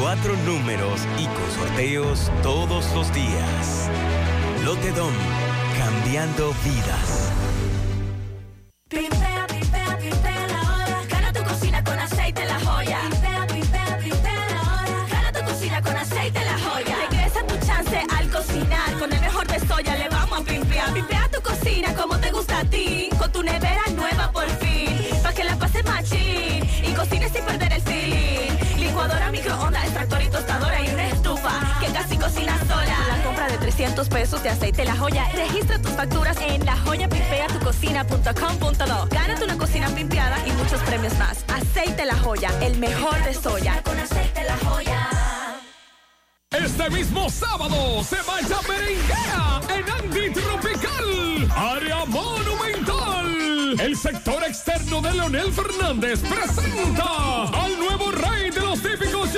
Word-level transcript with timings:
cuatro 0.00 0.34
números 0.44 1.06
y 1.18 1.26
con 1.26 1.50
sorteos 1.52 2.32
todos 2.42 2.92
los 2.96 3.12
días. 3.14 3.88
Lotedom, 4.64 5.12
cambiando 5.78 6.52
vidas. 6.64 7.45
De 33.48 33.58
300 33.58 34.08
pesos 34.08 34.42
de 34.42 34.48
aceite 34.48 34.84
la 34.84 34.96
joya. 34.96 35.28
Registra 35.32 35.78
tus 35.78 35.92
facturas 35.92 36.36
en 36.40 36.64
lajoyapimpeatucocina.com.do. 36.64 39.08
Gánate 39.10 39.44
una 39.44 39.58
cocina 39.58 39.88
pimpeada 39.88 40.36
y 40.46 40.52
muchos 40.52 40.80
premios 40.82 41.18
más. 41.18 41.44
Aceite 41.48 42.04
la 42.04 42.16
joya, 42.16 42.50
el 42.60 42.78
mejor 42.78 43.22
de 43.24 43.34
soya. 43.34 43.82
Con 43.82 43.98
aceite 43.98 44.44
la 44.44 44.56
joya. 44.68 45.08
Este 46.50 46.88
mismo 46.90 47.28
sábado 47.28 48.02
se 48.02 48.16
vaya 48.22 48.56
merenguea 48.68 49.60
en 49.76 49.90
Andy 49.90 50.30
Tropical, 50.30 51.50
área 51.54 52.06
monumental. 52.06 53.78
El 53.80 53.96
sector 53.96 54.42
externo 54.44 55.02
de 55.02 55.12
Leonel 55.12 55.52
Fernández 55.52 56.20
presenta 56.20 57.44
al 57.44 57.78
nuevo 57.78 58.10
rey 58.12 58.50
de 58.50 58.60
los 58.60 58.80
típicos. 58.80 59.28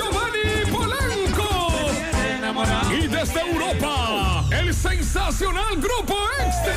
Y 2.91 3.07
desde 3.07 3.39
Europa, 3.39 4.43
el 4.51 4.73
sensacional 4.73 5.77
grupo 5.77 6.17
extra. 6.45 6.75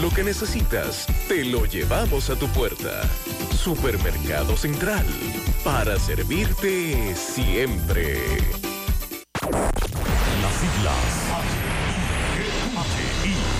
Lo 0.00 0.10
que 0.10 0.24
necesitas, 0.32 1.06
te 1.28 1.44
lo 1.44 1.66
llevamos 1.66 2.30
a 2.30 2.36
tu 2.36 2.48
puerta. 2.48 3.02
Supermercado 3.54 4.56
Central, 4.56 5.04
para 5.62 5.98
servirte 5.98 7.14
siempre. 7.14 8.16
Las 9.42 10.54
siglas. 10.54 11.21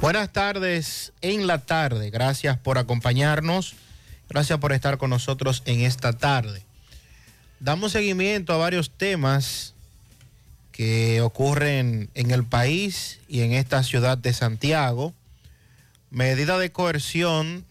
Buenas 0.00 0.32
tardes 0.32 1.12
en 1.22 1.48
la 1.48 1.58
tarde. 1.58 2.10
Gracias 2.10 2.56
por 2.56 2.78
acompañarnos. 2.78 3.74
Gracias 4.28 4.60
por 4.60 4.72
estar 4.72 4.96
con 4.96 5.10
nosotros 5.10 5.64
en 5.66 5.80
esta 5.80 6.12
tarde. 6.12 6.62
Damos 7.58 7.92
seguimiento 7.92 8.52
a 8.52 8.58
varios 8.58 8.92
temas 8.92 9.74
que 10.70 11.20
ocurren 11.20 12.10
en 12.14 12.30
el 12.30 12.44
país 12.44 13.18
y 13.26 13.40
en 13.40 13.52
esta 13.52 13.82
ciudad 13.82 14.16
de 14.16 14.32
Santiago. 14.32 15.12
Medida 16.10 16.58
de 16.58 16.70
coerción, 16.70 17.64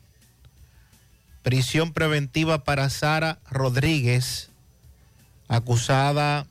prisión 1.44 1.94
preventiva 1.94 2.66
para 2.66 2.90
Sara 2.90 3.40
Rodríguez, 3.50 4.50
acusada 5.48 6.46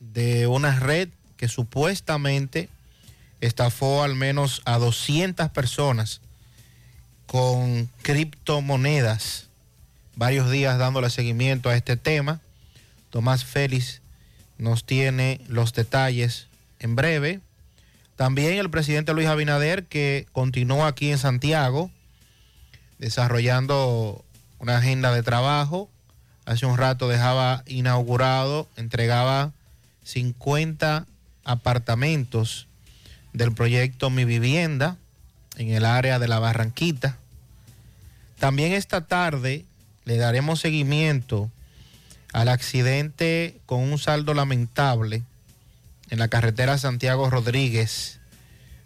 de 0.00 0.48
una 0.48 0.80
red 0.80 1.08
que 1.36 1.46
supuestamente 1.46 2.68
estafó 3.46 4.02
al 4.02 4.14
menos 4.14 4.62
a 4.64 4.78
200 4.78 5.50
personas 5.50 6.20
con 7.26 7.88
criptomonedas. 8.02 9.48
Varios 10.16 10.50
días 10.50 10.78
dándole 10.78 11.10
seguimiento 11.10 11.68
a 11.68 11.76
este 11.76 11.96
tema. 11.96 12.40
Tomás 13.10 13.44
Félix 13.44 14.00
nos 14.58 14.84
tiene 14.84 15.40
los 15.48 15.72
detalles 15.72 16.46
en 16.78 16.96
breve. 16.96 17.40
También 18.16 18.58
el 18.58 18.70
presidente 18.70 19.12
Luis 19.12 19.26
Abinader, 19.26 19.86
que 19.86 20.26
continuó 20.32 20.84
aquí 20.84 21.10
en 21.10 21.18
Santiago, 21.18 21.90
desarrollando 22.98 24.24
una 24.58 24.78
agenda 24.78 25.12
de 25.12 25.22
trabajo. 25.22 25.90
Hace 26.46 26.66
un 26.66 26.78
rato 26.78 27.08
dejaba 27.08 27.64
inaugurado, 27.66 28.68
entregaba 28.76 29.52
50 30.04 31.06
apartamentos 31.44 32.68
del 33.34 33.52
proyecto 33.52 34.08
Mi 34.08 34.24
Vivienda 34.24 34.96
en 35.56 35.70
el 35.70 35.84
área 35.84 36.18
de 36.18 36.28
la 36.28 36.38
Barranquita. 36.38 37.18
También 38.38 38.72
esta 38.72 39.02
tarde 39.06 39.66
le 40.06 40.16
daremos 40.16 40.60
seguimiento 40.60 41.50
al 42.32 42.48
accidente 42.48 43.58
con 43.66 43.80
un 43.80 43.98
saldo 43.98 44.34
lamentable 44.34 45.22
en 46.10 46.18
la 46.18 46.28
carretera 46.28 46.78
Santiago 46.78 47.28
Rodríguez, 47.28 48.18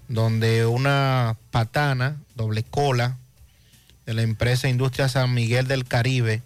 donde 0.09 0.67
una 0.67 1.37
patana, 1.51 2.17
doble 2.35 2.63
cola, 2.63 3.17
de 4.07 4.15
la 4.15 4.23
empresa 4.23 4.69
Industria 4.69 5.09
San 5.11 5.35
Miguel 5.35 5.69
del 5.69 5.85
Caribe, 5.85 6.43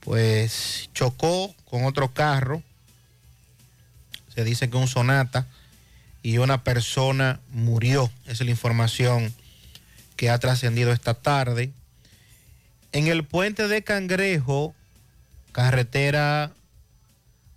pues 0.00 0.90
chocó 0.92 1.54
con 1.64 1.86
otro 1.86 2.12
carro, 2.12 2.62
se 4.34 4.44
dice 4.44 4.68
que 4.68 4.76
un 4.76 4.88
sonata, 4.88 5.46
y 6.24 6.38
una 6.38 6.64
persona 6.64 7.38
murió. 7.50 8.10
Esa 8.24 8.32
es 8.32 8.40
la 8.40 8.50
información 8.50 9.32
que 10.16 10.30
ha 10.30 10.38
trascendido 10.38 10.90
esta 10.90 11.12
tarde. 11.12 11.70
En 12.92 13.08
el 13.08 13.24
puente 13.24 13.68
de 13.68 13.84
Cangrejo, 13.84 14.74
carretera 15.52 16.52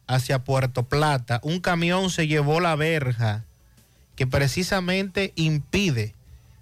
hacia 0.05 0.43
Puerto 0.43 0.83
Plata, 0.83 1.39
un 1.43 1.61
camión 1.61 2.09
se 2.09 2.27
llevó 2.27 2.59
la 2.59 2.75
verja 2.75 3.45
que 4.17 4.27
precisamente 4.27 5.31
impide 5.35 6.13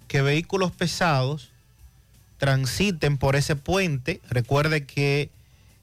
que 0.06 0.22
vehículos 0.22 0.70
pesados 0.70 1.50
transiten 2.38 3.18
por 3.18 3.34
ese 3.34 3.56
puente. 3.56 4.20
Recuerde 4.30 4.86
que 4.86 5.28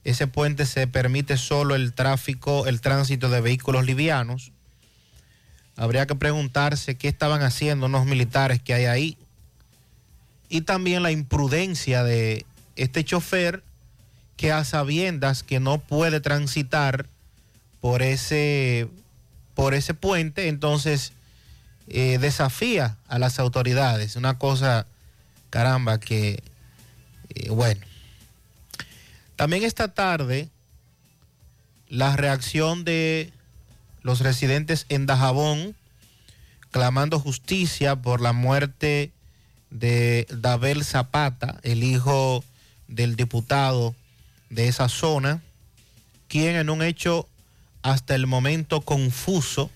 ese 0.06 0.28
puente 0.28 0.66
se 0.68 0.88
permite 0.88 1.36
solo 1.36 1.76
el 1.76 1.92
tráfico, 1.92 2.66
el 2.66 2.80
tránsito 2.80 3.30
de 3.30 3.42
vehículos 3.42 3.86
livianos. 3.86 4.54
Habría 5.76 6.06
que 6.06 6.16
preguntarse 6.16 6.96
qué 6.96 7.08
estaban 7.08 7.42
haciendo 7.42 7.88
unos 7.88 8.06
militares 8.06 8.62
que 8.62 8.74
hay 8.74 8.86
ahí. 8.86 9.18
Y 10.50 10.62
también 10.62 11.02
la 11.02 11.12
imprudencia 11.12 12.04
de 12.04 12.46
este 12.76 13.04
chofer 13.04 13.64
que 14.38 14.52
a 14.52 14.64
sabiendas 14.64 15.44
que 15.44 15.60
no 15.60 15.80
puede 15.80 16.20
transitar 16.20 17.08
por 17.82 18.02
ese, 18.02 18.88
por 19.56 19.74
ese 19.74 19.94
puente, 19.94 20.48
entonces 20.48 21.14
eh, 21.88 22.18
desafía 22.20 22.98
a 23.08 23.20
las 23.20 23.40
autoridades. 23.40 24.16
Una 24.16 24.38
cosa, 24.38 24.88
caramba, 25.50 26.00
que, 26.00 26.44
eh, 27.30 27.50
bueno. 27.50 27.82
También 29.36 29.64
esta 29.64 29.94
tarde, 29.94 30.50
la 31.90 32.16
reacción 32.16 32.84
de 32.84 33.34
los 34.04 34.20
residentes 34.20 34.86
en 34.90 35.06
Dajabón 35.06 35.76
clamando 36.72 37.20
justicia 37.20 37.96
por 37.96 38.22
la 38.22 38.34
muerte 38.34 39.12
de 39.70 40.28
Dabel 40.30 40.84
Zapata, 40.84 41.60
el 41.64 41.84
hijo 41.84 42.44
del 42.88 43.16
diputado 43.16 43.96
de 44.50 44.68
esa 44.68 44.90
zona, 44.90 45.42
quien 46.28 46.56
en 46.56 46.70
un 46.70 46.82
hecho 46.82 47.28
hasta 47.82 48.16
el 48.16 48.28
momento 48.28 48.82
confuso, 48.82 49.72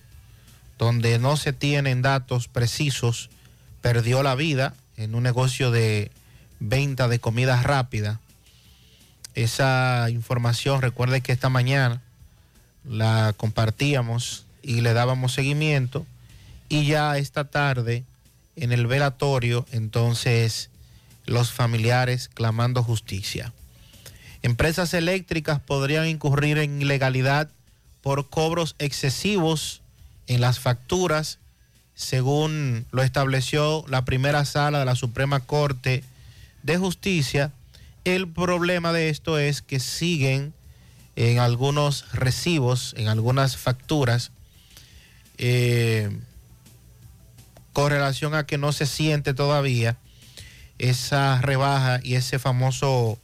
donde 0.78 1.18
no 1.18 1.36
se 1.36 1.52
tienen 1.52 2.02
datos 2.02 2.48
precisos, 2.48 3.30
perdió 3.80 4.22
la 4.22 4.34
vida 4.34 4.74
en 4.96 5.14
un 5.14 5.22
negocio 5.22 5.70
de 5.70 6.10
venta 6.60 7.08
de 7.08 7.18
comida 7.18 7.62
rápida. 7.62 8.20
Esa 9.34 10.08
información, 10.10 10.82
recuerde 10.82 11.20
que 11.20 11.32
esta 11.32 11.48
mañana 11.48 12.02
la 12.88 13.34
compartíamos 13.36 14.44
y 14.62 14.80
le 14.80 14.92
dábamos 14.92 15.32
seguimiento 15.32 16.06
y 16.68 16.86
ya 16.86 17.16
esta 17.18 17.44
tarde 17.44 18.04
en 18.56 18.72
el 18.72 18.86
velatorio 18.86 19.66
entonces 19.72 20.70
los 21.26 21.52
familiares 21.52 22.28
clamando 22.32 22.82
justicia. 22.82 23.52
Empresas 24.42 24.94
eléctricas 24.94 25.60
podrían 25.60 26.06
incurrir 26.06 26.58
en 26.58 26.80
ilegalidad 26.80 27.50
por 28.02 28.28
cobros 28.28 28.76
excesivos 28.78 29.82
en 30.26 30.40
las 30.40 30.60
facturas, 30.60 31.38
según 31.94 32.86
lo 32.92 33.02
estableció 33.02 33.84
la 33.88 34.04
primera 34.04 34.44
sala 34.44 34.78
de 34.78 34.84
la 34.84 34.94
Suprema 34.94 35.40
Corte 35.40 36.04
de 36.62 36.78
Justicia. 36.78 37.52
El 38.04 38.28
problema 38.28 38.92
de 38.92 39.08
esto 39.08 39.38
es 39.38 39.62
que 39.62 39.80
siguen 39.80 40.54
en 41.18 41.40
algunos 41.40 42.04
recibos, 42.12 42.94
en 42.96 43.08
algunas 43.08 43.56
facturas, 43.56 44.30
eh, 45.36 46.16
con 47.72 47.90
relación 47.90 48.36
a 48.36 48.46
que 48.46 48.56
no 48.56 48.70
se 48.70 48.86
siente 48.86 49.34
todavía 49.34 49.96
esa 50.78 51.40
rebaja 51.40 51.98
y 52.04 52.14
ese 52.14 52.38
famoso, 52.38 53.18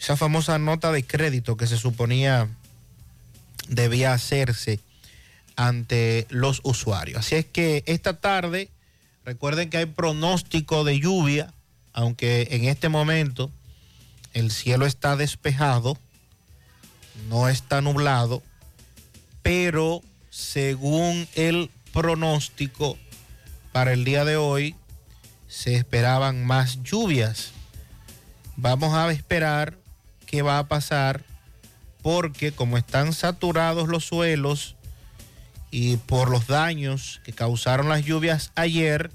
esa 0.00 0.16
famosa 0.16 0.58
nota 0.58 0.92
de 0.92 1.04
crédito 1.04 1.58
que 1.58 1.66
se 1.66 1.76
suponía 1.76 2.48
debía 3.68 4.14
hacerse 4.14 4.80
ante 5.56 6.26
los 6.30 6.62
usuarios. 6.64 7.18
Así 7.18 7.34
es 7.34 7.44
que 7.44 7.82
esta 7.84 8.18
tarde, 8.18 8.70
recuerden 9.26 9.68
que 9.68 9.76
hay 9.76 9.86
pronóstico 9.86 10.84
de 10.84 10.98
lluvia, 10.98 11.52
aunque 11.92 12.48
en 12.50 12.64
este 12.64 12.88
momento 12.88 13.50
el 14.32 14.50
cielo 14.50 14.86
está 14.86 15.16
despejado 15.16 15.98
no 17.28 17.48
está 17.48 17.80
nublado, 17.80 18.42
pero 19.42 20.02
según 20.30 21.28
el 21.34 21.70
pronóstico 21.92 22.96
para 23.72 23.92
el 23.92 24.04
día 24.04 24.24
de 24.24 24.36
hoy 24.36 24.76
se 25.48 25.74
esperaban 25.74 26.44
más 26.44 26.82
lluvias. 26.82 27.52
Vamos 28.56 28.94
a 28.94 29.10
esperar 29.10 29.76
qué 30.26 30.42
va 30.42 30.58
a 30.58 30.68
pasar 30.68 31.24
porque 32.02 32.52
como 32.52 32.78
están 32.78 33.12
saturados 33.12 33.88
los 33.88 34.04
suelos 34.04 34.76
y 35.70 35.96
por 35.98 36.30
los 36.30 36.46
daños 36.46 37.20
que 37.24 37.32
causaron 37.32 37.88
las 37.88 38.04
lluvias 38.04 38.52
ayer, 38.54 39.10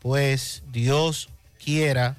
pues 0.00 0.62
Dios 0.72 1.28
quiera 1.62 2.16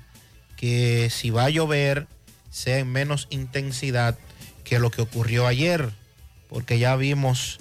que 0.57 1.09
si 1.09 1.29
va 1.29 1.45
a 1.45 1.49
llover 1.49 2.07
sea 2.49 2.79
en 2.79 2.91
menos 2.91 3.27
intensidad 3.29 4.17
que 4.65 4.79
lo 4.79 4.91
que 4.91 5.01
ocurrió 5.01 5.47
ayer, 5.47 5.93
porque 6.49 6.77
ya 6.77 6.97
vimos 6.97 7.59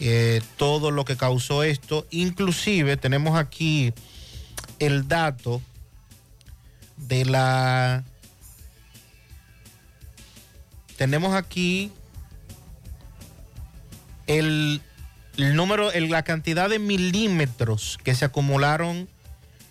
eh, 0.00 0.42
todo 0.56 0.90
lo 0.90 1.04
que 1.04 1.16
causó 1.16 1.62
esto. 1.62 2.06
Inclusive 2.10 2.96
tenemos 2.96 3.38
aquí 3.38 3.92
el 4.80 5.06
dato 5.06 5.62
de 6.96 7.24
la... 7.24 8.02
Tenemos 10.96 11.34
aquí 11.34 11.92
el, 14.26 14.82
el 15.36 15.56
número, 15.56 15.92
el, 15.92 16.10
la 16.10 16.24
cantidad 16.24 16.68
de 16.68 16.78
milímetros 16.78 17.98
que 18.02 18.14
se 18.14 18.24
acumularon 18.24 19.08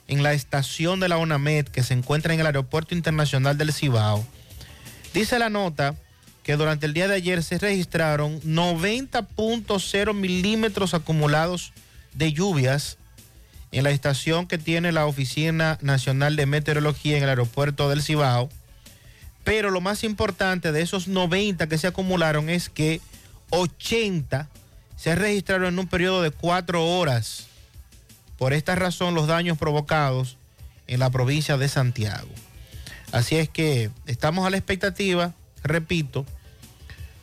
en 0.07 0.23
la 0.23 0.33
estación 0.33 0.99
de 0.99 1.07
la 1.07 1.17
ONAMED 1.17 1.67
que 1.67 1.83
se 1.83 1.93
encuentra 1.93 2.33
en 2.33 2.39
el 2.39 2.47
Aeropuerto 2.47 2.95
Internacional 2.95 3.57
del 3.57 3.73
Cibao. 3.73 4.25
Dice 5.13 5.38
la 5.38 5.49
nota 5.49 5.95
que 6.49 6.57
durante 6.57 6.87
el 6.87 6.95
día 6.95 7.07
de 7.07 7.13
ayer 7.13 7.43
se 7.43 7.59
registraron 7.59 8.41
90.0 8.41 10.15
milímetros 10.15 10.95
acumulados 10.95 11.73
de 12.15 12.33
lluvias 12.33 12.97
en 13.71 13.83
la 13.83 13.91
estación 13.91 14.47
que 14.47 14.57
tiene 14.57 14.91
la 14.91 15.05
Oficina 15.05 15.77
Nacional 15.81 16.35
de 16.35 16.47
Meteorología 16.47 17.17
en 17.17 17.21
el 17.21 17.29
aeropuerto 17.29 17.87
del 17.87 18.01
Cibao. 18.01 18.49
Pero 19.43 19.69
lo 19.69 19.79
más 19.79 20.03
importante 20.03 20.71
de 20.71 20.81
esos 20.81 21.07
90 21.07 21.69
que 21.69 21.77
se 21.77 21.85
acumularon 21.85 22.49
es 22.49 22.69
que 22.71 22.99
80 23.51 24.49
se 24.95 25.13
registraron 25.13 25.73
en 25.73 25.77
un 25.77 25.87
periodo 25.87 26.23
de 26.23 26.31
cuatro 26.31 26.83
horas. 26.83 27.45
Por 28.39 28.53
esta 28.53 28.73
razón 28.73 29.13
los 29.13 29.27
daños 29.27 29.59
provocados 29.59 30.37
en 30.87 30.99
la 30.99 31.11
provincia 31.11 31.57
de 31.57 31.69
Santiago. 31.69 32.31
Así 33.11 33.35
es 33.35 33.49
que 33.49 33.91
estamos 34.07 34.47
a 34.47 34.49
la 34.49 34.57
expectativa, 34.57 35.35
repito, 35.61 36.25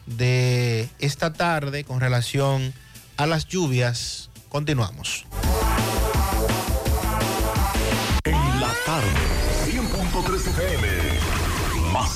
de 0.06 0.88
esta 0.98 1.32
tarde 1.32 1.84
con 1.84 2.00
relación 2.00 2.72
a 3.16 3.26
las 3.26 3.46
lluvias. 3.46 4.30
Continuamos. 4.48 5.26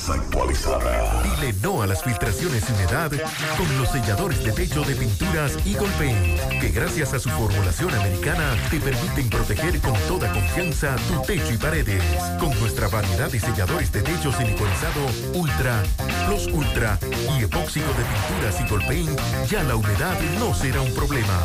Actualizada. 0.09 1.23
Dile 1.23 1.53
no 1.63 1.83
a 1.83 1.87
las 1.87 2.03
filtraciones 2.03 2.65
humedad 2.71 3.11
con 3.57 3.79
los 3.79 3.91
selladores 3.91 4.43
de 4.45 4.53
techo 4.53 4.83
de 4.83 4.95
pinturas 4.95 5.57
Eagle 5.67 5.91
Paint, 5.99 6.61
que 6.61 6.69
gracias 6.69 7.13
a 7.13 7.19
su 7.19 7.29
formulación 7.31 7.95
americana 7.95 8.55
te 8.71 8.81
permiten 8.81 9.29
proteger 9.29 9.81
con 9.81 9.95
toda 10.09 10.33
confianza 10.33 10.97
tu 11.09 11.21
techo 11.23 11.53
y 11.53 11.57
paredes. 11.59 12.03
Con 12.39 12.59
nuestra 12.61 12.89
variedad 12.89 13.31
de 13.31 13.41
selladores 13.41 13.93
de 13.93 14.03
techo 14.03 14.33
siliconizado 14.33 15.07
Ultra, 15.35 15.83
Plus 16.27 16.47
Ultra 16.47 16.99
y 17.39 17.45
epóxico 17.45 17.89
de 17.89 18.05
pinturas 18.05 18.61
Eagle 18.61 18.87
Paint, 18.87 19.21
ya 19.51 19.63
la 19.65 19.77
humedad 19.77 20.19
no 20.39 20.55
será 20.55 20.81
un 20.81 20.95
problema. 20.95 21.39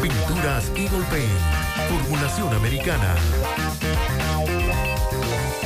Pinturas 0.00 0.70
Eagle 0.76 1.04
Paint, 1.10 1.90
formulación 1.90 2.54
americana. 2.54 3.14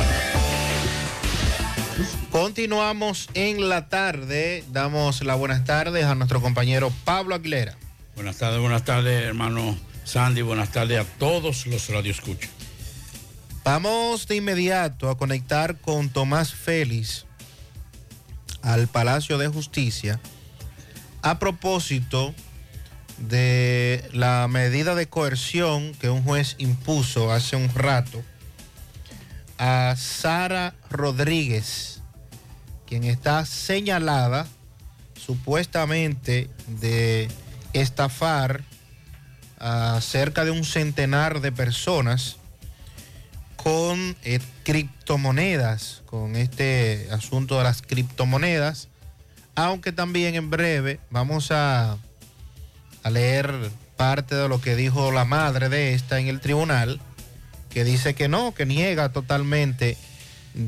Continuamos 2.31 3.29
en 3.33 3.67
la 3.69 3.89
tarde. 3.89 4.63
Damos 4.71 5.21
las 5.23 5.37
buenas 5.37 5.65
tardes 5.65 6.05
a 6.05 6.15
nuestro 6.15 6.41
compañero 6.41 6.93
Pablo 7.03 7.35
Aguilera. 7.35 7.75
Buenas 8.15 8.37
tardes, 8.37 8.59
buenas 8.59 8.85
tardes, 8.85 9.23
hermano 9.23 9.77
Sandy. 10.09 10.41
Buenas 10.41 10.71
tardes 10.71 10.99
a 10.99 11.05
todos 11.19 11.67
los 11.67 11.87
radioescuchos. 11.87 12.49
Vamos 13.63 14.25
de 14.25 14.37
inmediato 14.37 15.07
a 15.07 15.15
conectar 15.15 15.77
con 15.77 16.09
Tomás 16.09 16.51
Félix 16.51 17.27
al 18.63 18.87
Palacio 18.87 19.37
de 19.37 19.49
Justicia 19.49 20.19
a 21.21 21.37
propósito 21.37 22.33
de 23.19 24.03
la 24.11 24.47
medida 24.47 24.95
de 24.95 25.07
coerción 25.07 25.93
que 25.93 26.09
un 26.09 26.23
juez 26.23 26.55
impuso 26.57 27.31
hace 27.31 27.55
un 27.55 27.71
rato 27.75 28.23
a 29.59 29.93
Sara 29.95 30.73
Rodríguez, 30.89 32.01
quien 32.87 33.03
está 33.03 33.45
señalada 33.45 34.47
supuestamente 35.13 36.49
de 36.65 37.27
estafar 37.73 38.63
a 39.59 39.99
cerca 40.01 40.45
de 40.45 40.51
un 40.51 40.63
centenar 40.63 41.41
de 41.41 41.51
personas 41.51 42.37
con 43.55 44.15
eh, 44.23 44.39
criptomonedas, 44.63 46.01
con 46.05 46.35
este 46.35 47.07
asunto 47.11 47.57
de 47.57 47.65
las 47.65 47.81
criptomonedas, 47.81 48.87
aunque 49.55 49.91
también 49.91 50.35
en 50.35 50.49
breve 50.49 50.99
vamos 51.09 51.51
a, 51.51 51.97
a 53.03 53.09
leer 53.09 53.53
parte 53.97 54.35
de 54.35 54.47
lo 54.47 54.61
que 54.61 54.77
dijo 54.77 55.11
la 55.11 55.25
madre 55.25 55.67
de 55.67 55.93
esta 55.93 56.19
en 56.19 56.27
el 56.27 56.39
tribunal, 56.39 57.01
que 57.69 57.83
dice 57.83 58.13
que 58.15 58.29
no, 58.29 58.53
que 58.53 58.65
niega 58.65 59.09
totalmente 59.09 59.97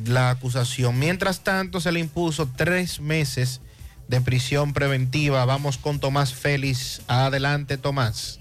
la 0.05 0.29
acusación. 0.29 0.99
Mientras 0.99 1.41
tanto, 1.41 1.79
se 1.79 1.91
le 1.91 1.99
impuso 1.99 2.49
tres 2.55 2.99
meses 2.99 3.61
de 4.07 4.21
prisión 4.21 4.73
preventiva. 4.73 5.45
Vamos 5.45 5.77
con 5.77 5.99
Tomás 5.99 6.33
Félix. 6.33 7.01
Adelante, 7.07 7.77
Tomás. 7.77 8.39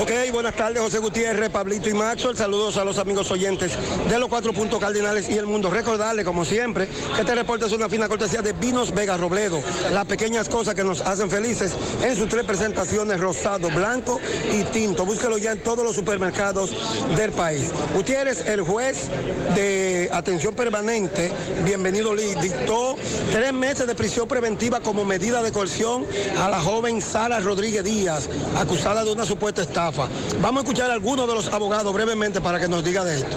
Ok, 0.00 0.10
buenas 0.32 0.54
tardes, 0.54 0.82
José 0.82 0.98
Gutiérrez, 0.98 1.50
Pablito 1.50 1.88
y 1.88 1.94
Maxwell. 1.94 2.36
Saludos 2.36 2.76
a 2.76 2.84
los 2.84 2.98
amigos 2.98 3.30
oyentes 3.30 3.72
de 4.08 4.18
los 4.18 4.28
cuatro 4.28 4.52
puntos 4.52 4.78
cardinales 4.78 5.28
y 5.28 5.38
el 5.38 5.46
mundo. 5.46 5.70
Recordarle, 5.70 6.24
como 6.24 6.44
siempre, 6.44 6.88
que 7.14 7.20
este 7.20 7.34
reporte 7.34 7.66
es 7.66 7.72
una 7.72 7.88
fina 7.88 8.08
cortesía 8.08 8.42
de 8.42 8.52
Vinos 8.52 8.94
Vega 8.94 9.16
Robledo. 9.16 9.60
Las 9.92 10.04
pequeñas 10.06 10.48
cosas 10.48 10.74
que 10.74 10.84
nos 10.84 11.00
hacen 11.00 11.30
felices 11.30 11.72
en 12.02 12.16
sus 12.16 12.28
tres 12.28 12.44
presentaciones, 12.44 13.18
rosado, 13.18 13.70
blanco 13.70 14.20
y 14.52 14.62
tinto. 14.64 15.04
Búsquelo 15.06 15.38
ya 15.38 15.52
en 15.52 15.62
todos 15.62 15.84
los 15.84 15.96
supermercados 15.96 16.70
del 17.16 17.32
país. 17.32 17.70
Gutiérrez, 17.94 18.46
el 18.46 18.62
juez 18.62 19.08
de 19.54 20.10
atención 20.12 20.54
permanente, 20.54 21.32
bienvenido 21.64 22.14
Lee, 22.14 22.34
dictó 22.40 22.96
tres 23.32 23.52
meses 23.52 23.86
de 23.86 23.94
prisión 23.94 24.28
preventiva 24.28 24.80
como 24.80 25.04
medida 25.04 25.42
de 25.42 25.50
coerción 25.50 26.06
a 26.38 26.48
la 26.48 26.60
joven 26.60 27.00
Sara 27.00 27.40
Rodríguez 27.40 27.84
Díaz, 27.84 28.28
acusada 28.56 29.04
de 29.04 29.12
una 29.12 29.24
supuesta 29.24 29.62
estafa. 29.62 30.06
Vamos 30.40 30.60
a 30.62 30.64
escuchar 30.64 30.90
a 30.90 30.94
algunos 30.94 31.26
de 31.28 31.34
los 31.34 31.48
abogados 31.52 31.92
brevemente 31.92 32.40
para 32.40 32.58
que 32.58 32.68
nos 32.68 32.82
diga 32.84 33.04
de 33.04 33.16
esto. 33.18 33.36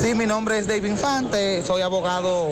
Sí, 0.00 0.14
mi 0.14 0.26
nombre 0.26 0.58
es 0.58 0.66
David 0.66 0.90
Infante, 0.90 1.62
soy 1.66 1.82
abogado 1.82 2.48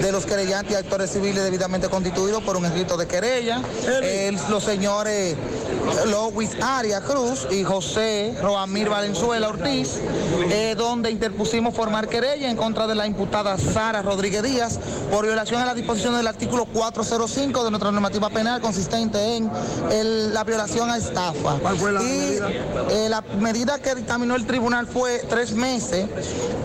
de 0.00 0.12
los 0.12 0.24
querellantes 0.26 0.72
y 0.72 0.76
actores 0.76 1.10
civiles 1.10 1.42
debidamente 1.44 1.88
constituidos 1.88 2.42
por 2.42 2.56
un 2.56 2.64
escrito 2.66 2.96
de 2.96 3.06
querella. 3.06 3.60
El- 4.02 4.38
los 4.50 4.62
señores 4.64 5.36
Lois 6.06 6.50
Aria 6.62 7.00
Cruz 7.00 7.46
y 7.50 7.62
José 7.64 8.34
Roamir 8.42 8.88
Valenzuela 8.88 9.48
Ortiz, 9.48 9.98
eh, 10.50 10.74
donde 10.76 11.10
interpusimos 11.10 11.74
formar 11.74 12.08
querella 12.08 12.50
en 12.50 12.56
contra 12.56 12.86
de 12.86 12.94
la 12.94 13.06
imputada 13.06 13.56
Sara 13.58 14.02
Rodríguez 14.02 14.42
Díaz 14.42 14.78
por 15.10 15.24
violación 15.24 15.60
a 15.62 15.66
la 15.66 15.74
disposición 15.74 16.16
del 16.16 16.26
artículo 16.26 16.64
405 16.66 17.64
de 17.64 17.70
nuestra 17.70 17.90
normativa 17.92 18.30
penal 18.30 18.60
consistente 18.60 19.36
en 19.36 19.50
el- 19.90 20.34
la 20.34 20.44
violación 20.44 20.90
a 20.90 20.96
estafa. 20.96 21.45
¿Cuál 21.54 21.76
fue 21.76 21.92
la 21.92 22.00
medida? 22.00 22.50
la 23.08 23.22
medida 23.38 23.78
que 23.78 23.94
dictaminó 23.94 24.34
el 24.34 24.46
tribunal 24.46 24.86
fue 24.86 25.22
tres 25.28 25.52
meses 25.52 26.06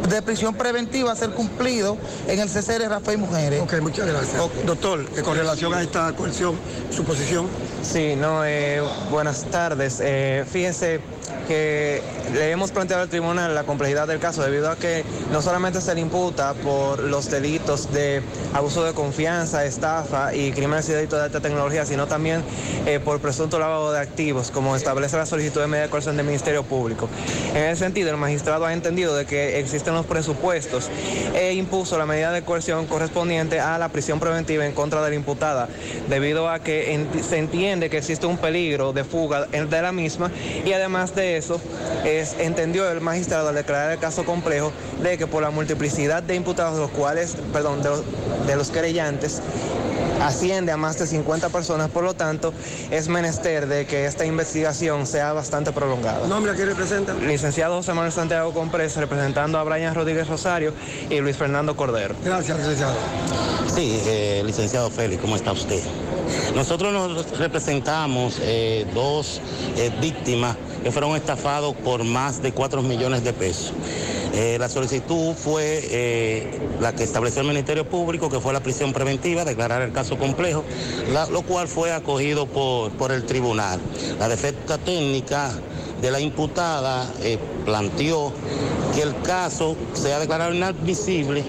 de 0.09 0.21
prisión 0.21 0.55
preventiva 0.55 1.11
a 1.11 1.15
ser 1.15 1.31
cumplido 1.31 1.97
en 2.27 2.39
el 2.39 2.49
CCR 2.49 2.89
Rafael 2.89 3.17
Mujeres. 3.17 3.61
Ok, 3.61 3.79
muchas 3.81 4.07
gracias. 4.07 4.41
Doctor, 4.65 5.05
que 5.05 5.21
con 5.21 5.37
relación 5.37 5.73
a 5.73 5.81
esta 5.81 6.11
coerción, 6.13 6.55
su 6.89 7.03
posición. 7.03 7.47
Sí, 7.83 8.15
no, 8.15 8.45
eh, 8.45 8.81
buenas 9.09 9.45
tardes. 9.45 9.99
Eh, 10.01 10.45
fíjense 10.51 10.99
que 11.47 12.01
le 12.33 12.51
hemos 12.51 12.71
planteado 12.71 13.03
al 13.03 13.09
tribunal 13.09 13.53
la 13.55 13.63
complejidad 13.63 14.07
del 14.07 14.19
caso 14.19 14.41
debido 14.41 14.69
a 14.71 14.75
que 14.77 15.03
no 15.31 15.41
solamente 15.41 15.81
se 15.81 15.93
le 15.95 16.01
imputa 16.01 16.53
por 16.53 16.99
los 17.03 17.29
delitos 17.29 17.91
de 17.91 18.21
abuso 18.53 18.83
de 18.83 18.93
confianza, 18.93 19.65
estafa 19.65 20.33
y 20.33 20.51
crímenes 20.51 20.87
y 20.89 20.93
delitos 20.93 21.19
de 21.19 21.25
alta 21.25 21.39
tecnología, 21.41 21.85
sino 21.85 22.07
también 22.07 22.43
eh, 22.85 22.99
por 22.99 23.19
presunto 23.19 23.59
lavado 23.59 23.91
de 23.91 23.99
activos, 23.99 24.51
como 24.51 24.75
establece 24.75 25.17
la 25.17 25.25
solicitud 25.25 25.61
de 25.61 25.67
medida 25.67 25.83
de 25.85 25.89
coerción 25.89 26.15
del 26.17 26.25
Ministerio 26.25 26.63
Público. 26.63 27.09
En 27.53 27.63
ese 27.63 27.83
sentido, 27.83 28.09
el 28.11 28.17
magistrado 28.17 28.65
ha 28.65 28.73
entendido 28.73 29.15
de 29.15 29.25
que 29.25 29.59
existen 29.59 29.93
los 29.93 30.05
presupuestos 30.05 30.89
e 31.35 31.53
impuso 31.53 31.97
la 31.97 32.05
medida 32.05 32.31
de 32.31 32.43
coerción 32.43 32.85
correspondiente 32.87 33.59
a 33.59 33.77
la 33.77 33.89
prisión 33.89 34.19
preventiva 34.19 34.65
en 34.65 34.71
contra 34.73 35.01
de 35.03 35.09
la 35.09 35.15
imputada, 35.15 35.67
debido 36.09 36.49
a 36.49 36.59
que 36.59 36.95
ent- 36.97 37.21
se 37.23 37.37
entiende 37.37 37.89
que 37.89 37.97
existe 37.97 38.25
un 38.25 38.37
peligro 38.37 38.93
de 38.93 39.03
fuga 39.03 39.47
en- 39.51 39.69
de 39.69 39.81
la 39.81 39.91
misma 39.91 40.31
y 40.65 40.73
además 40.73 41.13
de 41.15 41.20
eso, 41.21 41.59
es, 42.05 42.35
entendió 42.39 42.89
el 42.89 43.01
magistrado 43.01 43.49
al 43.49 43.55
declarar 43.55 43.91
el 43.91 43.99
caso 43.99 44.25
complejo 44.25 44.71
de 45.01 45.17
que 45.17 45.27
por 45.27 45.41
la 45.41 45.51
multiplicidad 45.51 46.23
de 46.23 46.35
imputados, 46.35 46.77
los 46.77 46.91
cuales, 46.91 47.35
perdón, 47.53 47.81
de 47.83 47.89
los, 47.89 48.03
de 48.47 48.55
los 48.55 48.69
querellantes, 48.69 49.41
asciende 50.21 50.71
a 50.71 50.77
más 50.77 50.97
de 50.99 51.07
50 51.07 51.49
personas, 51.49 51.89
por 51.89 52.03
lo 52.03 52.13
tanto, 52.13 52.53
es 52.91 53.07
menester 53.07 53.67
de 53.67 53.85
que 53.85 54.05
esta 54.05 54.25
investigación 54.25 55.07
sea 55.07 55.33
bastante 55.33 55.71
prolongada. 55.71 56.27
¿Nombre 56.27 56.51
a 56.51 56.55
quién 56.55 56.67
representa? 56.67 57.13
Licenciado 57.13 57.77
José 57.77 57.93
Manuel 57.93 58.11
Santiago 58.11 58.53
Comprés, 58.53 58.95
representando 58.97 59.57
a 59.57 59.63
Brian 59.63 59.95
Rodríguez 59.95 60.27
Rosario 60.27 60.73
y 61.09 61.19
Luis 61.19 61.37
Fernando 61.37 61.75
Cordero. 61.75 62.15
Gracias, 62.23 62.57
licenciado. 62.57 62.93
Sí, 63.73 64.01
eh, 64.05 64.43
licenciado 64.45 64.89
Félix, 64.89 65.21
¿cómo 65.21 65.35
está 65.35 65.51
usted? 65.53 65.81
Nosotros 66.55 66.91
nos 66.93 67.37
representamos 67.37 68.37
eh, 68.41 68.85
dos 68.93 69.41
eh, 69.77 69.91
víctimas 70.01 70.57
que 70.83 70.91
fueron 70.91 71.15
estafados 71.15 71.75
por 71.75 72.03
más 72.03 72.41
de 72.41 72.51
4 72.51 72.81
millones 72.81 73.23
de 73.23 73.33
pesos. 73.33 73.73
Eh, 74.33 74.57
la 74.59 74.69
solicitud 74.69 75.33
fue 75.33 76.59
la 76.79 76.93
que 76.93 77.03
estableció 77.03 77.41
el 77.41 77.47
Ministerio 77.47 77.87
Público, 77.87 78.29
que 78.29 78.39
fue 78.39 78.53
la 78.53 78.61
prisión 78.61 78.93
preventiva, 78.93 79.45
declarar 79.45 79.81
el 79.81 79.91
caso 79.91 80.17
complejo, 80.17 80.63
lo 81.31 81.41
cual 81.43 81.67
fue 81.67 81.91
acogido 81.91 82.45
por, 82.45 82.91
por 82.91 83.11
el 83.11 83.25
tribunal. 83.25 83.79
La 84.19 84.27
defensa 84.27 84.77
técnica 84.77 85.51
de 86.01 86.11
la 86.11 86.19
imputada 86.19 87.07
planteó 87.65 88.33
que 88.95 89.01
el 89.01 89.21
caso 89.21 89.75
sea 89.93 90.19
declarado 90.19 90.53
inadmisible 90.53 91.43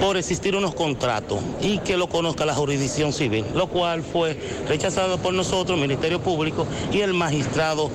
por 0.00 0.16
existir 0.16 0.56
unos 0.56 0.74
contratos 0.74 1.40
y 1.60 1.78
que 1.78 1.96
lo 1.96 2.08
conozca 2.08 2.44
la 2.44 2.54
jurisdicción 2.54 3.12
civil, 3.12 3.44
lo 3.54 3.68
cual 3.68 4.02
fue 4.02 4.36
rechazado 4.68 5.18
por 5.18 5.34
nosotros, 5.34 5.78
Ministerio 5.78 6.20
Público, 6.20 6.66
y 6.92 7.00
el 7.00 7.14
magistrado 7.14 7.90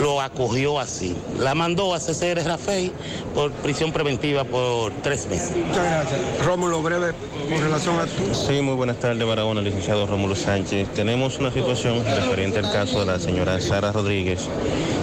lo 0.00 0.20
acogió 0.20 0.78
así. 0.78 1.16
La 1.38 1.54
mandó 1.54 1.94
a 1.94 1.98
CCR 1.98 2.44
Rafael 2.44 2.92
por 3.34 3.50
prisión 3.52 3.92
preventiva 3.92 4.44
por 4.44 4.92
tres 5.02 5.26
meses. 5.28 5.56
Muchas 5.56 5.84
gracias. 5.84 6.20
Rómulo, 6.44 6.82
breve 6.82 7.12
con 7.48 7.60
relación 7.60 7.96
a 7.98 8.34
Sí, 8.34 8.60
muy 8.60 8.74
buenas 8.74 8.98
tardes, 8.98 9.26
Barahona, 9.26 9.60
licenciado 9.60 10.06
Rómulo 10.06 10.36
Sánchez. 10.36 10.88
Tenemos 10.94 11.38
una 11.38 11.50
situación 11.50 12.04
referente 12.04 12.58
al 12.58 12.70
caso 12.70 13.00
de 13.00 13.06
la 13.06 13.18
señora 13.18 13.60
Sara 13.60 13.92
Rodríguez, 13.92 14.48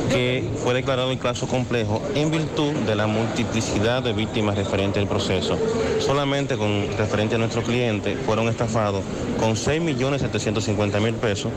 que 0.09 0.47
fue 0.63 0.73
declarado 0.73 1.09
un 1.09 1.17
caso 1.17 1.47
complejo 1.47 2.01
en 2.13 2.31
virtud 2.31 2.73
de 2.73 2.95
la 2.95 3.07
multiplicidad 3.07 4.03
de 4.03 4.13
víctimas 4.13 4.55
referente 4.55 4.99
al 4.99 5.07
proceso. 5.07 5.57
Solamente 6.05 6.55
con 6.55 6.87
referente 6.97 7.33
a 7.33 7.37
nuestro 7.39 7.63
cliente 7.63 8.15
fueron 8.15 8.47
estafados 8.47 9.03
con 9.39 9.55
6.750.000 9.55 11.13
pesos, 11.15 11.51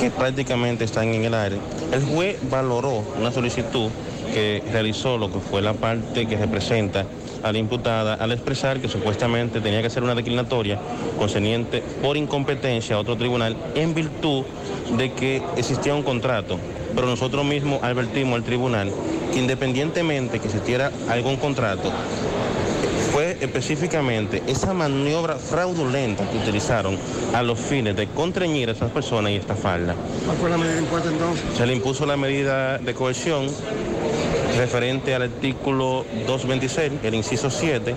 que 0.00 0.10
prácticamente 0.10 0.84
están 0.84 1.14
en 1.14 1.24
el 1.24 1.34
aire. 1.34 1.58
El 1.92 2.04
juez 2.04 2.36
valoró 2.50 3.04
una 3.16 3.30
solicitud 3.30 3.88
que 4.34 4.60
realizó 4.72 5.18
lo 5.18 5.30
que 5.30 5.38
fue 5.38 5.62
la 5.62 5.74
parte 5.74 6.26
que 6.26 6.36
representa 6.36 7.06
a 7.44 7.52
la 7.52 7.58
imputada 7.58 8.14
al 8.14 8.32
expresar 8.32 8.80
que 8.80 8.88
supuestamente 8.88 9.60
tenía 9.60 9.80
que 9.80 9.86
hacer 9.86 10.02
una 10.02 10.16
declinatoria 10.16 10.80
concerniente 11.16 11.80
por 12.02 12.16
incompetencia 12.16 12.96
a 12.96 12.98
otro 12.98 13.16
tribunal 13.16 13.56
en 13.76 13.94
virtud 13.94 14.42
de 14.98 15.12
que 15.12 15.40
existía 15.56 15.94
un 15.94 16.02
contrato. 16.02 16.58
Pero 16.92 17.06
nosotros 17.06 17.44
mismos 17.44 17.84
advertimos 17.84 18.34
al 18.34 18.42
tribunal 18.42 18.90
que 19.32 19.38
independientemente 19.38 20.40
que 20.40 20.46
existiera 20.46 20.90
algún 21.08 21.36
contrato, 21.36 21.92
específicamente 23.40 24.42
esa 24.46 24.72
maniobra 24.72 25.36
fraudulenta 25.36 26.28
que 26.30 26.38
utilizaron 26.38 26.98
a 27.34 27.42
los 27.42 27.58
fines 27.58 27.96
de 27.96 28.06
contrañir 28.08 28.68
a 28.68 28.72
esas 28.72 28.90
personas 28.90 29.32
y 29.32 29.36
estafarlas. 29.36 29.96
¿Cuál 30.24 30.36
fue 30.38 30.50
la 30.50 30.58
medida 30.58 30.78
impuesta 30.78 31.10
entonces? 31.10 31.44
Se 31.56 31.66
le 31.66 31.74
impuso 31.74 32.06
la 32.06 32.16
medida 32.16 32.78
de 32.78 32.94
coerción 32.94 33.46
referente 34.56 35.14
al 35.14 35.22
artículo 35.22 36.04
226, 36.26 36.92
el 37.02 37.14
inciso 37.14 37.50
7, 37.50 37.94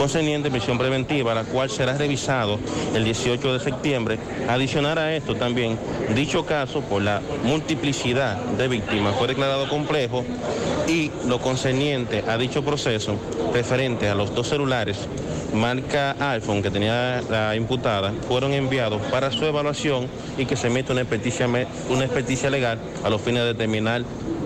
concerniente 0.00 0.48
a 0.48 0.50
prisión 0.50 0.78
preventiva, 0.78 1.34
la 1.34 1.44
cual 1.44 1.68
será 1.68 1.92
revisado 1.92 2.58
el 2.94 3.04
18 3.04 3.52
de 3.52 3.60
septiembre. 3.60 4.18
Adicionar 4.48 4.98
a 4.98 5.14
esto 5.14 5.36
también, 5.36 5.78
dicho 6.14 6.46
caso, 6.46 6.80
por 6.80 7.02
la 7.02 7.20
multiplicidad 7.44 8.36
de 8.36 8.66
víctimas, 8.66 9.14
fue 9.16 9.28
declarado 9.28 9.68
complejo 9.68 10.24
y 10.88 11.10
lo 11.26 11.38
concerniente 11.38 12.24
a 12.26 12.38
dicho 12.38 12.64
proceso, 12.64 13.16
referente 13.52 14.08
a 14.08 14.14
los 14.14 14.34
dos 14.34 14.48
celulares 14.48 15.06
marca 15.52 16.16
iPhone 16.32 16.62
que 16.62 16.70
tenía 16.70 17.22
la 17.28 17.54
imputada, 17.56 18.12
fueron 18.28 18.52
enviados 18.54 19.02
para 19.10 19.30
su 19.30 19.44
evaluación 19.44 20.06
y 20.38 20.46
que 20.46 20.56
se 20.56 20.68
emita 20.68 20.92
una 20.92 21.02
experticia, 21.02 21.46
una 21.46 22.04
experticia 22.04 22.50
legal 22.50 22.78
a 23.04 23.10
los 23.10 23.20
fines 23.20 23.42
de 23.42 23.48
determinar 23.48 24.04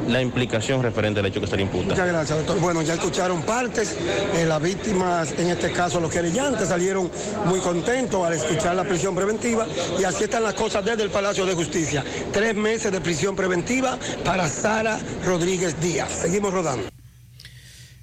la 0.09 0.21
implicación 0.21 0.83
referente 0.83 1.21
al 1.21 1.27
hecho 1.27 1.41
que 1.41 1.47
se 1.47 1.57
le 1.57 1.63
imputa. 1.63 1.89
Muchas 1.89 2.07
gracias, 2.07 2.39
doctor. 2.39 2.61
Bueno, 2.61 2.83
ya 2.83 2.95
escucharon 2.95 3.43
partes. 3.43 3.97
Eh, 4.35 4.45
las 4.47 4.61
víctimas, 4.61 5.33
en 5.39 5.51
este 5.51 5.73
caso 5.73 6.01
los 6.01 6.13
querellantes, 6.13 6.69
salieron 6.69 7.11
muy 7.47 7.61
contentos 7.61 8.25
al 8.27 8.35
escuchar 8.35 8.77
la 8.77 8.85
prisión 8.85 9.15
preventiva. 9.15 9.67
Y 9.99 10.05
así 10.05 10.25
están 10.25 10.43
las 10.43 10.55
cosas 10.55 10.85
desde 10.85 11.03
el 11.03 11.11
Palacio 11.11 11.47
de 11.47 11.55
Justicia. 11.55 12.05
Tres 12.33 12.55
meses 12.55 12.93
de 12.93 13.01
prisión 13.01 13.37
preventiva 13.37 13.99
para 14.25 14.49
Sara 14.49 14.99
Rodríguez 15.25 15.81
Díaz. 15.81 16.11
Seguimos 16.11 16.53
rodando. 16.53 16.89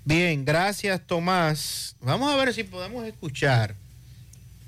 Bien, 0.04 0.44
gracias 0.44 1.02
Tomás. 1.06 1.96
Vamos 2.02 2.34
a 2.34 2.36
ver 2.36 2.54
si 2.54 2.64
podemos 2.64 3.06
escuchar 3.06 3.76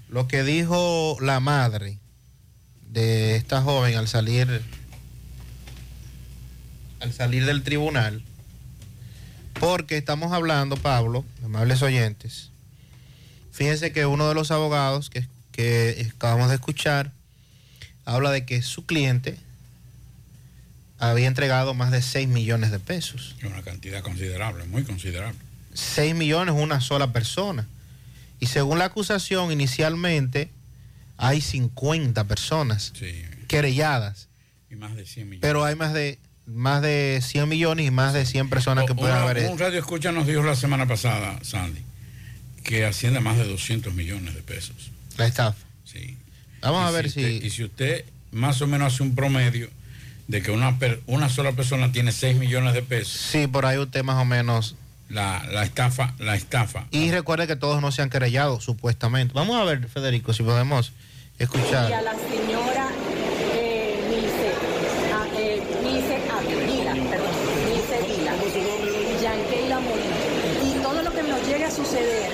lo 0.08 0.28
que 0.28 0.44
dijo 0.44 1.18
la 1.22 1.40
madre 1.40 1.98
de 2.88 3.36
esta 3.36 3.62
joven 3.62 3.96
al 3.96 4.08
salir 4.08 4.62
al 7.04 7.14
salir 7.14 7.46
del 7.46 7.64
tribunal. 7.64 8.24
Porque 9.60 9.98
estamos 9.98 10.32
hablando, 10.32 10.78
Pablo, 10.78 11.26
amables 11.44 11.82
oyentes. 11.82 12.50
Fíjense 13.52 13.92
que 13.92 14.06
uno 14.06 14.28
de 14.28 14.34
los 14.34 14.50
abogados 14.52 15.10
que, 15.10 15.28
que 15.52 16.10
acabamos 16.16 16.50
de 16.50 16.56
escuchar 16.56 17.12
habla 18.06 18.32
de 18.32 18.46
que 18.46 18.62
su 18.62 18.86
cliente 18.86 19.38
había 20.98 21.28
entregado 21.28 21.74
más 21.74 21.92
de 21.92 22.02
6 22.02 22.28
millones 22.30 22.72
de 22.72 22.80
pesos. 22.80 23.36
Es 23.38 23.44
una 23.44 23.62
cantidad 23.62 24.02
considerable, 24.02 24.66
muy 24.66 24.84
considerable. 24.84 25.38
6 25.74 26.16
millones 26.16 26.56
una 26.58 26.82
sola 26.82 27.12
persona. 27.12 27.68
Y 28.40 28.48
según 28.48 28.80
la 28.80 28.86
acusación, 28.86 29.52
inicialmente 29.52 30.50
hay 31.18 31.42
50 31.42 32.24
personas 32.26 32.94
querelladas, 33.48 34.28
Y 34.70 34.76
más 34.76 34.96
de 34.96 35.06
100 35.06 35.30
millones. 35.30 35.42
pero 35.42 35.64
hay 35.64 35.76
más 35.76 35.94
de 35.94 36.18
más 36.46 36.82
de 36.82 37.20
100 37.24 37.48
millones 37.48 37.86
y 37.88 37.92
más 37.92 38.14
de 38.14 38.26
100 38.26 38.50
personas 38.50 38.86
que 38.86 38.94
pueden 38.96 39.16
Una- 39.16 39.24
haber 39.24 39.50
un 39.50 39.58
radio 39.60 39.80
escucha 39.80 40.12
nos 40.12 40.28
dijo 40.28 40.44
la 40.44 40.56
semana 40.56 40.86
pasada, 40.88 41.40
Sandy, 41.42 41.82
que 42.64 42.86
asciende 42.86 43.20
a 43.20 43.22
más 43.22 43.38
de 43.38 43.46
200 43.46 43.94
millones 43.94 44.34
de 44.36 44.42
pesos. 44.42 44.92
la 45.18 45.28
estafa. 45.28 45.58
Sí. 45.86 46.18
Vamos 46.62 46.84
Y 46.84 46.88
a 46.88 46.92
ver 46.92 47.06
usted- 47.08 47.40
si 47.42 47.46
y 47.46 47.50
si 47.50 47.64
usted 47.66 48.04
más 48.32 48.62
o 48.62 48.68
menos 48.68 48.94
hace 48.94 49.04
un 49.04 49.14
promedio, 49.16 49.70
de 50.28 50.42
que 50.42 50.50
una, 50.52 50.80
per- 50.80 51.02
una 51.06 51.30
sola 51.30 51.52
persona 51.52 51.92
tiene 51.92 52.12
6 52.12 52.36
millones 52.38 52.74
de 52.74 52.82
pesos. 52.82 53.12
Sí, 53.32 53.46
por 53.48 53.66
ahí 53.66 53.78
usted 53.78 54.04
más 54.04 54.16
o 54.22 54.26
menos. 54.26 54.76
La, 55.10 55.46
la 55.52 55.64
estafa, 55.64 56.16
la 56.18 56.34
estafa. 56.36 56.88
Y 56.90 57.12
recuerde 57.12 57.46
que 57.46 57.56
todos 57.58 57.82
no 57.82 57.92
se 57.92 58.02
han 58.02 58.10
querellado, 58.10 58.60
supuestamente. 58.62 59.34
Vamos 59.36 59.58
a 59.62 59.64
ver, 59.66 59.88
Federico, 59.90 60.34
si 60.34 60.42
podemos 60.42 60.94
Y 61.40 61.44
escuchar. 61.44 61.92
a 61.94 62.02
la 62.02 62.14
señora 62.14 62.88
eh, 63.54 64.00
Milce, 64.10 65.14
a, 65.14 65.40
eh, 65.40 65.62
Milce 65.84 66.16
Avila, 66.32 66.94
perdón, 67.12 67.36
Milce 67.70 67.98
Vila, 68.08 68.34
Yankeila 69.22 69.80
Molina. 69.80 70.16
Y 70.66 70.82
todo 70.82 71.04
lo 71.04 71.12
que 71.14 71.24
nos 71.24 71.46
llegue 71.48 71.66
a 71.66 71.72
suceder 71.72 72.32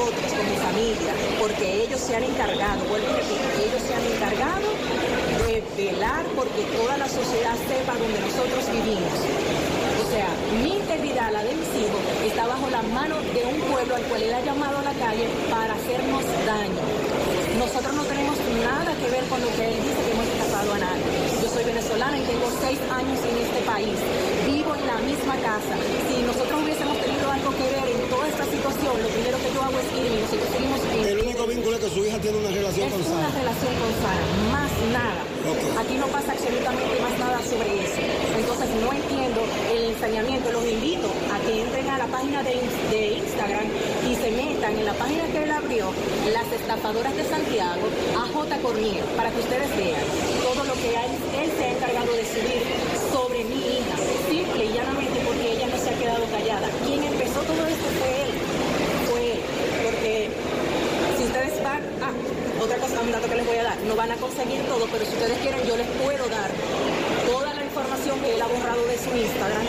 a 0.00 0.10
nosotros 0.10 0.32
como 0.32 0.54
familia, 0.64 1.12
porque 1.38 1.84
ellos 1.84 2.00
se 2.00 2.16
han 2.16 2.24
encargado, 2.24 2.80
vuelvo 2.88 3.06
y 3.06 3.14
repito, 3.20 3.46
ellos 3.60 3.82
se 3.84 3.92
han 3.92 4.06
encargado 4.16 4.68
de 5.44 5.60
velar 5.76 6.24
porque 6.36 6.62
toda 6.76 6.96
la 6.96 7.08
sociedad 7.08 7.56
sepa 7.68 7.92
donde 8.00 8.18
nosotros 8.20 8.64
vivimos. 8.72 9.12
O 10.00 10.06
sea, 10.08 10.28
mi 10.62 10.72
integridad, 10.80 11.32
la 11.32 11.44
de 11.44 11.52
mis 11.54 11.70
hijos, 11.76 12.00
está 12.24 12.46
bajo 12.46 12.70
la 12.70 12.82
mano 12.82 13.16
de 13.34 13.44
un 13.44 13.60
pueblo 13.68 13.94
al 13.94 14.02
cual 14.08 14.22
él 14.22 14.34
ha 14.34 14.40
llamado 14.40 14.78
a 14.78 14.82
la 14.82 14.94
calle 14.96 15.28
para 15.50 15.74
hacernos 15.74 16.24
daño. 16.48 16.82
Nosotros 17.58 17.92
no 17.92 18.04
tenemos 18.04 18.36
nada 18.64 18.90
que 18.96 19.08
ver 19.10 19.24
con 19.28 19.40
lo 19.40 19.50
que 19.52 19.68
él 19.68 19.76
dice 19.84 20.00
que 20.00 20.12
hemos 20.16 20.26
escapado 20.32 20.72
a 20.74 20.78
nadie. 20.80 21.04
Yo 21.42 21.48
soy 21.52 21.64
venezolana 21.64 22.16
y 22.16 22.24
tengo 22.24 22.48
seis 22.64 22.80
años 22.88 23.20
en 23.20 23.36
este 23.36 23.60
país. 23.68 23.96
Vivo 24.48 24.74
en 24.74 24.86
la 24.86 24.98
misma 25.04 25.36
casa. 25.44 25.74
Si 26.08 26.24
nosotros 26.24 26.56
hubiésemos 26.62 26.96
tenido 27.04 27.30
algo 27.30 27.50
que 27.52 27.66
ver 27.68 27.86
en 27.90 28.00
lo 28.80 29.08
primero 29.12 29.36
que 29.38 29.50
yo 29.52 29.60
hago 29.62 29.76
es 29.78 29.88
irme 29.92 30.20
nosotros 30.24 30.48
seguimos 30.50 30.80
en 30.80 31.04
El 31.04 31.18
único 31.20 31.46
vínculo 31.46 31.76
es 31.76 31.82
que 31.84 31.90
su 31.90 32.00
hija 32.06 32.18
tiene 32.18 32.38
una 32.38 32.50
relación 32.50 32.86
es 32.88 32.92
con 32.94 33.02
una 33.12 33.28
Sara. 33.28 33.40
relación 33.40 33.72
con 33.76 33.90
Sara, 34.00 34.24
más 34.52 34.72
nada. 34.92 35.20
Aquí 35.80 35.94
no 35.96 36.06
pasa 36.08 36.32
absolutamente 36.32 36.94
más 37.00 37.14
nada 37.18 37.38
sobre 37.44 37.70
eso. 37.84 38.00
Entonces 38.36 38.68
no 38.80 38.88
entiendo 38.92 39.40
el 39.72 39.82
ensañamiento. 39.96 40.52
Los 40.52 40.64
invito 40.64 41.08
a 41.32 41.36
que 41.44 41.60
entren 41.60 41.88
a 41.90 41.98
la 41.98 42.06
página 42.06 42.42
de 42.42 42.52
Instagram 43.20 43.66
y 44.08 44.12
se 44.16 44.30
metan 44.32 44.76
en 44.76 44.84
la 44.84 44.94
página 44.94 45.24
que 45.32 45.42
él 45.44 45.50
abrió, 45.50 45.86
las 46.32 46.48
estafadoras 46.52 47.14
de 47.16 47.24
Santiago, 47.24 47.84
a 48.16 48.24
J. 48.32 48.56
Cornier, 48.58 49.04
para 49.16 49.30
que 49.30 49.40
ustedes 49.40 49.70
vean 49.76 50.04
todo 50.44 50.64
lo 50.64 50.74
que 50.74 50.88
él, 50.92 51.12
él 51.40 51.48
se 51.56 51.62
ha 51.64 51.70
encargado 51.72 52.12
de 52.12 52.24
subir 52.24 52.60
sobre 53.12 53.44
mi 53.44 53.60
hija. 53.80 53.96
Simple 54.28 54.64
y 54.64 54.72
llanamente 54.72 55.18
porque 55.24 55.52
ella 55.56 55.66
no 55.68 55.78
se 55.78 55.88
ha 55.90 55.96
quedado 55.98 56.24
callada. 56.30 56.68
Quien 56.86 57.02
empezó 57.04 57.40
todo 57.40 57.62
esto 57.66 57.88
fue 57.98 58.10
él. 58.24 58.30
Fue 59.08 59.20
él. 59.32 59.40
Porque 59.84 60.28
si 61.18 61.24
ustedes 61.24 61.54
otra 62.60 62.76
cosa, 62.76 63.00
un 63.00 63.12
dato 63.12 63.28
que 63.28 63.36
les 63.36 63.46
voy 63.46 63.56
a 63.56 63.64
dar, 63.64 63.78
no 63.88 63.96
van 63.96 64.10
a 64.12 64.16
conseguir 64.16 64.60
todo, 64.66 64.86
pero 64.92 65.04
si 65.04 65.12
ustedes 65.12 65.38
quieren, 65.38 65.60
yo 65.66 65.76
les 65.76 65.88
puedo 66.02 66.28
dar 66.28 66.50
toda 67.26 67.54
la 67.54 67.64
información 67.64 68.20
que 68.20 68.34
él 68.34 68.42
ha 68.42 68.46
borrado 68.46 68.84
de 68.86 68.96
su 68.98 69.10
Instagram 69.16 69.64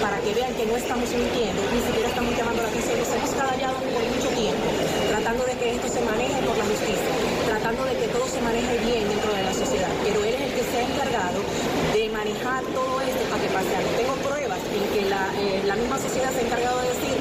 para 0.00 0.16
que 0.20 0.32
vean 0.34 0.52
que 0.54 0.66
no 0.66 0.76
estamos 0.76 1.08
mintiendo, 1.12 1.60
ni 1.72 1.80
siquiera 1.80 2.08
estamos 2.08 2.32
llamando 2.36 2.62
la 2.62 2.68
atención, 2.68 2.96
nos 2.98 3.12
hemos 3.12 3.30
callado 3.36 3.78
por 3.84 4.02
mucho 4.04 4.28
tiempo, 4.32 4.68
tratando 5.12 5.44
de 5.44 5.54
que 5.60 5.66
esto 5.76 5.88
se 5.88 6.00
maneje 6.00 6.38
por 6.44 6.56
la 6.56 6.64
justicia, 6.64 7.12
tratando 7.46 7.84
de 7.84 7.94
que 8.00 8.06
todo 8.08 8.26
se 8.26 8.40
maneje 8.40 8.74
bien 8.84 9.04
dentro 9.08 9.30
de 9.32 9.42
la 9.44 9.54
sociedad, 9.54 9.92
pero 10.04 10.24
él 10.24 10.34
es 10.34 10.42
el 10.44 10.52
que 10.56 10.64
se 10.64 10.76
ha 10.80 10.84
encargado 10.88 11.40
de 11.92 12.02
manejar 12.08 12.64
todo 12.72 13.00
esto 13.00 13.22
para 13.28 13.40
que 13.44 13.50
pase 13.52 13.72
algo. 13.76 13.90
Tengo 13.96 14.14
pruebas 14.24 14.60
en 14.72 14.84
que 14.92 15.02
la, 15.08 15.24
eh, 15.36 15.80
misma 15.80 15.98
sociedad 16.00 16.32
se 16.32 16.40
ha 16.40 16.46
encargado 16.48 16.80
de 16.80 16.88
decir, 16.96 17.16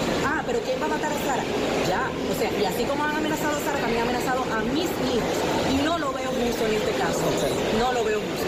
pero 0.50 0.64
¿quién 0.64 0.82
va 0.82 0.86
a 0.86 0.90
matar 0.90 1.12
a 1.12 1.20
Sara? 1.20 1.44
Ya, 1.88 2.10
o 2.10 2.40
sea, 2.40 2.60
y 2.60 2.66
así 2.66 2.84
como 2.86 3.06
han 3.06 3.18
amenazado 3.18 3.56
a 3.56 3.60
Sara, 3.60 3.80
también 3.80 4.02
han 4.02 4.10
amenazado 4.10 4.44
a 4.52 4.62
mis 4.64 4.86
hijos, 4.86 5.36
y 5.72 5.84
no 5.84 6.00
lo 6.00 6.12
veo 6.12 6.32
justo 6.32 6.66
en 6.66 6.74
este 6.74 6.92
caso, 6.94 7.22
no 7.78 7.94
lo 7.94 8.04
veo 8.04 8.20
justo. 8.20 8.48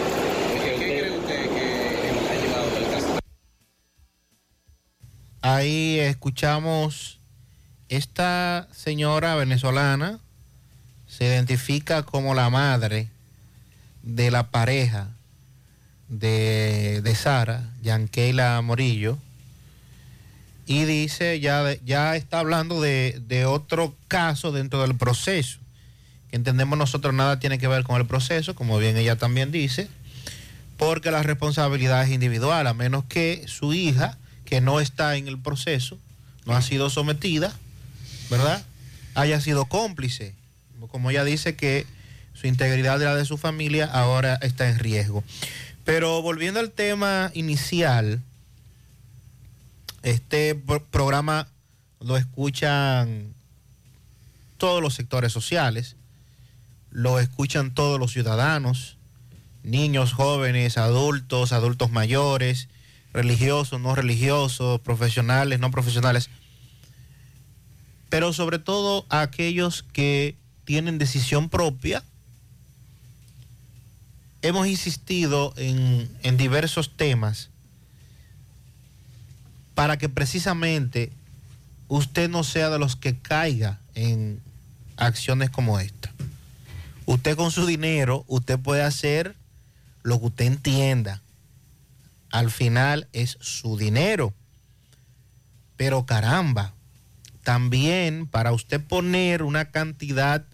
¿Qué 0.64 0.74
cree 0.74 1.16
usted 1.16 1.48
que 1.48 2.28
ha 2.28 2.34
llevado 2.34 2.76
el 2.76 2.90
caso? 2.90 3.18
Ahí 5.42 6.00
escuchamos 6.00 7.20
esta 7.88 8.66
señora 8.74 9.36
venezolana 9.36 10.18
se 11.06 11.26
identifica 11.26 12.02
como 12.02 12.34
la 12.34 12.50
madre 12.50 13.10
de 14.02 14.32
la 14.32 14.50
pareja 14.50 15.06
de, 16.08 17.00
de 17.00 17.14
Sara, 17.14 17.70
Yankeila 17.80 18.60
Morillo, 18.60 19.18
y 20.66 20.84
dice, 20.84 21.40
ya, 21.40 21.76
ya 21.84 22.16
está 22.16 22.38
hablando 22.38 22.80
de, 22.80 23.20
de 23.26 23.46
otro 23.46 23.94
caso 24.08 24.52
dentro 24.52 24.82
del 24.82 24.94
proceso, 24.94 25.58
que 26.30 26.36
entendemos 26.36 26.78
nosotros 26.78 27.14
nada 27.14 27.38
tiene 27.38 27.58
que 27.58 27.68
ver 27.68 27.84
con 27.84 28.00
el 28.00 28.06
proceso, 28.06 28.54
como 28.54 28.78
bien 28.78 28.96
ella 28.96 29.16
también 29.16 29.50
dice, 29.50 29.88
porque 30.76 31.10
la 31.10 31.22
responsabilidad 31.22 32.04
es 32.04 32.10
individual, 32.10 32.66
a 32.66 32.74
menos 32.74 33.04
que 33.04 33.44
su 33.46 33.74
hija, 33.74 34.16
que 34.44 34.60
no 34.60 34.80
está 34.80 35.16
en 35.16 35.28
el 35.28 35.38
proceso, 35.38 35.98
no 36.46 36.54
ha 36.54 36.62
sido 36.62 36.90
sometida, 36.90 37.52
¿verdad? 38.30 38.64
Haya 39.14 39.40
sido 39.40 39.66
cómplice, 39.66 40.34
como 40.90 41.10
ella 41.10 41.24
dice 41.24 41.54
que 41.54 41.86
su 42.34 42.46
integridad 42.46 43.00
y 43.00 43.04
la 43.04 43.14
de 43.14 43.24
su 43.24 43.38
familia 43.38 43.86
ahora 43.86 44.38
está 44.42 44.68
en 44.68 44.78
riesgo. 44.78 45.22
Pero 45.84 46.22
volviendo 46.22 46.60
al 46.60 46.70
tema 46.70 47.30
inicial, 47.34 48.20
este 50.02 50.54
pro- 50.54 50.84
programa 50.84 51.48
lo 52.00 52.16
escuchan 52.16 53.34
todos 54.58 54.82
los 54.82 54.94
sectores 54.94 55.32
sociales, 55.32 55.96
lo 56.90 57.18
escuchan 57.20 57.74
todos 57.74 57.98
los 57.98 58.12
ciudadanos, 58.12 58.96
niños, 59.62 60.12
jóvenes, 60.12 60.78
adultos, 60.78 61.52
adultos 61.52 61.90
mayores, 61.90 62.68
religiosos, 63.12 63.80
no 63.80 63.94
religiosos, 63.94 64.80
profesionales, 64.80 65.60
no 65.60 65.70
profesionales, 65.70 66.30
pero 68.08 68.32
sobre 68.32 68.58
todo 68.58 69.06
aquellos 69.08 69.84
que 69.92 70.36
tienen 70.64 70.98
decisión 70.98 71.48
propia. 71.48 72.02
Hemos 74.42 74.66
insistido 74.66 75.54
en, 75.56 76.10
en 76.22 76.36
diversos 76.36 76.96
temas 76.96 77.50
para 79.74 79.98
que 79.98 80.08
precisamente 80.08 81.12
usted 81.88 82.28
no 82.28 82.44
sea 82.44 82.70
de 82.70 82.78
los 82.78 82.96
que 82.96 83.18
caiga 83.18 83.80
en 83.94 84.40
acciones 84.96 85.50
como 85.50 85.78
esta. 85.78 86.12
Usted 87.06 87.36
con 87.36 87.50
su 87.50 87.66
dinero, 87.66 88.24
usted 88.28 88.58
puede 88.58 88.82
hacer 88.82 89.36
lo 90.02 90.18
que 90.20 90.26
usted 90.26 90.44
entienda. 90.46 91.20
Al 92.30 92.50
final 92.50 93.08
es 93.12 93.36
su 93.40 93.76
dinero. 93.76 94.32
Pero 95.76 96.06
caramba, 96.06 96.72
también 97.42 98.26
para 98.26 98.52
usted 98.52 98.80
poner 98.80 99.42
una 99.42 99.70
cantidad 99.70 100.44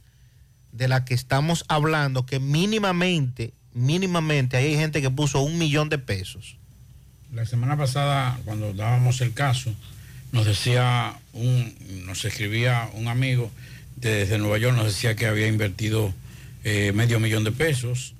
de 0.72 0.88
la 0.88 1.04
que 1.04 1.14
estamos 1.14 1.64
hablando, 1.68 2.24
que 2.26 2.40
mínimamente, 2.40 3.52
mínimamente, 3.74 4.56
hay 4.56 4.74
gente 4.76 5.02
que 5.02 5.10
puso 5.10 5.40
un 5.40 5.58
millón 5.58 5.88
de 5.88 5.98
pesos. 5.98 6.57
La 7.34 7.44
semana 7.44 7.76
pasada, 7.76 8.40
cuando 8.46 8.72
dábamos 8.72 9.20
el 9.20 9.34
caso, 9.34 9.74
nos 10.32 10.46
decía 10.46 11.14
un, 11.34 11.74
nos 12.06 12.24
escribía 12.24 12.88
un 12.94 13.08
amigo 13.08 13.50
desde 13.96 14.38
Nueva 14.38 14.56
York, 14.56 14.74
nos 14.74 14.86
decía 14.86 15.14
que 15.14 15.26
había 15.26 15.46
invertido 15.46 16.14
eh, 16.64 16.92
medio 16.94 17.20
millón 17.20 17.44
de 17.44 17.52
pesos, 17.52 18.14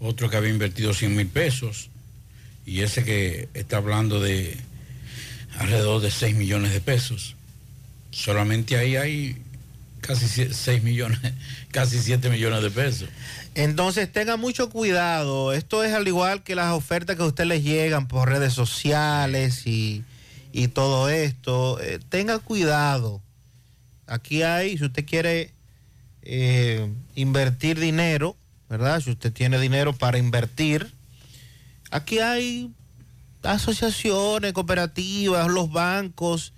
otro 0.00 0.28
que 0.28 0.36
había 0.36 0.50
invertido 0.50 0.94
100 0.94 1.16
mil 1.16 1.28
pesos, 1.28 1.90
y 2.66 2.80
ese 2.80 3.04
que 3.04 3.48
está 3.54 3.76
hablando 3.76 4.20
de 4.20 4.56
alrededor 5.58 6.00
de 6.02 6.10
6 6.10 6.34
millones 6.34 6.72
de 6.72 6.80
pesos. 6.80 7.36
Solamente 8.10 8.76
ahí 8.76 8.96
hay 8.96 9.36
casi 10.00 10.52
6 10.52 10.82
millones, 10.82 11.18
casi 11.70 11.98
7 11.98 12.30
millones 12.30 12.62
de 12.62 12.70
pesos. 12.70 13.08
Entonces 13.54 14.10
tenga 14.10 14.36
mucho 14.36 14.70
cuidado. 14.70 15.52
Esto 15.52 15.84
es 15.84 15.92
al 15.92 16.06
igual 16.06 16.42
que 16.42 16.54
las 16.54 16.72
ofertas 16.72 17.16
que 17.16 17.22
a 17.22 17.26
usted 17.26 17.44
les 17.44 17.62
llegan 17.62 18.08
por 18.08 18.28
redes 18.28 18.52
sociales 18.52 19.66
y, 19.66 20.04
y 20.52 20.68
todo 20.68 21.08
esto. 21.08 21.80
Eh, 21.80 21.98
tenga 22.08 22.38
cuidado. 22.38 23.20
Aquí 24.06 24.42
hay, 24.42 24.76
si 24.76 24.84
usted 24.84 25.04
quiere 25.04 25.52
eh, 26.22 26.92
invertir 27.14 27.78
dinero, 27.78 28.36
¿verdad? 28.68 29.00
Si 29.00 29.10
usted 29.10 29.32
tiene 29.32 29.58
dinero 29.60 29.92
para 29.92 30.18
invertir, 30.18 30.92
aquí 31.90 32.18
hay 32.18 32.70
asociaciones, 33.42 34.52
cooperativas, 34.52 35.48
los 35.48 35.70
bancos, 35.70 36.52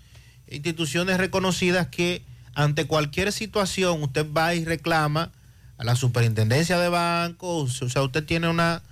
instituciones 0.48 1.16
reconocidas 1.18 1.88
que 1.88 2.22
ante 2.54 2.86
cualquier 2.86 3.32
situación 3.32 4.02
usted 4.02 4.26
va 4.30 4.54
y 4.54 4.64
reclama 4.64 5.32
a 5.78 5.84
la 5.84 5.96
superintendencia 5.96 6.78
de 6.78 6.88
bancos, 6.88 7.82
o 7.82 7.88
sea, 7.88 8.02
usted 8.02 8.24
tiene 8.24 8.48
una 8.48 8.82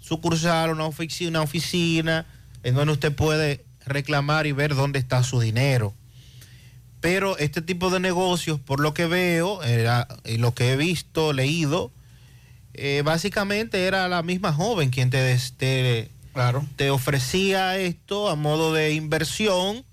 sucursal, 0.00 0.70
una 0.70 0.84
oficina, 0.86 1.30
una 1.30 1.42
oficina 1.42 2.26
en 2.62 2.74
donde 2.74 2.92
usted 2.92 3.14
puede 3.14 3.64
reclamar 3.84 4.46
y 4.46 4.52
ver 4.52 4.74
dónde 4.74 4.98
está 4.98 5.22
su 5.22 5.40
dinero. 5.40 5.94
Pero 7.00 7.36
este 7.38 7.62
tipo 7.62 7.90
de 7.90 7.98
negocios, 7.98 8.60
por 8.60 8.78
lo 8.80 8.94
que 8.94 9.06
veo 9.06 9.60
y 10.24 10.38
lo 10.38 10.54
que 10.54 10.72
he 10.72 10.76
visto, 10.76 11.32
leído, 11.32 11.90
eh, 12.74 13.02
básicamente 13.04 13.86
era 13.86 14.08
la 14.08 14.22
misma 14.22 14.52
joven 14.52 14.90
quien 14.90 15.10
te, 15.10 15.36
te, 15.56 16.10
Claro. 16.32 16.64
te 16.76 16.90
ofrecía 16.90 17.76
esto 17.76 18.30
a 18.30 18.36
modo 18.36 18.72
de 18.72 18.94
inversión. 18.94 19.84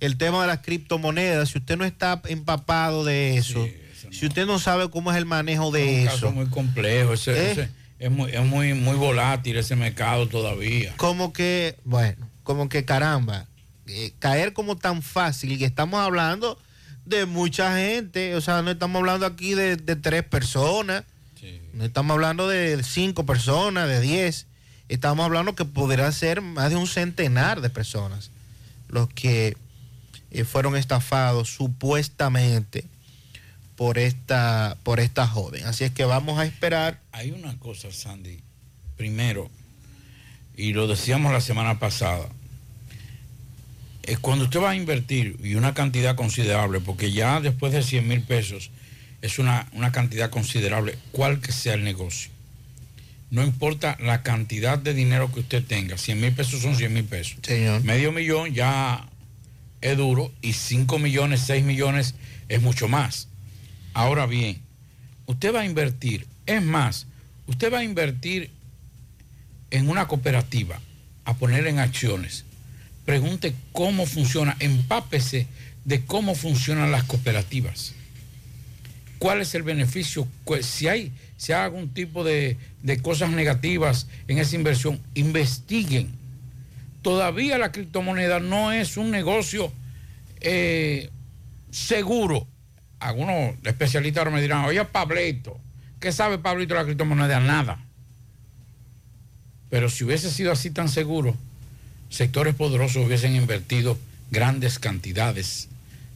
El 0.00 0.16
tema 0.16 0.40
de 0.42 0.46
las 0.48 0.58
criptomonedas, 0.60 1.50
si 1.50 1.58
usted 1.58 1.76
no 1.76 1.84
está 1.84 2.20
empapado 2.28 3.04
de 3.04 3.36
eso, 3.36 3.66
si 4.10 4.26
usted 4.26 4.46
no 4.46 4.58
sabe 4.58 4.88
cómo 4.90 5.10
es 5.10 5.16
el 5.18 5.26
manejo 5.26 5.70
de 5.70 5.82
un 5.84 5.88
eso, 6.00 6.10
caso 6.10 6.32
muy 6.32 6.46
complejo. 6.46 7.12
ese- 7.14 7.32
¿Eh? 7.32 7.50
ese- 7.52 7.68
es 7.98 8.10
muy, 8.10 8.30
es 8.30 8.44
muy, 8.44 8.74
muy 8.74 8.94
volátil 8.96 9.56
ese 9.56 9.74
mercado 9.74 10.28
todavía. 10.28 10.94
como 10.96 11.32
que, 11.32 11.76
bueno, 11.84 12.28
como 12.44 12.68
que 12.68 12.84
caramba, 12.84 13.46
eh, 13.88 14.12
caer 14.20 14.52
como 14.52 14.76
tan 14.76 15.02
fácil 15.02 15.52
y 15.52 15.64
estamos 15.64 15.98
hablando 16.00 16.58
de 17.04 17.26
mucha 17.26 17.76
gente, 17.76 18.36
o 18.36 18.40
sea, 18.40 18.62
no 18.62 18.70
estamos 18.70 19.00
hablando 19.00 19.26
aquí 19.26 19.54
de, 19.54 19.76
de 19.76 19.96
tres 19.96 20.22
personas, 20.22 21.04
no 21.72 21.84
estamos 21.84 22.14
hablando 22.14 22.46
de 22.48 22.82
cinco 22.84 23.24
personas, 23.26 23.88
de 23.88 24.00
diez, 24.00 24.46
estamos 24.88 25.24
hablando 25.24 25.54
que 25.54 25.64
podrá 25.64 26.10
ser 26.12 26.40
más 26.40 26.70
de 26.70 26.76
un 26.76 26.86
centenar 26.86 27.60
de 27.60 27.70
personas 27.70 28.30
los 28.88 29.08
que 29.08 29.56
eh, 30.30 30.44
fueron 30.44 30.76
estafados 30.76 31.50
supuestamente 31.50 32.84
por 33.76 33.98
esta, 33.98 34.76
por 34.82 35.00
esta 35.00 35.26
joven. 35.26 35.64
Así 35.64 35.84
es 35.84 35.92
que 35.92 36.04
vamos 36.04 36.38
a 36.38 36.44
esperar. 36.44 37.00
Hay 37.12 37.30
una 37.30 37.56
cosa, 37.58 37.92
Sandy. 37.92 38.40
Primero, 38.96 39.48
y 40.56 40.72
lo 40.72 40.88
decíamos 40.88 41.32
la 41.32 41.40
semana 41.40 41.78
pasada, 41.78 42.28
es 44.02 44.18
cuando 44.18 44.46
usted 44.46 44.60
va 44.60 44.70
a 44.70 44.76
invertir 44.76 45.36
y 45.42 45.54
una 45.54 45.74
cantidad 45.74 46.16
considerable, 46.16 46.80
porque 46.80 47.12
ya 47.12 47.40
después 47.40 47.72
de 47.72 47.82
100 47.82 48.08
mil 48.08 48.22
pesos 48.22 48.70
es 49.22 49.38
una, 49.38 49.68
una 49.72 49.92
cantidad 49.92 50.30
considerable, 50.30 50.98
cual 51.12 51.40
que 51.40 51.52
sea 51.52 51.74
el 51.74 51.84
negocio. 51.84 52.30
No 53.30 53.44
importa 53.44 53.96
la 54.00 54.22
cantidad 54.22 54.78
de 54.78 54.94
dinero 54.94 55.30
que 55.32 55.40
usted 55.40 55.62
tenga, 55.62 55.98
100 55.98 56.20
mil 56.20 56.32
pesos 56.32 56.62
son 56.62 56.74
100 56.74 56.92
mil 56.92 57.04
pesos. 57.04 57.36
Medio 57.84 58.10
millón 58.10 58.54
ya 58.54 59.07
es 59.80 59.96
duro 59.96 60.32
y 60.42 60.52
5 60.52 60.98
millones, 60.98 61.40
6 61.46 61.64
millones 61.64 62.14
es 62.48 62.62
mucho 62.62 62.88
más. 62.88 63.28
Ahora 63.94 64.26
bien, 64.26 64.60
usted 65.26 65.54
va 65.54 65.60
a 65.60 65.64
invertir, 65.66 66.26
es 66.46 66.62
más, 66.62 67.06
usted 67.46 67.72
va 67.72 67.78
a 67.78 67.84
invertir 67.84 68.50
en 69.70 69.88
una 69.88 70.08
cooperativa, 70.08 70.80
a 71.24 71.34
poner 71.34 71.66
en 71.66 71.78
acciones. 71.78 72.44
Pregunte 73.04 73.54
cómo 73.72 74.06
funciona, 74.06 74.56
empápese 74.60 75.46
de 75.84 76.04
cómo 76.04 76.34
funcionan 76.34 76.90
las 76.90 77.04
cooperativas. 77.04 77.94
¿Cuál 79.18 79.40
es 79.40 79.54
el 79.54 79.62
beneficio? 79.62 80.28
Si 80.60 80.86
hay, 80.86 81.12
si 81.36 81.52
hay 81.52 81.62
algún 81.62 81.88
tipo 81.88 82.22
de, 82.22 82.56
de 82.82 83.02
cosas 83.02 83.30
negativas 83.30 84.06
en 84.28 84.38
esa 84.38 84.54
inversión, 84.54 85.00
investiguen. 85.14 86.17
Todavía 87.02 87.58
la 87.58 87.72
criptomoneda 87.72 88.40
no 88.40 88.72
es 88.72 88.96
un 88.96 89.10
negocio 89.10 89.72
eh, 90.40 91.10
seguro. 91.70 92.46
Algunos 93.00 93.54
especialistas 93.64 94.22
ahora 94.22 94.32
me 94.32 94.42
dirán, 94.42 94.64
oye 94.64 94.84
Pablito, 94.84 95.58
¿qué 96.00 96.10
sabe 96.10 96.38
Pablito 96.38 96.74
de 96.74 96.80
la 96.80 96.86
criptomoneda? 96.86 97.40
Nada. 97.40 97.84
Pero 99.70 99.88
si 99.90 100.04
hubiese 100.04 100.30
sido 100.30 100.50
así 100.50 100.70
tan 100.70 100.88
seguro, 100.88 101.36
sectores 102.10 102.54
poderosos 102.54 103.06
hubiesen 103.06 103.36
invertido 103.36 103.98
grandes 104.30 104.78
cantidades 104.78 105.68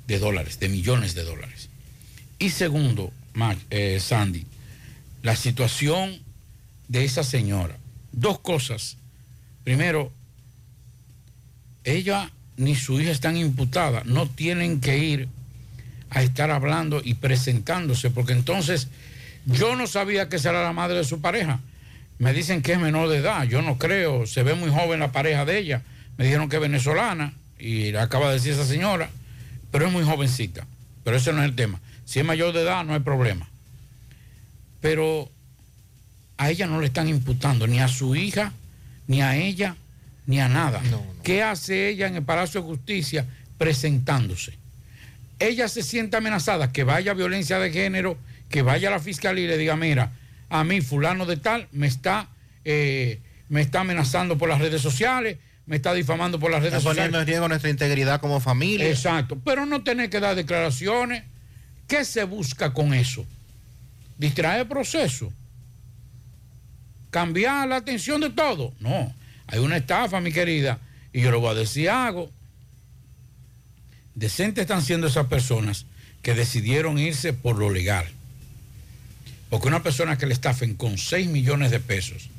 de 0.07 0.18
dólares, 0.18 0.59
de 0.59 0.68
millones 0.68 1.14
de 1.14 1.23
dólares. 1.23 1.68
Y 2.38 2.51
segundo, 2.51 3.12
eh, 3.71 4.01
Sandy, 4.01 4.45
la 5.23 5.37
situación 5.37 6.18
de 6.88 7.05
esa 7.05 7.23
señora. 7.23 7.77
Dos 8.12 8.40
cosas. 8.40 8.97
Primero, 9.64 10.12
ella 11.85 12.31
ni 12.57 12.75
su 12.75 13.01
hija 13.01 13.11
están 13.11 13.37
imputadas, 13.37 14.05
no 14.07 14.29
tienen 14.29 14.81
que 14.81 14.99
ir 14.99 15.29
a 16.11 16.23
estar 16.23 16.51
hablando 16.51 17.01
y 17.03 17.14
presentándose, 17.14 18.11
porque 18.11 18.33
entonces 18.33 18.88
yo 19.47 19.77
no 19.77 19.87
sabía 19.87 20.29
que 20.29 20.37
esa 20.37 20.51
era 20.51 20.62
la 20.62 20.73
madre 20.73 20.99
de 20.99 21.05
su 21.05 21.21
pareja. 21.21 21.61
Me 22.18 22.33
dicen 22.33 22.62
que 22.62 22.73
es 22.73 22.79
menor 22.79 23.09
de 23.09 23.18
edad, 23.18 23.45
yo 23.45 23.62
no 23.62 23.79
creo, 23.79 24.27
se 24.27 24.42
ve 24.42 24.55
muy 24.55 24.71
joven 24.71 25.01
la 25.01 25.12
pareja 25.12 25.45
de 25.45 25.59
ella. 25.59 25.83
Me 26.18 26.25
dijeron 26.25 26.49
que 26.49 26.57
es 26.57 26.62
venezolana 26.62 27.33
y 27.59 27.95
acaba 27.97 28.29
de 28.29 28.35
decir 28.35 28.53
esa 28.53 28.66
señora, 28.66 29.09
pero 29.71 29.87
es 29.87 29.92
muy 29.92 30.05
jovencita. 30.05 30.66
Pero 31.03 31.16
ese 31.16 31.33
no 31.33 31.40
es 31.40 31.47
el 31.47 31.57
tema. 31.57 31.81
Si 32.05 32.21
es 32.21 32.25
mayor 32.25 32.53
de 32.53 32.62
edad, 32.62 32.85
no 32.85 32.95
hay 32.95 33.01
problema. 33.01 33.49
Pero 34.81 35.31
a 36.37 36.51
ella 36.51 36.66
no 36.66 36.81
le 36.81 36.87
están 36.87 37.09
imputando, 37.09 37.66
ni 37.66 37.81
a 37.81 37.88
su 37.88 38.14
hija, 38.14 38.53
ni 39.07 39.23
a 39.23 39.37
ella, 39.37 39.77
ni 40.27 40.41
a 40.41 40.49
nada. 40.49 40.81
¿Qué 41.23 41.43
hace 41.43 41.89
ella 41.89 42.07
en 42.07 42.17
el 42.17 42.23
Palacio 42.23 42.61
de 42.63 42.67
Justicia 42.69 43.27
presentándose? 43.59 44.59
Ella 45.39 45.69
se 45.69 45.83
siente 45.83 46.17
amenazada, 46.17 46.73
que 46.73 46.85
vaya 46.85 47.15
violencia 47.15 47.59
de 47.59 47.73
género, 47.73 48.17
que 48.49 48.63
vaya 48.63 48.89
a 48.89 48.93
la 48.93 49.01
fiscalía 49.01 49.45
y 49.45 49.49
le 49.49 49.59
diga, 49.59 49.77
mira, 49.77 50.13
a 50.49 50.63
mí 50.65 50.81
fulano 50.81 51.27
de 51.27 51.37
tal 51.37 51.67
me 51.73 51.87
está, 51.87 52.29
eh, 52.65 53.21
me 53.49 53.61
está 53.61 53.81
amenazando 53.81 54.39
por 54.39 54.49
las 54.49 54.61
redes 54.61 54.81
sociales, 54.83 55.39
me 55.67 55.77
está 55.77 55.95
difamando 55.95 56.39
por 56.39 56.51
las 56.51 56.61
redes 56.61 56.75
Está 56.79 56.89
poniendo 56.91 57.19
sociales. 57.19 57.23
en 57.23 57.27
riesgo 57.27 57.49
nuestra 57.49 57.71
integridad 57.71 58.21
como 58.21 58.39
familia. 58.41 58.89
Exacto, 58.89 59.39
pero 59.45 59.67
no 59.67 59.83
tener 59.83 60.11
que 60.11 60.21
dar 60.21 60.37
declaraciones. 60.37 61.25
¿Qué 61.89 62.05
se 62.05 62.25
busca 62.25 62.73
con 62.73 62.95
eso? 62.95 63.27
Distraer 64.19 64.61
el 64.61 64.67
proceso. 64.69 65.33
Cambiar 67.11 67.69
la 67.69 67.77
atención 67.77 68.21
de 68.21 68.31
todo. 68.31 68.73
No, 68.81 69.13
hay 69.53 69.59
una 69.59 69.77
estafa, 69.77 70.19
mi 70.23 70.33
querida, 70.33 70.81
y 71.12 71.21
yo 71.21 71.31
le 71.31 71.37
voy 71.37 71.51
a 71.51 71.55
decir 71.55 71.91
algo. 71.91 72.31
Decentes 74.15 74.62
están 74.62 74.81
siendo 74.81 75.09
esas 75.09 75.27
personas 75.27 75.85
que 76.23 76.35
decidieron 76.35 76.99
irse 76.99 77.35
por 77.35 77.59
lo 77.59 77.69
legal. 77.69 78.07
Porque 79.51 79.69
una 79.69 79.83
persona 79.83 80.17
que 80.17 80.25
le 80.25 80.33
estafen 80.33 80.75
con 80.75 80.97
6 80.97 81.29
millones 81.29 81.71
de 81.71 81.81
pesos 81.81 82.31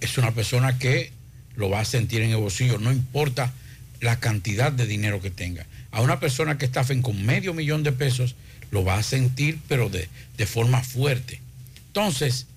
es 0.00 0.18
una 0.18 0.32
persona 0.32 0.80
que 0.80 1.12
lo 1.54 1.70
va 1.70 1.78
a 1.78 1.84
sentir 1.84 2.22
en 2.22 2.30
el 2.30 2.38
bolsillo, 2.38 2.78
no 2.78 2.90
importa 2.90 3.52
la 4.00 4.18
cantidad 4.18 4.72
de 4.72 4.86
dinero 4.86 5.20
que 5.20 5.30
tenga. 5.30 5.64
A 5.92 6.00
una 6.00 6.18
persona 6.18 6.58
que 6.58 6.64
estafen 6.64 7.02
con 7.02 7.24
medio 7.24 7.54
millón 7.54 7.84
de 7.84 7.92
pesos 7.92 8.34
lo 8.72 8.84
va 8.84 8.98
a 8.98 9.04
sentir, 9.04 9.60
pero 9.68 9.88
de, 9.88 10.08
de 10.36 10.46
forma 10.46 10.82
fuerte. 10.82 11.40
Entonces, 11.86 12.48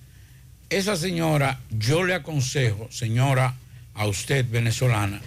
esa 0.76 0.96
señora, 0.96 1.60
yo 1.70 2.04
le 2.04 2.14
aconsejo, 2.14 2.88
señora, 2.90 3.54
a 3.94 4.06
usted 4.06 4.44
venezolana, 4.48 5.20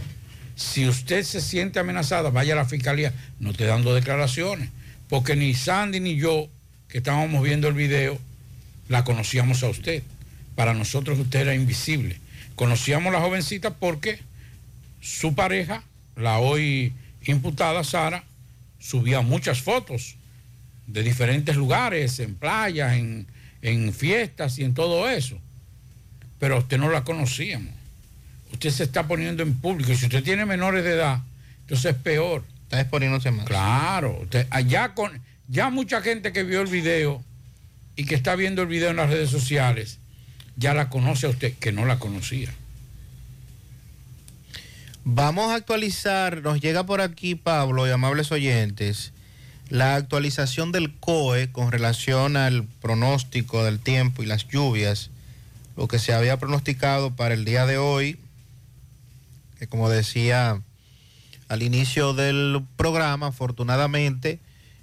si 0.55 0.87
usted 0.87 1.23
se 1.23 1.39
siente 1.39 1.79
amenazada, 1.79 2.31
vaya 2.31 2.53
a 2.53 2.57
la 2.57 2.65
fiscalía, 2.65 3.13
no 3.39 3.51
esté 3.51 3.65
dando 3.65 3.93
declaraciones, 3.93 4.69
porque 5.07 5.35
ni 5.35 5.53
Sandy 5.53 5.99
ni 5.99 6.15
yo, 6.15 6.49
que 6.89 6.97
estábamos 6.97 7.43
viendo 7.43 7.67
el 7.67 7.75
video, 7.75 8.19
la 8.89 9.03
conocíamos 9.03 9.63
a 9.63 9.69
usted. 9.69 10.01
Para 10.55 10.73
nosotros 10.73 11.19
usted 11.19 11.41
era 11.41 11.53
invisible. 11.53 12.19
Conocíamos 12.55 13.09
a 13.13 13.19
la 13.19 13.23
jovencita 13.23 13.75
porque 13.75 14.19
su 14.99 15.35
pareja, 15.35 15.83
la 16.15 16.39
hoy 16.39 16.93
imputada 17.23 17.83
Sara, 17.83 18.23
subía 18.79 19.21
muchas 19.21 19.61
fotos 19.61 20.15
de 20.87 21.03
diferentes 21.03 21.55
lugares, 21.55 22.19
en 22.19 22.33
playas, 22.33 22.97
en, 22.97 23.27
en 23.61 23.93
fiestas 23.93 24.59
y 24.59 24.63
en 24.63 24.73
todo 24.73 25.09
eso. 25.09 25.39
Pero 26.39 26.55
a 26.55 26.59
usted 26.59 26.77
no 26.77 26.89
la 26.89 27.03
conocíamos. 27.03 27.73
Usted 28.51 28.69
se 28.69 28.83
está 28.83 29.07
poniendo 29.07 29.43
en 29.43 29.55
público. 29.55 29.91
Y 29.91 29.97
si 29.97 30.05
usted 30.05 30.23
tiene 30.23 30.45
menores 30.45 30.83
de 30.83 30.91
edad, 30.91 31.21
entonces 31.61 31.95
es 31.95 32.01
peor. 32.01 32.43
Está 32.63 32.81
exponiéndose 32.81 33.31
más. 33.31 33.45
Claro. 33.45 34.19
Usted, 34.21 34.47
allá 34.49 34.93
con, 34.93 35.21
ya 35.47 35.69
mucha 35.69 36.01
gente 36.01 36.31
que 36.31 36.43
vio 36.43 36.61
el 36.61 36.67
video 36.67 37.23
y 37.95 38.05
que 38.05 38.15
está 38.15 38.35
viendo 38.35 38.61
el 38.61 38.67
video 38.67 38.91
en 38.91 38.97
las 38.97 39.09
redes 39.09 39.29
sociales, 39.29 39.99
ya 40.55 40.73
la 40.73 40.89
conoce 40.89 41.25
a 41.25 41.29
usted, 41.29 41.53
que 41.53 41.71
no 41.71 41.85
la 41.85 41.99
conocía. 41.99 42.53
Vamos 45.03 45.51
a 45.51 45.55
actualizar, 45.55 46.41
nos 46.41 46.59
llega 46.59 46.85
por 46.85 47.01
aquí 47.01 47.35
Pablo 47.35 47.87
y 47.87 47.91
amables 47.91 48.31
oyentes, 48.31 49.13
la 49.69 49.95
actualización 49.95 50.71
del 50.71 50.93
COE 50.93 51.51
con 51.51 51.71
relación 51.71 52.37
al 52.37 52.63
pronóstico 52.63 53.63
del 53.63 53.79
tiempo 53.79 54.23
y 54.23 54.25
las 54.25 54.47
lluvias, 54.47 55.09
lo 55.75 55.87
que 55.87 55.99
se 55.99 56.13
había 56.13 56.37
pronosticado 56.37 57.11
para 57.15 57.33
el 57.33 57.45
día 57.45 57.65
de 57.65 57.77
hoy, 57.77 58.17
que 59.59 59.67
como 59.67 59.89
decía 59.89 60.61
al 61.49 61.63
inicio 61.63 62.13
del 62.13 62.61
programa, 62.75 63.27
afortunadamente 63.27 64.39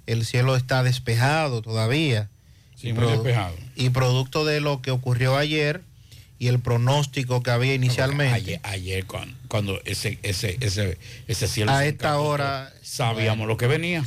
el 0.07 0.25
cielo 0.25 0.55
está 0.55 0.83
despejado 0.83 1.61
todavía. 1.61 2.29
Sí, 2.75 2.89
Y 2.89 2.93
muy 2.93 3.03
produ- 3.05 3.11
despejado. 3.13 3.55
Y 3.75 3.89
producto 3.89 4.45
de 4.45 4.61
lo 4.61 4.81
que 4.81 4.91
ocurrió 4.91 5.37
ayer 5.37 5.81
y 6.37 6.47
el 6.47 6.59
pronóstico 6.59 7.41
que 7.41 7.51
había 7.51 7.73
inicialmente. 7.73 8.33
Ayer, 8.33 8.59
ayer 8.63 9.05
cuando, 9.05 9.35
cuando 9.47 9.81
ese, 9.85 10.19
ese, 10.21 10.57
ese, 10.59 10.97
ese 11.27 11.47
cielo 11.47 11.71
A 11.71 11.85
esta 11.85 12.19
hora, 12.19 12.73
sabíamos 12.83 13.37
bueno. 13.39 13.53
lo 13.53 13.57
que 13.57 13.67
venía. 13.67 14.03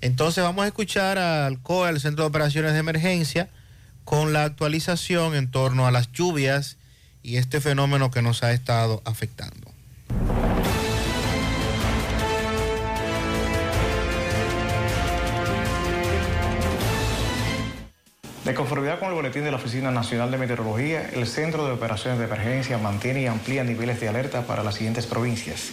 Entonces 0.00 0.44
vamos 0.44 0.64
a 0.64 0.68
escuchar 0.68 1.18
al 1.18 1.60
COE, 1.60 1.88
al 1.88 2.00
Centro 2.00 2.24
de 2.24 2.28
Operaciones 2.28 2.72
de 2.72 2.78
Emergencia, 2.78 3.48
con 4.04 4.32
la 4.32 4.44
actualización 4.44 5.34
en 5.34 5.50
torno 5.50 5.86
a 5.86 5.90
las 5.90 6.12
lluvias 6.12 6.78
y 7.22 7.36
este 7.36 7.60
fenómeno 7.60 8.10
que 8.10 8.22
nos 8.22 8.42
ha 8.42 8.52
estado 8.52 9.02
afectando. 9.04 9.70
De 18.44 18.54
conformidad 18.54 18.98
con 18.98 19.08
el 19.08 19.14
boletín 19.14 19.44
de 19.44 19.50
la 19.50 19.58
Oficina 19.58 19.90
Nacional 19.90 20.30
de 20.30 20.38
Meteorología, 20.38 21.10
el 21.10 21.26
Centro 21.26 21.66
de 21.66 21.72
Operaciones 21.72 22.18
de 22.18 22.24
Emergencia 22.24 22.78
mantiene 22.78 23.20
y 23.20 23.26
amplía 23.26 23.62
niveles 23.62 24.00
de 24.00 24.08
alerta 24.08 24.46
para 24.46 24.62
las 24.62 24.76
siguientes 24.76 25.04
provincias. 25.04 25.72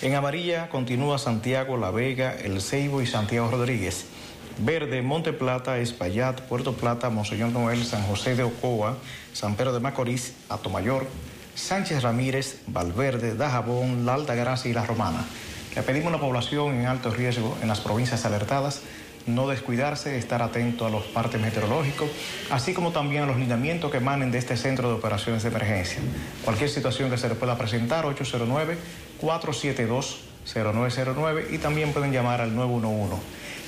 En 0.00 0.14
amarilla 0.14 0.68
continúa 0.68 1.18
Santiago, 1.18 1.76
La 1.76 1.90
Vega, 1.90 2.32
El 2.32 2.60
Ceibo 2.60 3.02
y 3.02 3.06
Santiago 3.06 3.50
Rodríguez. 3.50 4.06
Verde, 4.58 5.02
Monte 5.02 5.32
Plata, 5.32 5.78
Espaillat, 5.78 6.40
Puerto 6.42 6.74
Plata, 6.74 7.10
Monseñor 7.10 7.50
Noel, 7.50 7.84
San 7.84 8.04
José 8.04 8.36
de 8.36 8.44
Ocoa, 8.44 8.96
San 9.32 9.56
Pedro 9.56 9.72
de 9.72 9.80
Macorís, 9.80 10.34
Atomayor, 10.48 11.04
Sánchez 11.56 12.04
Ramírez, 12.04 12.60
Valverde, 12.68 13.34
Dajabón, 13.34 14.06
La 14.06 14.14
Alta 14.14 14.36
Gracia 14.36 14.70
y 14.70 14.74
La 14.74 14.86
Romana. 14.86 15.24
Le 15.74 15.82
pedimos 15.82 16.10
a 16.10 16.16
la 16.16 16.20
población 16.20 16.76
en 16.76 16.86
alto 16.86 17.10
riesgo 17.10 17.58
en 17.60 17.66
las 17.66 17.80
provincias 17.80 18.24
alertadas 18.24 18.82
no 19.28 19.46
descuidarse, 19.46 20.18
estar 20.18 20.42
atento 20.42 20.86
a 20.86 20.90
los 20.90 21.04
partes 21.04 21.40
meteorológicos, 21.40 22.08
así 22.50 22.72
como 22.72 22.92
también 22.92 23.24
a 23.24 23.26
los 23.26 23.36
lineamientos 23.36 23.90
que 23.90 23.98
emanen 23.98 24.30
de 24.30 24.38
este 24.38 24.56
centro 24.56 24.88
de 24.88 24.94
operaciones 24.94 25.42
de 25.42 25.50
emergencia. 25.50 26.00
Cualquier 26.44 26.70
situación 26.70 27.10
que 27.10 27.18
se 27.18 27.28
le 27.28 27.34
pueda 27.34 27.56
presentar, 27.56 28.06
809-472-0909 29.20 31.52
y 31.52 31.58
también 31.58 31.92
pueden 31.92 32.12
llamar 32.12 32.40
al 32.40 32.54
911. 32.54 33.16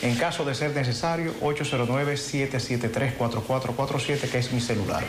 En 0.03 0.15
caso 0.17 0.45
de 0.45 0.55
ser 0.55 0.75
necesario, 0.75 1.35
809-773-4447, 1.41 4.31
que 4.31 4.39
es 4.39 4.53
mi 4.53 4.61
celular. 4.61 5.03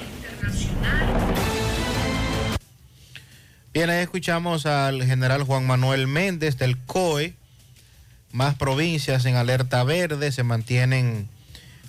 Bien, 3.73 3.89
ahí 3.89 4.01
escuchamos 4.01 4.65
al 4.65 5.01
general 5.03 5.43
Juan 5.43 5.65
Manuel 5.65 6.07
Méndez 6.07 6.57
del 6.57 6.77
COE 6.77 7.35
más 8.31 8.55
provincias 8.55 9.25
en 9.25 9.35
alerta 9.35 9.83
verde, 9.83 10.31
se 10.31 10.43
mantienen 10.43 11.27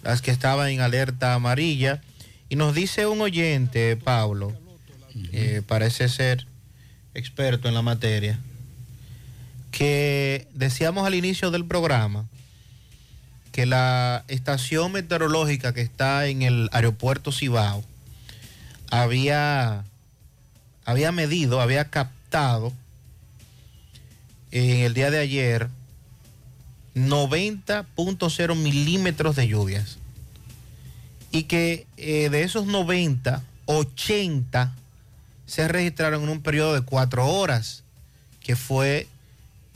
las 0.02 0.22
que 0.22 0.30
estaban 0.30 0.68
en 0.68 0.80
alerta 0.80 1.34
amarilla. 1.34 2.02
Y 2.48 2.56
nos 2.56 2.74
dice 2.74 3.06
un 3.06 3.20
oyente, 3.20 3.96
Pablo, 3.96 4.52
parece 5.66 6.08
ser 6.08 6.46
experto 7.14 7.68
en 7.68 7.74
la 7.74 7.82
materia, 7.82 8.38
que 9.70 10.46
decíamos 10.54 11.06
al 11.06 11.14
inicio 11.14 11.50
del 11.50 11.64
programa 11.64 12.26
que 13.52 13.66
la 13.66 14.24
estación 14.28 14.92
meteorológica 14.92 15.74
que 15.74 15.82
está 15.82 16.26
en 16.26 16.42
el 16.42 16.68
aeropuerto 16.72 17.32
Cibao 17.32 17.84
había, 18.90 19.84
había 20.84 21.12
medido, 21.12 21.60
había 21.60 21.90
captado 21.90 22.72
en 24.50 24.80
el 24.80 24.94
día 24.94 25.10
de 25.10 25.18
ayer 25.18 25.68
90.0 26.94 28.56
milímetros 28.56 29.36
de 29.36 29.48
lluvias. 29.48 29.98
Y 31.30 31.44
que 31.44 31.86
eh, 31.96 32.28
de 32.28 32.42
esos 32.42 32.66
90, 32.66 33.42
80 33.64 34.74
se 35.46 35.68
registraron 35.68 36.24
en 36.24 36.28
un 36.28 36.42
periodo 36.42 36.74
de 36.74 36.82
cuatro 36.82 37.26
horas, 37.26 37.82
que 38.40 38.56
fue 38.56 39.06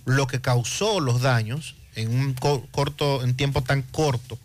lo 0.05 0.27
que 0.27 0.41
causó 0.41 1.01
los 1.01 1.21
daños 1.21 1.75
en 1.95 2.11
un 2.11 2.35
corto, 2.71 3.23
en 3.25 3.35
tiempo 3.35 3.63
tan 3.63 3.83
corto, 3.83 4.39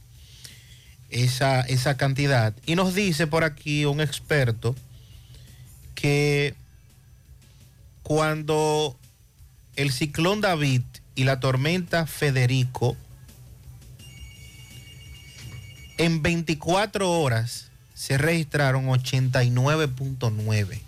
esa, 1.10 1.62
esa 1.62 1.98
cantidad. 1.98 2.54
Y 2.66 2.76
nos 2.76 2.96
dice 2.96 3.28
por 3.28 3.44
aquí 3.44 3.86
un 3.86 4.02
experto 4.02 4.76
que 5.96 6.56
cuando 8.04 8.98
el 9.76 9.92
ciclón 9.92 10.42
David 10.42 10.82
y 11.16 11.26
la 11.26 11.40
tormenta 11.40 12.08
Federico, 12.08 12.98
en 15.98 16.22
24 16.22 17.12
horas 17.12 17.70
se 17.94 18.18
registraron 18.18 18.88
89.9. 18.88 20.82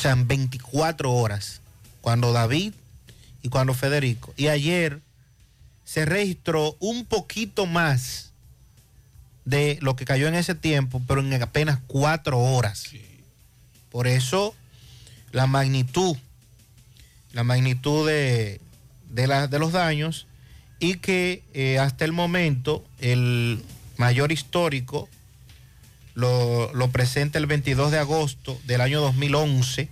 O 0.00 0.02
sea, 0.02 0.12
en 0.12 0.26
24 0.26 1.12
horas, 1.12 1.60
cuando 2.00 2.32
David 2.32 2.72
y 3.42 3.50
cuando 3.50 3.74
Federico. 3.74 4.32
Y 4.34 4.48
ayer 4.48 5.02
se 5.84 6.06
registró 6.06 6.74
un 6.80 7.04
poquito 7.04 7.66
más 7.66 8.32
de 9.44 9.76
lo 9.82 9.96
que 9.96 10.06
cayó 10.06 10.26
en 10.26 10.36
ese 10.36 10.54
tiempo, 10.54 11.02
pero 11.06 11.20
en 11.20 11.42
apenas 11.42 11.80
cuatro 11.86 12.38
horas. 12.38 12.84
Por 13.90 14.06
eso 14.06 14.54
la 15.32 15.46
magnitud 15.46 16.16
la 17.34 17.44
magnitud 17.44 18.08
de, 18.08 18.58
de, 19.10 19.58
los 19.58 19.72
daños 19.72 20.26
y 20.78 20.94
que 20.94 21.42
eh, 21.52 21.78
hasta 21.78 22.06
el 22.06 22.12
momento 22.12 22.82
el 23.00 23.62
mayor 23.98 24.32
histórico 24.32 25.10
lo, 26.14 26.72
lo, 26.74 26.90
presenta 26.90 27.38
el 27.38 27.46
22 27.46 27.90
de 27.90 27.98
agosto 27.98 28.58
del 28.66 28.80
año 28.80 29.00
2011, 29.00 29.88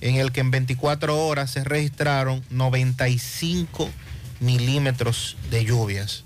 en 0.00 0.16
el 0.16 0.32
que 0.32 0.40
en 0.40 0.50
24 0.50 1.26
horas 1.26 1.50
se 1.50 1.64
registraron 1.64 2.44
95 2.50 3.90
milímetros 4.40 5.36
de 5.50 5.64
lluvias. 5.64 6.24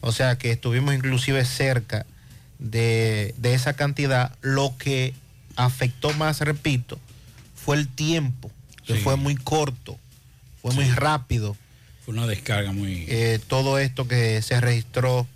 O 0.00 0.12
sea 0.12 0.36
que 0.38 0.52
estuvimos 0.52 0.94
inclusive 0.94 1.44
cerca 1.44 2.06
de, 2.58 3.34
de 3.38 3.54
esa 3.54 3.74
cantidad. 3.74 4.34
Lo 4.40 4.76
que 4.78 5.14
afectó 5.56 6.12
más, 6.14 6.40
repito, 6.40 6.98
fue 7.54 7.76
el 7.76 7.88
tiempo 7.88 8.50
que 8.86 8.94
fue 8.94 9.16
muy 9.16 9.34
corto, 9.34 9.98
fue 10.62 10.72
muy 10.72 10.88
rápido. 10.90 11.56
Fue 12.04 12.14
una 12.14 12.26
descarga 12.26 12.70
muy... 12.70 13.04
Eh, 13.08 13.40
todo 13.48 13.80
esto 13.80 14.06
que 14.06 14.40
se 14.42 14.60
registró 14.60 15.26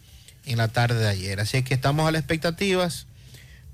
en 0.51 0.59
la 0.59 0.69
tarde 0.69 0.99
de 1.01 1.09
ayer. 1.09 1.41
Así 1.41 1.63
que 1.63 1.75
estamos 1.75 2.07
a 2.09 2.13
las 2.13 2.21
expectativas. 2.21 3.07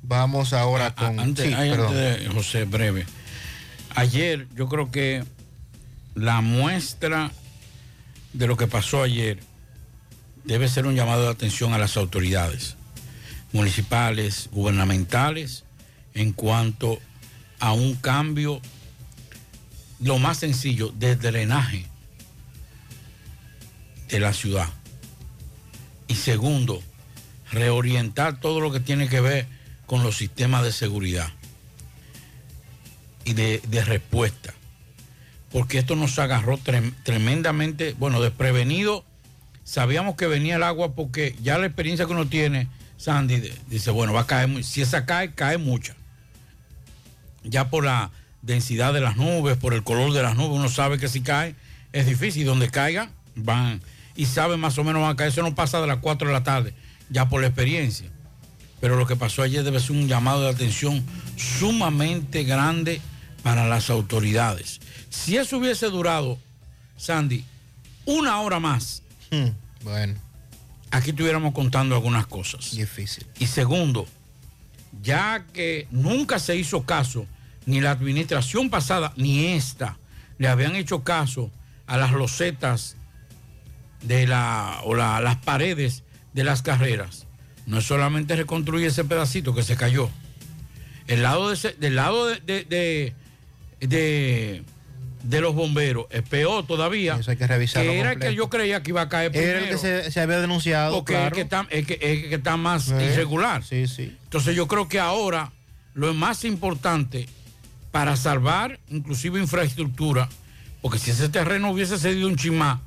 Vamos 0.03 0.53
ahora 0.53 0.95
con... 0.95 1.19
Antes, 1.19 1.51
de, 1.51 2.31
José, 2.33 2.65
breve. 2.65 3.07
Ayer 3.95 4.47
yo 4.55 4.69
creo 4.69 4.91
que 4.91 5.25
la 6.15 6.41
muestra 6.43 7.31
de 8.33 8.47
lo 8.47 8.57
que 8.57 8.67
pasó 8.67 9.03
ayer 9.03 9.41
debe 10.45 10.69
ser 10.69 10.87
un 10.87 10.95
llamado 10.95 11.25
de 11.25 11.31
atención 11.31 11.73
a 11.73 11.79
las 11.79 11.97
autoridades 11.97 12.77
municipales, 13.53 14.49
gubernamentales, 14.53 15.65
en 16.15 16.33
cuanto 16.33 17.01
a 17.59 17.73
un 17.73 17.95
cambio 17.95 18.61
lo 20.01 20.19
más 20.19 20.39
sencillo, 20.39 20.91
de 20.91 21.17
drenaje 21.17 21.87
de 24.09 24.21
la 24.21 24.35
ciudad. 24.35 24.69
Y 26.09 26.15
segundo, 26.15 26.83
reorientar 27.53 28.41
todo 28.41 28.61
lo 28.61 28.73
que 28.73 28.81
tiene 28.81 29.09
que 29.09 29.21
ver 29.21 29.47
con 29.87 30.03
los 30.03 30.17
sistemas 30.17 30.65
de 30.65 30.73
seguridad 30.73 31.29
y 33.25 33.35
de, 33.35 33.61
respuesta. 33.85 34.55
Porque 35.51 35.79
esto 35.79 35.97
nos 35.97 36.19
agarró 36.19 36.59
tremendamente, 37.05 37.95
bueno, 37.99 38.21
desprevenido. 38.21 39.05
Sabíamos 39.65 40.17
que 40.17 40.27
venía 40.27 40.57
el 40.57 40.63
agua 40.63 40.95
porque 40.95 41.35
ya 41.43 41.59
la 41.59 41.67
experiencia 41.67 42.07
que 42.07 42.13
uno 42.13 42.29
tiene, 42.29 42.69
Sandy, 42.99 43.53
dice, 43.69 43.91
bueno, 43.91 44.13
va 44.13 44.23
a 44.23 44.27
caer, 44.27 44.63
si 44.65 44.83
esa 44.83 45.07
cae, 45.07 45.33
cae 45.33 45.59
mucha. 45.59 45.97
Ya 47.43 47.69
por 47.69 47.85
la 47.85 48.11
densidad 48.43 48.93
de 48.93 49.01
las 49.01 49.17
nubes, 49.17 49.57
por 49.57 49.75
el 49.75 49.83
color 49.83 50.13
de 50.13 50.23
las 50.23 50.37
nubes, 50.37 50.59
uno 50.59 50.69
sabe 50.69 50.99
que 50.99 51.09
si 51.09 51.21
cae 51.21 51.57
es 51.93 52.07
difícil. 52.07 52.47
Donde 52.47 52.71
caiga, 52.71 53.11
van 53.35 53.81
y 54.17 54.27
sabe 54.27 54.57
más 54.57 54.79
o 54.79 54.85
menos 54.85 55.03
van 55.03 55.13
a 55.13 55.17
caer. 55.17 55.31
Eso 55.31 55.43
no 55.43 55.55
pasa 55.55 55.81
de 55.81 55.87
las 55.87 55.99
4 55.99 56.29
de 56.29 56.35
la 56.35 56.43
tarde, 56.43 56.75
ya 57.11 57.29
por 57.29 57.41
la 57.41 57.49
experiencia. 57.49 58.11
Pero 58.81 58.97
lo 58.97 59.07
que 59.07 59.17
pasó 59.17 59.43
ayer 59.43 59.65
debe 59.65 59.81
ser 59.81 59.93
un 59.93 60.09
llamado 60.09 60.43
de 60.43 60.51
atención 60.51 61.05
sumamente 61.37 62.45
grande 62.45 63.01
para 63.43 63.67
las 63.67 63.91
autoridades. 63.91 64.81
Si 65.09 65.37
eso 65.37 65.59
hubiese 65.59 65.87
durado, 65.87 66.39
Sandy, 66.97 67.45
una 68.05 68.41
hora 68.41 68.61
más, 68.61 69.03
hmm, 69.31 69.85
bueno, 69.85 70.15
aquí 70.91 71.11
estuviéramos 71.11 71.55
contando 71.55 71.95
algunas 71.95 72.27
cosas. 72.27 72.77
Difícil. 72.77 73.27
Y 73.39 73.47
segundo, 73.47 74.07
ya 75.03 75.47
que 75.53 75.89
nunca 75.91 76.39
se 76.39 76.57
hizo 76.57 76.83
caso 76.85 77.27
ni 77.67 77.81
la 77.81 77.91
administración 77.91 78.71
pasada 78.71 79.13
ni 79.17 79.47
esta 79.47 79.99
le 80.39 80.49
habían 80.49 80.77
hecho 80.77 81.03
caso 81.03 81.51
a 81.87 81.97
las 81.97 82.13
losetas 82.13 82.97
de 84.07 84.27
la, 84.27 84.81
o 84.85 84.95
las 84.95 85.37
paredes 85.37 86.03
de 86.33 86.45
las 86.45 86.63
carreras. 86.63 87.27
No 87.67 87.79
es 87.79 87.85
solamente 87.85 88.37
reconstruir 88.37 88.87
ese 88.87 89.05
pedacito 89.05 89.55
que 89.55 89.63
se 89.63 89.77
cayó. 89.77 90.09
El 91.09 91.23
lado 91.23 91.51
de 91.51 91.75
del 91.79 91.97
lado 91.97 92.27
de, 92.27 93.15
de, 93.81 94.63
de 95.23 95.41
los 95.41 95.55
bomberos. 95.55 96.07
Es 96.11 96.23
peor 96.23 96.67
todavía. 96.67 97.17
Eso 97.19 97.31
hay 97.31 97.37
que 97.37 97.47
revisarlo 97.47 97.91
Que 97.91 97.99
era 97.99 98.11
el 98.11 98.15
completo. 98.17 98.31
que 98.31 98.37
yo 98.37 98.51
creía 98.51 98.83
que 98.83 98.91
iba 98.91 99.03
a 99.03 99.09
caer 99.09 99.33
primero. 99.33 99.51
Era 99.53 99.61
el 99.61 99.69
que 99.71 99.79
se, 99.79 100.11
se 100.11 100.21
había 100.21 100.41
denunciado. 100.41 100.95
Porque 100.95 101.15
claro. 101.15 101.27
es, 101.29 101.33
que 101.33 101.41
está, 101.43 101.67
es 101.71 101.87
que- 101.87 101.99
es 102.01 102.29
que 102.29 102.35
está 102.37 102.57
más 102.57 102.85
Sí. 102.85 102.95
irregular. 102.95 103.65
Sí, 103.65 103.87
sí. 103.89 104.17
Entonces 104.25 104.55
yo 104.55 104.69
creo 104.69 104.89
que 104.89 105.01
ahora 105.01 105.53
lo 105.95 106.13
más 106.15 106.45
importante 106.45 107.29
para 107.91 108.17
salvar 108.17 108.79
inclusive 108.91 109.41
infraestructura, 109.41 110.29
porque 110.83 110.99
si 110.99 111.11
ese 111.11 111.29
terreno 111.29 111.71
hubiese 111.71 111.99
cedido 111.99 112.29
un 112.29 112.37
chimá, 112.37 112.83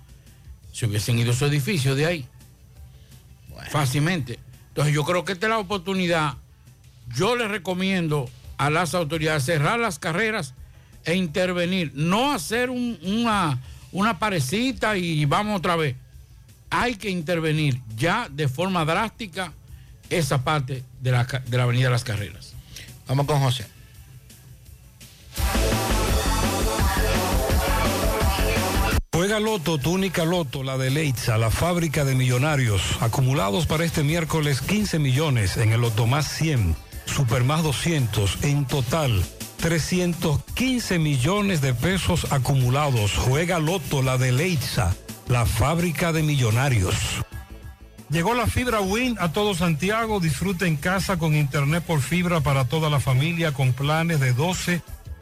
se 0.80 0.86
hubiesen 0.86 1.20
ido 1.20 1.32
esos 1.34 1.50
edificios 1.50 1.98
de 1.98 2.06
ahí. 2.06 2.26
Fácilmente. 3.70 4.40
Entonces 4.70 4.94
yo 4.94 5.04
creo 5.04 5.26
que 5.26 5.34
esta 5.34 5.48
es 5.48 5.50
la 5.50 5.58
oportunidad. 5.60 6.36
Yo 7.14 7.36
les 7.36 7.50
recomiendo 7.50 8.30
a 8.58 8.70
las 8.70 8.94
autoridades 8.96 9.44
cerrar 9.44 9.78
las 9.78 10.00
carreras 10.00 10.54
e 11.04 11.16
intervenir. 11.16 11.92
No 11.96 12.32
hacer 12.32 12.70
un- 12.70 12.98
una, 13.04 13.60
una 13.92 14.20
parecita 14.20 14.96
y 14.96 15.26
vamos 15.26 15.58
otra 15.58 15.76
vez. 15.76 15.98
Hay 16.70 16.96
que 16.96 17.10
intervenir 17.10 17.82
ya 17.98 18.30
de 18.30 18.48
forma 18.48 18.86
drástica 18.86 19.52
esa 20.10 20.44
parte 20.46 20.84
de 21.02 21.12
la, 21.12 21.26
de 21.26 21.58
la 21.58 21.64
Avenida 21.64 21.90
Las 21.90 22.06
Carreras. 22.06 22.54
Vamos 23.06 23.26
con 23.26 23.40
José. 23.42 23.66
Juega 29.12 29.40
Loto, 29.40 29.80
tu 29.80 29.92
única 29.92 30.24
Loto, 30.24 30.64
la 30.64 30.78
de 30.78 30.92
Leitza, 30.92 31.38
la 31.38 31.50
fábrica 31.50 32.06
de 32.06 32.16
millonarios. 32.16 32.82
Acumulados 33.02 33.66
para 33.66 33.84
este 33.84 34.04
miércoles 34.04 34.62
15 34.62 35.00
millones 35.00 35.58
en 35.58 35.74
el 35.74 35.82
Loto 35.82 36.06
más 36.06 36.28
100, 36.28 36.76
Super 37.06 37.44
más 37.44 37.64
200, 37.64 38.44
en 38.44 38.66
total 38.66 39.24
315 39.58 41.00
millones 41.00 41.60
de 41.62 41.74
pesos 41.74 42.32
acumulados. 42.32 43.14
Juega 43.18 43.60
Loto, 43.60 44.02
la 44.02 44.18
de 44.18 44.32
Leitza, 44.32 44.96
la 45.28 45.46
fábrica 45.46 46.14
de 46.14 46.24
millonarios. 46.24 46.96
Llegó 48.10 48.34
la 48.36 48.48
fibra 48.48 48.80
Win 48.80 49.18
a 49.20 49.32
todo 49.34 49.54
Santiago. 49.54 50.20
Disfruta 50.20 50.66
en 50.66 50.78
casa 50.78 51.18
con 51.18 51.36
internet 51.36 51.84
por 51.86 52.02
fibra 52.02 52.42
para 52.42 52.66
toda 52.66 52.90
la 52.90 53.00
familia 53.00 53.54
con 53.54 53.74
planes 53.74 54.20
de 54.20 54.34
12 54.34 54.82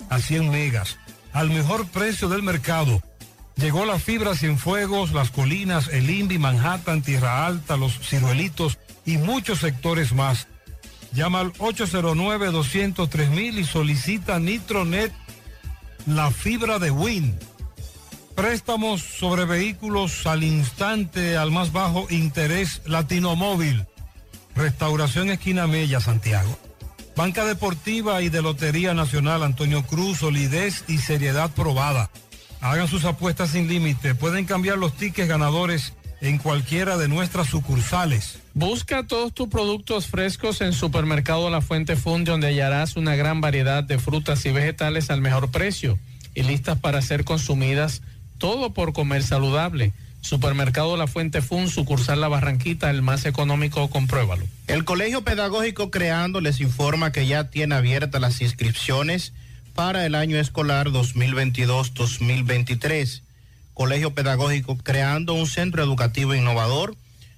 a 0.10 0.20
100 0.20 0.52
megas. 0.52 0.98
Al 1.34 1.50
mejor 1.50 1.88
precio 1.88 2.30
del 2.30 2.44
mercado. 2.44 3.02
Llegó 3.58 3.86
la 3.86 3.98
fibra 3.98 4.36
Cienfuegos, 4.36 5.14
Las 5.14 5.32
Colinas, 5.32 5.88
El 5.88 6.12
Invi, 6.12 6.38
Manhattan, 6.38 7.02
Tierra 7.02 7.48
Alta, 7.48 7.76
Los 7.76 8.00
Ciruelitos 8.00 8.78
y 9.06 9.18
muchos 9.18 9.60
sectores 9.60 10.14
más. 10.14 10.48
Llama 11.12 11.40
al 11.40 11.54
809-203 11.54 13.58
y 13.58 13.64
solicita 13.64 14.40
Nitronet, 14.40 15.12
la 16.06 16.30
fibra 16.30 16.78
de 16.78 16.92
Win. 16.92 17.36
Préstamos 18.36 19.02
sobre 19.02 19.46
vehículos 19.46 20.28
al 20.28 20.44
instante, 20.44 21.38
al 21.38 21.50
más 21.50 21.72
bajo 21.72 22.06
interés, 22.12 22.84
Latinomóvil. 22.86 23.88
Restauración 24.56 25.32
Esquina 25.32 25.66
Mella, 25.66 26.00
Santiago. 26.00 26.60
Banca 27.16 27.46
Deportiva 27.46 28.22
y 28.22 28.30
de 28.30 28.44
Lotería 28.44 28.94
Nacional 28.94 29.42
Antonio 29.42 29.82
Cruz, 29.82 30.20
solidez 30.20 30.84
y 30.88 31.00
seriedad 31.00 31.50
probada. 31.50 32.12
Hagan 32.62 32.88
sus 32.88 33.06
apuestas 33.06 33.52
sin 33.52 33.68
límite. 33.68 34.16
Pueden 34.16 34.46
cambiar 34.46 34.78
los 34.78 34.94
tickets 34.94 35.28
ganadores 35.28 35.94
en 36.22 36.38
cualquiera 36.38 36.98
de 36.98 37.08
nuestras 37.08 37.48
sucursales. 37.48 38.40
Busca 38.54 39.06
todos 39.06 39.34
tus 39.34 39.50
productos 39.50 40.08
frescos 40.08 40.62
en 40.62 40.74
Supermercado 40.74 41.50
La 41.50 41.62
Fuente 41.62 41.96
Fun, 41.96 42.24
donde 42.24 42.48
hallarás 42.48 42.96
una 42.96 43.16
gran 43.16 43.40
variedad 43.42 43.84
de 43.84 44.00
frutas 44.00 44.46
y 44.46 44.52
vegetales 44.52 45.12
al 45.12 45.22
mejor 45.22 45.52
precio 45.52 46.00
y 46.34 46.44
listas 46.44 46.80
para 46.80 47.02
ser 47.02 47.24
consumidas, 47.24 48.02
todo 48.38 48.74
por 48.74 48.94
comer 48.94 49.24
saludable. 49.24 49.94
Supermercado 50.22 50.98
La 50.98 51.08
Fuente 51.08 51.42
Fun, 51.42 51.70
sucursal 51.70 52.20
La 52.20 52.28
Barranquita, 52.28 52.90
el 52.90 53.04
más 53.04 53.26
económico, 53.26 53.88
compruébalo. 53.90 54.46
El 54.66 54.84
Colegio 54.84 55.24
Pedagógico 55.24 55.92
Creando 55.92 56.42
les 56.42 56.60
informa 56.60 57.12
que 57.12 57.28
ya 57.28 57.50
tiene 57.50 57.76
abiertas 57.76 58.20
las 58.20 58.42
inscripciones 58.42 59.34
para 59.78 60.06
el 60.08 60.16
año 60.16 60.40
escolar 60.40 60.90
2022-2023. 60.90 63.22
Colegio 63.76 64.16
Pedagógico 64.16 64.76
Creando 64.76 65.36
un 65.36 65.46
centro 65.46 65.84
educativo 65.84 66.34
innovador 66.34 66.96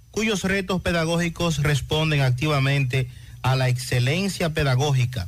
cuyos 0.09 0.45
retos 0.45 0.81
pedagógicos 0.81 1.61
responden 1.61 2.21
activamente 2.21 3.09
a 3.41 3.57
la 3.57 3.67
excelencia 3.67 4.53
pedagógica. 4.53 5.27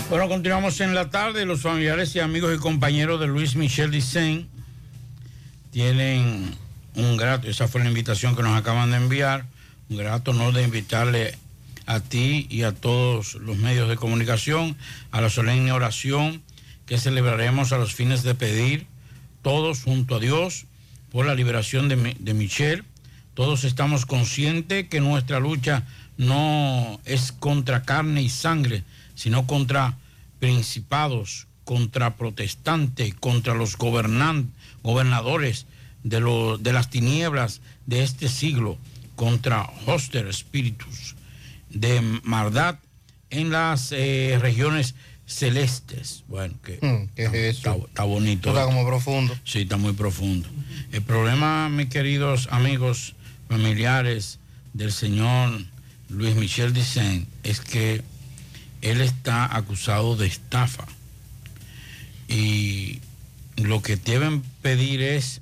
Bueno, 0.10 0.30
continuamos 0.30 0.80
en 0.80 0.96
la 0.96 1.10
tarde. 1.10 1.46
Los 1.46 1.64
familiares 1.64 2.16
y 2.16 2.22
amigos 2.22 2.56
y 2.56 2.60
compañeros 2.60 3.20
de 3.20 3.28
Luis 3.28 3.58
Michel 3.58 3.92
Dicen 3.92 4.48
tienen 5.72 6.56
un 6.96 7.18
grato, 7.18 7.50
esa 7.50 7.68
fue 7.68 7.84
la 7.84 7.90
invitación 7.90 8.34
que 8.34 8.42
nos 8.42 8.58
acaban 8.58 8.90
de 8.90 8.98
enviar, 8.98 9.46
un 9.90 9.98
grato 9.98 10.32
honor 10.32 10.54
de 10.54 10.64
invitarle 10.64 11.38
a 11.88 12.00
ti 12.00 12.48
y 12.50 12.64
a 12.64 12.72
todos 12.72 13.36
los 13.36 13.58
medios 13.58 13.90
de 13.90 13.98
comunicación 13.98 14.78
a 15.12 15.20
la 15.20 15.30
solemne 15.30 15.74
oración 15.74 16.42
que 16.86 16.98
celebraremos 16.98 17.74
a 17.74 17.78
los 17.78 17.94
fines 17.94 18.24
de 18.24 18.34
pedir, 18.34 18.88
todos 19.42 19.84
junto 19.84 20.16
a 20.16 20.20
Dios, 20.20 20.68
por 21.12 21.26
la 21.26 21.36
liberación 21.36 21.90
de, 21.90 22.16
de 22.18 22.34
Michelle. 22.34 22.84
Todos 23.34 23.66
estamos 23.66 24.06
conscientes 24.06 24.88
que 24.88 25.02
nuestra 25.02 25.42
lucha 25.42 25.84
no 26.16 27.02
es 27.04 27.34
contra 27.34 27.84
carne 27.84 28.22
y 28.22 28.30
sangre, 28.30 28.86
sino 29.18 29.46
contra 29.48 29.98
principados, 30.40 31.48
contra 31.66 32.16
protestantes, 32.16 33.14
contra 33.16 33.54
los 33.56 33.76
gobernadores 33.78 35.66
de, 36.04 36.20
lo- 36.20 36.58
de 36.58 36.72
las 36.72 36.90
tinieblas 36.90 37.60
de 37.88 38.04
este 38.04 38.30
siglo, 38.30 38.78
contra 39.16 39.64
hoster 39.86 40.28
espíritus 40.28 41.16
de 41.70 42.00
maldad 42.24 42.78
en 43.30 43.50
las 43.50 43.92
eh, 43.92 44.38
regiones 44.40 44.96
celestes. 45.26 46.24
Bueno, 46.28 46.54
que 46.64 46.78
Mm, 46.82 47.10
¿qué 47.16 47.26
es 47.26 47.34
eso? 47.58 47.72
está, 47.74 47.86
está 47.88 48.04
bonito. 48.04 48.50
Está 48.50 48.62
esto. 48.62 48.74
como 48.74 48.88
profundo. 48.88 49.36
Sí, 49.44 49.62
está 49.62 49.76
muy 49.78 49.94
profundo. 49.94 50.48
El 50.94 51.02
problema, 51.02 51.68
mis 51.70 51.88
queridos 51.88 52.48
amigos 52.52 53.16
familiares 53.50 54.40
del 54.74 54.92
señor 54.94 55.60
Luis 56.10 56.36
Michel 56.36 56.74
Dicen, 56.74 57.28
es 57.44 57.60
que 57.60 58.04
él 58.82 59.02
está 59.02 59.56
acusado 59.56 60.16
de 60.16 60.28
estafa. 60.28 60.86
Y 62.28 63.00
lo 63.56 63.82
que 63.82 63.96
deben 63.96 64.42
pedir 64.62 65.02
es 65.02 65.42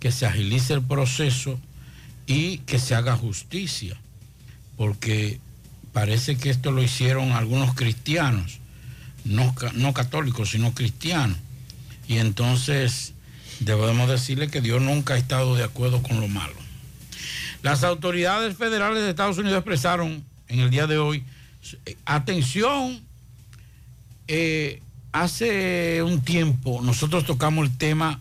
que 0.00 0.12
se 0.12 0.26
agilice 0.26 0.74
el 0.74 0.82
proceso 0.82 1.58
y 2.26 2.58
que 2.58 2.78
se 2.78 2.94
haga 2.94 3.16
justicia. 3.16 3.96
Porque 4.76 5.40
parece 5.92 6.36
que 6.36 6.50
esto 6.50 6.70
lo 6.70 6.82
hicieron 6.82 7.32
algunos 7.32 7.74
cristianos, 7.74 8.58
no, 9.24 9.54
no 9.74 9.94
católicos, 9.94 10.50
sino 10.50 10.74
cristianos. 10.74 11.38
Y 12.08 12.18
entonces 12.18 13.14
debemos 13.60 14.08
decirle 14.08 14.48
que 14.48 14.60
Dios 14.60 14.82
nunca 14.82 15.14
ha 15.14 15.18
estado 15.18 15.56
de 15.56 15.64
acuerdo 15.64 16.02
con 16.02 16.20
lo 16.20 16.28
malo. 16.28 16.54
Las 17.62 17.82
autoridades 17.82 18.56
federales 18.56 19.02
de 19.02 19.10
Estados 19.10 19.38
Unidos 19.38 19.58
expresaron 19.58 20.22
en 20.48 20.60
el 20.60 20.70
día 20.70 20.86
de 20.86 20.98
hoy, 20.98 21.24
atención, 22.04 23.00
eh, 24.28 24.82
hace 25.12 26.02
un 26.02 26.20
tiempo 26.20 26.80
nosotros 26.82 27.24
tocamos 27.24 27.66
el 27.66 27.76
tema 27.76 28.20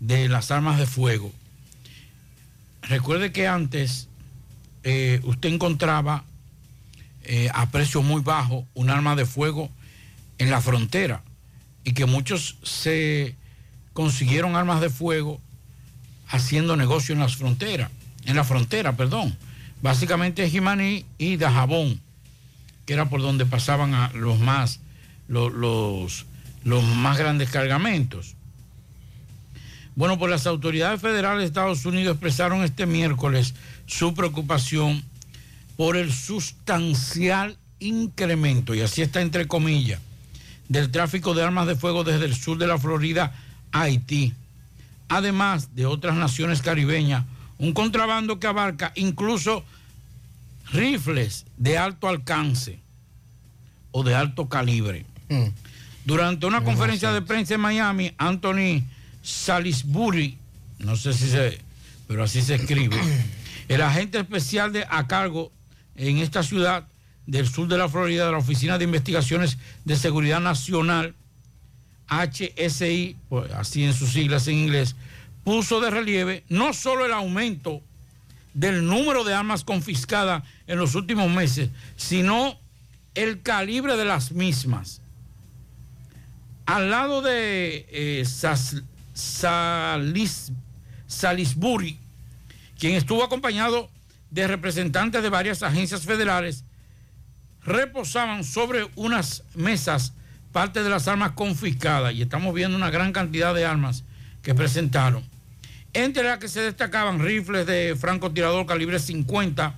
de 0.00 0.28
las 0.28 0.50
armas 0.50 0.78
de 0.78 0.86
fuego. 0.86 1.32
Recuerde 2.82 3.32
que 3.32 3.46
antes 3.46 4.08
eh, 4.82 5.20
usted 5.24 5.50
encontraba 5.50 6.24
eh, 7.24 7.48
a 7.54 7.70
precio 7.70 8.02
muy 8.02 8.20
bajo 8.20 8.66
un 8.74 8.90
arma 8.90 9.14
de 9.14 9.26
fuego 9.26 9.70
en 10.38 10.50
la 10.50 10.60
frontera 10.60 11.22
y 11.84 11.92
que 11.92 12.06
muchos 12.06 12.56
se 12.62 13.36
consiguieron 13.92 14.56
armas 14.56 14.80
de 14.80 14.90
fuego 14.90 15.40
haciendo 16.28 16.76
negocio 16.76 17.12
en 17.12 17.20
las 17.20 17.36
fronteras, 17.36 17.90
en 18.24 18.36
la 18.36 18.44
frontera, 18.44 18.96
perdón. 18.96 19.36
Básicamente 19.82 20.48
Jimaní 20.48 21.04
y 21.18 21.36
Dajabón, 21.36 22.00
era 22.92 23.08
por 23.08 23.22
donde 23.22 23.46
pasaban 23.46 23.94
a 23.94 24.10
los 24.14 24.38
más, 24.38 24.80
lo- 25.28 25.50
los, 25.50 26.26
los 26.64 26.84
más 26.84 27.18
grandes 27.18 27.50
cargamentos. 27.50 28.34
Bueno, 29.94 30.18
pues 30.18 30.30
las 30.30 30.46
autoridades 30.46 31.00
federales 31.00 31.40
de 31.40 31.46
Estados 31.46 31.84
Unidos 31.84 32.14
expresaron 32.14 32.62
este 32.62 32.86
miércoles 32.86 33.54
su 33.86 34.14
preocupación 34.14 35.02
por 35.76 35.96
el 35.96 36.12
sustancial 36.12 37.56
incremento, 37.78 38.74
y 38.74 38.80
así 38.80 39.02
está 39.02 39.20
entre 39.20 39.48
comillas, 39.48 40.00
del 40.68 40.90
tráfico 40.90 41.34
de 41.34 41.42
armas 41.42 41.66
de 41.66 41.76
fuego 41.76 42.04
desde 42.04 42.24
el 42.26 42.34
sur 42.36 42.56
de 42.56 42.66
la 42.66 42.78
Florida 42.78 43.34
a 43.72 43.82
Haití, 43.82 44.32
además 45.08 45.74
de 45.74 45.84
otras 45.84 46.14
naciones 46.16 46.62
caribeñas, 46.62 47.24
un 47.58 47.72
contrabando 47.74 48.38
que 48.40 48.46
abarca 48.46 48.92
incluso 48.94 49.64
rifles 50.72 51.44
de 51.58 51.76
alto 51.76 52.08
alcance 52.08 52.78
o 53.92 54.02
de 54.02 54.14
alto 54.14 54.48
calibre. 54.48 55.06
Durante 56.04 56.46
una 56.46 56.64
conferencia 56.64 57.12
de 57.12 57.22
prensa 57.22 57.54
en 57.54 57.60
Miami, 57.60 58.12
Anthony 58.18 58.82
Salisbury, 59.22 60.36
no 60.78 60.96
sé 60.96 61.12
si 61.12 61.28
se, 61.28 61.60
pero 62.08 62.24
así 62.24 62.42
se 62.42 62.56
escribe, 62.56 62.96
el 63.68 63.80
agente 63.80 64.18
especial 64.18 64.72
de, 64.72 64.84
a 64.90 65.06
cargo 65.06 65.52
en 65.94 66.18
esta 66.18 66.42
ciudad 66.42 66.86
del 67.26 67.48
sur 67.48 67.68
de 67.68 67.78
la 67.78 67.88
Florida 67.88 68.26
de 68.26 68.32
la 68.32 68.38
Oficina 68.38 68.78
de 68.78 68.84
Investigaciones 68.84 69.58
de 69.84 69.96
Seguridad 69.96 70.40
Nacional, 70.40 71.14
HSI, 72.08 73.16
pues, 73.28 73.50
así 73.52 73.84
en 73.84 73.94
sus 73.94 74.12
siglas 74.12 74.48
en 74.48 74.56
inglés, 74.56 74.96
puso 75.44 75.80
de 75.80 75.90
relieve 75.90 76.44
no 76.48 76.72
solo 76.72 77.06
el 77.06 77.12
aumento 77.12 77.80
del 78.54 78.86
número 78.86 79.24
de 79.24 79.34
armas 79.34 79.64
confiscadas 79.64 80.42
en 80.66 80.78
los 80.78 80.94
últimos 80.94 81.30
meses, 81.30 81.70
sino 81.96 82.58
el 83.14 83.42
calibre 83.42 83.96
de 83.96 84.04
las 84.04 84.32
mismas. 84.32 85.00
Al 86.66 86.90
lado 86.90 87.22
de 87.22 87.86
eh, 87.90 88.24
Salisbury, 91.06 91.98
quien 92.78 92.94
estuvo 92.94 93.24
acompañado 93.24 93.90
de 94.30 94.46
representantes 94.46 95.22
de 95.22 95.28
varias 95.28 95.62
agencias 95.62 96.02
federales, 96.02 96.64
reposaban 97.64 98.44
sobre 98.44 98.88
unas 98.96 99.44
mesas 99.54 100.14
parte 100.52 100.82
de 100.82 100.90
las 100.90 101.08
armas 101.08 101.32
confiscadas 101.32 102.14
y 102.14 102.22
estamos 102.22 102.54
viendo 102.54 102.76
una 102.76 102.90
gran 102.90 103.12
cantidad 103.12 103.54
de 103.54 103.64
armas 103.64 104.04
que 104.42 104.54
presentaron. 104.54 105.24
Entre 105.94 106.22
las 106.22 106.38
que 106.38 106.48
se 106.48 106.60
destacaban 106.60 107.20
rifles 107.20 107.66
de 107.66 107.96
francotirador 107.98 108.64
calibre 108.66 108.98
50 108.98 109.74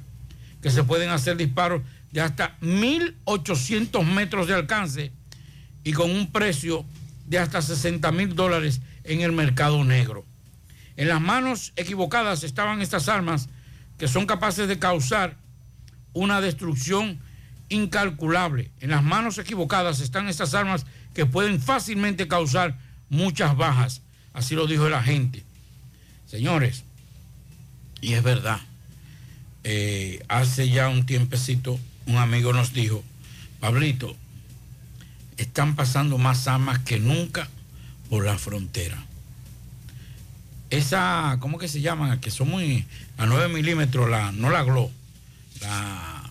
que 0.62 0.70
se 0.70 0.84
pueden 0.84 1.10
hacer 1.10 1.36
disparos 1.36 1.82
de 2.14 2.20
hasta 2.20 2.56
1.800 2.60 4.04
metros 4.04 4.46
de 4.46 4.54
alcance 4.54 5.10
y 5.82 5.92
con 5.92 6.12
un 6.12 6.30
precio 6.30 6.84
de 7.26 7.40
hasta 7.40 7.60
60 7.60 8.12
mil 8.12 8.36
dólares 8.36 8.80
en 9.02 9.22
el 9.22 9.32
mercado 9.32 9.82
negro. 9.82 10.24
En 10.96 11.08
las 11.08 11.20
manos 11.20 11.72
equivocadas 11.74 12.44
estaban 12.44 12.80
estas 12.80 13.08
armas 13.08 13.48
que 13.98 14.06
son 14.06 14.26
capaces 14.26 14.68
de 14.68 14.78
causar 14.78 15.36
una 16.12 16.40
destrucción 16.40 17.18
incalculable. 17.68 18.70
En 18.80 18.90
las 18.90 19.02
manos 19.02 19.38
equivocadas 19.38 19.98
están 19.98 20.28
estas 20.28 20.54
armas 20.54 20.86
que 21.14 21.26
pueden 21.26 21.60
fácilmente 21.60 22.28
causar 22.28 22.78
muchas 23.08 23.56
bajas. 23.56 24.02
Así 24.32 24.54
lo 24.54 24.68
dijo 24.68 24.86
el 24.86 24.94
agente. 24.94 25.42
Señores, 26.26 26.84
y 28.00 28.12
es 28.12 28.22
verdad, 28.22 28.60
eh, 29.64 30.22
hace 30.28 30.68
ya 30.68 30.88
un 30.88 31.06
tiempecito 31.06 31.80
un 32.06 32.16
amigo 32.16 32.52
nos 32.52 32.72
dijo, 32.72 33.02
Pablito, 33.60 34.16
están 35.36 35.74
pasando 35.76 36.18
más 36.18 36.46
armas 36.48 36.80
que 36.80 36.98
nunca 37.00 37.48
por 38.10 38.24
la 38.24 38.38
frontera. 38.38 39.02
Esa, 40.70 41.36
¿cómo 41.40 41.58
que 41.58 41.68
se 41.68 41.80
llaman? 41.80 42.20
Que 42.20 42.30
son 42.30 42.50
muy, 42.50 42.84
a 43.16 43.26
9 43.26 43.48
milímetros, 43.48 44.08
la, 44.10 44.32
no 44.32 44.50
la 44.50 44.62
GLO, 44.62 44.90
la... 45.60 46.22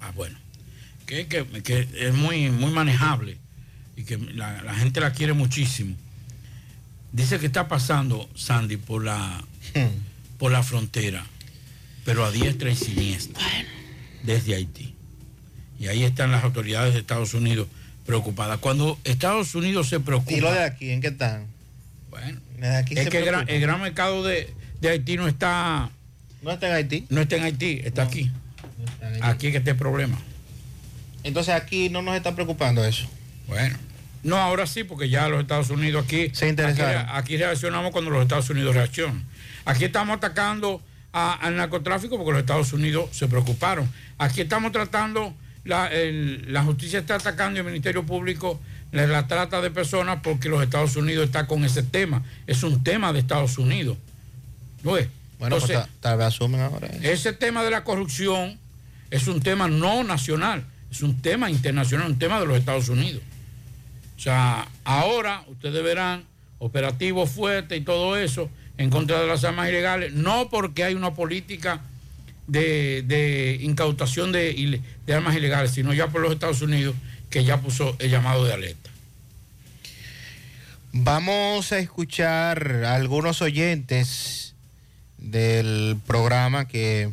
Ah, 0.00 0.10
bueno, 0.14 0.36
que, 1.06 1.26
que- 1.26 1.44
que 1.62 1.88
es 1.94 2.14
muy, 2.14 2.50
muy 2.50 2.70
manejable 2.72 3.38
y 3.96 4.02
que 4.04 4.18
la, 4.18 4.62
la 4.62 4.74
gente 4.74 5.00
la 5.00 5.12
quiere 5.12 5.32
muchísimo. 5.32 5.94
Dice 7.12 7.38
que 7.38 7.46
está 7.46 7.68
pasando, 7.68 8.28
Sandy, 8.34 8.76
por 8.76 9.04
la, 9.04 9.42
por 10.38 10.50
la 10.50 10.62
frontera, 10.64 11.24
pero 12.04 12.24
a 12.24 12.30
diestra 12.30 12.70
y 12.70 12.76
siniestra, 12.76 13.42
desde 14.22 14.54
Haití. 14.54 14.94
Y 15.78 15.88
ahí 15.88 16.04
están 16.04 16.30
las 16.30 16.44
autoridades 16.44 16.94
de 16.94 17.00
Estados 17.00 17.34
Unidos 17.34 17.68
preocupadas. 18.06 18.58
Cuando 18.58 18.98
Estados 19.04 19.54
Unidos 19.54 19.88
se 19.88 20.00
preocupa... 20.00 20.32
¿Y 20.32 20.40
lo 20.40 20.52
de 20.52 20.62
aquí 20.62 20.90
en 20.90 21.00
qué 21.00 21.08
están? 21.08 21.46
Bueno, 22.10 22.40
de 22.58 22.76
aquí 22.76 22.94
es 22.96 23.04
se 23.04 23.10
que 23.10 23.18
el 23.18 23.24
gran, 23.24 23.48
el 23.48 23.60
gran 23.60 23.80
mercado 23.80 24.22
de, 24.22 24.52
de 24.80 24.88
Haití 24.88 25.16
no 25.16 25.26
está... 25.26 25.90
¿No 26.42 26.52
está 26.52 26.68
en 26.68 26.74
Haití? 26.74 27.06
No 27.08 27.22
está 27.22 27.36
en 27.36 27.44
Haití, 27.44 27.80
está 27.84 28.02
aquí. 28.02 28.30
Aquí 29.22 29.46
es 29.46 29.52
que 29.52 29.58
está 29.58 29.70
el 29.70 29.76
problema. 29.76 30.18
Entonces 31.22 31.54
aquí 31.54 31.88
no 31.88 32.02
nos 32.02 32.16
está 32.16 32.34
preocupando 32.34 32.84
eso. 32.84 33.08
Bueno, 33.48 33.76
no, 34.22 34.36
ahora 34.36 34.66
sí, 34.66 34.84
porque 34.84 35.08
ya 35.08 35.28
los 35.28 35.40
Estados 35.40 35.70
Unidos 35.70 36.04
aquí. 36.04 36.30
Se 36.32 36.48
interesaron. 36.48 37.08
Aquí, 37.08 37.34
aquí 37.34 37.36
reaccionamos 37.38 37.92
cuando 37.92 38.10
los 38.10 38.22
Estados 38.22 38.48
Unidos 38.50 38.74
reaccionan. 38.74 39.24
Aquí 39.64 39.84
estamos 39.84 40.16
atacando 40.16 40.82
a- 41.14 41.34
al 41.34 41.56
narcotráfico 41.56 42.16
porque 42.18 42.32
los 42.32 42.40
Estados 42.40 42.72
Unidos 42.74 43.08
se 43.12 43.26
preocuparon. 43.28 43.88
Aquí 44.18 44.40
estamos 44.42 44.72
tratando 44.72 45.32
la, 45.64 45.86
el- 45.86 46.52
la 46.52 46.62
justicia 46.64 46.98
está 46.98 47.14
atacando 47.14 47.56
y 47.56 47.60
el 47.60 47.66
Ministerio 47.66 48.04
Público 48.04 48.60
la, 48.92 49.06
la 49.06 49.26
trata 49.26 49.62
de 49.62 49.70
personas 49.70 50.18
porque 50.22 50.48
los 50.50 50.62
Estados 50.62 50.94
Unidos 50.96 51.24
está 51.26 51.46
con 51.46 51.64
ese 51.64 51.82
tema. 51.82 52.22
Es 52.46 52.62
un 52.62 52.84
tema 52.84 53.12
de 53.12 53.20
Estados 53.20 53.56
Unidos. 53.58 53.96
¿No 54.82 54.96
es? 54.98 55.08
Bueno, 55.38 55.56
pues 55.58 55.70
Entonces, 55.70 55.94
ta- 56.00 56.08
tal 56.10 56.18
vez 56.18 56.26
asumen 56.26 56.60
ahora. 56.60 56.88
eso. 56.88 56.98
ese 57.02 57.32
tema 57.32 57.64
de 57.64 57.70
la 57.70 57.82
corrupción 57.84 58.58
es 59.10 59.26
un 59.28 59.40
tema 59.40 59.68
no 59.68 60.04
nacional, 60.04 60.64
es 60.90 61.02
un 61.02 61.20
tema 61.22 61.50
internacional, 61.50 62.06
un 62.08 62.18
tema 62.18 62.38
de 62.40 62.46
los 62.46 62.58
Estados 62.58 62.88
Unidos. 62.88 63.22
O 64.16 64.20
sea, 64.20 64.68
ahora 64.84 65.42
ustedes 65.48 65.82
verán 65.82 66.24
operativos 66.58 67.30
fuertes 67.30 67.78
y 67.80 67.82
todo 67.84 68.16
eso 68.16 68.48
en 68.78 68.90
contra 68.90 69.20
de 69.20 69.26
las 69.26 69.44
armas 69.44 69.68
ilegales, 69.68 70.12
no 70.12 70.48
porque 70.50 70.84
hay 70.84 70.94
una 70.94 71.14
política 71.14 71.80
de, 72.46 73.02
de 73.02 73.58
incautación 73.62 74.32
de, 74.32 74.80
de 75.06 75.14
armas 75.14 75.36
ilegales, 75.36 75.70
sino 75.70 75.92
ya 75.92 76.08
por 76.08 76.20
los 76.20 76.32
Estados 76.32 76.62
Unidos 76.62 76.94
que 77.30 77.44
ya 77.44 77.60
puso 77.60 77.96
el 77.98 78.10
llamado 78.10 78.44
de 78.44 78.52
alerta. 78.52 78.90
Vamos 80.92 81.72
a 81.72 81.78
escuchar 81.78 82.84
a 82.84 82.94
algunos 82.94 83.42
oyentes 83.42 84.54
del 85.18 85.96
programa 86.06 86.68
que 86.68 87.10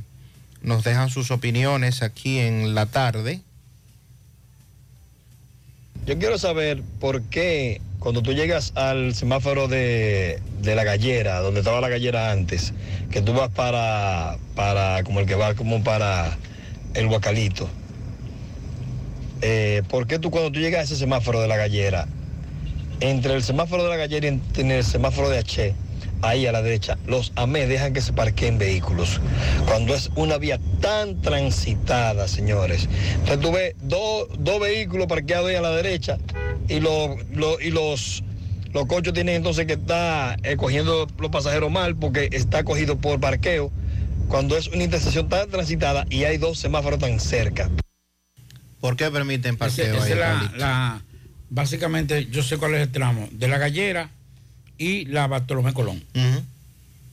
nos 0.61 0.83
dejan 0.83 1.09
sus 1.09 1.31
opiniones 1.31 2.03
aquí 2.03 2.37
en 2.37 2.75
la 2.75 2.85
tarde. 2.85 3.41
Yo 6.05 6.17
quiero 6.19 6.37
saber 6.37 6.83
por 6.99 7.23
qué 7.23 7.81
cuando 8.01 8.23
tú 8.23 8.33
llegas 8.33 8.71
al 8.73 9.13
semáforo 9.13 9.67
de, 9.67 10.41
de 10.59 10.73
la 10.75 10.83
gallera, 10.83 11.39
donde 11.39 11.59
estaba 11.59 11.79
la 11.81 11.87
gallera 11.87 12.31
antes, 12.31 12.73
que 13.11 13.21
tú 13.21 13.31
vas 13.31 13.49
para, 13.49 14.39
para 14.55 15.03
como 15.03 15.19
el 15.19 15.27
que 15.27 15.35
va 15.35 15.53
como 15.53 15.83
para 15.83 16.35
el 16.95 17.07
guacalito, 17.07 17.69
eh, 19.43 19.83
¿por 19.87 20.07
qué 20.07 20.17
tú 20.17 20.31
cuando 20.31 20.51
tú 20.51 20.59
llegas 20.59 20.81
a 20.81 20.83
ese 20.85 20.95
semáforo 20.95 21.41
de 21.41 21.47
la 21.47 21.57
gallera, 21.57 22.07
entre 23.01 23.35
el 23.35 23.43
semáforo 23.43 23.83
de 23.83 23.89
la 23.89 23.97
gallera 23.97 24.27
y 24.27 24.61
el 24.61 24.83
semáforo 24.83 25.29
de 25.29 25.37
H, 25.37 25.75
ahí 26.21 26.45
a 26.45 26.51
la 26.51 26.61
derecha, 26.61 26.97
los 27.07 27.31
AME 27.35 27.67
dejan 27.67 27.93
que 27.93 28.01
se 28.01 28.13
parqueen 28.13 28.57
vehículos. 28.57 29.19
Cuando 29.65 29.93
es 29.95 30.09
una 30.15 30.37
vía 30.37 30.59
tan 30.81 31.21
transitada, 31.21 32.27
señores. 32.27 32.87
Entonces 33.19 33.39
tú 33.39 33.51
ves 33.51 33.75
dos, 33.81 34.27
dos 34.39 34.59
vehículos 34.59 35.07
parqueados 35.07 35.49
ahí 35.49 35.55
a 35.55 35.61
la 35.61 35.71
derecha 35.71 36.17
y, 36.67 36.79
lo- 36.79 37.17
lo- 37.33 37.59
y 37.59 37.71
los, 37.71 38.23
los 38.73 38.85
cochos 38.85 39.13
tienen 39.13 39.35
entonces 39.35 39.65
que 39.65 39.73
estar 39.73 40.39
eh, 40.43 40.55
cogiendo 40.57 41.07
los 41.19 41.31
pasajeros 41.31 41.71
mal 41.71 41.95
porque 41.95 42.29
está 42.31 42.63
cogido 42.63 42.97
por 42.97 43.19
parqueo. 43.19 43.71
Cuando 44.27 44.55
es 44.57 44.67
una 44.69 44.83
intersección 44.83 45.27
tan 45.27 45.49
transitada 45.49 46.05
y 46.09 46.23
hay 46.23 46.37
dos 46.37 46.57
semáforos 46.57 46.99
tan 46.99 47.19
cerca. 47.19 47.69
¿Por 48.79 48.95
qué 48.95 49.11
permiten 49.11 49.51
Ese- 49.55 49.57
parqueo 49.57 49.95
esa 49.95 50.03
ahí, 50.05 50.11
es 50.13 50.17
la- 50.17 50.51
la- 50.57 51.01
básicamente, 51.49 52.27
yo 52.27 52.41
sé 52.41 52.57
cuál 52.57 52.75
es 52.75 52.81
el 52.81 52.91
tramo, 52.91 53.27
de 53.31 53.47
la 53.49 53.57
gallera 53.57 54.09
y 54.81 55.05
la 55.05 55.27
Bartolomé 55.27 55.73
Colón. 55.73 56.03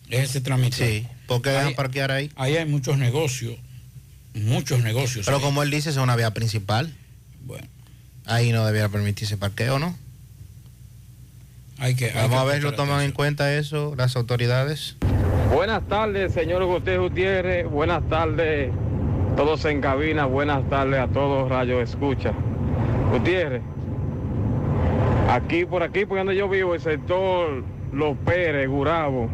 Es 0.08 0.30
ese 0.30 0.40
trámite. 0.40 0.76
Sí, 1.02 1.06
¿por 1.26 1.42
qué 1.42 1.50
dejan 1.50 1.66
Ahí- 1.68 1.74
parquear 1.74 2.10
ahí? 2.10 2.30
Ahí 2.36 2.56
hay 2.56 2.64
muchos 2.64 2.96
negocios, 2.96 3.56
muchos 4.34 4.82
negocios. 4.82 5.26
Pero 5.26 5.36
ahí. 5.36 5.42
como 5.42 5.62
él 5.62 5.70
dice, 5.70 5.90
es 5.90 5.96
una 5.98 6.16
vía 6.16 6.32
principal. 6.32 6.94
Bueno. 7.44 7.66
Ahí 8.24 8.52
no 8.52 8.64
debiera 8.64 8.88
permitirse 8.88 9.36
parqueo, 9.36 9.78
¿no? 9.78 9.94
Hay 11.78 11.94
que, 11.94 12.06
hay 12.06 12.14
Vamos 12.14 12.30
que 12.30 12.36
a 12.36 12.44
ver, 12.44 12.62
¿lo 12.62 12.72
toman 12.74 13.02
en 13.04 13.12
cuenta 13.12 13.54
eso 13.54 13.94
las 13.96 14.16
autoridades? 14.16 14.96
Buenas 15.54 15.86
tardes, 15.88 16.32
señor 16.34 16.64
Gutiérrez 16.64 17.00
Gutiérrez. 17.00 17.66
Buenas 17.70 18.06
tardes, 18.08 18.70
todos 19.36 19.64
en 19.66 19.80
cabina. 19.80 20.24
Buenas 20.26 20.68
tardes 20.68 21.00
a 21.00 21.08
todos, 21.08 21.48
Rayo 21.48 21.80
Escucha. 21.80 22.32
Gutiérrez, 23.12 23.62
aquí 25.28 25.64
por 25.64 25.82
aquí, 25.82 26.04
por 26.04 26.18
donde 26.18 26.36
yo 26.36 26.48
vivo, 26.48 26.74
el 26.74 26.80
sector 26.80 27.62
Los 27.92 28.16
Pérez, 28.18 28.68
Gurabo, 28.68 29.28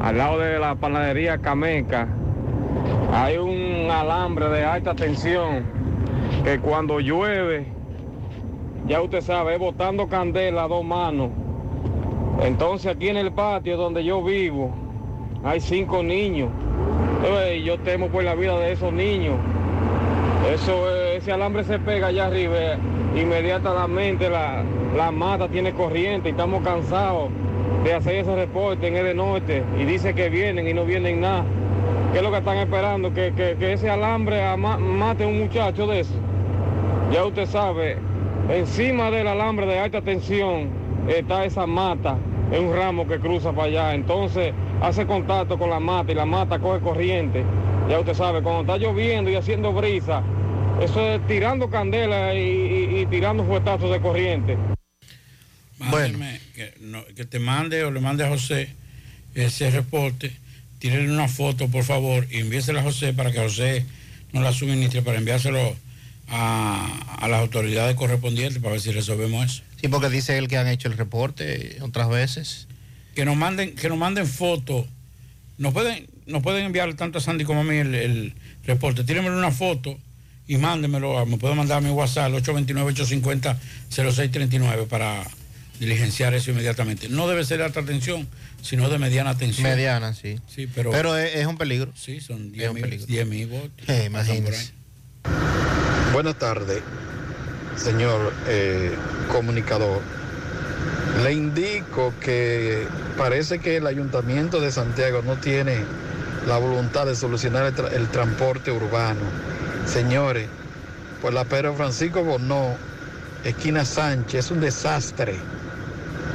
al 0.00 0.18
lado 0.18 0.38
de 0.38 0.58
la 0.58 0.74
panadería 0.74 1.38
Cameca, 1.38 2.08
hay 3.12 3.36
un 3.36 3.90
alambre 3.90 4.48
de 4.48 4.64
alta 4.64 4.94
tensión 4.94 5.64
que 6.44 6.58
cuando 6.58 6.98
llueve, 6.98 7.66
ya 8.86 9.00
usted 9.02 9.20
sabe, 9.20 9.54
es 9.54 9.60
botando 9.60 10.08
candela 10.08 10.64
a 10.64 10.68
dos 10.68 10.84
manos. 10.84 11.30
Entonces 12.42 12.92
aquí 12.92 13.08
en 13.08 13.18
el 13.18 13.32
patio 13.32 13.76
donde 13.76 14.02
yo 14.04 14.24
vivo 14.24 14.74
hay 15.44 15.60
cinco 15.60 16.02
niños. 16.02 16.48
Y 17.54 17.62
yo 17.62 17.78
temo 17.78 18.08
por 18.08 18.24
la 18.24 18.34
vida 18.34 18.58
de 18.58 18.72
esos 18.72 18.92
niños. 18.92 19.36
Eso, 20.52 20.90
ese 20.90 21.30
alambre 21.30 21.62
se 21.62 21.78
pega 21.78 22.08
allá 22.08 22.26
arriba. 22.26 22.56
Inmediatamente 23.14 24.28
la, 24.30 24.62
la 24.96 25.10
mata 25.10 25.48
tiene 25.48 25.72
corriente 25.72 26.28
y 26.28 26.32
estamos 26.32 26.62
cansados 26.62 27.28
de 27.84 27.94
hacer 27.94 28.16
ese 28.16 28.34
reporte 28.34 28.86
en 28.88 28.96
el 28.96 29.16
norte. 29.16 29.62
Y 29.78 29.84
dice 29.84 30.14
que 30.14 30.28
vienen 30.30 30.66
y 30.68 30.72
no 30.74 30.84
vienen 30.84 31.20
nada. 31.20 31.44
¿Qué 32.12 32.18
es 32.18 32.24
lo 32.24 32.30
que 32.30 32.38
están 32.38 32.58
esperando? 32.58 33.12
Que, 33.12 33.32
que- 33.34 33.56
que 33.58 33.72
ese 33.74 33.90
alambre 33.90 34.44
ama- 34.44 34.78
mate 34.78 35.24
a 35.24 35.28
un 35.28 35.38
muchacho 35.40 35.86
de 35.86 36.00
eso. 36.00 36.14
Ya 37.12 37.24
usted 37.24 37.46
sabe, 37.46 37.96
encima 38.48 39.10
del 39.10 39.26
alambre 39.26 39.66
de 39.66 39.78
alta 39.78 40.00
tensión 40.00 40.68
está 41.08 41.44
esa 41.44 41.66
mata, 41.66 42.16
es 42.50 42.60
un 42.60 42.74
ramo 42.74 43.06
que 43.06 43.18
cruza 43.18 43.52
para 43.52 43.68
allá. 43.68 43.94
Entonces 43.94 44.52
hace 44.80 45.06
contacto 45.06 45.58
con 45.58 45.68
la 45.70 45.80
mata 45.80 46.12
y 46.12 46.14
la 46.14 46.24
mata 46.26 46.58
coge 46.58 46.80
corriente. 46.80 47.44
Ya 47.88 47.98
usted 47.98 48.14
sabe, 48.14 48.42
cuando 48.42 48.60
está 48.62 48.76
lloviendo 48.78 49.30
y 49.30 49.34
haciendo 49.36 49.72
brisa, 49.72 50.22
eso 50.84 51.14
es 51.14 51.26
tirando 51.26 51.70
candela 51.70 52.34
y, 52.34 52.38
y- 52.40 53.00
y 53.00 53.06
tirando 53.06 53.44
fuetazos 53.44 53.90
de 53.90 54.00
corriente. 54.00 54.56
Mándeme, 55.78 56.40
que, 56.54 56.74
no- 56.80 57.04
que 57.16 57.24
te 57.24 57.38
mande 57.38 57.84
o 57.84 57.90
le 57.90 58.00
mande 58.00 58.24
a 58.24 58.28
José 58.28 58.68
ese 59.34 59.70
reporte, 59.70 60.32
tírenle 60.78 61.12
una 61.12 61.28
foto, 61.28 61.68
por 61.68 61.84
favor, 61.84 62.26
y 62.30 62.38
envíesela 62.38 62.80
a 62.80 62.82
José 62.84 63.12
para 63.12 63.32
que 63.32 63.38
José 63.40 63.84
nos 64.32 64.42
la 64.44 64.52
suministre 64.52 65.02
para 65.02 65.18
enviárselo 65.18 65.76
a, 66.28 67.16
a 67.20 67.28
las 67.28 67.40
autoridades 67.40 67.96
correspondientes 67.96 68.58
para 68.58 68.72
ver 68.72 68.80
si 68.80 68.92
resolvemos 68.92 69.44
eso. 69.46 69.62
Sí, 69.80 69.88
porque 69.88 70.08
dice 70.08 70.38
él 70.38 70.48
que 70.48 70.56
han 70.56 70.68
hecho 70.68 70.88
el 70.88 70.96
reporte 70.96 71.78
otras 71.80 72.08
veces. 72.08 72.68
Que 73.14 73.24
nos 73.24 73.36
manden, 73.36 73.74
que 73.74 73.88
nos 73.88 73.98
manden 73.98 74.26
fotos. 74.26 74.86
Nos 75.58 75.72
pueden, 75.74 76.06
nos 76.26 76.42
pueden 76.42 76.64
enviar 76.64 76.94
tanto 76.94 77.18
a 77.18 77.20
Sandy 77.20 77.44
como 77.44 77.60
a 77.60 77.64
mí 77.64 77.76
el, 77.76 77.94
el 77.94 78.34
reporte. 78.64 79.04
Tírenme 79.04 79.30
una 79.30 79.50
foto 79.50 79.98
y 80.52 80.58
mándenmelo. 80.58 81.24
Me 81.26 81.38
pueden 81.38 81.56
mandar 81.56 81.78
a 81.78 81.80
mi 81.80 81.90
WhatsApp 81.90 82.26
al 82.26 82.34
829-850-0639 83.90 84.86
para 84.86 85.22
diligenciar 85.80 86.34
eso 86.34 86.50
inmediatamente. 86.50 87.08
No 87.08 87.26
debe 87.28 87.44
ser 87.44 87.58
de 87.58 87.64
alta 87.64 87.82
tensión, 87.82 88.28
sino 88.62 88.88
de 88.88 88.98
mediana 88.98 89.36
tensión. 89.36 89.68
Mediana, 89.68 90.14
sí. 90.14 90.38
Sí, 90.46 90.68
pero, 90.72 90.90
Pero 90.90 91.16
es, 91.16 91.34
es 91.36 91.46
un 91.46 91.56
peligro. 91.56 91.90
Sí, 91.96 92.20
son 92.20 92.46
Es 92.46 92.52
10 92.52 92.68
un 92.68 92.74
mil, 92.74 92.82
peligro. 92.84 93.06
10 93.06 93.26
mil 93.26 93.46
votos. 93.48 93.88
Eh, 93.88 94.04
imagínese. 94.06 94.72
Buenas 96.12 96.38
tardes, 96.38 96.82
señor 97.76 98.32
eh, 98.46 98.94
comunicador. 99.30 100.00
Le 101.24 101.32
indico 101.32 102.12
que 102.20 102.86
parece 103.16 103.58
que 103.58 103.76
el 103.78 103.86
ayuntamiento 103.86 104.60
de 104.60 104.70
Santiago 104.70 105.22
no 105.24 105.36
tiene 105.36 105.76
la 106.46 106.58
voluntad 106.58 107.06
de 107.06 107.14
solucionar 107.16 107.64
el, 107.66 107.74
tra- 107.74 107.92
el 107.92 108.08
transporte 108.08 108.70
urbano. 108.70 109.20
Señores, 109.86 110.46
pues 111.20 111.34
la 111.34 111.44
Pedro 111.44 111.74
Francisco 111.74 112.22
Bonó, 112.22 112.74
esquina 113.44 113.84
Sánchez, 113.84 114.46
es 114.46 114.50
un 114.50 114.60
desastre. 114.60 115.34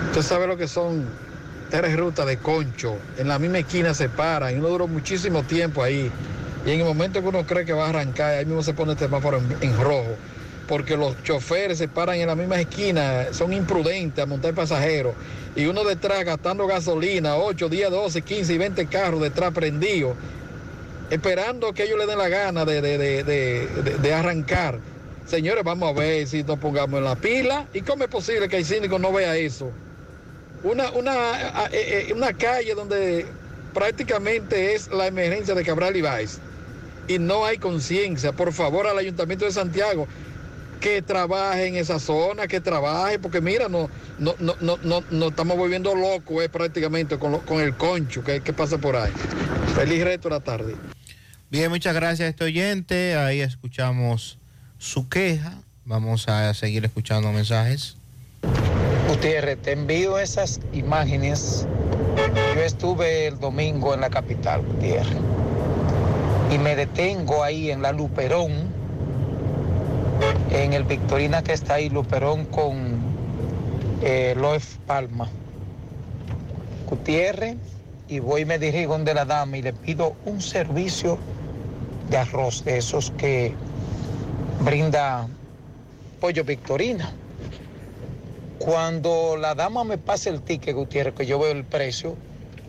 Usted 0.10 0.22
sabe 0.22 0.48
lo 0.48 0.58
que 0.58 0.68
son 0.68 1.06
tres 1.70 1.98
rutas 1.98 2.26
de 2.26 2.38
concho, 2.38 2.98
en 3.18 3.28
la 3.28 3.40
misma 3.40 3.60
esquina 3.60 3.94
se 3.94 4.10
paran 4.10 4.54
y 4.54 4.60
uno 4.60 4.70
duró 4.70 4.88
muchísimo 4.88 5.44
tiempo 5.44 5.82
ahí. 5.82 6.12
Y 6.66 6.72
en 6.72 6.82
el 6.82 6.86
momento 6.86 7.22
que 7.22 7.28
uno 7.28 7.46
cree 7.46 7.66
que 7.66 7.74
va 7.74 7.86
a 7.86 7.90
arrancar, 7.90 8.34
ahí 8.36 8.46
mismo 8.46 8.62
se 8.62 8.74
pone 8.74 8.92
el 8.92 9.00
semáforo 9.00 9.38
en, 9.38 9.58
en 9.62 9.80
rojo. 9.80 10.16
Porque 10.68 10.98
los 10.98 11.24
choferes 11.24 11.78
se 11.78 11.88
paran 11.88 12.18
en 12.18 12.28
la 12.28 12.36
misma 12.36 12.60
esquina, 12.60 13.28
son 13.32 13.54
imprudentes 13.54 14.22
a 14.22 14.28
montar 14.28 14.54
pasajeros. 14.54 15.14
Y 15.56 15.66
uno 15.66 15.86
detrás 15.86 16.26
gastando 16.26 16.68
gasolina, 16.68 17.38
8, 17.38 17.70
10, 17.70 17.90
12, 17.90 18.22
15 18.22 18.54
y 18.54 18.58
20 18.58 18.86
carros 18.88 19.22
detrás 19.22 19.54
prendidos, 19.54 20.18
esperando 21.10 21.74
que 21.74 21.84
ellos 21.84 21.98
le 21.98 22.06
den 22.06 22.18
la 22.18 22.30
gana 22.30 22.66
de, 22.66 22.82
de- 22.82 22.98
de- 23.24 23.98
de- 24.02 24.14
arrancar. 24.14 24.80
Señores, 25.26 25.64
vamos 25.64 25.90
a 25.90 26.00
ver 26.00 26.28
si 26.28 26.44
nos 26.44 26.58
pongamos 26.60 26.98
en 27.00 27.04
la 27.06 27.16
pila. 27.16 27.68
¿Y 27.74 27.82
cómo 27.82 28.04
es 28.04 28.10
posible 28.10 28.48
que 28.48 28.58
el 28.58 28.66
síndico 28.66 28.98
no 29.00 29.12
vea 29.12 29.36
eso? 29.36 29.72
Una, 30.64 30.92
una, 30.92 31.68
eh, 31.72 32.08
eh, 32.10 32.14
una 32.14 32.34
calle 32.34 32.74
donde 32.74 33.26
prácticamente 33.74 34.74
es 34.74 34.90
la 34.92 35.08
emergencia 35.08 35.54
de 35.54 35.64
Cabral 35.64 35.96
Ibáez 35.96 36.40
y 37.08 37.20
no 37.20 37.46
hay 37.46 37.58
conciencia. 37.58 38.32
Por 38.34 38.54
favor, 38.54 38.88
al 38.88 38.98
Ayuntamiento 38.98 39.46
de 39.46 39.52
Santiago, 39.52 40.08
que 40.80 41.02
trabaje 41.02 41.68
en 41.68 41.76
esa 41.76 42.00
zona, 42.00 42.48
que 42.48 42.60
trabaje, 42.62 43.20
porque 43.20 43.42
mira, 43.42 43.68
no, 43.70 43.90
no, 44.20 44.36
no, 44.40 44.56
no, 44.62 44.78
no, 44.84 45.04
no 45.10 45.28
estamos 45.28 45.58
volviendo 45.58 45.96
locos 45.96 46.44
eh, 46.44 46.50
prácticamente 46.50 47.18
con, 47.18 47.32
lo- 47.32 47.40
con 47.46 47.60
el 47.62 47.76
concho 47.76 48.24
que, 48.24 48.42
que 48.42 48.54
pasa 48.54 48.78
por 48.78 48.96
ahí. 48.96 49.12
Feliz 49.76 50.04
resto 50.04 50.30
de 50.30 50.36
la 50.36 50.42
tarde. 50.42 50.76
Bien, 51.50 51.70
muchas 51.70 51.94
gracias 51.96 52.26
a 52.28 52.30
este 52.30 52.44
oyente. 52.44 53.16
Ahí 53.16 53.42
escuchamos 53.42 54.38
su 54.78 55.08
queja. 55.10 55.54
Vamos 55.86 56.28
a 56.28 56.54
seguir 56.54 56.84
escuchando 56.86 57.32
mensajes. 57.32 57.96
Gutiérrez, 59.08 59.62
te 59.62 59.72
envío 59.72 60.20
esas 60.20 60.60
imágenes. 60.74 61.66
Yo 62.56 62.62
estuve 62.62 63.28
el 63.28 63.40
domingo 63.40 63.94
en 63.94 64.02
la 64.02 64.10
capital, 64.10 64.62
Gutiérrez, 64.64 65.18
y 66.52 66.58
me 66.58 66.76
detengo 66.76 67.44
ahí 67.44 67.72
en 67.72 67.82
la 67.82 67.92
Luperón, 67.94 68.52
en 70.52 70.74
el 70.74 70.84
Victorina 70.84 71.44
que 71.44 71.54
está 71.54 71.76
ahí, 71.76 71.90
Luperón 71.90 72.46
con 72.46 72.98
eh, 74.02 74.36
Loef 74.38 74.78
Palma. 74.88 75.30
Gutiérrez, 76.90 77.58
y 78.08 78.20
voy 78.20 78.42
y 78.42 78.46
me 78.46 78.58
dirijo 78.58 78.94
donde 78.94 79.14
la 79.14 79.26
dama 79.26 79.58
y 79.58 79.62
le 79.62 79.74
pido 79.74 80.16
un 80.26 80.42
servicio 80.42 81.18
de 82.10 82.18
arroz, 82.18 82.64
de 82.64 82.78
esos 82.78 83.12
que 83.12 83.54
brinda 84.62 85.28
Pollo 86.22 86.44
Victorina. 86.44 87.12
Cuando 88.60 89.38
la 89.38 89.54
dama 89.56 89.84
me 89.84 89.98
pasa 89.98 90.30
el 90.30 90.42
ticket, 90.42 90.76
Gutiérrez, 90.76 91.14
que 91.14 91.26
yo 91.26 91.40
veo 91.40 91.52
el 91.52 91.64
precio, 91.64 92.16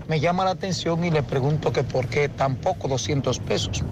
me 0.09 0.21
llama 0.21 0.45
la 0.45 0.51
atención 0.51 1.05
y 1.05 1.11
le 1.11 1.23
pregunto 1.23 1.73
que 1.73 1.85
por 1.85 2.07
qué 2.09 2.29
tan 2.29 2.57
poco, 2.57 2.89
200 2.89 3.39
pesos. 3.41 3.83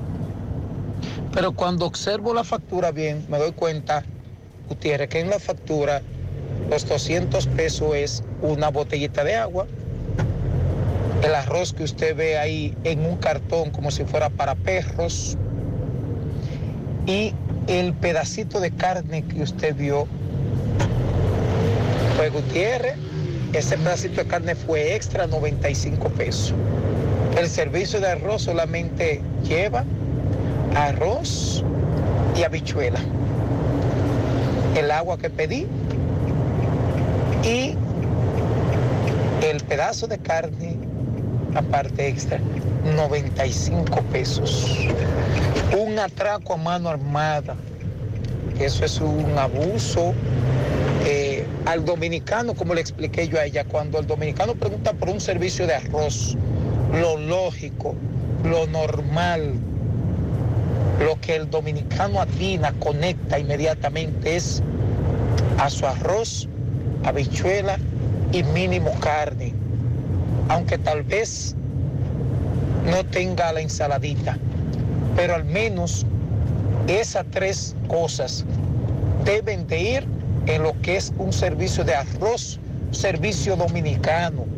Pero 1.37 1.53
cuando 1.53 1.85
observo 1.85 2.33
la 2.33 2.45
factura 2.45 2.93
bien, 2.93 3.27
me 3.29 3.37
doy 3.37 3.53
cuenta, 3.53 4.03
Gutiérrez, 4.71 5.11
que 5.11 5.21
en 5.21 5.29
la 5.29 5.39
factura 5.39 6.01
los 6.71 6.89
200 6.89 7.47
pesos 7.49 7.95
es 7.95 8.25
una 8.41 8.71
botellita 8.71 9.23
de 9.23 9.35
agua, 9.35 9.67
el 11.23 11.35
arroz 11.35 11.75
que 11.75 11.85
usted 11.85 12.17
ve 12.17 12.39
ahí 12.39 12.75
en 12.85 13.05
un 13.05 13.19
cartón 13.19 13.71
como 13.71 13.91
si 13.91 14.05
fuera 14.05 14.31
para 14.31 14.55
perros. 14.55 15.37
Y 17.05 17.35
el 17.67 17.93
pedacito 17.93 18.59
de 18.59 18.71
carne 18.71 19.23
que 19.23 19.43
usted 19.43 19.77
vio 19.77 20.09
fue 22.17 22.31
Gutiérrez, 22.31 22.95
ese 23.53 23.77
pedacito 23.77 24.23
de 24.23 24.27
carne 24.27 24.55
fue 24.55 24.95
extra 24.95 25.27
95 25.27 26.09
pesos. 26.09 26.55
El 27.39 27.47
servicio 27.47 28.01
de 28.01 28.07
arroz 28.07 28.41
solamente 28.41 29.21
lleva 29.47 29.85
arroz 30.77 31.65
y 32.37 32.43
habichuela. 32.43 33.01
El 34.77 34.91
agua 34.91 35.17
que 35.17 35.31
pedí 35.31 35.67
y 37.43 37.75
el 39.43 39.61
pedazo 39.67 40.07
de 40.07 40.19
carne, 40.19 40.77
aparte 41.55 42.09
extra, 42.09 42.39
95 42.95 44.03
pesos. 44.13 44.87
Un 45.79 45.99
atraco 45.99 46.55
a 46.55 46.57
mano 46.59 46.91
armada, 46.91 47.57
eso 48.61 48.85
es 48.85 49.01
un 49.01 49.39
abuso. 49.39 50.13
Eh, 51.07 51.47
al 51.67 51.85
dominicano, 51.85 52.55
como 52.55 52.75
le 52.75 52.81
expliqué 52.81 53.29
yo 53.29 53.39
a 53.39 53.45
ella, 53.45 53.65
cuando 53.65 53.99
el 53.99 54.07
dominicano 54.07 54.55
pregunta 54.55 54.93
por 54.93 55.09
un 55.09 55.21
servicio 55.21 55.67
de 55.67 55.75
arroz, 55.75 56.37
lo 56.93 57.17
lógico, 57.17 57.95
lo 58.45 58.67
normal, 58.67 59.55
lo 60.99 61.21
que 61.21 61.37
el 61.37 61.51
dominicano 61.51 62.21
atina, 62.21 62.73
conecta 62.81 63.39
inmediatamente 63.39 64.37
es 64.37 64.63
a 65.59 65.69
su 65.71 65.87
arroz, 65.87 66.49
habichuela 67.05 67.79
y 68.33 68.43
mínimo 68.43 68.93
carne, 69.01 69.55
aunque 70.49 70.79
tal 70.79 71.03
vez 71.03 71.55
no 72.91 73.05
tenga 73.05 73.53
la 73.53 73.61
ensaladita, 73.61 74.39
pero 75.17 75.35
al 75.35 75.45
menos 75.45 76.07
esas 76.87 77.27
tres 77.31 77.75
cosas 77.89 78.45
deben 79.25 79.67
de 79.67 79.81
ir 79.81 80.07
en 80.47 80.63
lo 80.63 80.81
que 80.83 80.97
es 80.97 81.13
un 81.19 81.33
servicio 81.33 81.85
de 81.85 81.95
arroz, 81.95 82.61
servicio 82.93 83.57
dominicano. 83.57 84.56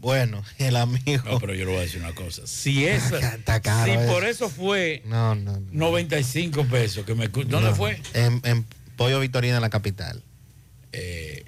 Bueno, 0.00 0.42
el 0.58 0.76
amigo. 0.76 1.22
No, 1.24 1.38
pero 1.38 1.54
yo 1.54 1.64
le 1.66 1.70
voy 1.72 1.76
a 1.76 1.80
decir 1.82 2.00
una 2.00 2.14
cosa. 2.14 2.42
Si 2.46 2.86
esa, 2.86 3.18
Está 3.34 3.60
caro 3.60 3.92
si 3.92 3.98
eso. 3.98 4.12
por 4.12 4.24
eso 4.24 4.48
fue 4.48 5.02
No, 5.04 5.34
no. 5.34 5.60
no. 5.60 5.66
95 5.72 6.64
pesos, 6.64 7.04
que 7.04 7.14
me, 7.14 7.28
¿dónde 7.28 7.60
No. 7.70 7.74
fue? 7.74 8.00
En, 8.14 8.40
en 8.44 8.64
Pollo 8.96 9.20
Victorina, 9.20 9.56
en 9.56 9.62
la 9.62 9.70
capital. 9.70 10.22
Eh, 10.92 11.44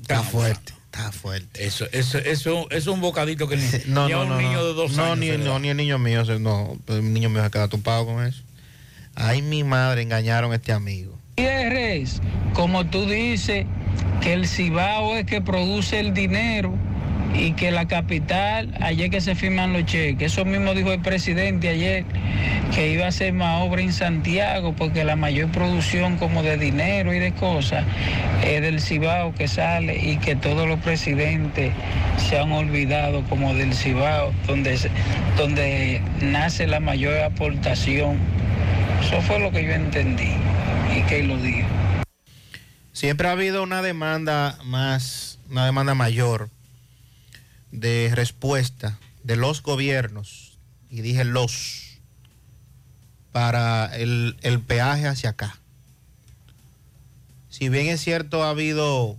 está 0.00 0.22
fuerte, 0.22 0.72
está 0.86 1.10
fuerte. 1.12 1.64
Eso, 1.66 1.86
eso, 1.92 2.18
eso, 2.18 2.66
eso 2.68 2.68
es 2.70 2.86
un 2.86 3.00
bocadito 3.00 3.48
que 3.48 3.56
ni, 3.56 3.64
No, 3.86 4.06
ni 4.06 4.12
a 4.12 4.16
no, 4.16 4.22
un 4.22 4.28
no. 4.28 4.38
niño 4.40 4.52
no. 4.58 4.64
de 4.66 4.74
dos 4.74 4.92
no, 4.96 5.04
años. 5.04 5.18
Ni, 5.18 5.28
no, 5.38 5.58
ni 5.58 5.68
el 5.68 5.76
niño 5.76 5.98
mío, 5.98 6.22
no. 6.38 6.78
El 6.88 7.12
niño 7.12 7.30
mío 7.30 7.42
se 7.42 7.50
queda 7.50 7.68
tupado 7.68 8.06
con 8.06 8.24
eso. 8.24 8.42
Ay, 9.14 9.42
mi 9.42 9.64
madre, 9.64 10.02
engañaron 10.02 10.52
a 10.52 10.56
este 10.56 10.72
amigo. 10.72 11.18
Gutiérrez, 11.36 12.20
como 12.52 12.86
tú 12.86 13.06
dices, 13.06 13.66
que 14.20 14.32
el 14.34 14.46
Cibao 14.46 15.16
es 15.16 15.26
que 15.26 15.40
produce 15.40 15.98
el 16.00 16.14
dinero 16.14 16.72
y 17.34 17.52
que 17.52 17.70
la 17.70 17.86
capital, 17.86 18.72
ayer 18.80 19.10
que 19.10 19.20
se 19.20 19.34
firman 19.34 19.72
los 19.72 19.84
cheques, 19.84 20.32
eso 20.32 20.44
mismo 20.44 20.72
dijo 20.72 20.92
el 20.92 21.00
presidente 21.00 21.68
ayer, 21.68 22.04
que 22.74 22.92
iba 22.92 23.06
a 23.06 23.08
hacer 23.08 23.32
más 23.32 23.62
obra 23.62 23.82
en 23.82 23.92
Santiago 23.92 24.74
porque 24.76 25.04
la 25.04 25.16
mayor 25.16 25.50
producción 25.50 26.16
como 26.16 26.42
de 26.42 26.56
dinero 26.56 27.12
y 27.12 27.18
de 27.18 27.32
cosas 27.32 27.84
es 28.44 28.62
del 28.62 28.80
Cibao 28.80 29.34
que 29.34 29.48
sale 29.48 29.96
y 29.96 30.16
que 30.18 30.36
todos 30.36 30.68
los 30.68 30.78
presidentes 30.80 31.72
se 32.16 32.38
han 32.38 32.52
olvidado 32.52 33.22
como 33.24 33.52
del 33.54 33.74
Cibao, 33.74 34.32
donde, 34.46 34.78
donde 35.36 36.00
nace 36.20 36.66
la 36.66 36.80
mayor 36.80 37.18
aportación. 37.18 38.18
Eso 39.02 39.20
fue 39.22 39.40
lo 39.40 39.50
que 39.50 39.64
yo 39.64 39.72
entendí 39.72 40.32
y 40.96 41.02
que 41.02 41.22
lo 41.24 41.36
dijo. 41.38 41.68
Siempre 42.92 43.26
ha 43.26 43.32
habido 43.32 43.62
una 43.64 43.82
demanda 43.82 44.56
más, 44.64 45.40
una 45.50 45.66
demanda 45.66 45.94
mayor 45.94 46.48
de 47.74 48.10
respuesta 48.14 48.98
de 49.22 49.36
los 49.36 49.62
gobiernos, 49.62 50.58
y 50.90 51.00
dije 51.00 51.24
los, 51.24 51.98
para 53.32 53.94
el, 53.96 54.36
el 54.42 54.60
peaje 54.60 55.06
hacia 55.08 55.30
acá. 55.30 55.58
Si 57.50 57.68
bien 57.68 57.88
es 57.88 58.00
cierto, 58.00 58.44
ha 58.44 58.50
habido 58.50 59.16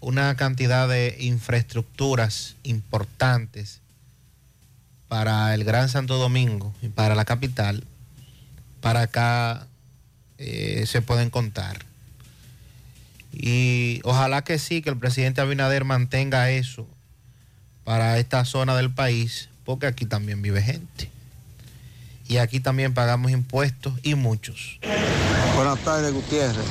una 0.00 0.36
cantidad 0.36 0.88
de 0.88 1.16
infraestructuras 1.18 2.56
importantes 2.62 3.80
para 5.08 5.54
el 5.54 5.64
Gran 5.64 5.88
Santo 5.88 6.18
Domingo 6.18 6.74
y 6.82 6.88
para 6.88 7.14
la 7.14 7.24
capital, 7.24 7.84
para 8.80 9.02
acá 9.02 9.66
eh, 10.38 10.84
se 10.86 11.02
pueden 11.02 11.30
contar. 11.30 11.84
Y 13.36 14.00
ojalá 14.04 14.44
que 14.44 14.58
sí, 14.58 14.80
que 14.80 14.90
el 14.90 14.96
presidente 14.96 15.40
Abinader 15.40 15.84
mantenga 15.84 16.50
eso 16.50 16.86
para 17.84 18.18
esta 18.18 18.44
zona 18.44 18.76
del 18.76 18.92
país, 18.92 19.48
porque 19.64 19.86
aquí 19.86 20.06
también 20.06 20.40
vive 20.40 20.62
gente. 20.62 21.10
Y 22.26 22.38
aquí 22.38 22.60
también 22.60 22.94
pagamos 22.94 23.30
impuestos 23.30 23.92
y 24.02 24.14
muchos. 24.14 24.78
Buenas 25.56 25.78
tardes, 25.80 26.12
Gutiérrez. 26.12 26.64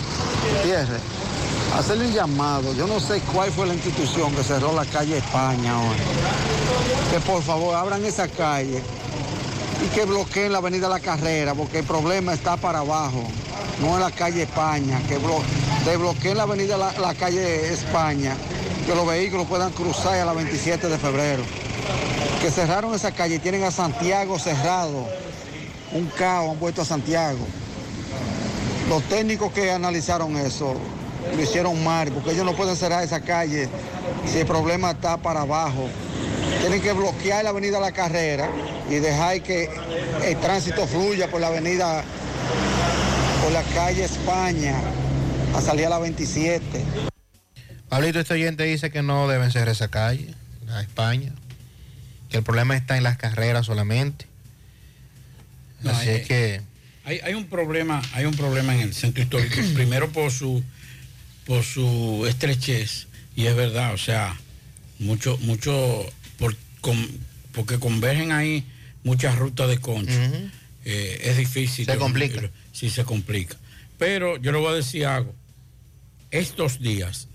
Gutiérrez, 0.58 1.02
hacerle 1.76 2.08
un 2.08 2.14
llamado. 2.14 2.74
Yo 2.76 2.88
no 2.88 3.00
sé 3.00 3.20
cuál 3.32 3.52
fue 3.52 3.68
la 3.68 3.74
institución 3.74 4.34
que 4.34 4.44
cerró 4.44 4.74
la 4.74 4.86
calle 4.86 5.18
España 5.18 5.80
hoy. 5.80 5.98
Que 7.12 7.20
por 7.20 7.44
favor 7.44 7.76
abran 7.76 8.04
esa 8.04 8.28
calle 8.28 8.82
y 9.86 9.88
que 9.94 10.06
bloqueen 10.06 10.52
la 10.52 10.60
avenida 10.60 10.90
La 10.90 11.00
Carrera, 11.00 11.54
porque 11.54 11.80
el 11.80 11.86
problema 11.86 12.34
está 12.34 12.58
para 12.58 12.80
abajo, 12.80 13.28
no 13.82 13.96
en 13.96 14.02
la 14.02 14.12
calle 14.12 14.44
España. 14.44 15.00
Que 15.08 15.18
blo 15.18 15.44
desbloqueen 15.86 16.38
la 16.38 16.44
avenida 16.44 16.78
la, 16.78 16.94
la 16.94 17.14
calle 17.14 17.74
España, 17.74 18.36
que 18.86 18.96
los 18.96 19.06
vehículos 19.06 19.48
puedan 19.48 19.72
cruzar 19.72 20.20
a 20.20 20.26
la 20.26 20.34
27 20.34 20.88
de 20.88 20.98
febrero. 20.98 21.44
Que 22.42 22.52
cerraron 22.52 22.94
esa 22.94 23.12
calle 23.12 23.36
y 23.36 23.40
tienen 23.40 23.64
a 23.64 23.72
Santiago 23.72 24.40
cerrado. 24.40 25.08
Un 25.94 26.08
caos 26.08 26.52
han 26.52 26.58
puesto 26.58 26.82
a 26.82 26.86
Santiago. 26.86 27.46
Los 28.90 29.04
técnicos 29.04 29.52
que 29.54 29.72
analizaron 29.72 30.36
eso 30.38 30.76
lo 31.36 31.42
hicieron 31.42 31.82
mal, 31.84 32.12
porque 32.12 32.32
ellos 32.32 32.46
no 32.46 32.54
pueden 32.54 32.76
cerrar 32.76 33.04
esa 33.04 33.22
calle 33.22 33.70
si 34.26 34.40
el 34.40 34.46
problema 34.46 34.92
está 34.92 35.18
para 35.18 35.42
abajo. 35.42 35.88
Tienen 36.60 36.82
que 36.82 36.94
bloquear 36.94 37.44
la 37.44 37.52
avenida 37.52 37.80
La 37.80 37.92
Carrera 37.92 38.50
y 38.90 38.96
dejar 38.96 39.42
que 39.42 39.70
el 40.24 40.38
tránsito 40.40 40.86
fluya 40.88 41.30
por 41.30 41.42
la 41.42 41.48
avenida, 41.48 42.04
por 43.44 43.52
la 43.52 43.64
calle 43.74 44.04
España, 44.04 44.76
a 45.56 45.62
salir 45.62 45.86
a 45.86 45.90
la 45.90 46.00
27. 46.00 46.62
Pablito, 47.90 48.20
este 48.20 48.34
oyente 48.34 48.64
dice 48.64 48.90
que 48.92 49.02
no 49.04 49.28
deben 49.28 49.52
ser 49.52 49.68
esa 49.70 49.88
calle, 49.90 50.34
la 50.66 50.82
España, 50.82 51.32
que 52.30 52.38
el 52.38 52.44
problema 52.44 52.76
está 52.76 52.98
en 52.98 53.04
las 53.04 53.18
carreras 53.18 53.66
solamente. 53.68 54.26
No, 55.82 55.92
Así 55.92 56.10
eh, 56.10 56.16
es 56.18 56.28
que 56.28 56.62
Hay, 57.06 57.20
hay 57.20 57.34
un 57.36 57.46
problema, 57.48 58.02
hay 58.14 58.26
un 58.26 58.34
problema 58.36 58.74
en 58.74 58.82
el 58.82 58.94
centro 58.94 59.22
histórico. 59.24 59.56
Primero 59.74 60.10
por 60.12 60.32
su 60.32 60.64
por 61.46 61.64
su 61.64 62.26
estrechez 62.28 63.08
y 63.36 63.48
es 63.48 63.56
verdad, 63.56 63.94
o 63.94 63.98
sea, 63.98 64.40
mucho 65.00 65.38
mucho 65.40 66.06
por, 66.40 66.56
con- 66.80 67.10
porque 67.52 67.78
convergen 67.80 68.32
ahí 68.32 68.66
muchas 69.04 69.38
rutas 69.38 69.68
de 69.68 69.78
concho. 69.80 70.14
eh, 70.86 71.20
es 71.24 71.38
difícil. 71.38 71.86
Se 71.86 71.98
complica. 71.98 72.42
Sí, 72.72 72.90
se 72.90 73.04
complica. 73.04 73.58
Pero 74.00 74.38
yo 74.38 74.52
le 74.52 74.58
voy 74.58 74.72
a 74.72 74.76
decir 74.76 75.06
algo. 75.06 75.36
Estos 76.34 76.80
días, 76.80 77.28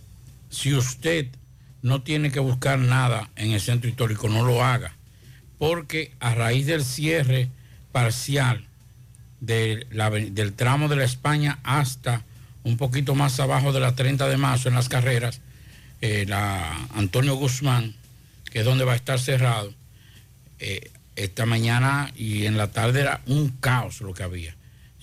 si 0.51 0.75
usted 0.75 1.29
no 1.83 2.03
tiene 2.03 2.33
que 2.33 2.41
buscar 2.41 2.81
nada 2.81 3.31
en 3.37 3.53
el 3.53 3.61
centro 3.61 3.89
histórico, 3.89 4.29
no 4.29 4.45
lo 4.45 4.65
haga. 4.65 4.97
Porque 5.57 6.11
a 6.19 6.35
raíz 6.35 6.67
del 6.67 6.85
cierre 6.85 7.49
parcial 7.93 8.67
del 9.39 10.53
tramo 10.57 10.89
de 10.89 10.97
la 10.97 11.05
España 11.05 11.61
hasta 11.63 12.25
un 12.65 12.77
poquito 12.77 13.15
más 13.15 13.39
abajo 13.39 13.73
de 13.73 13.79
la 13.79 13.95
30 13.95 14.29
de 14.29 14.37
marzo 14.37 14.69
en 14.69 14.75
las 14.75 14.89
carreras, 14.89 15.43
eh, 16.01 16.25
la 16.27 16.89
Antonio 16.97 17.37
Guzmán, 17.37 17.95
que 18.51 18.59
es 18.59 18.65
donde 18.65 18.85
va 18.85 18.95
a 18.95 18.97
estar 18.97 19.21
cerrado, 19.21 19.73
eh, 20.59 20.91
esta 21.15 21.47
mañana 21.47 22.11
y 22.17 22.47
en 22.47 22.57
la 22.57 22.73
tarde 22.73 23.03
era 23.03 23.21
un 23.27 23.51
caos 23.61 24.01
lo 24.01 24.13
que 24.13 24.25
había. 24.25 24.58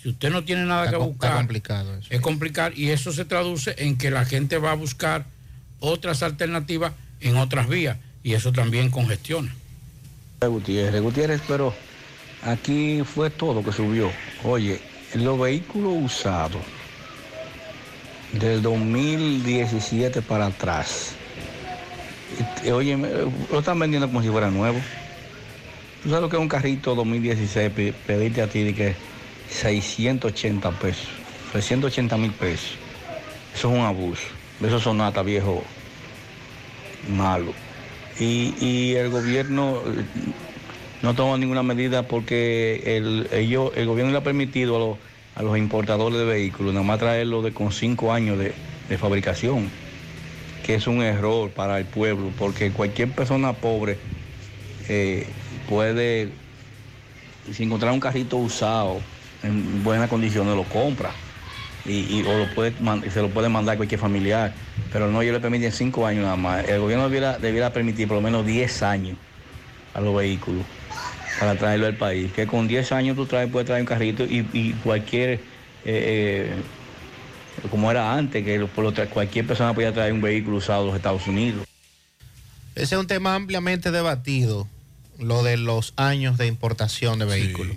Si 0.06 0.10
usted 0.10 0.30
no 0.30 0.44
tiene 0.44 0.66
nada 0.66 0.86
Está 0.86 1.00
que 1.00 1.04
buscar, 1.04 1.36
complicado 1.38 1.96
eso. 1.98 2.08
es 2.12 2.22
complicado 2.22 2.72
y 2.76 2.90
eso 2.92 3.12
se 3.12 3.26
traduce 3.26 3.74
en 3.80 3.98
que 3.98 4.12
la 4.12 4.24
gente 4.24 4.60
va 4.60 4.70
a 4.74 4.76
buscar 4.76 5.26
otras 5.80 6.22
alternativas 6.22 6.94
en 7.22 7.38
otras 7.38 7.68
vías 7.68 7.98
y 8.22 8.34
eso 8.36 8.52
también 8.54 8.92
congestiona. 8.92 9.52
Gutiérrez, 10.48 11.02
Gutiérrez, 11.02 11.42
pero 11.48 11.74
aquí 12.44 13.02
fue 13.04 13.32
todo 13.32 13.64
que 13.64 13.72
subió. 13.72 14.12
Oye, 14.44 14.80
los 15.16 15.40
vehículos 15.40 15.94
usados 15.98 16.62
del 18.34 18.62
2017 18.62 20.22
para 20.22 20.46
atrás, 20.48 21.14
este, 22.40 22.72
oye, 22.74 22.96
lo 22.96 23.58
están 23.58 23.80
vendiendo 23.80 24.06
como 24.08 24.22
si 24.22 24.30
fuera 24.30 24.52
nuevo. 24.52 24.80
¿Tú 26.04 26.10
sabes 26.10 26.22
lo 26.22 26.30
que 26.30 26.36
es 26.36 26.42
un 26.44 26.48
carrito 26.48 26.94
2016? 26.94 27.72
pe- 27.72 27.96
Pedirte 28.06 28.44
a 28.44 28.48
ti 28.48 28.62
de 28.62 28.76
que 28.76 29.15
680 29.50 30.72
pesos, 30.72 31.08
680 31.54 32.18
mil 32.18 32.32
pesos. 32.32 32.78
Eso 33.54 33.72
es 33.72 33.78
un 33.80 33.86
abuso. 33.86 34.24
Eso 34.66 34.80
sonata 34.80 35.22
viejo 35.22 35.64
malo. 37.10 37.54
Y, 38.20 38.54
y 38.60 38.96
el 38.96 39.10
gobierno 39.10 39.82
eh, 39.86 40.06
no 41.02 41.14
toma 41.14 41.38
ninguna 41.38 41.64
medida 41.64 42.08
porque 42.08 42.82
el, 42.98 43.28
el 43.32 43.86
gobierno 43.86 44.12
le 44.12 44.18
ha 44.18 44.24
permitido 44.24 44.78
a 44.78 44.80
los, 44.80 44.98
a 45.36 45.44
los 45.44 45.58
importadores 45.58 46.18
de 46.18 46.26
vehículos 46.26 46.74
nada 46.74 46.86
más 46.86 47.00
traerlo 47.00 47.42
de, 47.42 47.54
con 47.54 47.72
cinco 47.72 48.14
años 48.14 48.40
de, 48.40 48.54
de 48.90 48.98
fabricación, 48.98 49.70
que 50.66 50.76
es 50.76 50.88
un 50.88 51.02
error 51.02 51.52
para 51.52 51.78
el 51.78 51.86
pueblo, 51.86 52.32
porque 52.38 52.72
cualquier 52.72 53.12
persona 53.12 53.54
pobre 53.54 53.98
eh, 54.88 55.28
puede, 55.68 56.30
si 57.52 57.64
encontrar 57.64 57.92
un 57.92 58.00
carrito 58.00 58.38
usado 58.38 59.02
en 59.46 59.84
buenas 59.84 60.10
condiciones, 60.10 60.56
lo 60.56 60.64
compra. 60.64 61.12
Y, 61.86 61.92
y- 62.20 62.24
o 62.28 62.38
lo 62.40 62.56
puede, 62.56 62.74
se 63.12 63.22
lo 63.22 63.30
puede 63.30 63.48
mandar 63.48 63.74
a 63.76 63.78
cualquier 63.78 64.00
familiar, 64.02 64.54
pero 64.92 65.12
no, 65.12 65.22
ellos 65.22 65.34
le 65.36 65.40
permiten 65.40 65.72
cinco 65.72 66.06
años 66.08 66.24
nada 66.24 66.36
más. 66.36 66.68
El 66.68 66.80
gobierno 66.80 67.06
debiera, 67.06 67.38
debiera 67.38 67.72
permitir 67.72 68.08
por 68.08 68.16
lo 68.18 68.22
menos 68.22 68.46
10 68.46 68.82
años 68.82 69.18
a 69.94 70.02
los 70.02 70.16
vehículos 70.16 70.66
para 71.40 71.56
traerlo 71.56 71.86
al 71.86 71.96
país. 71.96 72.32
Que 72.34 72.48
con 72.48 72.68
10 72.68 72.92
años 72.92 73.16
tú 73.16 73.26
traes, 73.28 73.52
puedes 73.52 73.68
traer 73.68 73.82
un 73.82 73.88
carrito 73.88 74.24
y, 74.24 74.48
y 74.54 74.72
cualquier, 74.84 75.30
eh, 75.32 75.40
eh, 75.86 76.52
como 77.70 77.92
era 77.92 78.14
antes, 78.16 78.44
que 78.44 78.58
lo- 78.58 78.68
por 78.68 78.84
lo 78.84 78.92
tra- 78.92 79.08
cualquier 79.08 79.46
persona 79.46 79.74
podía 79.76 79.94
traer 79.94 80.12
un 80.12 80.22
vehículo 80.22 80.58
usado 80.58 80.84
a 80.84 80.86
los 80.88 80.96
Estados 80.96 81.28
Unidos. 81.28 81.68
Ese 82.74 82.96
es 82.96 83.00
un 83.00 83.08
tema 83.08 83.36
ampliamente 83.36 83.92
debatido, 83.92 84.68
lo 85.20 85.44
de 85.44 85.58
los 85.58 85.94
años 85.98 86.38
de 86.38 86.48
importación 86.48 87.20
de 87.20 87.26
vehículos. 87.26 87.76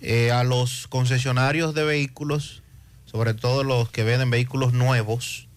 Eh, 0.00 0.30
a 0.30 0.44
los 0.44 0.86
concesionarios 0.88 1.74
de 1.74 1.84
vehículos, 1.84 2.62
sobre 3.04 3.34
todo 3.34 3.64
los 3.64 3.90
que 3.90 4.04
venden 4.04 4.30
vehículos 4.30 4.72
nuevos, 4.72 5.48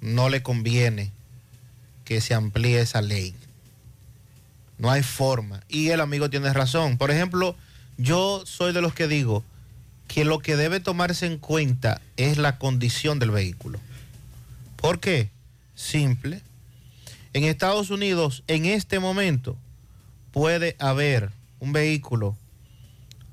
no 0.00 0.28
le 0.28 0.42
conviene 0.42 1.12
que 2.04 2.20
se 2.20 2.34
amplíe 2.34 2.80
esa 2.80 3.02
ley. 3.02 3.34
No 4.78 4.90
hay 4.90 5.02
forma. 5.02 5.62
Y 5.68 5.88
el 5.88 6.00
amigo 6.00 6.28
tiene 6.28 6.52
razón. 6.52 6.98
Por 6.98 7.10
ejemplo, 7.10 7.56
yo 7.98 8.42
soy 8.46 8.72
de 8.72 8.82
los 8.82 8.94
que 8.94 9.08
digo 9.08 9.44
que 10.08 10.24
lo 10.24 10.38
que 10.38 10.56
debe 10.56 10.80
tomarse 10.80 11.26
en 11.26 11.38
cuenta 11.38 12.00
es 12.16 12.38
la 12.38 12.58
condición 12.58 13.18
del 13.18 13.30
vehículo. 13.30 13.78
¿Por 14.76 15.00
qué? 15.00 15.30
Simple. 15.74 16.42
En 17.32 17.44
Estados 17.44 17.90
Unidos, 17.90 18.42
en 18.46 18.66
este 18.66 18.98
momento, 18.98 19.56
puede 20.32 20.76
haber 20.78 21.30
un 21.58 21.72
vehículo 21.72 22.36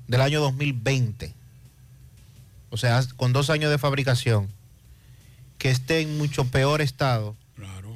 del 0.08 0.20
año 0.20 0.40
2020, 0.40 1.32
o 2.70 2.76
sea, 2.76 3.04
con 3.16 3.32
dos 3.32 3.50
años 3.50 3.70
de 3.70 3.78
fabricación, 3.78 4.48
que 5.58 5.70
esté 5.70 6.00
en 6.00 6.18
mucho 6.18 6.44
peor 6.46 6.80
estado 6.80 7.36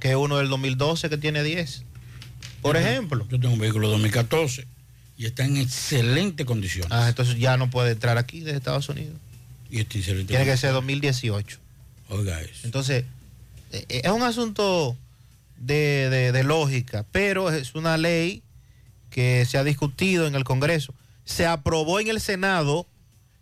que 0.00 0.14
uno 0.16 0.36
del 0.38 0.48
2012 0.48 1.10
que 1.10 1.18
tiene 1.18 1.42
10. 1.42 1.82
Por 2.62 2.76
Yo 2.76 2.80
tengo- 2.82 2.92
ejemplo. 2.92 3.26
Yo 3.28 3.40
tengo 3.40 3.54
un 3.54 3.60
vehículo 3.60 3.88
2014 3.88 4.66
y 5.16 5.26
está 5.26 5.44
en 5.44 5.56
excelente 5.56 6.44
condición. 6.44 6.86
Ah, 6.90 7.08
entonces 7.08 7.36
ya 7.38 7.56
no 7.56 7.68
puede 7.68 7.90
entrar 7.92 8.16
aquí 8.18 8.40
desde 8.40 8.58
Estados 8.58 8.88
Unidos. 8.88 9.16
Y 9.70 9.82
Tiene 9.84 10.44
que 10.44 10.56
ser 10.56 10.72
2018. 10.72 11.58
Oiga 12.10 12.40
eso. 12.40 12.52
Entonces, 12.64 13.04
eh, 13.72 13.84
eh, 13.88 14.00
es 14.04 14.10
un 14.12 14.22
asunto 14.22 14.96
de, 15.58 16.08
de- 16.10 16.32
de 16.32 16.44
lógica, 16.44 17.04
pero 17.12 17.50
es 17.50 17.74
una 17.74 17.96
ley 17.98 18.42
que 19.10 19.44
se 19.44 19.58
ha 19.58 19.64
discutido 19.64 20.26
en 20.28 20.34
el 20.36 20.44
Congreso. 20.44 20.94
Se 21.28 21.46
aprobó 21.46 22.00
en 22.00 22.08
el 22.08 22.22
Senado. 22.22 22.86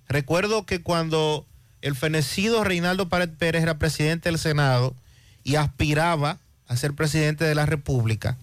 Recuerdo 0.09 0.67
que 0.67 0.83
cuando 0.83 1.47
el 1.83 1.95
fenecido 1.95 2.65
Reinaldo 2.65 3.09
Pared 3.09 3.31
Pérez 3.31 3.63
era 3.63 3.79
presidente 3.79 4.29
del 4.29 4.41
Senado 4.41 4.93
y 5.45 5.55
aspiraba 5.55 6.39
a 6.67 6.77
ser 6.77 6.95
presidente 6.95 7.45
de 7.45 7.55
la 7.55 7.65
República, 7.65 8.37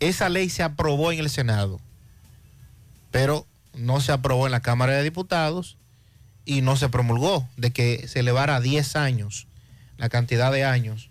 esa 0.00 0.30
ley 0.30 0.48
se 0.48 0.62
aprobó 0.62 1.12
en 1.12 1.18
el 1.18 1.28
Senado, 1.28 1.78
pero 3.10 3.46
no 3.74 4.00
se 4.00 4.12
aprobó 4.12 4.46
en 4.46 4.52
la 4.52 4.60
Cámara 4.60 4.94
de 4.94 5.02
Diputados 5.02 5.76
y 6.46 6.62
no 6.62 6.76
se 6.76 6.88
promulgó 6.88 7.46
de 7.58 7.70
que 7.70 8.08
se 8.08 8.20
elevara 8.20 8.56
a 8.56 8.60
10 8.60 8.96
años 8.96 9.46
la 9.98 10.08
cantidad 10.08 10.50
de 10.50 10.64
años 10.64 11.10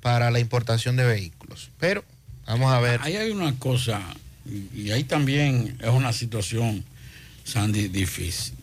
para 0.00 0.32
la 0.32 0.40
importación 0.40 0.96
de 0.96 1.06
vehículos. 1.06 1.70
Pero 1.78 2.04
vamos 2.44 2.72
a 2.72 2.80
ver. 2.80 3.00
Ahí 3.04 3.14
hay 3.14 3.30
una 3.30 3.56
cosa, 3.56 4.02
y 4.48 4.82
y 4.86 4.90
ahí 4.90 5.04
también 5.04 5.76
es 5.80 5.88
una 5.88 6.12
situación, 6.12 6.84
Sandy, 7.44 7.88
difícil. 7.88 8.54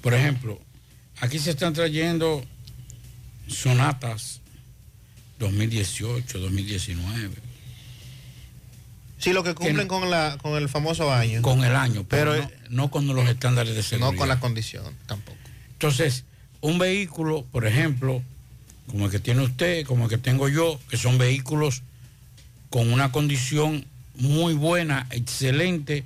Por 0.00 0.14
ejemplo, 0.14 0.60
aquí 1.20 1.38
se 1.38 1.50
están 1.50 1.72
trayendo 1.72 2.44
sonatas 3.48 4.40
2018, 5.38 6.38
2019. 6.38 7.30
Sí, 9.18 9.32
lo 9.32 9.42
que 9.42 9.54
cumplen 9.54 9.88
con, 9.88 10.10
la, 10.10 10.36
con 10.42 10.60
el 10.60 10.68
famoso 10.68 11.12
año. 11.12 11.40
Con 11.40 11.64
el 11.64 11.74
año, 11.74 12.04
pero, 12.06 12.32
Pero, 12.32 12.50
no, 12.68 12.82
no 12.82 12.90
con 12.90 13.06
los 13.06 13.28
estándares 13.28 13.74
de 13.74 13.82
seguridad. 13.82 14.12
no 14.12 14.18
con 14.18 14.28
la 14.28 14.40
condición 14.40 14.84
tampoco. 15.06 15.38
Entonces, 15.72 16.24
un 16.60 16.78
vehículo, 16.78 17.46
por 17.50 17.66
ejemplo, 17.66 18.22
como 18.86 19.06
el 19.06 19.10
que 19.10 19.20
tiene 19.20 19.42
usted, 19.42 19.86
como 19.86 20.04
el 20.04 20.10
que 20.10 20.18
tengo 20.18 20.48
yo, 20.48 20.78
que 20.90 20.96
son 20.96 21.16
vehículos 21.16 21.82
con 22.70 22.92
una 22.92 23.12
condición 23.12 23.86
muy 24.16 24.54
buena, 24.54 25.06
excelente, 25.10 26.04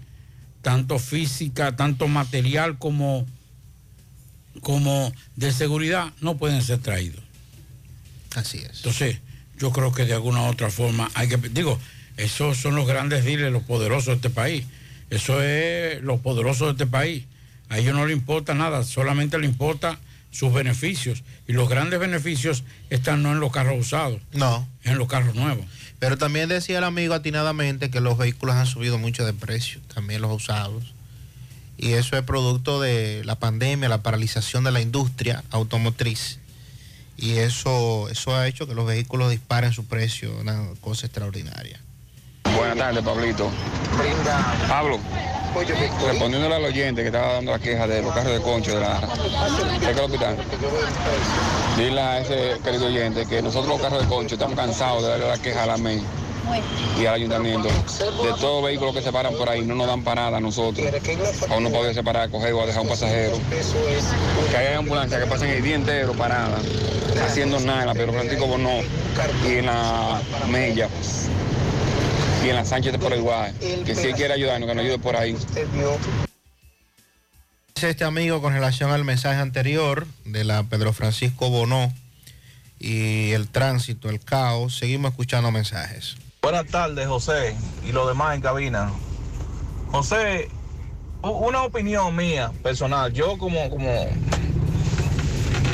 tanto 0.62 0.98
física, 0.98 1.76
tanto 1.76 2.08
material 2.08 2.78
como, 2.78 3.26
como 4.60 5.12
de 5.36 5.52
seguridad, 5.52 6.12
no 6.20 6.36
pueden 6.36 6.62
ser 6.62 6.78
traídos. 6.78 7.22
Así 8.34 8.58
es. 8.58 8.76
Entonces, 8.78 9.18
yo 9.58 9.72
creo 9.72 9.92
que 9.92 10.04
de 10.04 10.14
alguna 10.14 10.42
u 10.42 10.46
otra 10.46 10.70
forma 10.70 11.10
hay 11.14 11.28
que, 11.28 11.36
digo, 11.36 11.78
esos 12.16 12.58
son 12.58 12.74
los 12.74 12.86
grandes 12.86 13.24
dealers, 13.24 13.52
los 13.52 13.62
poderosos 13.62 14.06
de 14.06 14.14
este 14.14 14.30
país. 14.30 14.64
Eso 15.10 15.42
es 15.42 16.02
los 16.02 16.20
poderosos 16.20 16.68
de 16.68 16.72
este 16.84 16.86
país. 16.86 17.24
A 17.68 17.78
ellos 17.78 17.94
no 17.94 18.06
les 18.06 18.16
importa 18.16 18.54
nada, 18.54 18.82
solamente 18.84 19.38
les 19.38 19.50
importa 19.50 19.98
sus 20.30 20.52
beneficios. 20.52 21.22
Y 21.46 21.52
los 21.52 21.68
grandes 21.68 21.98
beneficios 22.00 22.64
están 22.90 23.22
no 23.22 23.32
en 23.32 23.40
los 23.40 23.52
carros 23.52 23.78
usados, 23.78 24.20
No. 24.32 24.68
en 24.84 24.98
los 24.98 25.08
carros 25.08 25.34
nuevos. 25.34 25.64
Pero 25.98 26.16
también 26.16 26.48
decía 26.48 26.78
el 26.78 26.84
amigo 26.84 27.14
atinadamente 27.14 27.90
que 27.90 28.00
los 28.00 28.16
vehículos 28.16 28.54
han 28.54 28.66
subido 28.66 28.98
mucho 28.98 29.24
de 29.24 29.32
precio, 29.32 29.80
también 29.92 30.22
los 30.22 30.32
usados. 30.32 30.94
Y 31.76 31.92
eso 31.92 32.16
es 32.16 32.22
producto 32.22 32.80
de 32.80 33.22
la 33.24 33.36
pandemia, 33.36 33.88
la 33.88 34.02
paralización 34.02 34.64
de 34.64 34.72
la 34.72 34.80
industria 34.80 35.44
automotriz. 35.50 36.38
Y 37.16 37.38
eso, 37.38 38.08
eso 38.10 38.34
ha 38.36 38.46
hecho 38.46 38.68
que 38.68 38.74
los 38.74 38.86
vehículos 38.86 39.30
disparen 39.30 39.72
su 39.72 39.86
precio, 39.86 40.36
una 40.40 40.68
cosa 40.80 41.06
extraordinaria. 41.06 41.80
Buenas 42.56 42.76
tardes, 42.78 43.04
Pablito. 43.04 43.50
Pablo, 44.68 45.00
respondiéndole 45.64 46.54
al 46.54 46.64
oyente 46.64 47.02
que 47.02 47.08
estaba 47.08 47.34
dando 47.34 47.52
la 47.52 47.58
queja 47.58 47.86
de 47.86 48.02
los 48.02 48.14
carros 48.14 48.32
de 48.32 48.40
concho 48.40 48.74
de 48.74 48.80
la 48.80 49.00
cerca 49.80 49.94
del 49.94 50.04
hospital. 50.04 50.36
Dile 51.76 52.00
a 52.00 52.20
ese 52.20 52.60
querido 52.62 52.86
oyente 52.86 53.26
que 53.26 53.42
nosotros 53.42 53.68
los 53.68 53.80
carros 53.80 54.02
de 54.02 54.08
concho 54.08 54.34
estamos 54.34 54.56
cansados 54.56 55.02
de 55.02 55.08
darle 55.10 55.28
la 55.28 55.38
queja 55.38 55.62
a 55.64 55.66
la 55.66 55.76
MEI 55.76 56.02
y 57.00 57.06
al 57.06 57.14
ayuntamiento. 57.14 57.68
De 57.68 58.30
todos 58.40 58.62
los 58.62 58.64
vehículos 58.64 58.94
que 58.94 59.02
se 59.02 59.12
paran 59.12 59.34
por 59.34 59.48
ahí, 59.48 59.64
no 59.64 59.74
nos 59.74 59.86
dan 59.86 60.02
parada 60.02 60.38
a 60.38 60.40
nosotros. 60.40 60.86
Aún 61.50 61.64
no 61.64 61.70
podía 61.70 61.94
separar, 61.94 62.30
coger 62.30 62.52
o 62.54 62.62
a 62.62 62.66
dejar 62.66 62.82
un 62.82 62.88
pasajero. 62.88 63.38
Que 64.50 64.56
hay 64.56 64.74
ambulancias 64.74 65.22
que 65.22 65.26
pasan 65.28 65.48
el 65.48 65.62
día 65.62 65.76
entero 65.76 66.12
paradas, 66.14 66.60
haciendo 67.24 67.60
nada 67.60 67.82
en 67.82 67.86
la 67.88 67.94
Pedro 67.94 68.12
Francisco 68.12 68.46
Bonó 68.46 68.80
y 69.46 69.58
en 69.58 69.66
la 69.66 70.20
Mella 70.48 70.88
y 72.44 72.48
en 72.48 72.56
la 72.56 72.64
Sánchez 72.64 72.92
de 72.92 72.98
por 72.98 73.12
igual. 73.12 73.52
Que 73.58 73.94
si 73.94 74.08
él 74.08 74.14
quiere 74.14 74.34
ayudarnos, 74.34 74.68
que 74.68 74.74
nos 74.74 74.84
ayude 74.84 74.98
por 74.98 75.16
ahí. 75.16 75.36
Dice 77.74 77.90
este 77.90 78.04
amigo 78.04 78.42
con 78.42 78.52
relación 78.52 78.90
al 78.90 79.04
mensaje 79.04 79.40
anterior 79.40 80.06
de 80.24 80.44
la 80.44 80.64
Pedro 80.64 80.92
Francisco 80.92 81.48
Bonó 81.48 81.92
y 82.78 83.32
el 83.32 83.48
tránsito, 83.48 84.10
el 84.10 84.20
caos. 84.20 84.76
Seguimos 84.76 85.12
escuchando 85.12 85.50
mensajes. 85.50 86.16
Buenas 86.42 86.66
tardes, 86.66 87.06
José, 87.06 87.56
y 87.86 87.92
los 87.92 88.06
demás 88.08 88.34
en 88.34 88.40
cabina. 88.40 88.92
José, 89.90 90.48
una 91.22 91.64
opinión 91.64 92.14
mía 92.14 92.52
personal, 92.62 93.12
yo 93.12 93.38
como, 93.38 93.68
como, 93.70 94.06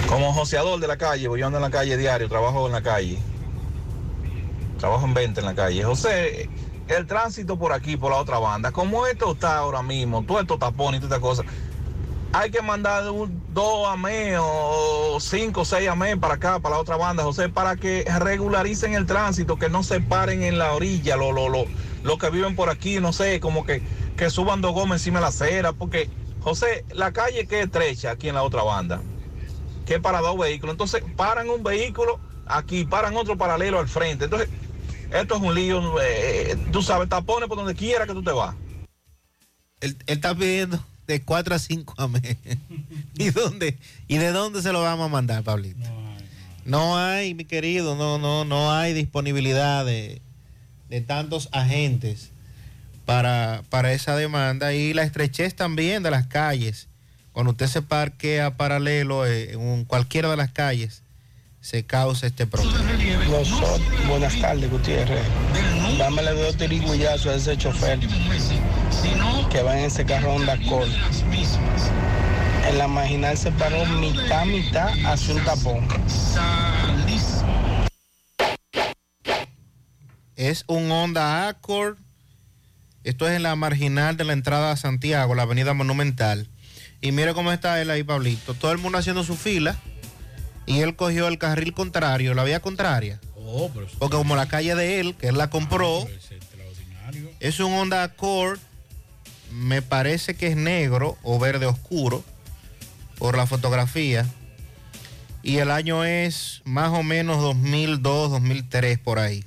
como 0.08 0.32
joseador 0.32 0.80
de 0.80 0.86
la 0.86 0.96
calle, 0.96 1.28
voy 1.28 1.40
yo 1.40 1.46
ando 1.46 1.58
en 1.58 1.62
la 1.62 1.70
calle 1.70 1.96
diario, 1.96 2.28
trabajo 2.28 2.66
en 2.66 2.72
la 2.72 2.82
calle, 2.82 3.18
trabajo 4.84 5.06
en 5.06 5.14
venta 5.14 5.40
en 5.40 5.46
la 5.46 5.54
calle. 5.54 5.82
José, 5.82 6.50
el 6.88 7.06
tránsito 7.06 7.58
por 7.58 7.72
aquí, 7.72 7.96
por 7.96 8.12
la 8.12 8.18
otra 8.18 8.38
banda, 8.38 8.70
como 8.70 9.06
esto 9.06 9.32
está 9.32 9.56
ahora 9.56 9.82
mismo, 9.82 10.22
todo 10.24 10.40
esto 10.40 10.58
tapón 10.58 10.94
y 10.94 10.98
todas 10.98 11.04
estas 11.04 11.20
cosas, 11.20 11.46
hay 12.34 12.50
que 12.50 12.60
mandar 12.60 13.08
un, 13.10 13.42
dos 13.54 13.88
AME 13.88 14.36
o 14.38 15.16
cinco 15.20 15.62
o 15.62 15.64
seis 15.64 15.88
AME 15.88 16.18
para 16.18 16.34
acá, 16.34 16.58
para 16.58 16.74
la 16.74 16.82
otra 16.82 16.96
banda, 16.96 17.22
José, 17.22 17.48
para 17.48 17.76
que 17.76 18.04
regularicen 18.18 18.92
el 18.92 19.06
tránsito, 19.06 19.56
que 19.56 19.70
no 19.70 19.82
se 19.82 20.02
paren 20.02 20.42
en 20.42 20.58
la 20.58 20.74
orilla, 20.74 21.16
los 21.16 21.32
lo, 21.32 21.48
lo, 21.48 22.18
que 22.18 22.28
viven 22.28 22.54
por 22.54 22.68
aquí, 22.68 23.00
no 23.00 23.14
sé, 23.14 23.40
como 23.40 23.64
que, 23.64 23.80
que 24.18 24.28
suban 24.28 24.60
dos 24.60 24.74
gomas 24.74 25.00
encima 25.00 25.20
de 25.20 25.22
la 25.22 25.28
acera, 25.28 25.72
porque, 25.72 26.10
José, 26.42 26.84
la 26.92 27.10
calle 27.12 27.46
que 27.46 27.60
es 27.60 27.64
estrecha 27.64 28.10
aquí 28.10 28.28
en 28.28 28.34
la 28.34 28.42
otra 28.42 28.62
banda, 28.62 29.00
que 29.86 29.98
para 29.98 30.20
dos 30.20 30.36
vehículos, 30.36 30.74
entonces 30.74 31.02
paran 31.16 31.48
un 31.48 31.62
vehículo 31.62 32.20
aquí, 32.44 32.84
paran 32.84 33.16
otro 33.16 33.38
paralelo 33.38 33.78
al 33.78 33.88
frente, 33.88 34.24
entonces, 34.24 34.50
esto 35.14 35.36
es 35.36 35.42
un 35.42 35.54
lío, 35.54 36.00
eh, 36.02 36.56
tú 36.72 36.82
sabes, 36.82 37.08
tapones 37.08 37.48
por 37.48 37.56
donde 37.56 37.74
quiera 37.74 38.06
que 38.06 38.12
tú 38.12 38.22
te 38.22 38.32
vas. 38.32 38.54
Él, 39.80 39.96
él 40.06 40.16
está 40.16 40.34
pidiendo 40.34 40.84
de 41.06 41.22
4 41.22 41.54
a 41.54 41.58
5 41.58 41.94
a 41.96 42.08
mes. 42.08 42.36
¿Y 43.18 43.30
dónde? 43.30 43.78
¿Y 44.08 44.18
de 44.18 44.32
dónde 44.32 44.62
se 44.62 44.72
lo 44.72 44.82
vamos 44.82 45.06
a 45.06 45.12
mandar, 45.12 45.42
Pablito? 45.42 45.88
No 46.64 46.98
hay, 46.98 47.34
mi 47.34 47.44
querido, 47.44 47.94
no, 47.94 48.18
no, 48.18 48.44
no 48.44 48.72
hay 48.72 48.94
disponibilidad 48.94 49.84
de, 49.84 50.22
de 50.88 51.00
tantos 51.00 51.48
agentes 51.52 52.30
para, 53.04 53.62
para 53.68 53.92
esa 53.92 54.16
demanda 54.16 54.72
y 54.74 54.94
la 54.94 55.02
estrechez 55.02 55.54
también 55.54 56.02
de 56.02 56.10
las 56.10 56.26
calles. 56.26 56.88
Cuando 57.32 57.52
usted 57.52 57.66
se 57.66 57.82
parquea 57.82 58.56
paralelo 58.56 59.26
eh, 59.26 59.52
en 59.52 59.84
cualquiera 59.84 60.30
de 60.30 60.36
las 60.36 60.50
calles, 60.50 61.03
se 61.64 61.82
causa 61.82 62.26
este 62.26 62.46
problema. 62.46 62.78
Nosotros, 63.30 63.80
buenas 64.06 64.38
tardes, 64.38 64.70
Gutiérrez. 64.70 65.22
Dámele 65.96 66.32
dos 66.32 66.58
tirigullazos 66.58 67.26
a 67.26 67.34
ese 67.36 67.56
chofer 67.56 67.98
que 69.50 69.62
va 69.62 69.78
en 69.78 69.86
ese 69.86 70.04
carro 70.04 70.34
Honda 70.34 70.52
Accord. 70.52 70.90
En 72.68 72.76
la 72.76 72.86
marginal 72.86 73.38
se 73.38 73.50
paró 73.52 73.86
mitad, 73.86 74.44
mitad 74.44 74.90
hacia 75.06 75.34
un 75.34 75.44
tapón. 75.44 75.88
Es 80.36 80.64
un 80.66 80.92
Honda 80.92 81.48
Accord. 81.48 81.96
Esto 83.04 83.26
es 83.26 83.36
en 83.36 83.42
la 83.42 83.56
marginal 83.56 84.18
de 84.18 84.24
la 84.24 84.34
entrada 84.34 84.70
a 84.70 84.76
Santiago, 84.76 85.34
la 85.34 85.44
avenida 85.44 85.72
Monumental. 85.72 86.46
Y 87.00 87.12
mire 87.12 87.32
cómo 87.32 87.52
está 87.52 87.80
él 87.80 87.88
ahí, 87.88 88.02
Pablito. 88.02 88.52
Todo 88.52 88.72
el 88.72 88.78
mundo 88.78 88.98
haciendo 88.98 89.24
su 89.24 89.34
fila. 89.34 89.78
Y 90.66 90.80
él 90.80 90.96
cogió 90.96 91.28
el 91.28 91.38
carril 91.38 91.72
contrario, 91.72 92.34
la 92.34 92.44
vía 92.44 92.60
contraria. 92.60 93.20
Oh, 93.36 93.70
pero 93.72 93.86
Porque 93.98 94.16
como 94.16 94.36
la 94.36 94.46
calle 94.46 94.74
de 94.74 95.00
él, 95.00 95.14
que 95.14 95.28
él 95.28 95.36
la 95.36 95.50
compró, 95.50 96.06
es 97.40 97.60
un 97.60 97.74
Honda 97.74 98.02
Accord, 98.02 98.58
me 99.52 99.82
parece 99.82 100.34
que 100.34 100.46
es 100.48 100.56
negro 100.56 101.18
o 101.22 101.38
verde 101.38 101.66
oscuro, 101.66 102.24
por 103.18 103.36
la 103.36 103.46
fotografía. 103.46 104.26
Y 105.42 105.58
el 105.58 105.70
año 105.70 106.04
es 106.04 106.62
más 106.64 106.88
o 106.90 107.02
menos 107.02 107.42
2002, 107.42 108.30
2003 108.30 108.98
por 108.98 109.18
ahí. 109.18 109.44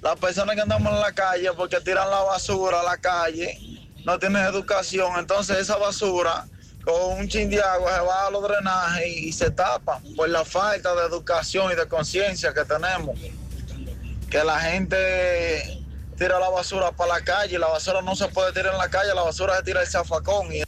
las 0.03 0.19
personas 0.19 0.55
que 0.57 0.63
andamos 0.63 0.93
en 0.93 1.01
la 1.01 1.13
calle 1.13 1.51
porque 1.57 1.81
tiran 1.81 2.09
la 2.11 2.23
basura 2.23 2.81
a 2.81 2.85
la 2.85 2.97
calle, 2.97 3.59
no 4.07 4.21
tienen 4.21 4.43
educación, 4.45 5.19
entonces 5.19 5.59
esa 5.59 5.77
basura 5.77 6.47
con 6.85 7.19
un 7.19 7.29
chin 7.29 7.51
de 7.51 7.61
agua 7.61 7.93
se 7.93 8.01
va 8.03 8.27
a 8.29 8.31
los 8.31 8.41
drenajes 8.45 9.17
y, 9.17 9.33
se 9.33 9.51
tapa 9.51 10.01
por 10.15 10.29
la 10.29 10.45
falta 10.45 10.95
de 10.95 11.07
educación 11.07 11.73
y 11.73 11.75
de 11.75 11.89
conciencia 11.89 12.55
que 12.55 12.65
tenemos. 12.65 13.19
Que 14.31 14.45
la 14.45 14.61
gente 14.61 15.83
tira 16.17 16.39
la 16.39 16.49
basura 16.49 16.93
para 16.93 17.15
la 17.15 17.21
calle, 17.23 17.59
la 17.59 17.67
basura 17.67 18.01
no 18.01 18.15
se 18.15 18.29
puede 18.29 18.53
tirar 18.53 18.75
en 18.75 18.79
la 18.79 18.89
calle, 18.89 19.13
la 19.13 19.23
basura 19.23 19.57
se 19.57 19.65
tira 19.65 19.81
el 19.81 19.89
zafacón 19.89 20.53
Ese 20.53 20.67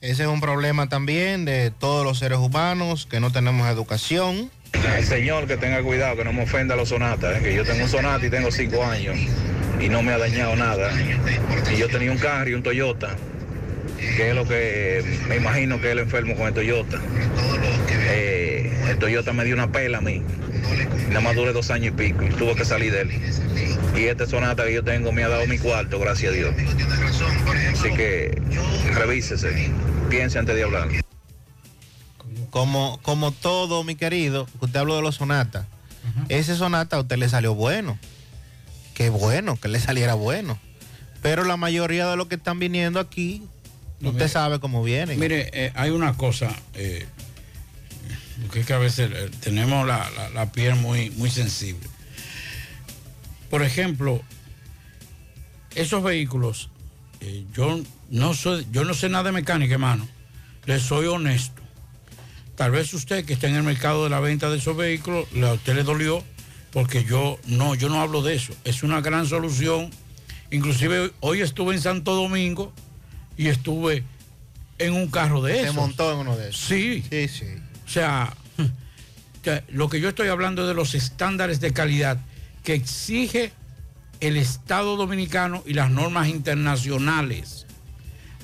es 0.00 0.28
un 0.28 0.40
problema 0.40 0.88
también 0.88 1.44
de 1.44 1.70
todos 1.70 2.04
los 2.04 2.18
seres 2.18 2.38
humanos 2.38 3.06
que 3.08 3.20
no 3.20 3.30
tenemos 3.30 3.68
educación. 3.68 4.50
El 4.72 5.04
señor 5.04 5.46
que 5.46 5.56
tenga 5.56 5.82
cuidado, 5.82 6.16
que 6.16 6.24
no 6.24 6.32
me 6.32 6.42
ofenda 6.42 6.76
los 6.76 6.88
sonatas, 6.88 7.38
¿eh? 7.38 7.42
que 7.42 7.54
yo 7.54 7.64
tengo 7.64 7.84
un 7.84 7.88
sonata 7.88 8.24
y 8.26 8.30
tengo 8.30 8.50
cinco 8.50 8.84
años 8.84 9.16
y 9.80 9.88
no 9.88 10.02
me 10.02 10.12
ha 10.12 10.18
dañado 10.18 10.56
nada. 10.56 10.90
Y 11.72 11.76
yo 11.76 11.88
tenía 11.88 12.12
un 12.12 12.18
carro 12.18 12.50
y 12.50 12.54
un 12.54 12.62
Toyota, 12.62 13.16
que 14.16 14.30
es 14.30 14.34
lo 14.34 14.46
que 14.46 15.02
me 15.28 15.36
imagino 15.36 15.80
que 15.80 15.90
el 15.92 15.98
enfermo 16.00 16.34
con 16.36 16.46
el 16.46 16.54
Toyota. 16.54 17.00
Eh, 18.10 18.72
el 18.88 18.98
Toyota 18.98 19.32
me 19.32 19.44
dio 19.44 19.54
una 19.54 19.70
pela 19.70 19.98
a 19.98 20.00
mí, 20.00 20.22
nada 21.08 21.20
más 21.20 21.34
duré 21.34 21.52
dos 21.52 21.70
años 21.70 21.94
y 21.94 21.96
pico 21.96 22.24
y 22.24 22.30
tuve 22.30 22.54
que 22.54 22.64
salir 22.64 22.92
de 22.92 23.02
él. 23.02 23.10
Y 23.96 24.04
este 24.04 24.26
sonata 24.26 24.64
que 24.64 24.72
yo 24.72 24.82
tengo 24.82 25.12
me 25.12 25.22
ha 25.24 25.28
dado 25.28 25.46
mi 25.46 25.58
cuarto, 25.58 25.98
gracias 25.98 26.32
a 26.32 26.34
Dios. 26.34 26.54
Así 27.72 27.92
que 27.94 28.40
revísese, 28.94 29.70
piense 30.08 30.38
antes 30.38 30.54
de 30.56 30.62
hablar. 30.64 31.01
Como, 32.52 33.00
como 33.02 33.32
todo, 33.32 33.82
mi 33.82 33.94
querido, 33.96 34.46
usted 34.60 34.78
habló 34.80 34.94
de 34.96 35.02
los 35.02 35.14
sonatas. 35.16 35.66
Ese 36.28 36.54
sonata 36.54 36.96
a 36.96 37.00
usted 37.00 37.16
le 37.16 37.28
salió 37.30 37.54
bueno. 37.54 37.98
Qué 38.92 39.08
bueno, 39.08 39.56
que 39.56 39.68
le 39.68 39.80
saliera 39.80 40.12
bueno. 40.14 40.58
Pero 41.22 41.44
la 41.44 41.56
mayoría 41.56 42.06
de 42.08 42.16
los 42.16 42.26
que 42.28 42.34
están 42.34 42.58
viniendo 42.58 43.00
aquí, 43.00 43.42
usted 44.02 44.12
mire, 44.12 44.28
sabe 44.28 44.60
cómo 44.60 44.82
vienen. 44.84 45.18
Mire, 45.18 45.48
eh, 45.54 45.72
hay 45.74 45.88
una 45.92 46.12
cosa, 46.18 46.54
eh, 46.74 47.06
que 48.52 48.60
es 48.60 48.66
que 48.66 48.74
a 48.74 48.78
veces 48.78 49.10
eh, 49.14 49.30
tenemos 49.40 49.86
la, 49.86 50.10
la- 50.10 50.28
la 50.28 50.52
piel 50.52 50.74
muy, 50.74 51.08
muy 51.12 51.30
sensible. 51.30 51.88
Por 53.48 53.62
ejemplo, 53.62 54.20
esos 55.74 56.02
vehículos, 56.02 56.68
eh, 57.20 57.46
yo, 57.54 57.80
no 58.10 58.34
soy, 58.34 58.66
yo 58.72 58.84
no 58.84 58.92
sé 58.92 59.08
nada 59.08 59.24
de 59.24 59.32
mecánica, 59.32 59.72
hermano. 59.72 60.06
Le 60.66 60.78
soy 60.80 61.06
honesto. 61.06 61.61
Tal 62.56 62.70
vez 62.70 62.92
usted 62.94 63.24
que 63.24 63.32
está 63.32 63.48
en 63.48 63.56
el 63.56 63.62
mercado 63.62 64.04
de 64.04 64.10
la 64.10 64.20
venta 64.20 64.50
de 64.50 64.58
esos 64.58 64.76
vehículos, 64.76 65.26
a 65.42 65.52
usted 65.54 65.74
le 65.74 65.82
dolió, 65.82 66.22
porque 66.70 67.04
yo 67.04 67.38
no, 67.46 67.74
yo 67.74 67.88
no 67.88 68.00
hablo 68.00 68.22
de 68.22 68.34
eso. 68.34 68.54
Es 68.64 68.82
una 68.82 69.00
gran 69.00 69.26
solución. 69.26 69.90
Inclusive 70.50 71.12
hoy 71.20 71.40
estuve 71.40 71.74
en 71.74 71.80
Santo 71.80 72.14
Domingo 72.14 72.72
y 73.36 73.48
estuve 73.48 74.04
en 74.78 74.92
un 74.94 75.08
carro 75.08 75.42
de 75.42 75.54
Se 75.54 75.62
esos. 75.62 75.74
montó 75.74 76.12
en 76.12 76.18
uno 76.18 76.36
de 76.36 76.50
esos. 76.50 76.60
Sí. 76.60 77.02
Sí, 77.08 77.28
sí. 77.28 77.46
O 77.86 77.88
sea, 77.88 78.34
lo 79.68 79.88
que 79.88 80.00
yo 80.00 80.10
estoy 80.10 80.28
hablando 80.28 80.62
es 80.62 80.68
de 80.68 80.74
los 80.74 80.94
estándares 80.94 81.60
de 81.60 81.72
calidad 81.72 82.18
que 82.64 82.74
exige 82.74 83.52
el 84.20 84.36
Estado 84.36 84.96
Dominicano 84.96 85.62
y 85.66 85.72
las 85.74 85.90
normas 85.90 86.28
internacionales. 86.28 87.66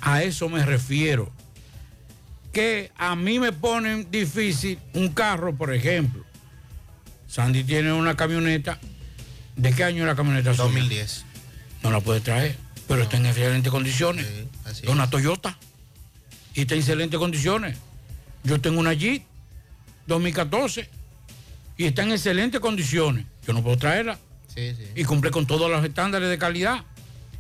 A 0.00 0.22
eso 0.22 0.48
me 0.48 0.64
refiero. 0.64 1.30
Que 2.58 2.90
a 2.96 3.14
mí 3.14 3.38
me 3.38 3.52
ponen 3.52 4.10
difícil 4.10 4.80
un 4.92 5.10
carro, 5.10 5.54
por 5.54 5.72
ejemplo. 5.72 6.24
Sandy 7.28 7.62
tiene 7.62 7.92
una 7.92 8.16
camioneta. 8.16 8.80
¿De 9.54 9.72
qué 9.72 9.84
año 9.84 10.02
es 10.02 10.08
la 10.08 10.16
camioneta? 10.16 10.52
suya? 10.52 10.64
2010. 10.64 11.24
No 11.84 11.92
la 11.92 12.00
puede 12.00 12.18
traer, 12.18 12.56
pero 12.88 13.02
está 13.02 13.16
en 13.16 13.26
excelentes 13.26 13.70
condiciones. 13.70 14.26
así 14.64 14.82
es 14.82 14.88
una 14.88 15.08
Toyota. 15.08 15.56
Y 16.52 16.62
está 16.62 16.74
en 16.74 16.80
excelentes 16.80 17.16
condiciones. 17.20 17.78
Yo 18.42 18.60
tengo 18.60 18.80
una 18.80 18.92
Jeep 18.92 19.22
2014 20.08 20.90
y 21.76 21.84
está 21.84 22.02
en 22.02 22.10
excelentes 22.10 22.60
condiciones. 22.60 23.24
Yo 23.46 23.52
no 23.52 23.62
puedo 23.62 23.78
traerla. 23.78 24.18
Sí, 24.52 24.74
sí. 24.76 24.82
Y 24.96 25.04
cumple 25.04 25.30
con 25.30 25.46
todos 25.46 25.70
los 25.70 25.84
estándares 25.84 26.28
de 26.28 26.38
calidad. 26.38 26.84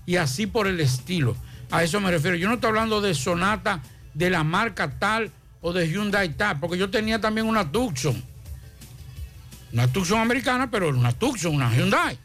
Y 0.06 0.14
así 0.14 0.46
por 0.46 0.68
el 0.68 0.78
estilo. 0.78 1.36
A 1.72 1.82
eso 1.82 2.00
me 2.00 2.08
refiero. 2.08 2.36
Yo 2.36 2.46
no 2.46 2.54
estoy 2.54 2.68
hablando 2.68 3.00
de 3.00 3.16
Sonata 3.16 3.82
de 4.14 4.30
la 4.30 4.44
marca 4.44 4.98
tal 4.98 5.30
o 5.60 5.72
de 5.72 5.88
Hyundai 5.88 6.30
tal, 6.30 6.60
porque 6.60 6.78
yo 6.78 6.90
tenía 6.90 7.20
también 7.20 7.46
una 7.46 7.70
Tucson. 7.70 8.22
Una 9.72 9.86
Tucson 9.88 10.20
americana, 10.20 10.70
pero 10.70 10.88
una 10.88 11.12
Tucson, 11.12 11.54
una 11.54 11.74
Hyundai. 11.74 12.18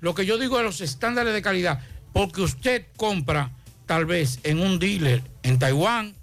Lo 0.00 0.14
que 0.14 0.26
yo 0.26 0.38
digo 0.38 0.58
es 0.58 0.64
los 0.64 0.80
estándares 0.80 1.32
de 1.32 1.42
calidad, 1.42 1.80
porque 2.12 2.42
usted 2.42 2.86
compra 2.96 3.50
tal 3.86 4.06
vez 4.06 4.40
en 4.42 4.60
un 4.60 4.78
dealer 4.78 5.22
en 5.42 5.58
Taiwán 5.58 6.14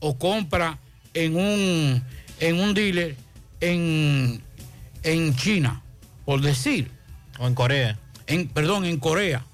o 0.00 0.18
compra 0.18 0.78
en 1.12 1.36
un, 1.36 2.02
en 2.40 2.60
un 2.60 2.74
dealer 2.74 3.16
en, 3.60 4.42
en 5.02 5.36
China, 5.36 5.82
por 6.24 6.40
decir. 6.40 6.90
O 7.38 7.46
en 7.46 7.54
Corea. 7.54 7.98
En, 8.26 8.48
perdón, 8.48 8.84
en 8.84 8.98
Corea. 8.98 9.44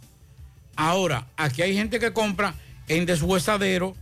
Ahora, 0.77 1.27
aquí 1.37 1.63
hay 1.63 1.75
gente 1.75 1.99
que 1.99 2.13
compra 2.13 2.55
en 2.89 3.07
deshuesadero 3.07 3.95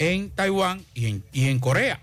en 0.00 0.30
Taiwán 0.30 0.82
y 0.94 1.06
en, 1.06 1.24
y 1.30 1.48
en 1.48 1.60
Corea, 1.60 2.00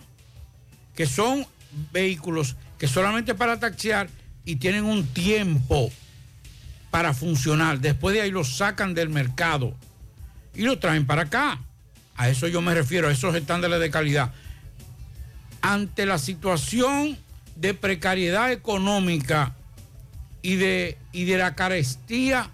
que 0.96 1.08
son 1.08 1.46
vehículos 1.92 2.56
que 2.78 2.88
solamente 2.88 3.34
para 3.34 3.60
taxiar 3.60 4.08
y 4.46 4.58
tienen 4.58 4.86
un 4.86 5.06
tiempo 5.08 5.92
para 6.92 7.14
funcionar. 7.14 7.80
Después 7.80 8.14
de 8.16 8.22
ahí 8.22 8.32
los 8.32 8.56
sacan 8.56 8.94
del 8.94 9.10
mercado 9.10 9.76
y 10.54 10.62
lo 10.62 10.78
traen 10.78 11.08
para 11.08 11.24
acá. 11.24 11.60
A 12.16 12.30
eso 12.30 12.48
yo 12.48 12.62
me 12.62 12.74
refiero, 12.74 13.08
a 13.08 13.12
esos 13.12 13.36
estándares 13.36 13.80
de 13.80 13.90
calidad. 13.90 14.32
Ante 15.62 16.06
la 16.06 16.20
situación 16.20 17.18
de 17.56 17.74
precariedad 17.74 18.52
económica 18.52 19.56
y 20.44 20.56
de, 20.56 21.00
y 21.12 21.26
de 21.26 21.38
la 21.40 21.56
carestía 21.56 22.52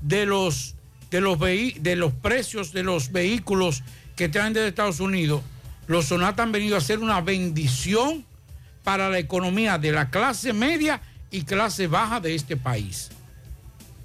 de 0.00 0.24
los, 0.24 0.74
de, 1.10 1.20
los 1.20 1.38
de 1.38 1.96
los 1.96 2.14
precios 2.14 2.72
de 2.72 2.82
los 2.82 3.12
vehículos 3.12 3.82
que 4.16 4.28
traen 4.28 4.52
desde 4.52 4.68
Estados 4.68 5.00
Unidos, 5.00 5.42
los 5.86 6.06
Sonata 6.06 6.42
han 6.42 6.50
venido 6.50 6.76
a 6.76 6.80
ser 6.80 6.98
una 6.98 7.20
bendición 7.20 8.24
para 8.82 9.10
la 9.10 9.18
economía 9.18 9.78
de 9.78 9.92
la 9.92 10.10
clase 10.10 10.52
media 10.52 11.00
y 11.30 11.42
clase 11.42 11.86
baja 11.86 12.20
de 12.20 12.34
este 12.34 12.56
país. 12.56 13.10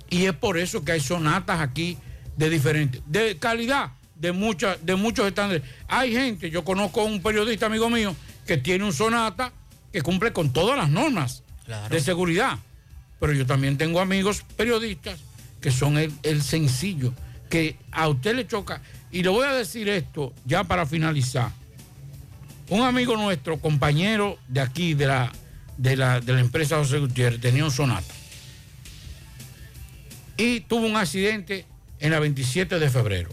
Y 0.10 0.26
es 0.26 0.34
por 0.34 0.58
eso 0.58 0.84
que 0.84 0.92
hay 0.92 1.00
sonatas 1.00 1.62
aquí 1.62 1.98
de 2.36 2.50
diferentes, 2.50 3.02
de 3.06 3.38
calidad, 3.38 3.92
de, 4.16 4.32
mucha, 4.32 4.76
de 4.78 4.96
muchos 4.96 5.26
estándares. 5.28 5.64
Hay 5.88 6.12
gente, 6.12 6.52
yo 6.52 6.64
conozco 6.64 7.02
a 7.02 7.06
un 7.06 7.22
periodista 7.22 7.68
amigo 7.68 7.90
mío 7.90 8.16
que 8.46 8.58
tiene 8.58 8.84
un 8.84 8.94
sonata 8.94 9.54
que 9.94 10.02
cumple 10.02 10.34
con 10.34 10.52
todas 10.52 10.78
las 10.78 10.90
normas 10.90 11.44
de 11.90 12.02
seguridad. 12.02 12.60
Pero 13.20 13.34
yo 13.34 13.46
también 13.46 13.78
tengo 13.78 14.00
amigos 14.00 14.44
periodistas 14.58 15.20
que 15.62 15.72
son 15.72 15.98
el, 15.98 16.12
el 16.24 16.42
sencillo, 16.42 17.14
que 17.50 17.78
a 17.92 18.08
usted 18.08 18.36
le 18.36 18.48
choca. 18.48 18.82
Y 19.12 19.24
le 19.24 19.30
voy 19.30 19.46
a 19.46 19.54
decir 19.54 19.90
esto 19.90 20.34
ya 20.46 20.64
para 20.64 20.86
finalizar. 20.86 21.52
Un 22.70 22.84
amigo 22.84 23.18
nuestro, 23.18 23.60
compañero 23.60 24.38
de 24.48 24.62
aquí, 24.62 24.94
de 24.94 25.08
la, 25.08 25.32
de 25.78 25.98
la, 25.98 26.22
de 26.22 26.34
la 26.34 26.40
empresa 26.40 26.78
José 26.78 27.00
Gutiérrez, 27.00 27.42
tenía 27.42 27.66
un 27.66 27.72
sonata. 27.72 28.14
Y 30.38 30.62
tuvo 30.62 30.86
un 30.86 30.96
accidente 30.96 31.66
en 32.00 32.12
la 32.12 32.20
27 32.20 32.80
de 32.80 32.90
febrero. 32.90 33.30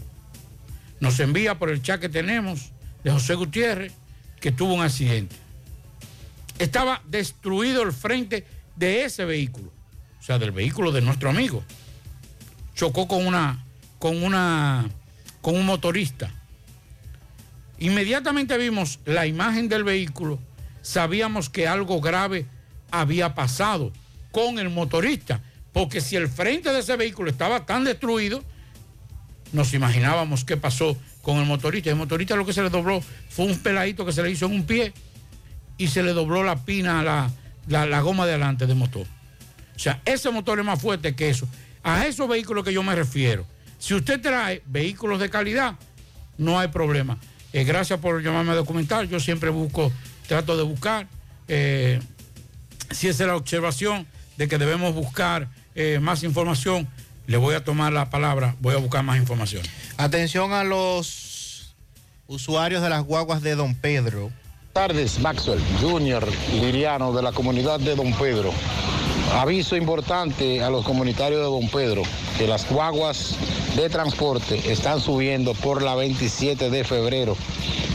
Nos 0.99 1.19
envía 1.21 1.57
por 1.57 1.69
el 1.69 1.81
chat 1.81 2.01
que 2.01 2.09
tenemos 2.09 2.71
de 3.03 3.11
José 3.11 3.35
Gutiérrez 3.35 3.93
que 4.39 4.51
tuvo 4.51 4.73
un 4.73 4.81
accidente. 4.81 5.35
Estaba 6.59 7.01
destruido 7.07 7.83
el 7.83 7.93
frente 7.93 8.45
de 8.75 9.05
ese 9.05 9.25
vehículo, 9.25 9.71
o 10.19 10.23
sea, 10.23 10.37
del 10.37 10.51
vehículo 10.51 10.91
de 10.91 11.01
nuestro 11.01 11.29
amigo. 11.29 11.63
Chocó 12.75 13.07
con 13.07 13.25
una, 13.25 13.65
con 13.97 14.21
una, 14.21 14.89
con 15.41 15.55
un 15.55 15.65
motorista. 15.65 16.31
Inmediatamente 17.79 18.57
vimos 18.57 18.99
la 19.05 19.25
imagen 19.25 19.69
del 19.69 19.83
vehículo, 19.83 20.39
sabíamos 20.81 21.49
que 21.49 21.67
algo 21.67 22.01
grave 22.01 22.45
había 22.91 23.35
pasado 23.35 23.91
con 24.31 24.59
el 24.59 24.69
motorista, 24.69 25.41
porque 25.71 26.01
si 26.01 26.15
el 26.15 26.27
frente 26.27 26.71
de 26.71 26.79
ese 26.79 26.95
vehículo 26.97 27.29
estaba 27.29 27.65
tan 27.65 27.83
destruido, 27.85 28.43
nos 29.53 29.73
imaginábamos 29.73 30.43
qué 30.43 30.57
pasó 30.57 30.97
con 31.21 31.37
el 31.37 31.45
motorista. 31.45 31.89
El 31.89 31.95
motorista 31.95 32.35
lo 32.35 32.45
que 32.45 32.53
se 32.53 32.61
le 32.61 32.69
dobló 32.69 33.01
fue 33.29 33.45
un 33.45 33.57
peladito 33.59 34.05
que 34.05 34.11
se 34.11 34.23
le 34.23 34.31
hizo 34.31 34.45
en 34.45 34.53
un 34.53 34.65
pie 34.65 34.93
y 35.77 35.87
se 35.87 36.03
le 36.03 36.13
dobló 36.13 36.43
la 36.43 36.57
pina, 36.65 37.01
la, 37.01 37.31
la, 37.67 37.85
la 37.85 38.01
goma 38.01 38.25
de 38.25 38.33
adelante 38.33 38.67
del 38.67 38.75
motor. 38.75 39.07
O 39.75 39.79
sea, 39.79 40.01
ese 40.05 40.29
motor 40.29 40.59
es 40.59 40.65
más 40.65 40.81
fuerte 40.81 41.15
que 41.15 41.29
eso. 41.29 41.47
A 41.83 42.05
esos 42.05 42.27
vehículos 42.27 42.65
que 42.65 42.73
yo 42.73 42.83
me 42.83 42.93
refiero. 42.93 43.45
Si 43.79 43.93
usted 43.93 44.21
trae 44.21 44.61
vehículos 44.65 45.19
de 45.19 45.29
calidad, 45.29 45.75
no 46.37 46.59
hay 46.59 46.67
problema. 46.67 47.17
Eh, 47.53 47.63
gracias 47.63 47.99
por 47.99 48.21
llamarme 48.21 48.51
a 48.51 48.55
documentar. 48.55 49.07
Yo 49.07 49.19
siempre 49.19 49.49
busco, 49.49 49.91
trato 50.27 50.55
de 50.55 50.63
buscar. 50.63 51.07
eh, 51.47 51.99
si 52.91 53.07
esa 53.07 53.23
es 53.23 53.27
la 53.27 53.35
observación 53.35 54.07
de 54.37 54.47
que 54.47 54.57
debemos 54.57 54.93
buscar 54.93 55.47
eh, 55.75 55.99
más 56.01 56.23
información, 56.23 56.87
le 57.27 57.37
voy 57.37 57.55
a 57.55 57.63
tomar 57.63 57.93
la 57.93 58.09
palabra, 58.09 58.55
voy 58.59 58.73
a 58.75 58.77
buscar 58.77 59.03
más 59.03 59.17
información. 59.17 59.61
Atención 59.97 60.53
a 60.53 60.63
los 60.63 61.75
usuarios 62.27 62.81
de 62.81 62.89
las 62.89 63.03
guaguas 63.03 63.41
de 63.41 63.55
Don 63.55 63.75
Pedro. 63.75 64.31
tardes, 64.73 65.19
Maxwell 65.19 65.61
Junior, 65.81 66.27
Liriano, 66.53 67.13
de 67.13 67.21
la 67.21 67.31
comunidad 67.31 67.79
de 67.79 67.95
Don 67.95 68.13
Pedro. 68.13 68.51
Aviso 69.33 69.75
importante 69.75 70.63
a 70.63 70.69
los 70.69 70.83
comunitarios 70.83 71.39
de 71.39 71.45
Don 71.45 71.69
Pedro, 71.69 72.01
que 72.37 72.47
las 72.47 72.67
guaguas 72.69 73.35
de 73.75 73.89
transporte 73.89 74.71
están 74.71 74.99
subiendo 74.99 75.53
por 75.53 75.81
la 75.81 75.95
27 75.95 76.69
de 76.69 76.83
febrero 76.83 77.37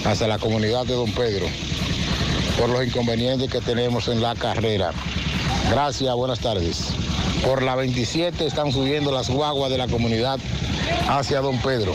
hacia 0.05 0.29
la 0.29 0.39
comunidad 0.39 0.87
de 0.87 0.95
Don 0.95 1.11
Pedro, 1.13 1.47
por 2.59 2.71
los 2.71 2.87
inconvenientes 2.87 3.51
que 3.51 3.61
tenemos 3.61 4.09
en 4.09 4.23
la 4.23 4.35
carrera. 4.37 4.93
Gracias, 5.71 6.15
buenas 6.15 6.39
tardes. 6.39 6.89
Por 7.45 7.63
la 7.63 7.75
27 7.75 8.47
están 8.47 8.73
subiendo 8.73 9.11
las 9.11 9.29
guaguas 9.29 9.71
de 9.71 9.79
la 9.79 9.89
comunidad 9.89 10.39
hacia 11.09 11.41
Don 11.41 11.59
Pedro. 11.59 11.95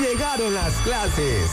Llegaron 0.00 0.54
las 0.54 0.72
clases. 0.76 1.50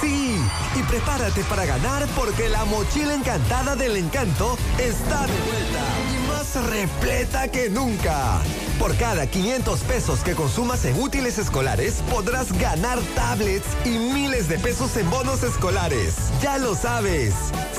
Sí, 0.00 0.40
y 0.74 0.82
prepárate 0.84 1.44
para 1.44 1.66
ganar 1.66 2.06
porque 2.16 2.48
la 2.48 2.64
mochila 2.64 3.12
encantada 3.12 3.76
del 3.76 3.98
encanto 3.98 4.56
está 4.78 5.26
de 5.26 5.40
vuelta 5.40 5.84
y 6.10 6.28
más 6.28 6.70
repleta 6.70 7.48
que 7.48 7.68
nunca. 7.68 8.40
Por 8.78 8.96
cada 8.96 9.26
500 9.26 9.80
pesos 9.80 10.20
que 10.20 10.34
consumas 10.34 10.86
en 10.86 10.98
útiles 10.98 11.36
escolares, 11.38 12.02
podrás 12.10 12.52
ganar 12.58 12.98
tablets 13.14 13.66
y 13.84 13.90
miles 13.90 14.48
de 14.48 14.58
pesos 14.58 14.96
en 14.96 15.10
bonos 15.10 15.42
escolares. 15.42 16.14
Ya 16.40 16.56
lo 16.56 16.74
sabes. 16.74 17.34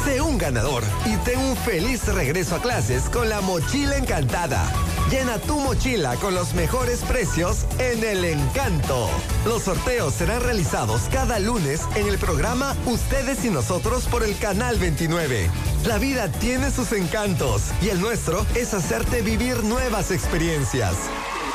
Sé 0.06 0.22
un 0.22 0.38
ganador 0.38 0.84
y 1.06 1.18
ten 1.18 1.40
un 1.40 1.58
feliz 1.58 2.06
regreso 2.08 2.56
a 2.56 2.62
clases 2.62 3.10
con 3.10 3.28
la 3.28 3.42
mochila 3.42 3.98
encantada. 3.98 4.72
Llena 5.10 5.38
tu 5.38 5.60
mochila 5.60 6.16
con 6.16 6.34
los 6.34 6.56
mejores 6.56 7.02
precios 7.02 7.66
en 7.78 8.04
el 8.04 8.26
encanto. 8.26 9.08
Los 9.46 9.64
sorteos 9.64 10.16
serán 10.16 10.42
realizados 10.42 11.04
cada 11.12 11.38
lunes 11.38 11.82
en 11.96 12.08
el 12.08 12.18
programa 12.18 12.76
Ustedes 12.88 13.46
y 13.46 13.52
Nosotros 13.52 14.06
por 14.06 14.24
el 14.24 14.36
Canal 14.40 14.80
29. 14.80 15.50
La 15.86 16.00
vida 16.00 16.32
tiene 16.32 16.72
sus 16.72 16.92
encantos 16.92 17.66
y 17.84 17.90
el 17.90 18.02
nuestro 18.02 18.46
es 18.56 18.74
hacerte 18.74 19.22
vivir 19.22 19.64
nuevas 19.64 20.10
experiencias. 20.10 20.96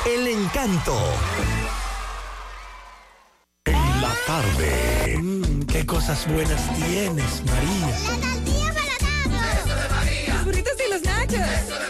El 0.05 0.27
encanto. 0.27 0.97
En 3.65 4.01
la 4.01 4.13
tarde. 4.25 5.17
Mmm, 5.21 5.63
qué 5.63 5.85
cosas 5.85 6.25
buenas 6.31 6.73
tienes, 6.75 7.43
María. 7.43 7.99
La 7.99 8.15
tortilla 8.15 8.73
para 8.73 9.53
Eso 9.59 9.75
de 9.75 9.89
María. 9.89 10.33
Los 10.35 10.45
burritos 10.45 10.73
y 10.87 10.89
los 10.89 11.01
nachos. 11.01 11.80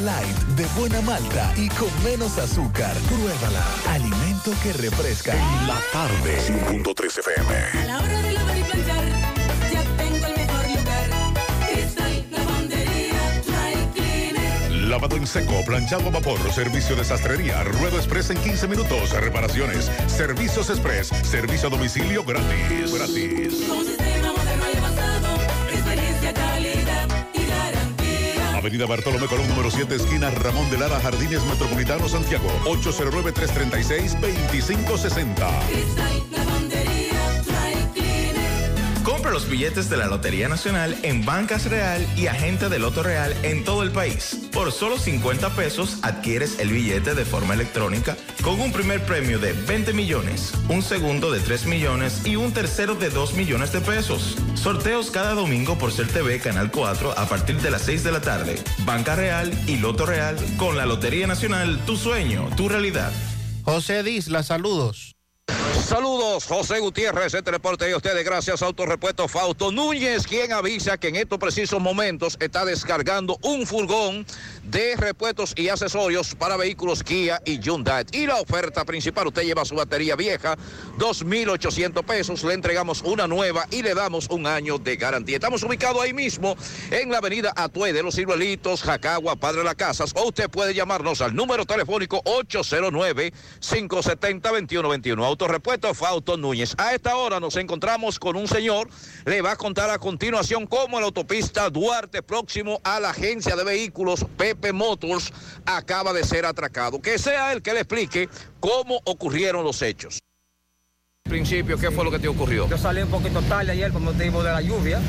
Light 0.00 0.36
de 0.56 0.64
buena 0.78 1.00
malta 1.02 1.52
y 1.56 1.68
con 1.68 1.88
menos 2.02 2.38
azúcar. 2.38 2.96
Pruébala. 3.08 3.62
Alimento 3.90 4.52
que 4.62 4.72
refresca. 4.72 5.32
En 5.32 5.66
la 5.66 5.78
tarde. 5.92 6.38
100.3 6.40 7.18
FM. 7.18 7.54
A 7.54 7.84
la 7.84 7.98
hora 7.98 8.22
de 8.22 8.32
lavar 8.32 8.58
y 8.58 8.62
planchar, 8.62 9.04
ya 9.70 9.82
tengo 9.98 10.26
el 10.26 10.36
mejor 10.36 10.68
lugar. 10.68 11.10
Cristal, 11.68 12.24
lavandería, 12.30 13.42
dry 13.46 13.74
cleaner. 13.92 14.70
Lavado 14.88 15.16
en 15.16 15.26
seco, 15.26 15.62
planchado 15.66 16.08
a 16.08 16.10
vapor, 16.10 16.52
servicio 16.52 16.96
de 16.96 17.04
sastrería, 17.04 17.62
ruedo 17.64 17.98
express 17.98 18.30
en 18.30 18.38
15 18.38 18.68
minutos, 18.68 19.10
reparaciones, 19.10 19.90
servicios 20.06 20.70
express, 20.70 21.08
servicio 21.08 21.68
a 21.68 21.70
domicilio 21.72 22.24
gratis. 22.24 22.94
Gratis. 22.94 23.66
Con 23.68 23.84
sistema 23.84 24.29
Avenida 28.60 28.84
Bartolomé 28.84 29.26
Colón, 29.26 29.48
número 29.48 29.70
7, 29.70 29.94
esquina 29.94 30.28
Ramón 30.28 30.68
de 30.70 30.76
Lara, 30.76 31.00
Jardines 31.00 31.42
Metropolitano, 31.46 32.06
Santiago. 32.10 32.46
809-336-2560. 32.66 35.66
Cristal, 35.70 36.22
lavandería, 36.30 37.42
dry 37.46 37.72
cleaner. 37.94 38.60
Compra 39.02 39.30
los 39.30 39.48
billetes 39.48 39.88
de 39.88 39.96
la 39.96 40.08
Lotería 40.08 40.50
Nacional 40.50 40.94
en 41.02 41.24
Bancas 41.24 41.70
Real 41.70 42.06
y 42.18 42.26
Agente 42.26 42.68
de 42.68 42.78
Loto 42.78 43.02
Real 43.02 43.34
en 43.42 43.64
todo 43.64 43.82
el 43.82 43.92
país. 43.92 44.49
Por 44.60 44.72
solo 44.72 44.98
50 44.98 45.56
pesos 45.56 45.96
adquieres 46.02 46.58
el 46.58 46.68
billete 46.68 47.14
de 47.14 47.24
forma 47.24 47.54
electrónica 47.54 48.14
con 48.44 48.60
un 48.60 48.72
primer 48.72 49.02
premio 49.06 49.38
de 49.38 49.54
20 49.54 49.94
millones, 49.94 50.52
un 50.68 50.82
segundo 50.82 51.30
de 51.30 51.40
3 51.40 51.64
millones 51.64 52.26
y 52.26 52.36
un 52.36 52.52
tercero 52.52 52.94
de 52.94 53.08
2 53.08 53.32
millones 53.32 53.72
de 53.72 53.80
pesos. 53.80 54.36
Sorteos 54.56 55.10
cada 55.10 55.32
domingo 55.32 55.78
por 55.78 55.92
Ser 55.92 56.08
TV 56.08 56.40
Canal 56.40 56.70
4 56.70 57.12
a 57.12 57.26
partir 57.26 57.58
de 57.62 57.70
las 57.70 57.80
6 57.80 58.04
de 58.04 58.12
la 58.12 58.20
tarde. 58.20 58.62
Banca 58.84 59.16
Real 59.16 59.50
y 59.66 59.78
Loto 59.78 60.04
Real 60.04 60.36
con 60.58 60.76
la 60.76 60.84
Lotería 60.84 61.26
Nacional, 61.26 61.80
tu 61.86 61.96
sueño, 61.96 62.50
tu 62.54 62.68
realidad. 62.68 63.12
José 63.64 64.02
Disla, 64.02 64.42
saludos. 64.42 65.16
Saludos, 65.84 66.44
José 66.44 66.78
Gutiérrez, 66.78 67.34
este 67.34 67.50
reporte 67.50 67.86
de 67.86 67.94
ustedes. 67.96 68.24
Gracias 68.24 68.62
Autorepuesto 68.62 69.26
Fausto 69.26 69.72
Núñez, 69.72 70.26
quien 70.26 70.52
avisa 70.52 70.98
que 70.98 71.08
en 71.08 71.16
estos 71.16 71.38
precisos 71.38 71.80
momentos 71.80 72.36
está 72.40 72.64
descargando 72.64 73.38
un 73.42 73.66
furgón 73.66 74.24
de 74.64 74.96
repuestos 74.96 75.52
y 75.56 75.68
accesorios 75.68 76.34
para 76.34 76.56
vehículos 76.56 77.02
Kia 77.02 77.40
y 77.44 77.60
Hyundai. 77.60 78.04
Y 78.12 78.26
la 78.26 78.36
oferta 78.36 78.84
principal, 78.84 79.26
usted 79.26 79.42
lleva 79.42 79.64
su 79.64 79.74
batería 79.74 80.16
vieja, 80.16 80.56
2.800 80.98 82.04
pesos, 82.04 82.44
le 82.44 82.54
entregamos 82.54 83.02
una 83.02 83.26
nueva 83.26 83.66
y 83.70 83.82
le 83.82 83.94
damos 83.94 84.28
un 84.30 84.46
año 84.46 84.78
de 84.78 84.96
garantía. 84.96 85.36
Estamos 85.36 85.62
ubicados 85.62 86.02
ahí 86.02 86.12
mismo 86.12 86.56
en 86.90 87.10
la 87.10 87.18
avenida 87.18 87.52
Atue 87.56 87.92
de 87.92 88.02
los 88.02 88.14
Ciruelitos, 88.14 88.82
Jacagua, 88.82 89.36
Padre 89.36 89.58
de 89.58 89.64
las 89.64 89.74
Casas, 89.74 90.12
o 90.14 90.28
usted 90.28 90.48
puede 90.48 90.74
llamarnos 90.74 91.20
al 91.20 91.34
número 91.34 91.66
telefónico 91.66 92.22
809-570-2121. 92.24 95.24
Autorepuesto 95.24 95.92
Fausto 95.94 96.36
Núñez. 96.36 96.74
A 96.78 96.94
esta 96.94 97.16
hora 97.16 97.40
nos 97.40 97.56
encontramos 97.56 98.18
con 98.18 98.36
un 98.36 98.46
señor, 98.46 98.88
le 99.24 99.42
va 99.42 99.52
a 99.52 99.56
contar 99.56 99.90
a 99.90 99.98
continuación 99.98 100.66
cómo 100.66 101.00
la 101.00 101.06
autopista 101.06 101.70
Duarte, 101.70 102.22
próximo 102.22 102.80
a 102.84 103.00
la 103.00 103.10
agencia 103.10 103.56
de 103.56 103.64
vehículos 103.64 104.24
Pepe 104.36 104.59
Motors, 104.72 105.32
acaba 105.64 106.12
de 106.12 106.24
ser 106.24 106.46
atracado. 106.46 107.00
Que 107.00 107.18
sea 107.18 107.52
él 107.52 107.62
que 107.62 107.72
le 107.72 107.80
explique 107.80 108.28
cómo 108.60 109.00
ocurrieron 109.04 109.64
los 109.64 109.80
hechos. 109.82 110.20
Principio, 111.24 111.78
¿qué 111.78 111.90
fue 111.90 112.04
lo 112.04 112.10
que 112.10 112.18
te 112.18 112.28
ocurrió? 112.28 112.68
Yo 112.68 112.78
salí 112.78 113.02
un 113.02 113.10
poquito 113.10 113.40
tarde 113.42 113.72
ayer 113.72 113.92
por 113.92 114.00
motivo 114.00 114.42
de 114.42 114.50
la 114.50 114.60
lluvia. 114.60 115.00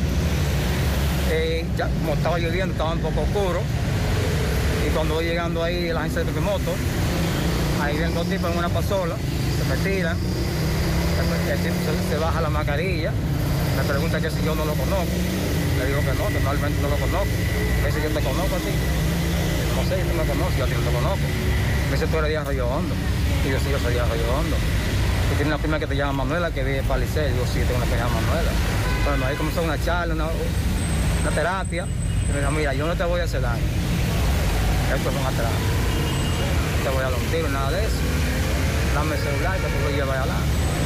Eh, 1.31 1.65
ya, 1.77 1.87
como 1.87 2.13
estaba 2.13 2.37
lloviendo, 2.39 2.73
estaba 2.73 2.93
un 2.93 2.99
poco 2.99 3.21
oscuro. 3.21 3.61
Y 4.85 4.89
cuando 4.93 5.15
voy 5.15 5.25
llegando 5.25 5.63
ahí 5.63 5.89
la 5.91 6.01
agencia 6.01 6.19
de 6.21 6.25
Pepe 6.27 6.41
Moto, 6.41 6.71
ahí 7.81 7.97
ven 7.97 8.13
dos 8.13 8.27
tipos 8.27 8.51
en 8.51 8.57
una 8.57 8.69
pasola, 8.69 9.15
se 9.15 9.69
me 9.69 9.77
tiran, 9.89 10.17
el 11.49 11.59
tipo 11.59 11.75
se, 11.85 12.09
se 12.09 12.17
baja 12.17 12.41
la 12.41 12.49
mascarilla, 12.49 13.11
me 13.77 13.83
pregunta 13.83 14.19
que 14.19 14.29
si 14.29 14.43
yo 14.43 14.55
no 14.55 14.65
lo 14.65 14.73
conozco. 14.73 15.11
Le 15.79 15.87
digo 15.87 15.99
que 16.01 16.13
no, 16.13 16.39
totalmente 16.39 16.81
no 16.81 16.89
lo 16.89 16.97
conozco. 16.97 17.33
Me 17.81 17.87
dice, 17.87 18.01
yo 18.03 18.09
te 18.09 18.21
conozco 18.21 18.55
a 18.55 18.59
ti. 18.59 18.73
No 19.75 19.83
sé, 19.87 20.03
tú 20.03 20.13
me 20.15 20.25
conoces, 20.25 20.57
yo 20.57 20.65
a 20.65 20.67
ti 20.67 20.73
no 20.73 20.81
te 20.81 20.91
conozco. 20.91 21.25
Me 21.87 21.93
dice, 21.95 22.07
tú 22.07 22.17
eres 22.17 22.29
de 22.29 22.37
Arroyo 22.37 22.67
Hondo. 22.67 22.95
Y 23.45 23.49
yo, 23.51 23.59
sí, 23.59 23.67
yo 23.71 23.79
soy 23.79 23.93
de 23.93 24.01
Arroyo 24.01 24.27
Hondo. 24.35 24.55
Tú 24.55 25.35
tienes 25.35 25.47
una 25.47 25.57
prima 25.57 25.79
que 25.79 25.87
te 25.87 25.95
llama 25.95 26.23
Manuela, 26.23 26.51
que 26.51 26.63
vive 26.63 26.79
en 26.79 26.85
Palicel. 26.85 27.31
Digo, 27.33 27.45
sí, 27.47 27.59
tengo 27.63 27.77
una 27.77 27.85
que 27.85 27.95
llama 27.95 28.19
Manuela. 28.19 28.51
Bueno, 29.07 29.25
ahí 29.25 29.35
comenzó 29.35 29.61
una 29.63 29.79
charla, 29.83 30.13
una, 30.13 30.27
una 30.27 31.31
terapia. 31.31 31.85
Y 31.85 32.31
me 32.31 32.51
mira, 32.51 32.73
yo 32.73 32.85
no 32.87 32.95
te 32.95 33.03
voy 33.03 33.21
a 33.21 33.23
hacer 33.23 33.41
daño. 33.41 33.63
Esto 34.95 35.09
es 35.09 35.15
una 35.15 35.31
terapia. 35.31 35.71
No 36.77 36.83
te 36.83 36.89
voy 36.89 36.99
a 36.99 37.09
dar 37.09 37.13
un 37.13 37.25
tiro, 37.31 37.49
nada 37.49 37.71
de 37.71 37.79
eso. 37.79 38.01
Dame 38.93 39.15
el 39.15 39.21
celular, 39.21 39.55
que 39.55 39.67
tú 39.67 39.79
lo 39.83 39.89
llevas 39.91 40.17
allá. 40.17 40.39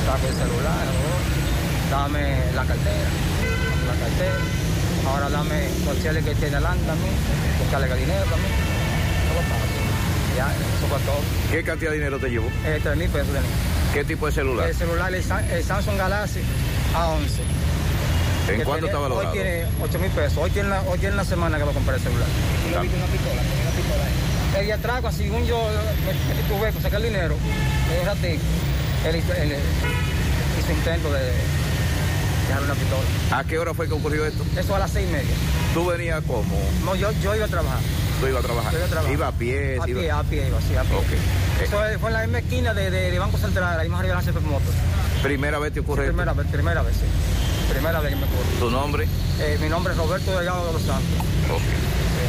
Saca 0.05 0.27
el 0.27 0.35
celular, 0.35 0.85
dame 1.89 2.21
la 2.53 2.65
cartera. 2.65 3.09
Dame 3.65 3.85
la 3.89 3.97
cartera. 4.05 4.65
Ahora 5.09 5.29
dame 5.29 5.69
cualquier 5.83 6.23
que 6.23 6.35
tiene 6.35 6.55
delante 6.55 6.85
también. 6.85 7.13
Buscarle 7.59 7.91
el 7.91 7.99
dinero 7.99 8.25
paso. 8.25 8.64
Ya, 10.35 10.47
eso 10.51 10.87
fue 10.89 10.99
todo. 10.99 11.19
¿Qué 11.51 11.63
cantidad 11.63 11.91
de 11.91 11.97
dinero 11.97 12.19
te 12.19 12.29
llevó? 12.29 12.47
Eh, 12.65 12.79
3 12.83 12.97
mil 12.97 13.09
pesos 13.09 13.31
de 13.33 13.39
mí. 13.39 13.45
¿Qué 13.93 14.03
tipo 14.03 14.25
de 14.25 14.31
celular? 14.33 14.67
El 14.67 14.75
celular, 14.75 15.13
el, 15.13 15.23
Sa- 15.23 15.45
el 15.55 15.63
Samsung 15.63 15.97
Galaxy 15.97 16.41
A11. 16.93 17.21
¿En 18.51 18.57
Que 18.59 18.63
cuánto 18.63 18.85
tenía- 18.85 18.87
estaba 18.87 19.07
valorado? 19.07 19.29
Hoy 19.31 19.33
tiene 19.33 19.65
8 19.81 19.99
mil 19.99 20.11
pesos. 20.11 20.37
Hoy 20.37 20.49
tiene, 20.51 20.69
la, 20.69 20.81
hoy 20.81 20.99
tiene 20.99 21.15
la 21.15 21.23
semana 21.25 21.57
que 21.57 21.65
lo 21.65 21.71
compré 21.71 21.95
el 21.95 22.01
celular. 22.01 22.27
Y 22.67 22.71
le 22.71 22.79
viste 22.81 22.97
una 22.97 23.05
pistola, 23.07 23.41
tenía 23.41 23.61
una 23.63 23.71
pistola 23.75 24.03
ahí. 24.03 24.59
El 24.59 24.65
día 24.65 24.75
atraco, 24.75 25.11
según 25.11 25.45
yo 25.45 25.57
me, 26.05 26.55
tuve 26.57 26.71
que 26.71 26.81
sacar 26.81 26.99
el 27.01 27.07
dinero, 27.07 27.35
a 27.35 28.13
ti. 28.15 28.39
Él, 29.07 29.15
hizo- 29.15 29.33
hizo 29.33 30.71
intento 30.71 31.11
de 31.13 31.31
dejarme 32.47 32.65
una 32.65 32.75
pistola. 32.75 33.37
¿A 33.39 33.43
qué 33.45 33.57
hora 33.57 33.73
fue 33.73 33.87
que 33.87 33.93
ocurrió 33.93 34.25
esto? 34.25 34.43
Eso 34.57 34.75
a 34.75 34.79
las 34.79 34.91
seis 34.91 35.07
y 35.09 35.11
media. 35.13 35.35
¿Tú 35.73 35.85
venías 35.87 36.21
como? 36.25 36.43
No, 36.83 36.95
yo, 36.95 37.11
yo 37.23 37.35
iba 37.35 37.45
a 37.45 37.49
trabajar. 37.49 37.79
¿Tú 38.19 38.27
ibas 38.27 38.43
a 38.43 38.47
trabajar? 38.47 38.71
Yo 38.71 38.77
iba 38.79 38.85
a 38.85 38.89
trabajar. 38.89 39.13
¿Iba 39.13 39.27
a 39.27 39.31
pie? 39.31 39.71
A 39.71 39.75
iba- 39.75 39.85
pie, 40.01 40.11
a 40.11 40.23
pie 40.23 40.47
iba, 40.47 40.61
sí, 40.61 40.75
a 40.75 40.83
pie. 40.83 40.95
Ok. 40.95 41.63
Eso 41.63 41.99
fue 41.99 42.09
en 42.09 42.13
la 42.13 42.21
misma 42.23 42.39
esquina 42.39 42.73
de, 42.73 42.89
de, 42.91 43.11
de 43.11 43.19
Banco 43.19 43.37
Central, 43.37 43.79
ahí 43.79 43.89
más 43.89 43.99
arriba 43.99 44.19
de 44.19 44.25
la 44.25 44.33
CP 44.33 44.39
Motos. 44.45 44.73
¿Primera 45.21 45.59
vez 45.59 45.73
te 45.73 45.79
ocurre? 45.81 46.05
Primera 46.07 46.33
vez, 46.33 46.47
primera 46.47 46.81
vez, 46.81 46.95
sí. 46.95 47.05
Primera 47.73 47.99
vez 47.99 48.11
que 48.13 48.15
me 48.19 48.25
ocurre. 48.25 48.59
¿Tu 48.59 48.69
nombre? 48.69 49.07
Eh, 49.39 49.57
mi 49.61 49.69
nombre 49.69 49.93
es 49.93 49.99
Roberto 49.99 50.31
Delgado 50.37 50.67
de 50.67 50.73
los 50.73 50.81
Santos. 50.81 51.19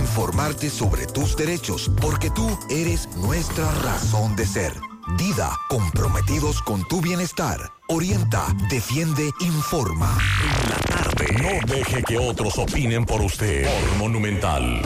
informarte 0.00 0.70
sobre 0.70 1.06
tus 1.06 1.36
derechos, 1.36 1.90
porque 2.00 2.30
tú 2.30 2.58
eres 2.70 3.08
nuestra 3.16 3.70
razón 3.82 4.34
de 4.34 4.46
ser. 4.46 4.72
Dida, 5.18 5.50
comprometidos 5.68 6.62
con 6.62 6.86
tu 6.88 7.00
bienestar. 7.00 7.58
Orienta, 7.88 8.46
defiende, 8.70 9.30
informa. 9.40 10.18
En 10.42 10.70
la 10.70 10.76
tarde. 10.76 11.26
No 11.42 11.74
deje 11.74 12.02
que 12.02 12.18
otros 12.18 12.58
opinen 12.58 13.04
por 13.04 13.20
usted. 13.20 13.64
Por 13.64 13.98
Monumental. 13.98 14.82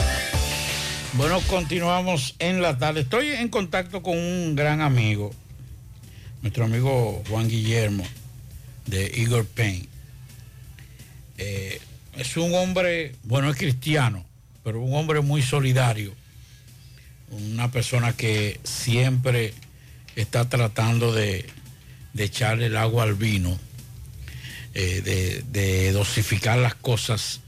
Bueno, 1.13 1.39
continuamos 1.47 2.35
en 2.39 2.61
la 2.61 2.77
tarde. 2.77 3.01
Estoy 3.01 3.29
en 3.29 3.47
contacto 3.47 4.03
con 4.03 4.17
un 4.17 4.55
gran 4.55 4.81
amigo, 4.81 5.31
nuestro 6.41 6.65
amigo 6.65 7.23
Juan 7.29 7.47
Guillermo, 7.47 8.03
de 8.85 9.11
Igor 9.15 9.45
Payne. 9.45 9.87
Eh, 11.37 11.79
es 12.17 12.35
un 12.35 12.53
hombre, 12.53 13.15
bueno, 13.23 13.49
es 13.49 13.55
cristiano, 13.57 14.24
pero 14.65 14.81
un 14.81 14.95
hombre 14.95 15.21
muy 15.21 15.43
solidario. 15.43 16.13
Una 17.29 17.71
persona 17.71 18.13
que 18.13 18.59
siempre 18.63 19.53
está 20.15 20.49
tratando 20.49 21.13
de, 21.13 21.45
de 22.13 22.23
echarle 22.23 22.65
el 22.65 22.75
agua 22.75 23.03
al 23.03 23.13
vino, 23.13 23.57
eh, 24.73 25.43
de, 25.51 25.91
dosificar 25.91 26.57
las 26.57 26.73
cosas, 26.73 27.41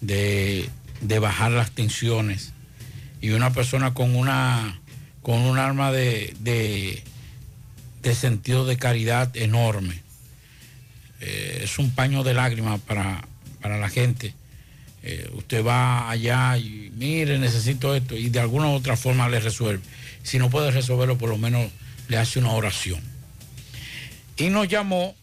de, 0.00 0.68
de 1.02 1.18
bajar 1.18 1.52
las 1.52 1.72
tensiones. 1.72 2.54
Y 3.20 3.30
una 3.30 3.52
persona 3.52 3.92
con 3.92 4.16
una 4.16 4.80
con 5.22 5.40
un 5.40 5.58
arma 5.58 5.92
de 5.92 7.02
sentido 8.14 8.64
de 8.64 8.78
caridad 8.78 9.36
enorme. 9.36 10.02
Eh, 11.20 11.60
es 11.64 11.78
un 11.78 11.90
paño 11.90 12.22
de 12.22 12.34
lágrimas 12.34 12.80
para, 12.80 13.26
para 13.60 13.78
la 13.78 13.88
gente. 13.88 14.34
Eh, 15.08 15.30
usted 15.34 15.64
va 15.64 16.10
allá 16.10 16.58
y 16.58 16.90
mire, 16.96 17.38
necesito 17.38 17.94
esto, 17.94 18.16
y 18.16 18.28
de 18.28 18.40
alguna 18.40 18.66
u 18.66 18.72
otra 18.72 18.96
forma 18.96 19.28
le 19.28 19.38
resuelve. 19.38 19.80
Si 20.24 20.36
no 20.36 20.50
puede 20.50 20.72
resolverlo, 20.72 21.16
por 21.16 21.28
lo 21.28 21.38
menos 21.38 21.70
le 22.08 22.16
hace 22.16 22.40
una 22.40 22.50
oración. 22.50 23.00
Y 24.36 24.48
nos 24.48 24.66
llamó, 24.66 25.14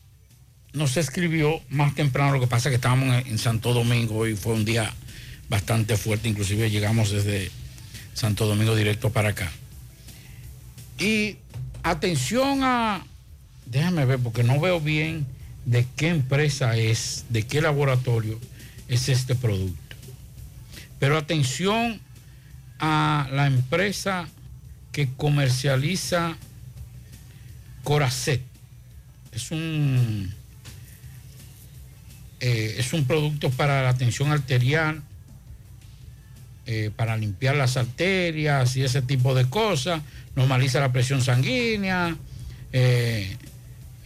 nos 0.71 0.95
escribió 0.95 1.61
más 1.67 1.95
temprano, 1.95 2.31
lo 2.31 2.39
que 2.39 2.47
pasa 2.47 2.69
es 2.69 2.71
que 2.71 2.75
estábamos 2.75 3.13
en, 3.13 3.27
en 3.27 3.37
Santo 3.37 3.73
Domingo 3.73 4.25
y 4.25 4.37
fue 4.37 4.53
un 4.53 4.63
día 4.63 4.89
bastante 5.49 5.97
fuerte, 5.97 6.29
inclusive 6.29 6.71
llegamos 6.71 7.11
desde 7.11 7.51
Santo 8.13 8.45
Domingo 8.45 8.77
directo 8.77 9.09
para 9.09 9.29
acá. 9.29 9.51
Y 10.97 11.35
atención 11.83 12.63
a, 12.63 13.05
déjame 13.65 14.05
ver, 14.05 14.19
porque 14.19 14.43
no 14.43 14.61
veo 14.61 14.79
bien 14.79 15.27
de 15.65 15.85
qué 15.97 16.07
empresa 16.07 16.77
es, 16.77 17.25
de 17.27 17.45
qué 17.45 17.59
laboratorio 17.59 18.39
es 18.87 19.09
este 19.09 19.35
producto. 19.35 19.95
Pero 20.99 21.17
atención 21.17 21.99
a 22.79 23.27
la 23.31 23.47
empresa 23.47 24.27
que 24.91 25.09
comercializa 25.17 26.37
Coracet. 27.83 28.41
Es 29.33 29.51
un, 29.51 30.33
eh, 32.39 32.75
es 32.77 32.93
un 32.93 33.05
producto 33.05 33.49
para 33.49 33.83
la 33.83 33.97
tensión 33.97 34.31
arterial, 34.31 35.01
eh, 36.65 36.91
para 36.95 37.17
limpiar 37.17 37.55
las 37.55 37.75
arterias 37.75 38.75
y 38.77 38.83
ese 38.83 39.01
tipo 39.01 39.35
de 39.35 39.49
cosas, 39.49 40.01
normaliza 40.35 40.79
la 40.79 40.93
presión 40.93 41.21
sanguínea, 41.21 42.15
eh, 42.71 43.35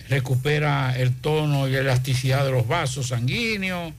recupera 0.10 0.98
el 0.98 1.14
tono 1.14 1.68
y 1.68 1.74
la 1.74 1.80
elasticidad 1.80 2.46
de 2.46 2.52
los 2.52 2.68
vasos 2.68 3.10
sanguíneos. 3.10 3.94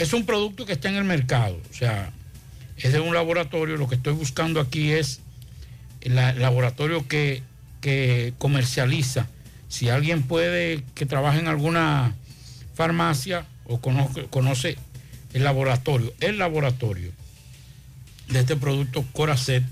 Es 0.00 0.14
un 0.14 0.24
producto 0.24 0.64
que 0.64 0.72
está 0.72 0.88
en 0.88 0.96
el 0.96 1.04
mercado, 1.04 1.60
o 1.70 1.74
sea, 1.74 2.10
es 2.78 2.90
de 2.94 3.00
un 3.00 3.12
laboratorio, 3.12 3.76
lo 3.76 3.86
que 3.86 3.96
estoy 3.96 4.14
buscando 4.14 4.58
aquí 4.58 4.92
es 4.92 5.20
el 6.00 6.14
la- 6.14 6.32
laboratorio 6.32 7.06
que, 7.06 7.42
que 7.82 8.32
comercializa. 8.38 9.28
Si 9.68 9.90
alguien 9.90 10.22
puede 10.22 10.82
que 10.94 11.04
trabaje 11.04 11.38
en 11.40 11.48
alguna 11.48 12.14
farmacia 12.74 13.44
o 13.66 13.78
conoce, 13.78 14.78
el 15.34 15.44
laboratorio, 15.44 16.14
el 16.20 16.38
laboratorio 16.38 17.12
de 18.28 18.40
este 18.40 18.56
producto 18.56 19.04
Coracet, 19.12 19.64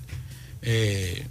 eh, 0.61 1.25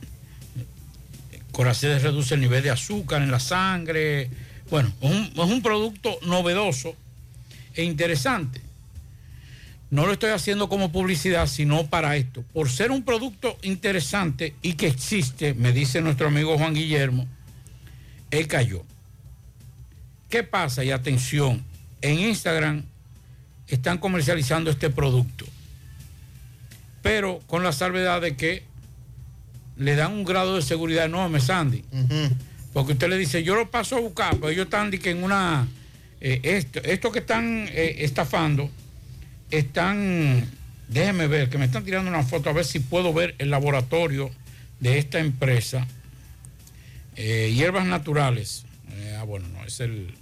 Coracet 1.52 2.02
reduce 2.02 2.34
el 2.34 2.42
nivel 2.42 2.64
de 2.64 2.72
azúcar 2.72 3.22
en 3.22 3.30
la 3.30 3.40
sangre. 3.40 4.32
Bueno, 4.72 4.92
es 5.02 5.38
un 5.38 5.62
producto 5.62 6.18
novedoso 6.24 6.96
e 7.76 7.84
interesante. 7.84 8.67
No 9.90 10.06
lo 10.06 10.14
estoy 10.14 10.32
haciendo 10.32 10.68
como 10.68 10.92
publicidad, 10.92 11.48
sino 11.48 11.88
para 11.88 12.18
esto. 12.18 12.44
Por 12.54 12.70
ser 12.70 12.92
un 12.92 13.04
producto 13.04 13.58
interesante 13.62 14.54
y 14.62 14.74
que 14.74 14.88
existe, 14.88 15.54
me 15.54 15.72
dice 15.72 16.02
nuestro 16.02 16.28
amigo 16.28 16.58
Juan 16.58 16.74
Guillermo, 16.74 17.26
él 18.32 18.48
cayó. 18.48 18.84
¿Qué 20.30 20.44
pasa? 20.44 20.84
Y 20.84 20.92
atención, 20.92 21.64
en 22.02 22.20
Instagram 22.20 22.84
están 23.68 23.98
comercializando 23.98 24.70
este 24.70 24.90
producto, 24.90 25.46
pero 27.02 27.40
con 27.48 27.64
la 27.64 27.72
salvedad 27.72 28.22
de 28.22 28.36
que 28.36 28.64
le 29.78 29.96
dan 29.96 30.12
un 30.12 30.26
grado 30.26 30.56
de 30.56 30.62
seguridad 30.62 31.06
enorme, 31.06 31.40
Sandy. 31.40 31.84
Porque 32.74 32.94
usted 32.94 33.08
le 33.08 33.18
dice, 33.18 33.44
yo 33.44 33.56
lo 33.56 33.72
paso 33.72 33.96
a 33.96 34.00
buscar, 34.02 34.36
pero 34.36 34.50
ellos 34.50 34.66
están 34.66 34.92
en 34.94 35.24
una... 35.24 35.68
eh, 36.20 36.42
esto, 36.44 36.80
esto 36.84 37.12
que 37.12 37.20
están 37.20 37.68
eh, 37.72 37.96
estafando, 38.00 38.70
están... 39.52 40.46
Déjeme 40.88 41.28
ver, 41.28 41.50
que 41.50 41.58
me 41.58 41.66
están 41.66 41.84
tirando 41.84 42.10
una 42.10 42.24
foto 42.24 42.50
a 42.50 42.54
ver 42.54 42.64
si 42.64 42.80
puedo 42.80 43.14
ver 43.14 43.36
el 43.40 43.50
laboratorio 43.50 44.32
de 44.80 44.98
esta 45.00 45.20
empresa. 45.20 45.86
Eh, 47.16 47.52
hierbas 47.54 47.86
naturales. 47.86 48.66
Eh, 48.92 49.18
ah, 49.20 49.24
bueno, 49.24 49.48
no, 49.50 49.66
es 49.66 49.80
el, 49.82 50.14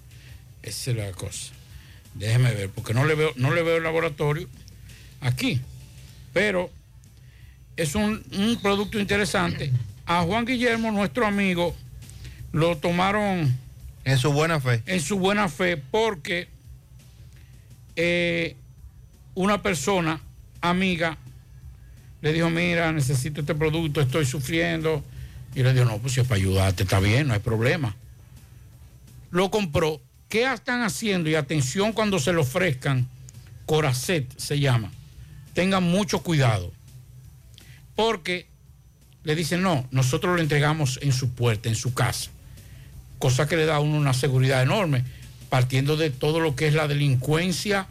esa 0.63 0.91
es 0.91 0.97
la 0.97 1.11
cosa. 1.11 1.53
Déjeme 2.15 2.51
ver, 2.53 2.69
porque 2.69 2.93
no 2.93 3.05
le 3.05 3.13
veo, 3.13 3.31
no 3.35 3.53
le 3.53 3.61
veo 3.61 3.77
el 3.77 3.83
laboratorio 3.83 4.47
aquí. 5.21 5.61
Pero 6.33 6.71
es 7.77 7.93
un, 7.93 8.23
un 8.33 8.59
producto 8.61 8.99
interesante. 8.99 9.71
A 10.07 10.23
Juan 10.23 10.45
Guillermo, 10.45 10.91
nuestro 10.91 11.27
amigo, 11.27 11.75
lo 12.51 12.77
tomaron 12.77 13.55
En 14.03 14.17
su 14.17 14.31
buena 14.31 14.59
fe. 14.59 14.81
en 14.85 15.01
su 15.01 15.19
buena 15.19 15.49
fe 15.49 15.77
porque 15.77 16.47
eh, 17.95 18.55
una 19.35 19.61
persona 19.61 20.19
amiga 20.61 21.17
le 22.21 22.33
dijo, 22.33 22.49
mira, 22.49 22.91
necesito 22.91 23.41
este 23.41 23.53
producto, 23.53 24.01
estoy 24.01 24.25
sufriendo. 24.25 25.03
Y 25.53 25.61
le 25.61 25.73
dijo, 25.73 25.85
no, 25.85 25.99
pues 25.99 26.13
si 26.13 26.21
es 26.21 26.27
para 26.27 26.37
ayudarte, 26.37 26.83
está 26.83 26.99
bien, 26.99 27.27
no 27.27 27.33
hay 27.33 27.39
problema. 27.39 27.95
Lo 29.29 29.51
compró. 29.51 30.01
¿Qué 30.27 30.51
están 30.51 30.81
haciendo? 30.81 31.29
Y 31.29 31.35
atención 31.35 31.93
cuando 31.93 32.17
se 32.17 32.33
lo 32.33 32.41
ofrezcan, 32.41 33.07
Coracet 33.67 34.27
se 34.39 34.59
llama. 34.59 34.91
Tengan 35.53 35.83
mucho 35.83 36.23
cuidado. 36.23 36.73
Porque 37.95 38.47
le 39.23 39.35
dicen, 39.35 39.61
no, 39.61 39.87
nosotros 39.91 40.35
lo 40.35 40.41
entregamos 40.41 40.99
en 41.03 41.13
su 41.13 41.29
puerta, 41.29 41.69
en 41.69 41.75
su 41.75 41.93
casa. 41.93 42.31
Cosa 43.19 43.47
que 43.47 43.55
le 43.55 43.65
da 43.65 43.75
a 43.75 43.79
uno 43.81 43.97
una 43.97 44.13
seguridad 44.13 44.63
enorme, 44.63 45.03
partiendo 45.49 45.95
de 45.95 46.09
todo 46.09 46.39
lo 46.39 46.55
que 46.55 46.67
es 46.67 46.73
la 46.73 46.87
delincuencia 46.87 47.87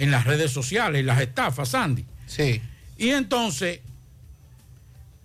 en 0.00 0.10
las 0.10 0.24
redes 0.24 0.50
sociales, 0.50 1.04
las 1.04 1.20
estafas, 1.20 1.68
Sandy. 1.68 2.06
Sí. 2.26 2.62
Y 2.96 3.10
entonces, 3.10 3.80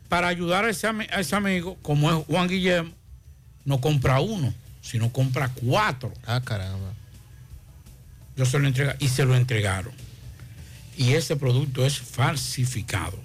para 0.09 0.27
ayudar 0.27 0.65
a 0.65 0.69
ese, 0.69 0.87
a 0.87 1.19
ese 1.21 1.35
amigo, 1.35 1.77
como 1.81 2.11
es 2.11 2.25
Juan 2.25 2.49
Guillermo, 2.49 2.91
no 3.63 3.79
compra 3.79 4.19
uno, 4.19 4.53
sino 4.81 5.13
compra 5.13 5.49
cuatro. 5.55 6.11
Ah, 6.27 6.41
caramba. 6.43 6.93
Yo 8.35 8.45
se 8.45 8.59
lo 8.59 8.67
entrega 8.67 8.97
y 8.99 9.07
se 9.07 9.23
lo 9.23 9.33
entregaron. 9.37 9.93
Y 10.97 11.13
ese 11.13 11.37
producto 11.37 11.85
es 11.85 11.97
falsificado. 11.97 13.17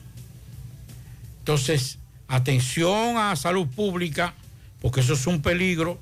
Entonces, 1.40 1.98
atención 2.28 3.16
a 3.16 3.34
salud 3.34 3.66
pública, 3.66 4.34
porque 4.80 5.00
eso 5.00 5.14
es 5.14 5.26
un 5.26 5.42
peligro. 5.42 5.98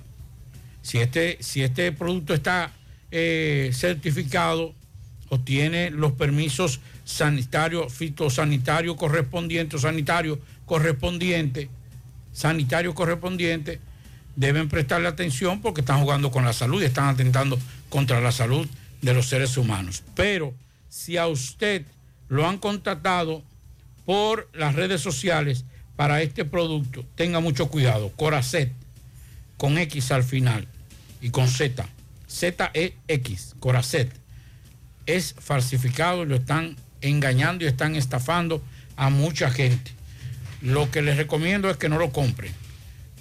Si 0.83 0.99
este, 0.99 1.39
si 1.41 1.63
este 1.63 1.91
producto 1.91 2.35
está 2.35 2.71
eh, 3.11 3.71
certificado 3.73 4.75
o 5.29 5.39
tiene 5.39 5.91
los 5.91 6.13
permisos 6.13 6.81
sanitarios, 7.05 7.93
fitosanitarios 7.93 8.97
correspondientes, 8.97 9.83
sanitarios 9.83 10.39
correspondientes, 10.67 11.69
sanitarios 12.33 12.95
correspondientes, 12.95 13.79
deben 14.37 14.69
prestarle 14.69 15.09
atención 15.09 15.61
porque 15.61 15.81
están 15.81 16.01
jugando 16.01 16.31
con 16.31 16.45
la 16.45 16.53
salud 16.53 16.81
y 16.83 16.87
están 16.87 17.09
atentando 17.09 17.59
contra 17.89 18.21
la 18.21 18.33
salud 18.33 18.67
de 19.03 19.15
los 19.15 19.27
seres 19.27 19.57
humanos. 19.57 20.05
Pero 20.15 20.55
si 20.89 21.17
a 21.17 21.27
usted 21.27 21.85
lo 22.29 22.47
han 22.47 22.59
contratado 22.59 23.43
por 24.05 24.49
las 24.53 24.75
redes 24.75 25.01
sociales 25.01 25.65
para 25.97 26.23
este 26.23 26.45
producto, 26.45 27.05
tenga 27.15 27.41
mucho 27.41 27.69
cuidado. 27.69 28.11
Coracet, 28.17 28.73
con 29.57 29.77
X 29.79 30.13
al 30.13 30.23
final 30.23 30.69
y 31.21 31.31
con 31.31 31.49
Z. 31.49 31.89
Z-E-X, 32.29 33.57
Coracet. 33.59 34.13
Es 35.09 35.35
falsificado 35.37 36.25
lo 36.25 36.37
están 36.37 36.77
engañando 37.01 37.65
y 37.65 37.67
están 37.67 37.97
estafando 37.97 38.63
a 38.97 39.11
mucha 39.11 39.51
gente. 39.51 39.91
Lo 40.63 40.91
que 40.93 41.03
les 41.03 41.17
recomiendo 41.17 41.69
es 41.71 41.77
que 41.77 41.89
no 41.89 41.99
lo 41.99 42.13
compren. 42.13 42.53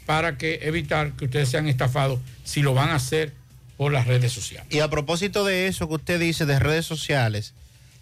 para 0.06 0.38
que 0.38 0.60
evitar 0.62 1.12
que 1.14 1.26
ustedes 1.26 1.50
sean 1.50 1.68
estafados 1.68 2.20
si 2.46 2.62
lo 2.62 2.74
van 2.74 2.90
a 2.92 2.96
hacer 2.96 3.34
por 3.76 3.92
las 3.92 4.08
redes 4.08 4.32
sociales. 4.32 4.74
Y 4.74 4.80
a 4.80 4.90
propósito 4.90 5.44
de 5.44 5.68
eso 5.68 5.90
que 5.90 5.96
usted 5.96 6.18
dice 6.20 6.46
de 6.46 6.60
redes 6.60 6.86
sociales, 6.86 7.54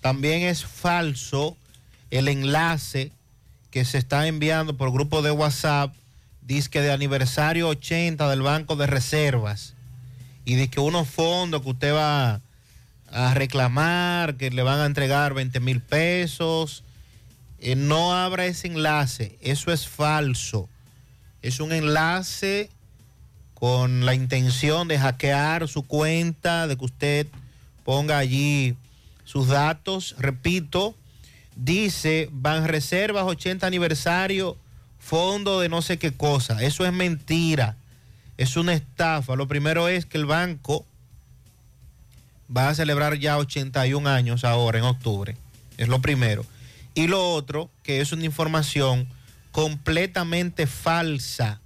también 0.02 0.44
es 0.44 0.64
falso 0.64 1.58
el 2.12 2.28
enlace 2.28 3.12
que 3.72 3.86
se 3.86 3.98
está 3.98 4.28
enviando 4.28 4.78
por 4.78 4.92
grupo 4.92 5.24
de 5.24 5.32
WhatsApp, 5.32 5.96
dice 6.44 6.70
que 6.70 6.82
de 6.82 6.92
aniversario 6.92 7.68
80 7.70 8.30
del 8.30 8.44
Banco 8.44 8.76
de 8.76 8.86
Reservas, 8.86 9.74
y 10.46 10.54
de 10.56 10.70
que 10.70 10.80
unos 10.80 11.08
fondos 11.10 11.64
que 11.64 11.70
usted 11.70 11.94
va 11.94 12.40
a 13.16 13.34
reclamar, 13.34 14.36
que 14.36 14.52
le 14.52 14.62
van 14.62 14.82
a 14.82 14.86
entregar 14.86 15.34
20 15.34 15.62
mil 15.62 15.82
pesos, 15.82 16.84
eh, 17.60 17.76
no 17.76 18.14
abra 18.14 18.46
ese 18.46 18.68
enlace, 18.68 19.38
eso 19.42 19.72
es 19.72 19.88
falso. 19.88 20.68
Es 21.42 21.62
un 21.62 21.72
enlace 21.72 22.70
con 23.54 24.06
la 24.06 24.16
intención 24.16 24.90
de 24.90 25.00
hackear 25.00 25.70
su 25.70 25.84
cuenta, 25.84 26.68
de 26.68 26.76
que 26.76 26.84
usted 26.84 27.28
ponga 27.86 28.18
allí 28.18 28.76
sus 29.24 29.48
datos. 29.48 30.16
Repito, 30.20 30.94
dice 31.56 32.28
Ban 32.34 32.68
Reservas 32.68 33.24
80 33.24 33.66
aniversario, 33.66 34.58
fondo 35.00 35.62
de 35.62 35.70
no 35.70 35.82
sé 35.82 35.98
qué 35.98 36.12
cosa. 36.12 36.62
Eso 36.62 36.86
es 36.86 36.92
mentira. 36.92 37.78
Es 38.36 38.58
una 38.58 38.74
estafa. 38.74 39.38
Lo 39.38 39.48
primero 39.48 39.88
es 39.88 40.06
que 40.06 40.18
el 40.18 40.26
banco 40.26 40.86
va 42.56 42.70
a 42.70 42.76
celebrar 42.76 43.18
ya 43.18 43.38
81 43.38 44.10
años 44.10 44.44
ahora 44.44 44.80
en 44.80 44.86
octubre. 44.86 45.36
Es 45.78 45.88
lo 45.88 46.02
primero. 46.02 46.46
Y 46.94 47.08
lo 47.08 47.34
otro, 47.34 47.70
que 47.84 48.02
es 48.02 48.12
una 48.12 48.26
información 48.26 49.08
completamente 49.52 50.68
falsa, 50.68 51.60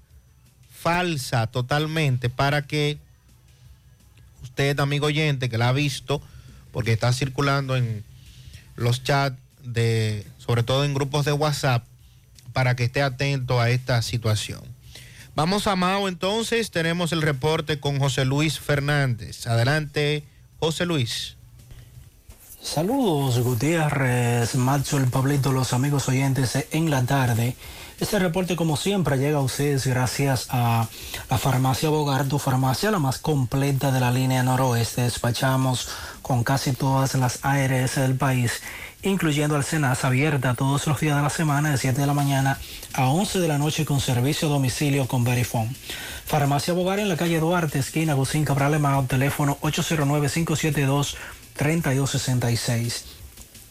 falsa 0.72 1.48
totalmente, 1.48 2.30
para 2.30 2.64
que 2.64 2.98
usted, 4.44 4.80
amigo 4.80 5.08
oyente, 5.08 5.50
que 5.50 5.58
la 5.58 5.70
ha 5.70 5.74
visto, 5.74 6.22
porque 6.72 6.94
está 6.94 7.14
circulando 7.14 7.76
en 7.76 8.04
los 8.76 9.04
chats 9.04 9.38
de, 9.64 10.26
sobre 10.38 10.64
todo 10.64 10.86
en 10.86 10.94
grupos 10.94 11.26
de 11.26 11.34
WhatsApp, 11.34 11.86
para 12.54 12.76
que 12.76 12.86
esté 12.86 13.02
atento 13.02 13.62
a 13.62 13.70
esta 13.70 14.02
situación. 14.02 14.62
Vamos 15.36 15.68
a 15.68 15.76
Mao 15.76 16.08
entonces, 16.08 16.72
tenemos 16.72 17.12
el 17.12 17.22
reporte 17.22 17.80
con 17.80 18.00
José 18.00 18.26
Luis 18.26 18.60
Fernández. 18.60 19.48
Adelante, 19.48 20.24
José 20.60 20.86
Luis. 20.86 21.38
Saludos 22.62 23.40
Gutiérrez, 23.40 24.56
Macho, 24.56 24.98
el 24.98 25.08
Pablito, 25.08 25.54
los 25.54 25.72
amigos 25.72 26.10
oyentes 26.10 26.68
en 26.72 26.92
la 26.92 27.04
tarde. 27.04 27.56
Este 28.00 28.20
reporte 28.20 28.56
como 28.56 28.78
siempre 28.78 29.18
llega 29.18 29.38
a 29.38 29.42
ustedes 29.42 29.88
gracias 29.88 30.48
a 30.50 30.88
la 31.30 31.38
farmacia 31.38 31.90
Bogar, 31.90 32.26
tu 32.28 32.40
farmacia 32.40 32.92
la 32.92 33.00
más 33.00 33.20
completa 33.20 33.92
de 33.92 34.02
la 34.02 34.12
línea 34.12 34.44
noroeste. 34.44 35.04
Despachamos 35.04 35.88
con 36.22 36.44
casi 36.44 36.74
todas 36.74 37.16
las 37.16 37.40
ARS 37.44 37.96
del 37.96 38.16
país, 38.16 38.62
incluyendo 39.04 39.56
al 39.56 39.64
Senas 39.64 40.04
abierta 40.04 40.56
todos 40.56 40.86
los 40.88 41.00
días 41.00 41.16
de 41.16 41.24
la 41.24 41.30
semana 41.30 41.72
de 41.72 41.78
7 41.78 42.02
de 42.02 42.08
la 42.08 42.14
mañana 42.14 42.60
a 42.94 43.08
11 43.10 43.40
de 43.40 43.48
la 43.48 43.58
noche 43.58 43.86
con 43.86 44.00
servicio 44.02 44.48
a 44.48 44.52
domicilio 44.52 45.08
con 45.08 45.24
Verifone. 45.24 45.74
Farmacia 46.26 46.74
Bogar 46.74 47.00
en 47.00 47.10
la 47.10 47.18
calle 47.18 47.40
Duarte, 47.40 47.80
esquina 47.80 48.14
Gusín 48.14 48.46
Cabral 48.46 48.74
Emao, 48.74 49.04
teléfono 49.06 49.58
809 49.62 50.30
572 50.30 51.18
3266. 51.56 53.06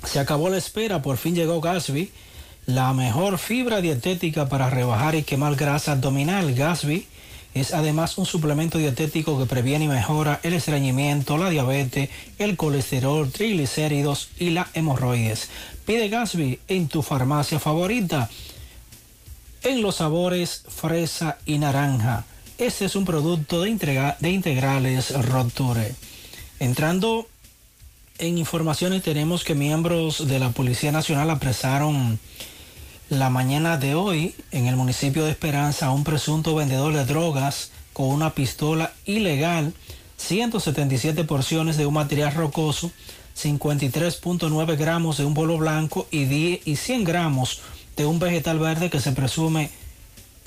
Se 0.04 0.18
acabó 0.18 0.48
la 0.48 0.56
espera, 0.56 1.02
por 1.02 1.16
fin 1.16 1.34
llegó 1.34 1.60
Gasby, 1.60 2.10
la 2.66 2.92
mejor 2.92 3.38
fibra 3.38 3.80
dietética 3.80 4.48
para 4.48 4.70
rebajar 4.70 5.14
y 5.14 5.22
quemar 5.22 5.56
grasa 5.56 5.92
abdominal. 5.92 6.54
Gasby 6.54 7.06
es 7.54 7.72
además 7.74 8.18
un 8.18 8.26
suplemento 8.26 8.78
dietético 8.78 9.38
que 9.38 9.46
previene 9.46 9.86
y 9.86 9.88
mejora 9.88 10.40
el 10.42 10.52
estreñimiento, 10.52 11.38
la 11.38 11.50
diabetes, 11.50 12.10
el 12.38 12.56
colesterol, 12.56 13.30
triglicéridos 13.30 14.28
y 14.38 14.50
la 14.50 14.68
hemorroides. 14.74 15.48
Pide 15.86 16.08
Gasby 16.08 16.60
en 16.68 16.88
tu 16.88 17.02
farmacia 17.02 17.58
favorita 17.58 18.28
en 19.62 19.82
los 19.82 19.96
sabores 19.96 20.64
fresa 20.68 21.38
y 21.46 21.58
naranja. 21.58 22.24
Este 22.58 22.84
es 22.84 22.94
un 22.96 23.04
producto 23.04 23.62
de, 23.62 23.70
integra- 23.70 24.16
de 24.20 24.30
integrales 24.30 25.10
Roture. 25.26 25.94
Entrando 26.60 27.26
en 28.18 28.36
informaciones 28.38 29.02
tenemos 29.02 29.44
que 29.44 29.54
miembros 29.54 30.26
de 30.26 30.38
la 30.38 30.50
Policía 30.50 30.92
Nacional 30.92 31.30
apresaron 31.30 32.18
la 33.10 33.30
mañana 33.30 33.78
de 33.78 33.94
hoy 33.94 34.34
en 34.50 34.66
el 34.66 34.76
municipio 34.76 35.24
de 35.24 35.30
Esperanza 35.30 35.90
un 35.90 36.04
presunto 36.04 36.54
vendedor 36.54 36.92
de 36.92 37.06
drogas 37.06 37.70
con 37.94 38.08
una 38.08 38.34
pistola 38.34 38.92
ilegal, 39.06 39.72
177 40.18 41.24
porciones 41.24 41.78
de 41.78 41.86
un 41.86 41.94
material 41.94 42.34
rocoso, 42.34 42.92
53.9 43.36 44.76
gramos 44.76 45.16
de 45.16 45.24
un 45.24 45.32
bolo 45.32 45.56
blanco 45.56 46.06
y, 46.10 46.26
10 46.26 46.66
y 46.66 46.76
100 46.76 47.04
gramos 47.04 47.60
de 47.96 48.04
un 48.04 48.18
vegetal 48.18 48.58
verde 48.58 48.90
que 48.90 49.00
se 49.00 49.12
presume 49.12 49.70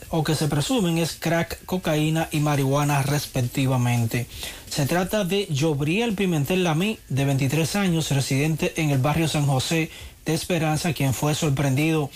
o 0.09 0.23
que 0.23 0.35
se 0.35 0.47
presumen 0.47 0.97
es 0.97 1.13
crack, 1.13 1.65
cocaína 1.65 2.27
y 2.31 2.41
marihuana 2.41 3.01
respectivamente. 3.01 4.27
Se 4.69 4.85
trata 4.85 5.23
de 5.23 5.47
Jobriel 5.57 6.13
Pimentel 6.13 6.63
Lamí, 6.63 6.99
de 7.09 7.25
23 7.25 7.75
años, 7.75 8.11
residente 8.11 8.73
en 8.75 8.91
el 8.91 8.99
barrio 8.99 9.27
San 9.27 9.47
José 9.47 9.89
de 10.25 10.33
Esperanza, 10.33 10.93
quien 10.93 11.13
fue 11.13 11.33
sorprendido 11.33 12.11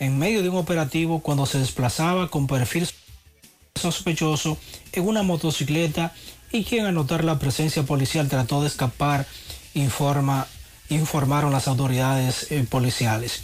en 0.00 0.18
medio 0.18 0.42
de 0.42 0.48
un 0.48 0.56
operativo 0.56 1.20
cuando 1.20 1.46
se 1.46 1.58
desplazaba 1.58 2.28
con 2.28 2.46
perfil 2.46 2.88
sospechoso 3.76 4.58
en 4.92 5.06
una 5.06 5.22
motocicleta 5.22 6.12
y 6.50 6.64
quien 6.64 6.86
al 6.86 6.94
notar 6.94 7.22
la 7.22 7.38
presencia 7.38 7.84
policial 7.84 8.28
trató 8.28 8.62
de 8.62 8.66
escapar, 8.66 9.26
informa, 9.74 10.48
informaron 10.88 11.52
las 11.52 11.68
autoridades 11.68 12.50
eh, 12.50 12.66
policiales. 12.68 13.42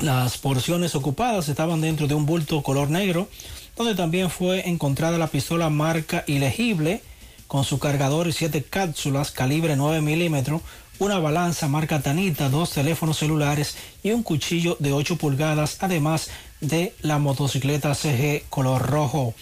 Las 0.00 0.38
porciones 0.38 0.96
ocupadas 0.96 1.48
estaban 1.48 1.80
dentro 1.80 2.08
de 2.08 2.14
un 2.14 2.26
bulto 2.26 2.62
color 2.62 2.90
negro, 2.90 3.28
donde 3.76 3.94
también 3.94 4.30
fue 4.30 4.68
encontrada 4.68 5.18
la 5.18 5.28
pistola 5.28 5.70
marca 5.70 6.24
ilegible 6.26 7.02
con 7.46 7.62
su 7.62 7.78
cargador 7.78 8.26
y 8.26 8.32
siete 8.32 8.64
cápsulas 8.64 9.30
calibre 9.30 9.76
9 9.76 10.00
milímetros, 10.00 10.62
una 10.98 11.18
balanza 11.18 11.68
marca 11.68 12.00
Tanita, 12.00 12.48
dos 12.48 12.70
teléfonos 12.70 13.18
celulares 13.18 13.76
y 14.02 14.12
un 14.12 14.22
cuchillo 14.22 14.76
de 14.78 14.92
8 14.92 15.16
pulgadas, 15.16 15.78
además 15.80 16.28
de 16.60 16.94
la 17.02 17.18
motocicleta 17.18 17.94
CG 17.94 18.44
color 18.48 18.82
rojo. 18.82 19.34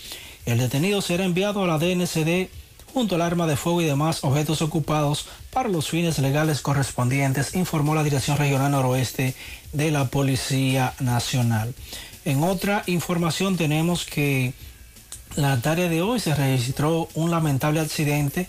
El 0.46 0.58
detenido 0.58 1.02
será 1.02 1.24
enviado 1.24 1.62
a 1.62 1.66
la 1.66 1.78
DNCD 1.78 2.48
junto 2.92 3.14
al 3.14 3.22
arma 3.22 3.46
de 3.46 3.56
fuego 3.56 3.80
y 3.80 3.86
demás 3.86 4.22
objetos 4.22 4.60
ocupados 4.60 5.26
para 5.50 5.68
los 5.68 5.88
fines 5.88 6.18
legales 6.18 6.60
correspondientes, 6.60 7.54
informó 7.54 7.94
la 7.94 8.04
Dirección 8.04 8.36
Regional 8.36 8.72
Noroeste 8.72 9.34
de 9.72 9.90
la 9.90 10.06
Policía 10.06 10.94
Nacional. 11.00 11.74
En 12.24 12.42
otra 12.42 12.82
información 12.86 13.56
tenemos 13.56 14.04
que 14.04 14.52
la 15.36 15.60
tarde 15.60 15.88
de 15.88 16.02
hoy 16.02 16.20
se 16.20 16.34
registró 16.34 17.08
un 17.14 17.30
lamentable 17.30 17.80
accidente 17.80 18.48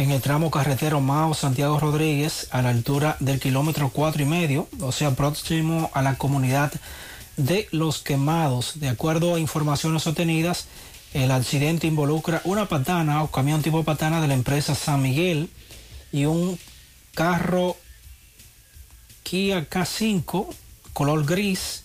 en 0.00 0.12
el 0.12 0.22
tramo 0.22 0.50
carretero 0.50 1.02
Mao 1.02 1.34
Santiago 1.34 1.78
Rodríguez 1.78 2.48
a 2.52 2.62
la 2.62 2.70
altura 2.70 3.18
del 3.20 3.38
kilómetro 3.38 3.90
cuatro 3.90 4.22
y 4.22 4.24
medio, 4.24 4.66
o 4.80 4.92
sea, 4.92 5.10
próximo 5.10 5.90
a 5.92 6.00
la 6.00 6.16
comunidad 6.16 6.72
de 7.36 7.68
Los 7.70 7.98
Quemados. 7.98 8.80
De 8.80 8.88
acuerdo 8.88 9.34
a 9.34 9.38
informaciones 9.38 10.06
obtenidas, 10.06 10.68
el 11.12 11.30
accidente 11.30 11.86
involucra 11.86 12.40
una 12.44 12.66
patana 12.66 13.22
o 13.22 13.30
camión 13.30 13.60
tipo 13.60 13.84
patana 13.84 14.22
de 14.22 14.28
la 14.28 14.32
empresa 14.32 14.74
San 14.74 15.02
Miguel 15.02 15.50
y 16.12 16.24
un 16.24 16.58
carro 17.14 17.76
Kia 19.22 19.68
K5 19.68 20.46
color 20.94 21.26
gris 21.26 21.84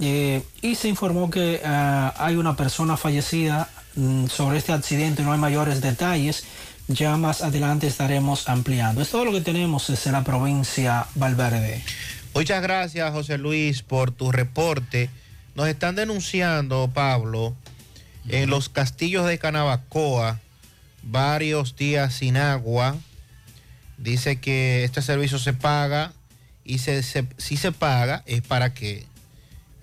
eh, 0.00 0.42
y 0.60 0.74
se 0.74 0.88
informó 0.88 1.30
que 1.30 1.60
ah, 1.64 2.14
hay 2.18 2.34
una 2.34 2.56
persona 2.56 2.96
fallecida 2.96 3.68
mm, 3.94 4.26
sobre 4.26 4.58
este 4.58 4.72
accidente, 4.72 5.22
no 5.22 5.32
hay 5.32 5.38
mayores 5.38 5.80
detalles. 5.80 6.44
Ya 6.88 7.16
más 7.16 7.42
adelante 7.42 7.86
estaremos 7.86 8.48
ampliando. 8.48 9.02
Es 9.02 9.10
todo 9.10 9.26
lo 9.26 9.32
que 9.32 9.42
tenemos 9.42 9.86
desde 9.88 10.10
la 10.10 10.24
provincia 10.24 11.06
Valverde. 11.14 11.82
Muchas 12.34 12.62
gracias, 12.62 13.12
José 13.12 13.36
Luis, 13.36 13.82
por 13.82 14.10
tu 14.10 14.32
reporte. 14.32 15.10
Nos 15.54 15.68
están 15.68 15.96
denunciando, 15.96 16.90
Pablo, 16.92 17.54
en 18.28 18.48
los 18.48 18.68
castillos 18.70 19.26
de 19.26 19.38
Canabacoa, 19.38 20.40
varios 21.02 21.76
días 21.76 22.14
sin 22.14 22.36
agua. 22.38 22.96
Dice 23.98 24.36
que 24.40 24.84
este 24.84 25.02
servicio 25.02 25.38
se 25.38 25.52
paga 25.52 26.12
y 26.64 26.78
se, 26.78 27.02
se- 27.02 27.26
si 27.36 27.56
se 27.56 27.72
paga 27.72 28.22
es 28.26 28.40
para 28.42 28.72
que 28.72 29.04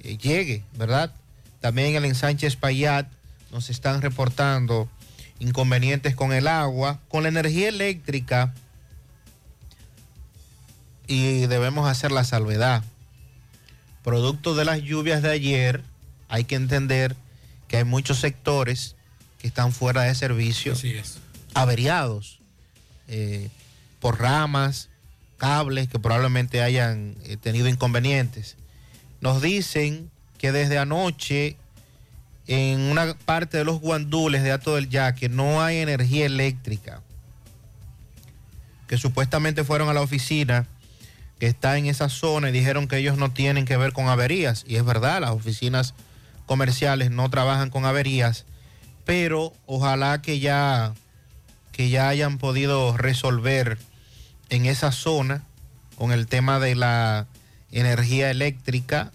eh, 0.03 0.17
llegue, 0.17 0.63
¿verdad? 0.77 1.11
También 1.61 1.89
en 1.89 1.95
el 1.97 2.05
ensanche 2.05 2.47
Espaillat 2.47 3.07
nos 3.51 3.69
están 3.69 4.01
reportando 4.01 4.87
inconvenientes 5.39 6.15
con 6.15 6.33
el 6.33 6.47
agua, 6.47 6.99
con 7.07 7.23
la 7.23 7.29
energía 7.29 7.69
eléctrica 7.69 8.53
y 11.07 11.45
debemos 11.47 11.87
hacer 11.89 12.11
la 12.11 12.23
salvedad. 12.23 12.83
Producto 14.03 14.55
de 14.55 14.65
las 14.65 14.81
lluvias 14.81 15.21
de 15.21 15.31
ayer, 15.31 15.83
hay 16.29 16.43
que 16.43 16.55
entender 16.55 17.15
que 17.67 17.77
hay 17.77 17.83
muchos 17.83 18.19
sectores 18.19 18.95
que 19.39 19.47
están 19.47 19.71
fuera 19.71 20.03
de 20.03 20.15
servicio, 20.15 20.73
averiados 21.53 22.39
eh, 23.07 23.49
por 23.99 24.19
ramas, 24.19 24.89
cables 25.37 25.87
que 25.87 25.99
probablemente 25.99 26.61
hayan 26.61 27.15
eh, 27.23 27.37
tenido 27.37 27.67
inconvenientes. 27.67 28.55
Nos 29.21 29.41
dicen 29.41 30.09
que 30.37 30.51
desde 30.51 30.77
anoche 30.77 31.57
en 32.47 32.81
una 32.81 33.13
parte 33.25 33.57
de 33.57 33.65
los 33.65 33.79
guandules 33.79 34.43
de 34.43 34.51
Ato 34.51 34.75
del 34.75 34.89
Yaque 34.89 35.29
no 35.29 35.61
hay 35.61 35.77
energía 35.77 36.25
eléctrica, 36.25 37.01
que 38.87 38.97
supuestamente 38.97 39.63
fueron 39.63 39.89
a 39.89 39.93
la 39.93 40.01
oficina 40.01 40.67
que 41.39 41.47
está 41.47 41.77
en 41.77 41.87
esa 41.87 42.09
zona 42.09 42.49
y 42.49 42.53
dijeron 42.53 42.87
que 42.87 42.97
ellos 42.97 43.17
no 43.17 43.31
tienen 43.31 43.65
que 43.65 43.77
ver 43.77 43.93
con 43.93 44.07
averías. 44.07 44.63
Y 44.67 44.75
es 44.75 44.85
verdad, 44.85 45.21
las 45.21 45.31
oficinas 45.31 45.93
comerciales 46.45 47.11
no 47.11 47.29
trabajan 47.29 47.69
con 47.69 47.85
averías, 47.85 48.45
pero 49.05 49.53
ojalá 49.65 50.21
que 50.21 50.39
ya, 50.39 50.93
que 51.71 51.89
ya 51.89 52.07
hayan 52.07 52.37
podido 52.37 52.95
resolver 52.95 53.77
en 54.49 54.65
esa 54.65 54.91
zona 54.91 55.43
con 55.97 56.11
el 56.11 56.27
tema 56.27 56.59
de 56.59 56.75
la 56.75 57.27
energía 57.71 58.31
eléctrica. 58.31 59.11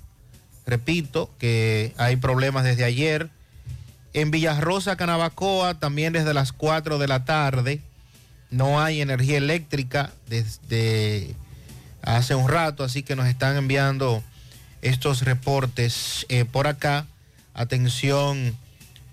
Repito 0.71 1.35
que 1.41 1.93
hay 1.97 2.15
problemas 2.15 2.63
desde 2.63 2.85
ayer. 2.85 3.29
En 4.13 4.31
Villarrosa, 4.31 4.95
Canabacoa, 4.95 5.81
también 5.81 6.13
desde 6.13 6.33
las 6.33 6.53
4 6.53 6.99
de 6.99 7.09
la 7.09 7.25
tarde. 7.25 7.81
No 8.51 8.81
hay 8.81 9.01
energía 9.01 9.39
eléctrica 9.39 10.13
desde 10.29 11.35
hace 12.03 12.37
un 12.37 12.49
rato, 12.49 12.85
así 12.85 13.03
que 13.03 13.17
nos 13.17 13.27
están 13.27 13.57
enviando 13.57 14.23
estos 14.81 15.23
reportes 15.23 16.25
eh, 16.29 16.45
por 16.45 16.69
acá. 16.69 17.05
Atención 17.53 18.57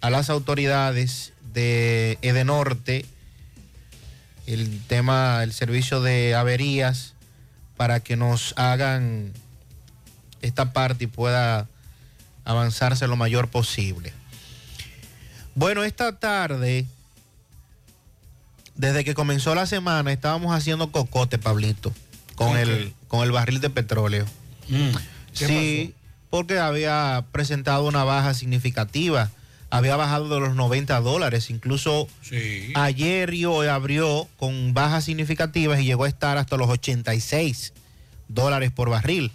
a 0.02 0.12
las 0.12 0.30
autoridades 0.30 1.34
de 1.54 2.20
Edenorte, 2.22 3.04
el 4.46 4.80
tema, 4.86 5.42
el 5.42 5.54
servicio 5.54 6.02
de 6.02 6.36
averías, 6.36 7.16
para 7.78 8.00
que 8.00 8.16
nos 8.16 8.54
hagan 8.58 9.34
esta 10.42 10.74
parte 10.74 11.06
y 11.06 11.08
pueda 11.08 11.68
avanzarse 12.46 13.08
lo 13.08 13.16
mayor 13.16 13.50
posible. 13.50 14.14
Bueno, 15.56 15.84
esta 15.84 16.20
tarde, 16.20 16.86
desde 18.76 19.04
que 19.04 19.14
comenzó 19.14 19.56
la 19.56 19.66
semana, 19.66 20.12
estábamos 20.12 20.56
haciendo 20.56 20.92
cocote, 20.92 21.38
Pablito 21.38 21.94
con, 22.38 22.56
el, 22.56 22.94
con 23.08 23.24
el 23.24 23.32
barril 23.32 23.60
de 23.60 23.70
petróleo. 23.70 24.26
Mm. 24.70 24.92
sí, 25.34 25.94
porque 26.30 26.60
había 26.60 27.26
presentado 27.32 27.86
una 27.86 28.04
baja 28.04 28.34
significativa. 28.34 29.32
Había 29.70 29.98
bajado 29.98 30.30
de 30.30 30.40
los 30.40 30.56
90 30.56 31.02
dólares. 31.02 31.50
Incluso 31.50 32.08
ayer 32.76 33.34
y 33.34 33.46
hoy 33.46 33.68
abrió 33.68 34.28
con 34.38 34.74
bajas 34.74 35.06
significativas 35.06 35.80
y 35.82 35.86
llegó 35.86 36.06
a 36.06 36.08
estar 36.08 36.38
hasta 36.38 36.56
los 36.56 36.70
86 36.70 37.74
dólares 38.30 38.72
por 38.72 38.90
barril. 38.90 39.32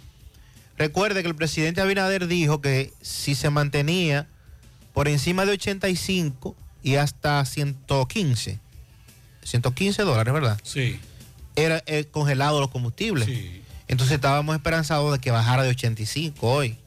Recuerde 0.77 1.21
que 1.21 1.27
el 1.27 1.35
presidente 1.35 1.81
Abinader 1.81 2.27
dijo 2.27 2.61
que 2.61 2.93
si 3.01 3.35
se 3.35 3.49
mantenía 3.49 4.27
por 4.93 5.07
encima 5.07 5.45
de 5.45 5.53
85 5.53 6.55
y 6.81 6.95
hasta 6.95 7.43
115, 7.45 8.59
115 9.43 10.03
dólares, 10.03 10.33
¿verdad? 10.33 10.59
Sí 10.63 10.99
era 11.55 11.81
eh, 11.85 12.05
congelado 12.09 12.59
los 12.59 12.69
combustibles. 12.69 13.29
Entonces 13.87 14.15
estábamos 14.15 14.55
esperanzados 14.55 15.13
de 15.13 15.19
que 15.19 15.29
bajara 15.31 15.63
de 15.63 15.69
85 15.69 16.51
hoy. 16.51 16.77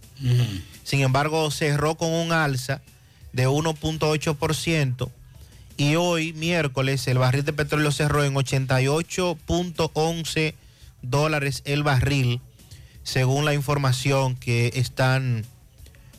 Sin 0.83 1.01
embargo, 1.01 1.51
cerró 1.51 1.97
con 1.97 2.11
un 2.11 2.33
alza 2.33 2.81
de 3.33 3.49
1.8% 3.49 5.11
y 5.77 5.97
hoy, 5.97 6.33
miércoles, 6.33 7.07
el 7.07 7.19
barril 7.19 7.45
de 7.45 7.53
petróleo 7.53 7.93
cerró 7.93 8.25
en 8.25 8.33
88.11 8.35 10.55
dólares 11.03 11.61
el 11.67 11.83
barril, 11.83 12.41
según 13.07 13.45
la 13.45 13.55
información 13.55 14.35
que 14.35 14.73
están 14.75 15.45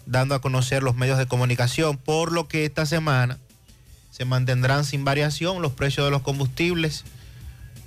dando 0.05 0.35
a 0.35 0.39
conocer 0.39 0.83
los 0.83 0.95
medios 0.95 1.17
de 1.17 1.25
comunicación, 1.27 1.97
por 1.97 2.31
lo 2.31 2.47
que 2.47 2.63
esta 2.63 2.85
semana 2.85 3.37
se 4.09 4.23
mantendrán 4.23 4.85
sin 4.85 5.03
variación 5.03 5.61
los 5.61 5.73
precios 5.73 6.07
de 6.07 6.11
los 6.11 6.21
combustibles 6.21 7.03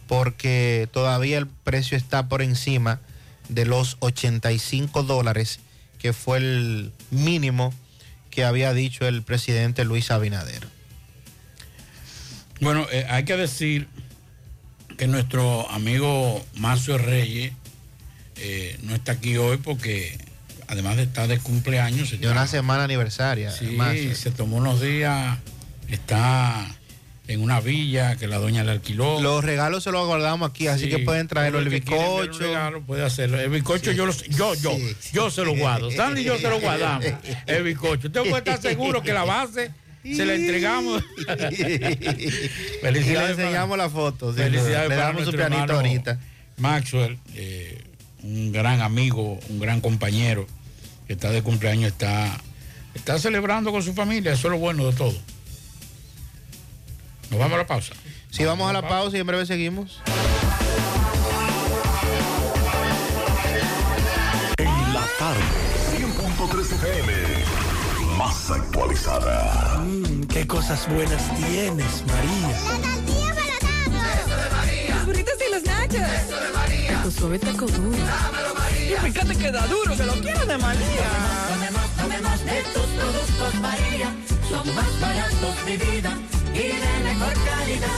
porque 0.07 0.87
todavía 0.93 1.39
el 1.39 1.47
precio 1.47 1.97
está 1.97 2.29
por 2.29 2.43
encima 2.43 3.01
de 3.49 3.65
los 3.65 3.97
85 4.01 5.03
dólares, 5.03 5.61
que 5.99 6.13
fue 6.13 6.37
el 6.37 6.93
mínimo 7.11 7.73
que 8.29 8.45
había 8.45 8.75
dicho 8.75 9.09
el 9.09 9.23
presidente 9.23 9.87
Luis 9.87 10.11
Abinader. 10.11 10.69
Bueno, 12.61 12.87
eh, 12.93 13.07
hay 13.09 13.25
que 13.25 13.39
decir 13.39 13.89
que 14.99 15.07
nuestro 15.07 15.71
amigo 15.71 16.45
Marcio 16.57 16.99
Reyes 16.99 17.55
eh, 18.41 18.77
no 18.83 18.95
está 18.95 19.13
aquí 19.13 19.37
hoy 19.37 19.59
porque 19.59 20.19
además 20.67 20.97
de 20.97 21.03
estar 21.05 21.29
de 21.29 21.39
cumpleaños... 21.39 22.19
De 22.19 22.29
una 22.29 22.47
semana 22.47 22.85
aniversaria. 22.85 23.51
Sí, 23.51 24.15
se 24.15 24.31
tomó 24.31 24.57
unos 24.57 24.81
días, 24.81 25.39
está 25.89 26.67
en 27.31 27.43
una 27.43 27.61
villa 27.61 28.17
que 28.17 28.27
la 28.27 28.39
doña 28.39 28.65
le 28.65 28.73
alquiló. 28.73 29.21
Los 29.21 29.45
regalos 29.45 29.85
se 29.85 29.93
los 29.93 30.07
guardamos 30.07 30.51
aquí, 30.51 30.67
así 30.67 30.89
que 30.89 30.99
pueden 30.99 31.29
traerlo 31.29 31.61
el 31.61 31.69
bizcocho. 31.69 32.83
puede 32.87 33.05
hacerlo. 33.05 33.39
El 33.39 33.51
bizcocho 33.51 33.93
yo, 33.93 34.09
yo, 34.31 34.55
yo, 34.55 34.77
yo 35.13 35.31
se 35.31 35.45
lo 35.45 35.55
guardo. 35.55 35.91
Sandy 35.91 36.23
y 36.23 36.25
yo 36.25 36.39
se 36.39 36.49
lo 36.49 36.61
guardamos. 36.61 37.07
El 37.47 37.63
bizcocho. 37.63 38.11
Tengo 38.11 38.33
que 38.33 38.39
estar 38.39 38.61
seguro 38.61 39.03
que 39.03 39.13
la 39.13 39.25
base 39.25 39.71
se 40.03 40.25
la 40.25 40.35
entregamos. 40.35 41.05
Felicidades. 42.81 42.81
Y 42.83 43.13
le 43.13 43.45
enseñamos 43.45 43.79
la 43.79 43.91
foto. 43.91 44.33
Felicidades 44.33 44.89
le 44.89 44.97
damos 44.97 45.25
su 45.25 45.33
pianito 45.33 45.75
ahorita. 45.75 46.19
Maxwell, 46.59 47.19
eh, 47.35 47.90
un 48.23 48.53
gran 48.53 48.81
amigo, 48.81 49.39
un 49.49 49.61
gran 49.61 49.81
compañero 49.81 50.47
que 51.07 51.15
está 51.15 51.31
de 51.31 51.43
cumpleaños, 51.43 51.93
está, 51.93 52.41
está 52.95 53.19
celebrando 53.19 53.73
con 53.73 53.83
su 53.83 53.95
familia. 53.95 54.33
Eso 54.33 54.49
es 54.49 54.53
lo 54.53 54.59
bueno 54.59 54.87
de 54.87 54.93
todo. 54.93 55.15
Nos 57.31 57.39
vamos 57.39 57.55
a 57.55 57.59
la 57.59 57.67
pausa. 57.67 57.95
Sí, 58.31 58.45
vamos, 58.45 58.69
a 58.69 58.73
la 58.73 58.89
pausa. 58.89 59.17
y 59.17 59.21
en 59.21 59.27
breve 59.27 59.47
seguimos. 59.47 60.01
En 64.59 64.95
la 64.95 65.07
tarde, 65.19 65.41
100.3 65.97 66.61
FM, 66.61 67.13
más 68.17 68.51
actualizada. 68.51 69.79
Mmm, 69.79 70.23
qué 70.25 70.47
cosas 70.47 70.89
buenas 70.89 71.23
tienes, 71.37 72.05
María. 72.07 72.49
La 72.49 72.81
tortilla 72.81 73.35
para 73.35 74.15
Eso 74.15 74.37
de 74.37 74.51
María. 74.51 74.95
Los 74.95 75.07
burritos 75.07 75.35
y 75.47 75.53
los 75.53 75.63
nachos. 75.65 75.95
Eso 75.95 76.41
de 76.41 76.53
María. 76.53 76.70
Tu 77.11 77.17
suave 77.17 77.41
taco 77.41 77.67
duro. 77.67 77.97
Dámelo, 77.97 78.55
María. 78.55 78.97
Y 78.97 79.11
fíjate 79.11 79.37
que 79.37 79.51
da 79.51 79.67
duro, 79.67 79.97
que 79.97 80.05
lo 80.05 80.13
quiero 80.13 80.47
de 80.47 80.59
María. 80.59 81.09
Tomemos, 81.49 81.91
tomemos, 81.97 82.45
de 82.45 82.63
tus 82.73 82.87
productos, 82.87 83.55
María. 83.61 84.15
Son 84.49 84.75
más 84.77 85.01
baratos 85.01 85.67
de 85.67 85.77
vida 85.77 86.17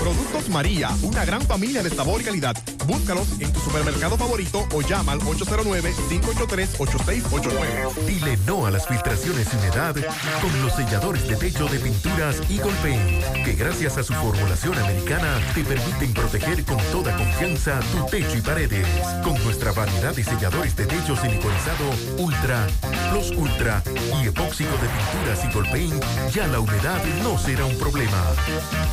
Productos 0.00 0.48
María, 0.48 0.88
una 1.02 1.24
gran 1.24 1.42
familia 1.42 1.80
de 1.82 1.90
sabor 1.90 2.20
y 2.20 2.24
calidad. 2.24 2.56
Búscalos 2.86 3.28
en 3.38 3.52
tu 3.52 3.60
supermercado 3.60 4.18
favorito 4.18 4.66
o 4.74 4.82
llama 4.82 5.12
al 5.12 5.20
809-583-8689. 5.20 7.94
Dile 8.06 8.36
no 8.46 8.66
a 8.66 8.72
las 8.72 8.88
filtraciones 8.88 9.46
y 9.52 9.56
humedad 9.56 9.94
con 10.40 10.62
los 10.62 10.72
selladores 10.74 11.28
de 11.28 11.36
techo 11.36 11.66
de 11.66 11.78
pinturas 11.78 12.40
Eagle 12.50 12.72
Paint, 12.82 13.22
que 13.44 13.52
gracias 13.52 13.98
a 13.98 14.02
su 14.02 14.12
formulación 14.14 14.76
americana 14.76 15.38
te 15.54 15.62
permiten 15.64 16.12
proteger 16.12 16.64
con 16.64 16.78
toda 16.90 17.16
confianza 17.16 17.78
tu 17.92 18.04
techo 18.06 18.36
y 18.36 18.40
paredes. 18.40 18.88
Con 19.22 19.40
nuestra 19.44 19.70
variedad 19.72 20.12
de 20.14 20.24
selladores 20.24 20.74
de 20.76 20.86
techo 20.86 21.14
siliconizado 21.16 21.84
Ultra, 22.18 22.66
Plus 23.10 23.30
Ultra 23.36 23.80
y 24.20 24.26
epóxico 24.26 24.72
de 24.72 24.88
pinturas 24.88 25.44
Eagle 25.44 25.70
Paint, 25.70 26.02
ya 26.34 26.48
la 26.48 26.58
humedad 26.60 27.02
no 27.22 27.38
será 27.38 27.64
un 27.64 27.78
problema. 27.78 28.20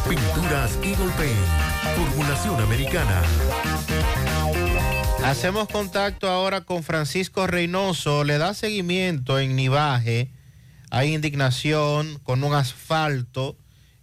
Pinturas 0.07 0.77
Eagle 0.84 1.11
Paint, 1.17 1.95
formulación 1.95 2.61
americana. 2.61 3.21
Hacemos 5.23 5.67
contacto 5.67 6.30
ahora 6.30 6.61
con 6.61 6.84
Francisco 6.84 7.45
Reynoso. 7.45 8.23
Le 8.23 8.38
da 8.38 8.53
seguimiento 8.53 9.39
en 9.39 9.55
Nivaje. 9.55 10.30
Hay 10.91 11.13
indignación 11.13 12.19
con 12.23 12.43
un 12.43 12.53
asfalto 12.53 13.55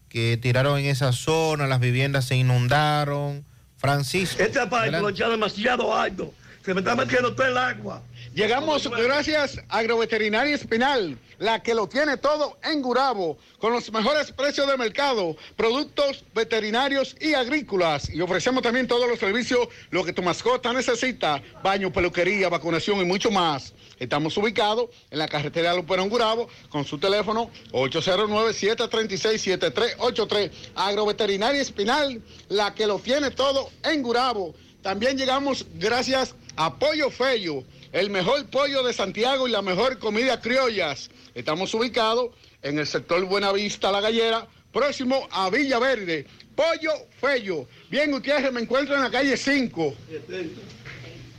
que 0.09 0.37
tiraron 0.37 0.79
en 0.79 0.87
esa 0.87 1.13
zona. 1.13 1.67
Las 1.67 1.81
viviendas 1.81 2.27
se 2.27 2.37
inundaron. 2.37 3.45
Francisco. 3.77 4.43
Este 4.43 4.61
asfalto 4.61 5.01
lo 5.01 5.09
echa 5.09 5.29
demasiado 5.29 5.97
alto. 5.97 6.33
Se 6.65 6.75
me 6.75 6.81
está 6.81 6.95
metiendo 6.95 7.35
todo 7.35 7.47
el 7.47 7.57
agua. 7.57 8.03
Llegamos 8.37 8.89
gracias 8.91 9.59
a 9.71 9.79
Agroveterinaria 9.79 10.55
Espinal, 10.55 11.19
la 11.39 11.63
que 11.63 11.73
lo 11.73 11.89
tiene 11.89 12.19
todo 12.19 12.59
en 12.65 12.83
Gurabo, 12.83 13.39
con 13.59 13.73
los 13.73 13.91
mejores 13.91 14.31
precios 14.31 14.69
de 14.69 14.77
mercado, 14.77 15.35
productos 15.57 16.23
veterinarios 16.35 17.17
y 17.19 17.33
agrícolas. 17.33 18.11
Y 18.11 18.21
ofrecemos 18.21 18.63
también 18.63 18.87
todos 18.87 19.09
los 19.09 19.19
servicios, 19.19 19.67
lo 19.89 20.05
que 20.05 20.13
tu 20.13 20.21
mascota 20.21 20.71
necesita, 20.75 21.43
baño, 21.63 21.91
peluquería, 21.91 22.51
vacunación 22.51 23.01
y 23.01 23.07
mucho 23.07 23.31
más. 23.31 23.73
Estamos 23.99 24.37
ubicados 24.37 24.91
en 25.11 25.19
la 25.19 25.29
carretera 25.29 25.71
de 25.71 25.79
Luperón 25.79 26.11
Gurabo, 26.11 26.47
con 26.69 26.85
su 26.85 26.99
teléfono 26.99 27.51
809-736-7383. 27.73 30.51
Agroveterinaria 30.75 31.63
Espinal, 31.63 32.21
la 32.51 32.75
que 32.75 32.87
lo 32.87 32.99
tiene 32.99 33.31
todo 33.31 33.71
en 33.83 34.03
Gurabo. 34.03 34.55
También 34.83 35.17
llegamos 35.17 35.65
gracias 35.77 36.35
a 36.55 36.79
Pollo 36.79 37.11
Fello 37.11 37.65
el 37.97 38.11
mejor 38.11 38.45
pollo 38.51 38.83
de 38.83 38.93
Santiago 38.93 39.49
y 39.49 39.51
la 39.51 39.63
mejor 39.63 39.99
comida 39.99 40.39
criollas. 40.39 41.09
Estamos 41.35 41.73
ubicados 41.73 42.29
en 42.61 42.79
el 42.79 42.87
sector 42.87 43.25
Buenavista, 43.25 43.91
La 43.91 44.03
Gallera, 44.03 44.47
próximo 44.71 45.27
a 45.31 45.49
Villa 45.49 45.79
Verde. 45.79 46.27
Pollo 46.55 46.93
Fello. 47.19 47.67
Bien, 47.89 48.11
Gutiérrez, 48.11 48.53
me 48.53 48.61
encuentro 48.61 48.95
en 48.95 49.01
la 49.01 49.11
calle 49.11 49.35
5 49.35 49.95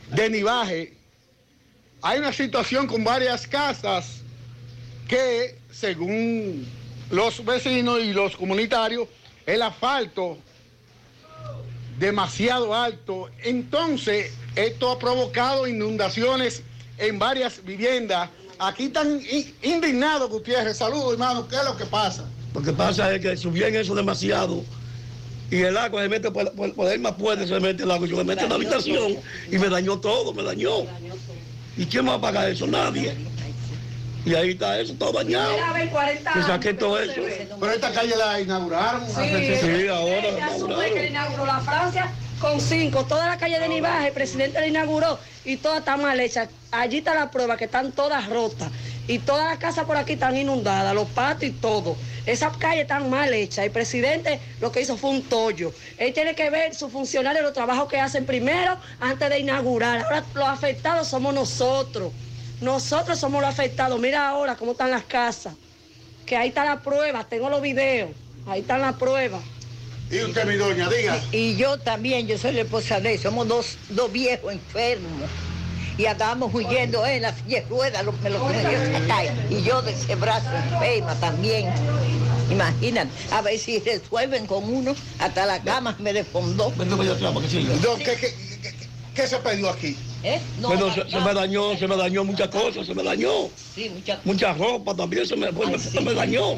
de 0.10 0.30
Nivaje. 0.32 0.96
Hay 2.02 2.18
una 2.18 2.34
situación 2.34 2.88
con 2.88 3.04
varias 3.04 3.46
casas 3.46 4.22
que, 5.08 5.60
según 5.72 6.68
los 7.12 7.46
vecinos 7.46 8.00
y 8.00 8.14
los 8.14 8.36
comunitarios, 8.36 9.08
el 9.46 9.62
asfalto 9.62 10.40
demasiado 11.98 12.74
alto. 12.74 13.30
Entonces, 13.44 14.32
esto 14.56 14.92
ha 14.92 15.00
provocado 15.00 15.68
inundaciones 15.68 16.64
en 16.98 17.20
varias 17.20 17.64
viviendas. 17.64 18.30
Aquí 18.60 18.86
están 18.86 19.22
in- 19.30 19.54
indignados, 19.62 20.30
Gutiérrez. 20.30 20.78
Saludos, 20.78 21.14
hermano. 21.14 21.48
¿Qué 21.48 21.56
es 21.58 21.64
lo 21.66 21.78
que 21.78 21.86
pasa? 21.86 22.26
Lo 22.54 22.62
que 22.62 22.74
pasa 22.74 23.14
es 23.14 23.22
que 23.22 23.38
subían 23.38 23.76
eso 23.76 23.94
demasiado 23.94 24.64
y 25.52 25.58
el 25.62 25.78
agua 25.78 26.02
se 26.02 26.10
mete 26.10 26.32
por, 26.32 26.52
por, 26.54 26.74
por 26.74 27.00
más 27.00 27.14
puede, 27.14 27.48
se 27.48 27.60
mete 27.60 27.84
el 27.84 27.92
agua 27.92 28.08
se 28.08 28.14
me 28.16 28.24
mete 28.24 28.44
en 28.44 28.50
la 28.50 28.56
habitación 28.56 29.18
y 29.52 29.58
me 29.58 29.70
dañó 29.70 30.00
todo, 30.00 30.34
me 30.34 30.44
dañó. 30.44 30.72
¿Y 31.78 31.86
quién 31.86 32.08
va 32.08 32.16
a 32.16 32.22
pagar 32.22 32.50
eso? 32.50 32.66
Nadie. 32.66 33.16
Y 34.28 34.36
ahí 34.36 34.52
está 34.52 34.80
eso, 34.80 34.94
todo 35.00 35.14
dañado. 35.14 35.56
Que 36.34 36.44
saqué 36.44 36.74
todo 36.74 37.00
eso. 37.00 37.14
Pero 37.60 37.72
esta 37.72 37.92
calle 37.92 38.16
la 38.18 38.40
inauguraron. 38.42 39.04
hace- 39.04 39.62
Sí, 39.62 39.88
ahora 39.88 40.16
la 40.16 40.38
Ya 40.38 40.50
supe 40.50 40.58
inauguraron. 40.58 40.94
que 40.94 41.00
la 41.02 41.08
inauguró 41.08 41.46
la 41.46 41.60
Francia 41.62 42.12
con 42.42 42.60
cinco. 42.62 43.06
Toda 43.06 43.28
la 43.28 43.38
calle 43.38 43.60
de 43.60 43.68
Nivaje, 43.70 44.08
el 44.08 44.14
presidente 44.14 44.60
la 44.60 44.68
inauguró 44.68 45.18
y 45.46 45.58
toda 45.58 45.80
está 45.80 45.98
mal 45.98 46.20
hecha. 46.20 46.50
Allí 46.72 46.98
está 46.98 47.16
la 47.16 47.32
prueba 47.32 47.56
que 47.58 47.66
están 47.66 47.92
todas 47.94 48.28
rotas. 48.30 48.70
Y 49.10 49.20
todas 49.20 49.46
las 49.46 49.58
casas 49.58 49.86
por 49.86 49.96
aquí 49.96 50.14
están 50.14 50.36
inundadas, 50.36 50.94
los 50.94 51.08
patios 51.08 51.52
y 51.52 51.56
todo. 51.56 51.96
Esas 52.26 52.58
calles 52.58 52.82
están 52.82 53.10
mal 53.10 53.34
hechas. 53.34 53.64
El 53.64 53.72
presidente 53.72 54.42
lo 54.60 54.70
que 54.74 54.82
hizo 54.82 54.98
fue 54.98 55.12
un 55.12 55.22
tollo. 55.24 55.72
Él 55.98 56.14
tiene 56.14 56.36
que 56.36 56.50
ver 56.50 56.76
sus 56.76 56.92
funcionarios, 56.92 57.42
los 57.42 57.54
trabajos 57.54 57.88
que 57.88 57.98
hacen 58.02 58.26
primero 58.26 58.78
antes 59.00 59.30
de 59.30 59.40
inaugurar. 59.40 60.04
Ahora 60.04 60.26
los 60.34 60.48
afectados 60.50 61.08
somos 61.08 61.34
nosotros. 61.34 62.12
Nosotros 62.62 63.20
somos 63.20 63.42
los 63.42 63.50
afectados. 63.50 64.00
Mira 64.00 64.30
ahora 64.30 64.56
cómo 64.56 64.72
están 64.72 64.92
las 64.92 65.04
casas. 65.04 65.54
Que 66.26 66.36
ahí 66.36 66.50
está 66.50 66.66
la 66.66 66.82
prueba, 66.82 67.24
tengo 67.24 67.50
los 67.50 67.62
videos. 67.62 68.12
Ahí 68.48 68.62
están 68.62 68.82
las 68.82 68.96
pruebas. 68.96 69.42
Y 70.10 70.24
usted, 70.24 70.46
mi 70.46 70.56
doña, 70.56 70.90
diga. 70.90 71.22
Y 71.32 71.56
yo 71.58 71.78
también, 71.78 72.28
yo 72.28 72.38
soy 72.38 72.54
la 72.54 72.62
esposa 72.62 73.00
de 73.00 73.14
él, 73.14 73.20
somos 73.20 73.48
dos, 73.48 73.78
dos 73.90 74.12
viejos 74.12 74.54
enfermos. 74.54 75.30
Y 75.98 76.06
acabamos 76.06 76.54
huyendo 76.54 77.06
en 77.06 77.24
la 77.24 77.34
silla 77.34 77.62
de 77.62 77.68
ruedas, 77.68 78.06
lo, 78.06 78.14
me 78.14 78.30
lo 78.30 78.46
acá, 78.46 79.24
Y 79.50 79.64
yo 79.64 79.82
de 79.82 79.92
ese 79.92 80.16
brazo 80.16 80.48
enferma 80.56 81.16
también. 81.16 81.70
Imagínate, 82.50 83.12
a 83.32 83.42
ver 83.42 83.60
si 83.60 83.80
resuelven 83.80 84.46
con 84.48 84.64
uno, 84.64 84.96
hasta 85.20 85.46
la 85.46 85.62
cama 85.62 85.96
me 86.00 86.14
desfondó. 86.14 86.72
¿qué, 87.98 88.16
qué, 88.16 88.47
qué- 89.18 89.22
qué 89.24 89.28
se 89.28 89.38
perdió 89.38 89.70
aquí? 89.70 89.98
¿Eh? 90.24 90.40
No, 90.60 90.70
Bueno, 90.70 90.94
se, 90.94 91.10
se 91.10 91.20
me 91.20 91.34
dañó, 91.34 91.78
se 91.78 91.88
me 91.88 91.96
dañó 91.98 92.24
muchas 92.24 92.48
cosas, 92.50 92.86
se 92.88 92.94
me 92.96 93.04
dañó. 93.04 93.32
Sí, 93.76 93.90
muchas 93.90 94.26
Mucha 94.26 94.54
ropa 94.54 94.96
también 94.96 95.26
se 95.26 95.36
me, 95.36 95.52
fue, 95.52 95.78
se 95.80 96.00
me 96.02 96.14
dañó. 96.14 96.56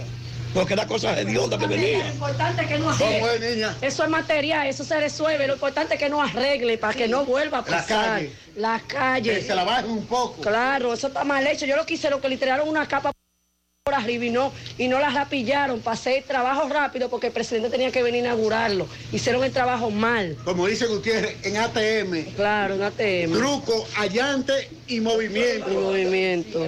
Porque 0.53 0.73
era 0.73 0.87
cosa 0.87 1.19
hedionda 1.19 1.57
que 1.59 1.65
Lo 1.65 1.69
venía. 1.69 2.07
importante 2.09 2.63
es 2.63 2.67
que 2.67 2.79
no 2.79 2.85
¿Cómo 2.85 3.05
arregle. 3.27 3.49
es, 3.49 3.55
niña? 3.55 3.77
Eso 3.83 4.03
es 4.03 4.09
material, 4.09 4.65
eso 4.67 4.83
se 4.83 4.99
resuelve. 4.99 5.45
Lo 5.45 5.53
importante 5.53 5.93
es 5.93 5.99
que 5.99 6.09
no 6.09 6.21
arregle 6.23 6.77
para 6.79 6.93
que 6.95 7.07
no 7.07 7.23
vuelva 7.23 7.59
a 7.59 7.61
La 7.61 7.67
pasar. 7.67 8.05
calle. 8.05 8.33
La 8.55 8.79
calle. 8.79 9.35
Que 9.35 9.41
se 9.43 9.53
la 9.53 9.63
bajen 9.63 9.91
un 9.91 10.05
poco. 10.07 10.41
Claro, 10.41 10.91
eso 10.93 11.07
está 11.07 11.23
mal 11.23 11.45
hecho. 11.45 11.67
Yo 11.67 11.75
lo 11.75 11.85
quise, 11.85 12.09
lo 12.09 12.19
que 12.19 12.29
le 12.29 12.37
tiraron 12.37 12.67
una 12.67 12.87
capa 12.87 13.11
por 13.89 13.99
arriba 13.99 14.25
y 14.25 14.29
no, 14.29 14.53
y 14.77 14.87
no 14.87 14.99
la 14.99 15.09
rapillaron. 15.09 15.79
Pasé 15.79 16.19
el 16.19 16.23
trabajo 16.23 16.69
rápido 16.69 17.09
porque 17.09 17.27
el 17.27 17.33
presidente 17.33 17.71
tenía 17.71 17.91
que 17.91 18.03
venir 18.03 18.23
a 18.23 18.27
inaugurarlo. 18.27 18.87
Hicieron 19.11 19.43
el 19.43 19.51
trabajo 19.51 19.89
mal. 19.89 20.37
Como 20.45 20.67
dice 20.67 20.85
Gutiérrez, 20.85 21.43
en 21.43 21.57
ATM. 21.57 22.35
Claro, 22.35 22.75
en 22.75 22.83
ATM. 22.83 23.33
Truco, 23.33 23.87
allante 23.97 24.69
y 24.87 24.99
movimiento. 24.99 25.71
Y 25.71 25.75
movimiento. 25.75 26.67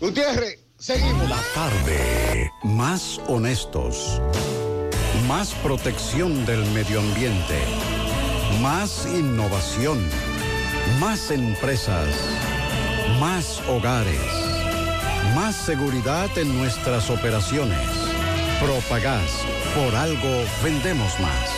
Gutiérrez, 0.00 0.58
seguimos. 0.78 1.28
La 1.28 1.42
tarde. 1.54 2.50
Más 2.62 3.20
honestos. 3.26 4.22
Más 5.26 5.52
protección 5.62 6.46
del 6.46 6.64
medio 6.70 7.00
ambiente. 7.00 7.58
Más 8.62 9.06
innovación. 9.06 9.98
Más 10.98 11.30
empresas. 11.30 12.08
Más 13.20 13.60
hogares. 13.68 14.57
Más 15.38 15.54
seguridad 15.54 16.36
en 16.36 16.58
nuestras 16.58 17.10
operaciones. 17.10 17.78
Propagás. 18.60 19.44
Por 19.76 19.94
algo 19.94 20.44
vendemos 20.64 21.12
más. 21.20 21.57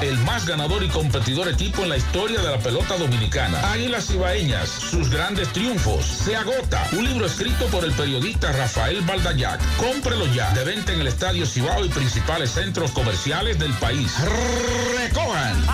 el 0.00 0.18
más 0.18 0.46
ganador 0.46 0.82
y 0.84 0.88
competidor 0.88 1.48
equipo 1.48 1.82
en 1.82 1.88
la 1.88 1.96
historia 1.96 2.40
de 2.40 2.50
la 2.50 2.58
pelota 2.58 2.96
dominicana. 2.96 3.72
Águilas 3.72 4.10
Ibaeñas, 4.10 4.68
sus 4.68 5.10
grandes 5.10 5.52
triunfos. 5.52 6.04
Se 6.04 6.36
agota. 6.36 6.86
Un 6.92 7.04
libro 7.04 7.26
escrito 7.26 7.66
por 7.66 7.84
el 7.84 7.92
periodista 7.92 8.52
Rafael 8.52 9.00
Baldayac. 9.02 9.60
Cómprelo 9.76 10.26
ya. 10.26 10.52
De 10.52 10.64
venta 10.64 10.92
en 10.92 11.00
el 11.00 11.06
Estadio 11.06 11.46
Cibao 11.46 11.84
y 11.84 11.88
principales 11.88 12.50
centros 12.50 12.92
comerciales 12.92 13.58
del 13.58 13.72
país. 13.74 14.14
Recojan. 14.98 15.64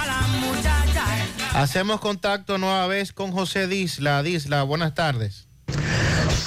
Hacemos 1.55 2.01
contacto 2.01 2.59
nueva 2.59 2.86
vez 2.86 3.12
con 3.12 3.32
José 3.32 3.66
Disla. 3.66 4.22
Disla, 4.22 4.62
buenas 4.62 4.94
tardes. 4.94 5.48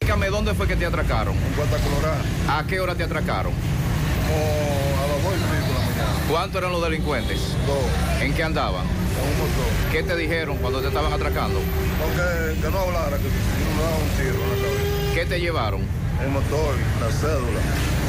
Explícame 0.00 0.28
dónde 0.28 0.54
fue 0.54 0.68
que 0.68 0.76
te 0.76 0.86
atracaron. 0.86 1.36
En 1.36 1.52
Cuesta 1.54 1.78
Colorada. 1.78 2.22
¿A 2.48 2.66
qué 2.66 2.80
hora 2.80 2.94
te 2.94 3.04
atracaron? 3.04 3.52
Como 3.52 5.02
a 5.02 5.06
las 5.06 5.22
dos 5.22 5.34
y 5.34 5.38
pico 5.38 5.66
de 5.66 5.74
la 5.74 5.80
mañana. 5.80 6.26
¿Cuántos 6.28 6.58
eran 6.60 6.72
los 6.72 6.82
delincuentes? 6.82 7.40
Dos. 7.66 8.22
¿En 8.22 8.34
qué 8.34 8.42
andaban? 8.42 8.84
En 8.86 9.32
un 9.32 9.38
motor. 9.38 9.92
¿Qué 9.92 10.02
te 10.02 10.16
dijeron 10.16 10.58
cuando 10.58 10.80
te 10.80 10.88
estaban 10.88 11.12
atracando? 11.12 11.60
Que 11.60 12.70
no 12.70 12.78
hablara, 12.78 13.16
que 13.16 13.24
no 13.24 13.82
daba 13.82 13.96
un 13.96 14.08
tiro 14.10 14.34
en 14.34 14.50
la 14.50 14.68
cabeza. 14.68 15.14
¿Qué 15.14 15.26
te 15.26 15.40
llevaron? 15.40 15.82
El 16.22 16.30
motor, 16.30 16.74
la 17.00 17.10
cédula. 17.10 17.60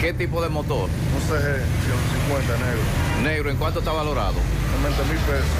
¿Qué 0.01 0.13
tipo 0.13 0.41
de 0.41 0.49
motor? 0.49 0.89
Un 0.89 1.21
CG 1.25 1.57
150 1.85 2.53
negro. 2.65 2.81
Negro, 3.23 3.49
¿en 3.49 3.57
cuánto 3.57 3.79
está 3.79 3.91
valorado? 3.91 4.35
90 4.83 5.03
mil 5.05 5.17
pesos. 5.25 5.57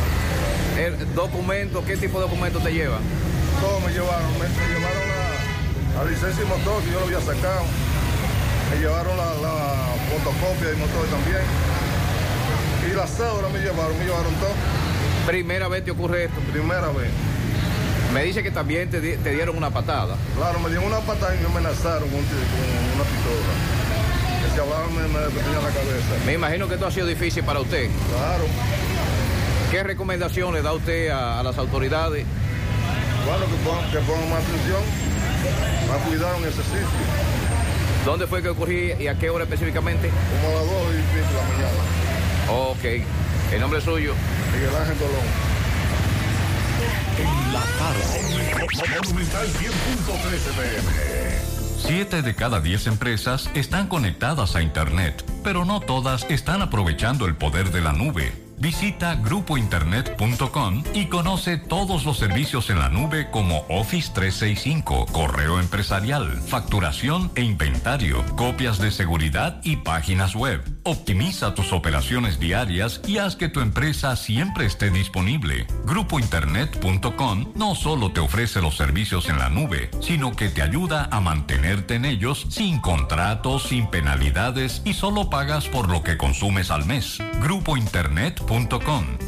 El 0.77 1.15
documento, 1.15 1.83
¿qué 1.83 1.97
tipo 1.97 2.19
de 2.19 2.25
documento 2.25 2.59
te 2.59 2.71
llevan? 2.71 3.01
Todo 3.59 3.79
me 3.81 3.91
llevaron. 3.91 4.31
Me, 4.33 4.45
me 4.45 4.67
llevaron 4.73 5.03
la, 5.97 6.03
la 6.03 6.09
licencia 6.09 6.43
de 6.43 6.49
motor 6.49 6.83
que 6.83 6.91
yo 6.91 6.99
lo 6.99 7.05
había 7.07 7.19
sacado. 7.21 7.63
Me 8.71 8.79
llevaron 8.79 9.17
la, 9.17 9.25
la 9.41 9.55
fotocopia 10.13 10.67
del 10.67 10.77
motor 10.77 11.05
también. 11.09 11.41
Y 12.91 12.95
la 12.95 13.07
cédula 13.07 13.49
me 13.49 13.59
llevaron, 13.59 13.97
me 13.97 14.05
llevaron 14.05 14.33
todo. 14.35 14.53
¿Primera 15.25 15.67
vez 15.67 15.83
te 15.83 15.91
ocurre 15.91 16.25
esto? 16.25 16.39
Primera 16.51 16.87
vez. 16.89 17.09
Me 18.13 18.23
dice 18.23 18.43
que 18.43 18.51
también 18.51 18.89
te, 18.89 19.01
di- 19.01 19.17
te 19.17 19.31
dieron 19.31 19.57
una 19.57 19.71
patada. 19.71 20.15
Claro, 20.37 20.59
me 20.59 20.69
dieron 20.69 20.85
una 20.85 20.99
patada 20.99 21.35
y 21.35 21.39
me 21.39 21.47
amenazaron 21.47 22.07
con 22.07 22.19
una 22.19 23.03
pistola. 23.03 23.53
Hablaban 24.59 24.95
me, 24.95 25.01
la 25.01 25.69
cabeza. 25.69 26.25
Me 26.25 26.33
imagino 26.33 26.67
que 26.67 26.73
esto 26.75 26.87
ha 26.87 26.91
sido 26.91 27.05
difícil 27.07 27.43
para 27.43 27.59
usted. 27.59 27.89
Claro. 28.09 28.45
¿Qué 29.71 29.83
recomendación 29.83 30.53
le 30.53 30.61
da 30.61 30.73
usted 30.73 31.09
a, 31.09 31.39
a 31.39 31.43
las 31.43 31.57
autoridades? 31.57 32.25
Bueno, 33.25 33.45
que 33.45 33.55
pongan, 33.63 33.91
que 33.91 33.99
pongan 33.99 34.29
más 34.29 34.43
atención, 34.43 34.81
más 35.89 36.07
cuidado 36.07 36.37
en 36.37 36.43
ese 36.45 36.63
sitio. 36.63 36.87
¿Dónde 38.05 38.25
fue 38.25 38.41
que 38.41 38.49
ocurrió 38.49 38.99
y 38.99 39.07
a 39.07 39.15
qué 39.19 39.29
hora 39.29 39.43
específicamente? 39.43 40.09
Como 40.09 40.57
a 40.57 40.61
las 40.61 40.71
2 40.71 40.73
y 40.93 41.01
pico 41.13 41.27
de 41.27 41.33
la 41.33 41.43
mañana. 41.43 42.07
Ok. 42.49 43.53
¿El 43.53 43.61
nombre 43.61 43.81
suyo? 43.81 44.13
Miguel 44.53 44.75
Ángel 44.75 44.95
Colón. 44.97 45.27
En 47.19 47.53
la 47.53 47.63
tarde. 47.77 49.03
Monumental 49.03 49.47
100.13 49.47 49.61
pm. 50.55 51.56
Siete 51.77 52.23
de 52.23 52.35
cada 52.35 52.59
diez 52.59 52.87
empresas 52.87 53.49
están 53.53 53.87
conectadas 53.87 54.55
a 54.55 54.61
Internet, 54.61 55.23
pero 55.43 55.63
no 55.63 55.79
todas 55.79 56.25
están 56.29 56.61
aprovechando 56.61 57.25
el 57.27 57.35
poder 57.35 57.71
de 57.71 57.81
la 57.81 57.93
nube. 57.93 58.46
Visita 58.59 59.13
grupointernet.com 59.13 60.83
y 60.95 61.05
conoce 61.05 61.57
todos 61.57 62.05
los 62.05 62.17
servicios 62.17 62.71
en 62.71 62.79
la 62.79 62.89
nube 62.89 63.29
como 63.29 63.65
Office 63.69 64.11
365, 64.13 65.05
correo 65.11 65.59
empresarial, 65.59 66.41
facturación 66.41 67.31
e 67.35 67.43
inventario, 67.43 68.25
copias 68.35 68.79
de 68.79 68.89
seguridad 68.89 69.61
y 69.63 69.75
páginas 69.75 70.35
web. 70.35 70.63
Optimiza 70.83 71.53
tus 71.53 71.71
operaciones 71.71 72.39
diarias 72.39 73.01
y 73.05 73.19
haz 73.19 73.35
que 73.35 73.47
tu 73.47 73.59
empresa 73.59 74.15
siempre 74.15 74.65
esté 74.65 74.89
disponible. 74.89 75.67
Grupointernet.com 75.85 77.51
no 77.53 77.75
solo 77.75 78.11
te 78.11 78.21
ofrece 78.21 78.59
los 78.61 78.75
servicios 78.75 79.29
en 79.29 79.37
la 79.37 79.49
nube, 79.49 79.91
sino 80.01 80.35
que 80.35 80.49
te 80.49 80.63
ayuda 80.63 81.09
a 81.11 81.21
mantenerte 81.21 81.95
en 81.95 82.05
ellos 82.05 82.47
sin 82.49 82.79
contratos, 82.79 83.67
sin 83.67 83.87
penalidades 83.91 84.81
y 84.83 84.93
solo 84.93 85.29
pagas 85.29 85.67
por 85.67 85.89
lo 85.89 86.01
que 86.01 86.17
consumes 86.17 86.71
al 86.71 86.85
mes. 86.85 87.19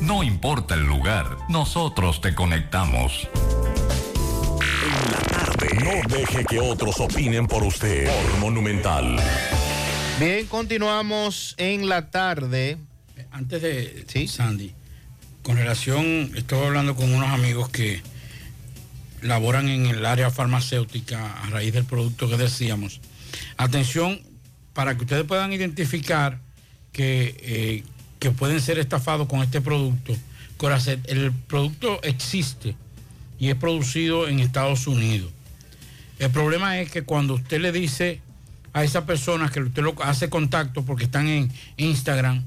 No 0.01 0.23
importa 0.23 0.75
el 0.75 0.85
lugar, 0.85 1.37
nosotros 1.49 2.21
te 2.21 2.33
conectamos. 2.33 3.27
En 4.85 5.11
la 5.11 5.19
tarde. 5.19 5.67
No 5.83 6.17
deje 6.17 6.45
que 6.45 6.59
otros 6.59 6.99
opinen 7.01 7.45
por 7.45 7.63
usted. 7.63 8.07
Por 8.07 8.39
Monumental. 8.39 9.17
Bien, 10.19 10.45
continuamos 10.47 11.53
en 11.57 11.89
la 11.89 12.09
tarde. 12.09 12.77
Antes 13.31 13.61
de 13.61 14.27
Sandy, 14.27 14.73
con 15.43 15.57
relación, 15.57 16.31
estoy 16.35 16.65
hablando 16.65 16.95
con 16.95 17.13
unos 17.13 17.29
amigos 17.29 17.69
que 17.69 18.01
laboran 19.21 19.67
en 19.67 19.85
el 19.85 20.05
área 20.05 20.31
farmacéutica 20.31 21.43
a 21.43 21.49
raíz 21.49 21.73
del 21.73 21.83
producto 21.83 22.29
que 22.29 22.37
decíamos. 22.37 23.01
Atención, 23.57 24.21
para 24.73 24.95
que 24.95 25.03
ustedes 25.03 25.25
puedan 25.25 25.51
identificar 25.51 26.39
que, 26.93 27.35
eh, 27.41 27.83
que 28.19 28.31
pueden 28.31 28.61
ser 28.61 28.77
estafados 28.77 29.27
con 29.27 29.41
este 29.41 29.61
producto. 29.61 30.15
Coracet, 30.57 30.99
el 31.09 31.31
producto 31.31 32.01
existe 32.03 32.75
y 33.39 33.47
es 33.47 33.55
producido 33.55 34.27
en 34.27 34.39
Estados 34.39 34.87
Unidos. 34.87 35.31
El 36.19 36.29
problema 36.31 36.79
es 36.79 36.91
que 36.91 37.03
cuando 37.03 37.35
usted 37.35 37.61
le 37.61 37.71
dice 37.71 38.19
a 38.73 38.83
esa 38.83 39.05
persona 39.05 39.49
que 39.49 39.61
usted 39.61 39.81
lo 39.81 39.95
hace 40.03 40.29
contacto 40.29 40.83
porque 40.83 41.05
están 41.05 41.27
en 41.27 41.51
Instagram, 41.77 42.43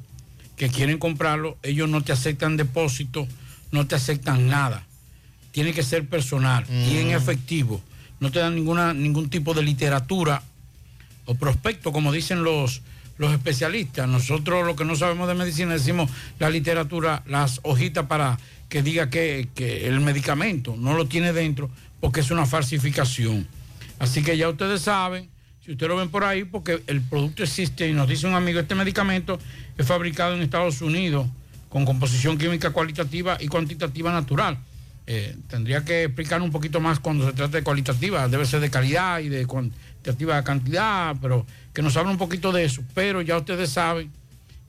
que 0.57 0.69
quieren 0.69 0.99
comprarlo, 0.99 1.57
ellos 1.63 1.89
no 1.89 2.03
te 2.03 2.13
aceptan 2.13 2.59
depósito, 2.59 3.27
no 3.71 3.87
te 3.87 3.95
aceptan 3.95 4.47
nada. 4.49 4.85
Tiene 5.51 5.73
que 5.73 5.83
ser 5.83 6.07
personal 6.07 6.67
y 6.69 6.99
en 6.99 7.11
efectivo. 7.11 7.83
No 8.21 8.31
te 8.31 8.39
dan 8.39 8.55
ninguna, 8.55 8.93
ningún 8.93 9.31
tipo 9.31 9.55
de 9.55 9.63
literatura 9.63 10.43
o 11.25 11.35
prospecto, 11.35 11.93
como 11.93 12.13
dicen 12.13 12.45
los, 12.45 12.83
los 13.19 13.33
especialistas. 13.33 14.09
Nosotros 14.09 14.67
lo 14.67 14.77
que 14.77 14.85
no 14.85 14.97
sabemos 14.97 15.29
de 15.29 15.35
medicina 15.35 15.73
decimos 15.75 16.11
la 16.39 16.51
literatura, 16.51 17.23
las 17.27 17.61
hojitas 17.63 18.07
para 18.07 18.39
que 18.69 18.83
diga 18.83 19.11
que, 19.11 19.49
que 19.55 19.87
el 19.87 20.01
medicamento 20.01 20.75
no 20.77 20.95
lo 20.95 21.07
tiene 21.07 21.33
dentro 21.33 21.71
porque 22.01 22.21
es 22.21 22.31
una 22.31 22.47
falsificación. 22.47 23.47
Así 23.99 24.23
que 24.23 24.37
ya 24.37 24.49
ustedes 24.49 24.83
saben, 24.83 25.29
si 25.65 25.73
ustedes 25.73 25.89
lo 25.89 25.97
ven 25.97 26.09
por 26.09 26.25
ahí, 26.25 26.45
porque 26.45 26.83
el 26.89 27.01
producto 27.03 27.45
existe 27.45 27.89
y 27.89 27.93
nos 27.93 28.09
dice 28.09 28.27
un 28.27 28.35
amigo, 28.35 28.59
este 28.59 28.75
medicamento 28.75 29.39
es 29.79 29.87
fabricado 29.87 30.35
en 30.35 30.43
Estados 30.43 30.83
Unidos 30.83 31.29
con 31.69 31.85
composición 31.85 32.37
química 32.37 32.71
cualitativa 32.71 33.39
y 33.41 33.47
cuantitativa 33.47 34.13
natural. 34.13 34.59
Eh, 35.07 35.37
tendría 35.49 35.85
que 35.85 36.05
explicar 36.05 36.43
un 36.43 36.51
poquito 36.51 36.81
más 36.81 36.99
cuando 37.01 37.27
se 37.27 37.33
trata 37.33 37.57
de 37.59 37.63
cualitativa, 37.63 38.29
debe 38.29 38.45
ser 38.45 38.61
de 38.61 38.71
calidad 38.71 39.21
y 39.21 39.29
de 39.29 39.47
cuantitativa 40.03 40.43
cantidad, 40.43 41.17
pero 41.21 41.47
que 41.73 41.83
nos 41.83 41.97
hable 41.97 42.11
un 42.11 42.19
poquito 42.19 42.53
de 42.53 42.65
eso. 42.65 42.83
Pero 42.95 43.23
ya 43.23 43.37
ustedes 43.37 43.71
saben 43.71 44.11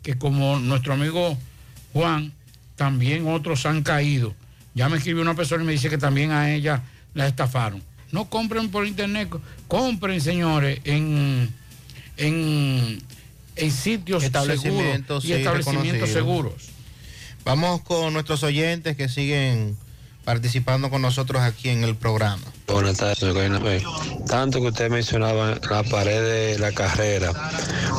que 0.01 0.17
como 0.17 0.59
nuestro 0.59 0.93
amigo 0.93 1.37
Juan, 1.93 2.31
también 2.75 3.27
otros 3.27 3.65
han 3.65 3.83
caído. 3.83 4.33
Ya 4.75 4.89
me 4.89 4.97
escribió 4.97 5.21
una 5.21 5.35
persona 5.35 5.63
y 5.63 5.65
me 5.67 5.71
dice 5.73 5.89
que 5.89 5.97
también 5.97 6.31
a 6.31 6.53
ella 6.53 6.81
la 7.13 7.27
estafaron. 7.27 7.81
No 8.11 8.29
compren 8.29 8.69
por 8.69 8.85
internet, 8.85 9.29
compren, 9.67 10.21
señores, 10.21 10.79
en, 10.83 11.49
en, 12.17 13.01
en 13.55 13.71
sitios 13.71 14.23
Establecimientos, 14.23 15.23
seguros 15.23 15.25
y 15.25 15.27
sí, 15.27 15.33
establecimientos 15.33 16.09
seguros. 16.09 16.53
Vamos 17.43 17.81
con 17.81 18.13
nuestros 18.13 18.43
oyentes 18.43 18.95
que 18.95 19.09
siguen 19.09 19.77
participando 20.23 20.89
con 20.89 21.01
nosotros 21.01 21.41
aquí 21.41 21.69
en 21.69 21.83
el 21.83 21.95
programa. 21.95 22.41
Buenas 22.67 22.97
tardes, 22.97 23.19
Pérez. 23.19 23.83
Tanto 24.27 24.61
que 24.61 24.67
usted 24.67 24.89
mencionaba 24.89 25.59
la 25.69 25.83
pared 25.83 26.21
de 26.21 26.59
la 26.59 26.71
carrera, 26.71 27.31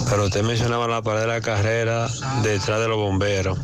pero 0.09 0.25
usted 0.25 0.43
mencionaba 0.43 0.89
la 0.89 1.03
pared 1.03 1.21
de 1.21 1.27
la 1.27 1.41
carrera 1.41 2.09
detrás 2.43 2.81
de 2.81 2.89
los 2.89 2.97
bomberos, 2.97 3.59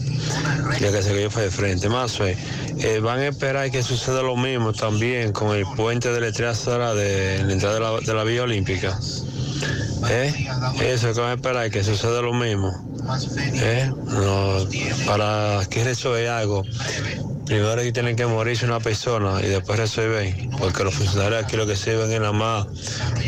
ya 0.78 0.92
que 0.92 1.02
se 1.02 1.14
cayó 1.14 1.30
fue 1.30 1.44
de 1.44 1.50
frente. 1.50 1.88
Más 1.88 2.16
fue, 2.16 2.36
eh, 2.78 3.00
van 3.00 3.20
a 3.20 3.28
esperar 3.28 3.70
que 3.70 3.82
suceda 3.82 4.22
lo 4.22 4.36
mismo 4.36 4.72
también 4.72 5.32
con 5.32 5.56
el 5.56 5.64
puente 5.76 6.12
de 6.12 6.20
la 6.20 6.28
entrada 6.28 6.94
de 6.94 7.42
la 7.44 7.52
entrada 7.52 7.74
de 7.74 7.80
la, 7.80 8.00
de 8.00 8.14
la 8.14 8.24
Vía 8.24 8.42
Olímpica. 8.42 8.98
¿Eh? 10.08 10.48
Eso 10.82 11.12
que 11.12 11.20
van 11.20 11.30
a 11.30 11.34
esperar 11.34 11.70
que 11.70 11.84
suceda 11.84 12.22
lo 12.22 12.32
mismo. 12.32 12.72
¿Eh? 13.54 13.90
No, 14.06 14.66
para 15.06 15.60
que 15.68 15.84
resuelva 15.84 16.38
algo, 16.38 16.64
primero 17.46 17.82
que 17.82 17.92
tienen 17.92 18.16
que 18.16 18.26
morirse 18.26 18.64
una 18.64 18.80
persona 18.80 19.40
y 19.42 19.48
después 19.48 19.78
resuelven, 19.78 20.50
porque 20.58 20.84
los 20.84 20.94
funcionarios 20.94 21.44
aquí 21.44 21.56
lo 21.56 21.66
que 21.66 21.76
sirven 21.76 22.10
es 22.12 22.20
nada 22.20 22.32
más 22.32 22.66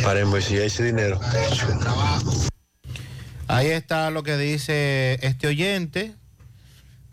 para 0.03 0.21
embolsillar 0.21 0.65
ese 0.65 0.85
dinero. 0.85 1.21
Ahí 3.49 3.69
está 3.69 4.11
lo 4.11 4.23
que 4.23 4.37
dice 4.37 5.19
este 5.23 5.47
oyente. 5.47 6.15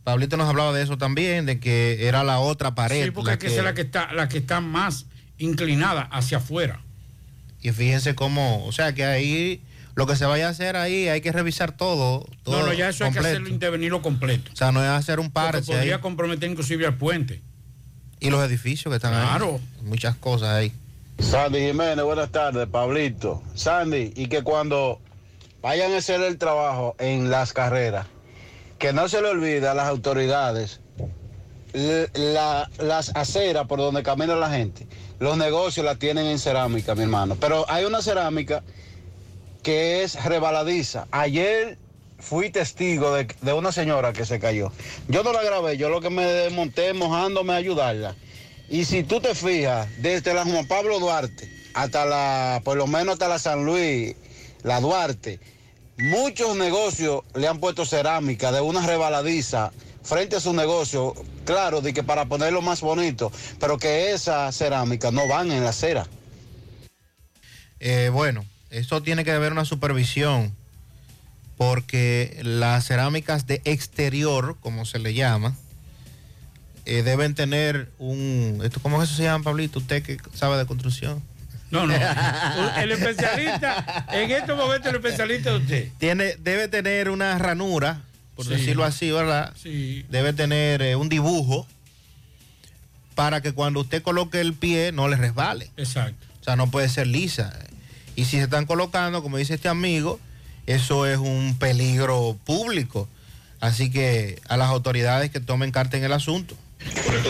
Pablito 0.03 0.37
nos 0.37 0.47
hablaba 0.47 0.71
de 0.73 0.81
eso 0.81 0.97
también, 0.97 1.45
de 1.45 1.59
que 1.59 2.07
era 2.07 2.23
la 2.23 2.39
otra 2.39 2.73
pared. 2.75 3.05
Sí, 3.05 3.11
porque 3.11 3.31
la 3.31 3.33
es 3.33 3.39
que 3.39 3.47
esa 3.47 3.57
es 3.57 3.63
la 3.63 3.73
que 3.73 3.81
está, 3.81 4.13
la 4.13 4.29
que 4.29 4.37
está 4.37 4.61
más 4.61 5.05
inclinada 5.37 6.03
hacia 6.03 6.37
afuera. 6.37 6.81
Y 7.61 7.71
fíjense 7.71 8.15
cómo, 8.15 8.65
o 8.65 8.71
sea 8.71 8.93
que 8.93 9.03
ahí 9.05 9.61
lo 9.95 10.07
que 10.07 10.15
se 10.15 10.25
vaya 10.25 10.47
a 10.47 10.51
hacer 10.51 10.77
ahí 10.77 11.09
hay 11.09 11.19
que 11.21 11.31
revisar 11.31 11.71
todo. 11.73 12.25
todo 12.43 12.59
no, 12.61 12.67
no, 12.67 12.73
ya 12.73 12.89
eso 12.89 13.03
hay 13.05 13.11
que 13.11 13.19
hacerlo 13.19 13.49
intervenirlo 13.49 14.01
completo. 14.01 14.51
O 14.53 14.55
sea, 14.55 14.71
no 14.71 14.81
es 14.81 14.89
hacer 14.89 15.19
un 15.19 15.29
Porque 15.29 15.51
parche 15.51 15.71
podría 15.73 15.95
ahí. 15.95 16.01
comprometer 16.01 16.49
inclusive 16.49 16.85
al 16.85 16.95
puente. 16.97 17.41
Y 18.21 18.29
los 18.29 18.41
edificios 18.47 18.91
que 18.91 18.95
están 18.95 19.13
ahí. 19.13 19.25
Claro. 19.27 19.59
Muchas 19.83 20.15
cosas 20.15 20.49
ahí. 20.49 20.71
Sandy 21.19 21.59
Jiménez, 21.59 22.03
buenas 22.05 22.29
tardes, 22.31 22.65
Pablito. 22.67 23.43
Sandy, 23.55 24.13
y 24.15 24.27
que 24.27 24.41
cuando 24.41 25.01
vayan 25.61 25.91
a 25.93 25.97
hacer 25.97 26.21
el 26.21 26.37
trabajo 26.37 26.95
en 26.99 27.29
las 27.29 27.51
carreras, 27.51 28.07
que 28.77 28.93
no 28.93 29.09
se 29.09 29.21
le 29.21 29.27
olvide 29.27 29.67
a 29.67 29.73
las 29.73 29.87
autoridades 29.89 30.79
la- 31.73 32.69
las 32.79 33.15
aceras 33.15 33.67
por 33.67 33.79
donde 33.79 34.01
camina 34.03 34.35
la 34.35 34.49
gente. 34.49 34.87
Los 35.19 35.37
negocios 35.37 35.85
la 35.85 35.95
tienen 35.95 36.25
en 36.25 36.39
cerámica, 36.39 36.95
mi 36.95 37.03
hermano. 37.03 37.35
Pero 37.39 37.65
hay 37.69 37.85
una 37.85 38.01
cerámica 38.01 38.63
que 39.63 40.03
es 40.03 40.23
rebaladiza. 40.23 41.07
Ayer 41.11 41.77
fui 42.19 42.49
testigo 42.49 43.13
de, 43.13 43.27
de 43.41 43.53
una 43.53 43.71
señora 43.71 44.13
que 44.13 44.25
se 44.25 44.39
cayó. 44.39 44.71
Yo 45.07 45.23
no 45.23 45.33
la 45.33 45.43
grabé, 45.43 45.77
yo 45.77 45.89
lo 45.89 46.01
que 46.01 46.09
me 46.09 46.25
desmonté 46.25 46.93
mojándome 46.93 47.53
a 47.53 47.57
ayudarla. 47.57 48.15
Y 48.69 48.85
si 48.85 49.03
tú 49.03 49.19
te 49.19 49.35
fijas, 49.35 49.87
desde 49.97 50.33
la 50.33 50.45
Juan 50.45 50.67
Pablo 50.67 50.99
Duarte 50.99 51.49
hasta 51.73 52.05
la, 52.05 52.61
por 52.63 52.77
lo 52.77 52.87
menos 52.87 53.13
hasta 53.13 53.27
la 53.27 53.39
San 53.39 53.65
Luis, 53.65 54.15
la 54.63 54.79
Duarte, 54.79 55.39
muchos 55.97 56.55
negocios 56.55 57.23
le 57.33 57.47
han 57.47 57.59
puesto 57.59 57.85
cerámica 57.85 58.51
de 58.51 58.61
una 58.61 58.85
rebaladiza 58.85 59.71
frente 60.03 60.35
a 60.35 60.39
su 60.39 60.53
negocio, 60.53 61.13
claro, 61.45 61.81
de 61.81 61.93
que 61.93 62.03
para 62.03 62.25
ponerlo 62.25 62.61
más 62.61 62.81
bonito, 62.81 63.31
pero 63.59 63.77
que 63.77 64.11
esa 64.13 64.51
cerámica 64.51 65.11
no 65.11 65.27
van 65.27 65.51
en 65.51 65.63
la 65.63 65.69
acera. 65.69 66.07
Eh, 67.79 68.09
bueno, 68.11 68.45
esto 68.69 69.01
tiene 69.01 69.23
que 69.23 69.31
haber 69.31 69.51
una 69.51 69.65
supervisión 69.65 70.55
porque 71.57 72.39
las 72.41 72.85
cerámicas 72.85 73.45
de 73.45 73.61
exterior, 73.65 74.57
como 74.61 74.85
se 74.85 74.99
le 74.99 75.13
llama, 75.13 75.55
eh, 76.85 77.03
deben 77.03 77.35
tener 77.35 77.89
un... 77.99 78.61
Esto, 78.63 78.79
¿Cómo 78.81 79.03
eso 79.03 79.13
se 79.13 79.23
llama, 79.23 79.43
Pablito? 79.43 79.79
Usted 79.79 80.01
que 80.01 80.17
sabe 80.33 80.57
de 80.57 80.65
construcción. 80.65 81.21
No, 81.69 81.85
no. 81.85 81.93
El 82.77 82.91
especialista, 82.91 84.05
en 84.11 84.31
estos 84.31 84.57
momentos 84.57 84.89
el 84.89 84.95
especialista 84.95 85.53
es 85.55 85.61
usted. 85.61 85.89
Tiene, 85.99 86.35
debe 86.39 86.67
tener 86.67 87.09
una 87.09 87.37
ranura, 87.37 88.01
por 88.39 88.45
Sí. 88.47 88.51
decirlo 88.55 88.85
así, 88.85 89.11
¿verdad? 89.11 89.53
Sí. 89.61 90.05
Debe 90.09 90.31
tener 90.31 90.81
eh, 90.81 90.95
un 90.95 91.09
dibujo 91.09 91.67
para 93.15 93.41
que 93.41 93.51
cuando 93.51 93.81
usted 93.81 94.01
coloque 94.01 94.39
el 94.39 94.53
pie 94.53 94.93
no 94.93 95.09
le 95.09 95.17
resbale. 95.17 95.69
Exacto. 95.75 96.25
O 96.39 96.43
sea, 96.45 96.55
no 96.55 96.71
puede 96.71 96.87
ser 96.87 97.05
lisa. 97.07 97.53
Y 98.15 98.23
si 98.23 98.37
se 98.37 98.43
están 98.43 98.65
colocando, 98.65 99.21
como 99.21 99.35
dice 99.35 99.55
este 99.55 99.67
amigo, 99.67 100.21
eso 100.67 101.05
es 101.05 101.17
un 101.17 101.57
peligro 101.59 102.37
público. 102.45 103.09
Así 103.59 103.91
que 103.91 104.39
a 104.47 104.55
las 104.55 104.69
autoridades 104.69 105.31
que 105.31 105.41
tomen 105.41 105.71
carta 105.71 105.97
en 105.97 106.05
el 106.05 106.13
asunto. 106.13 106.55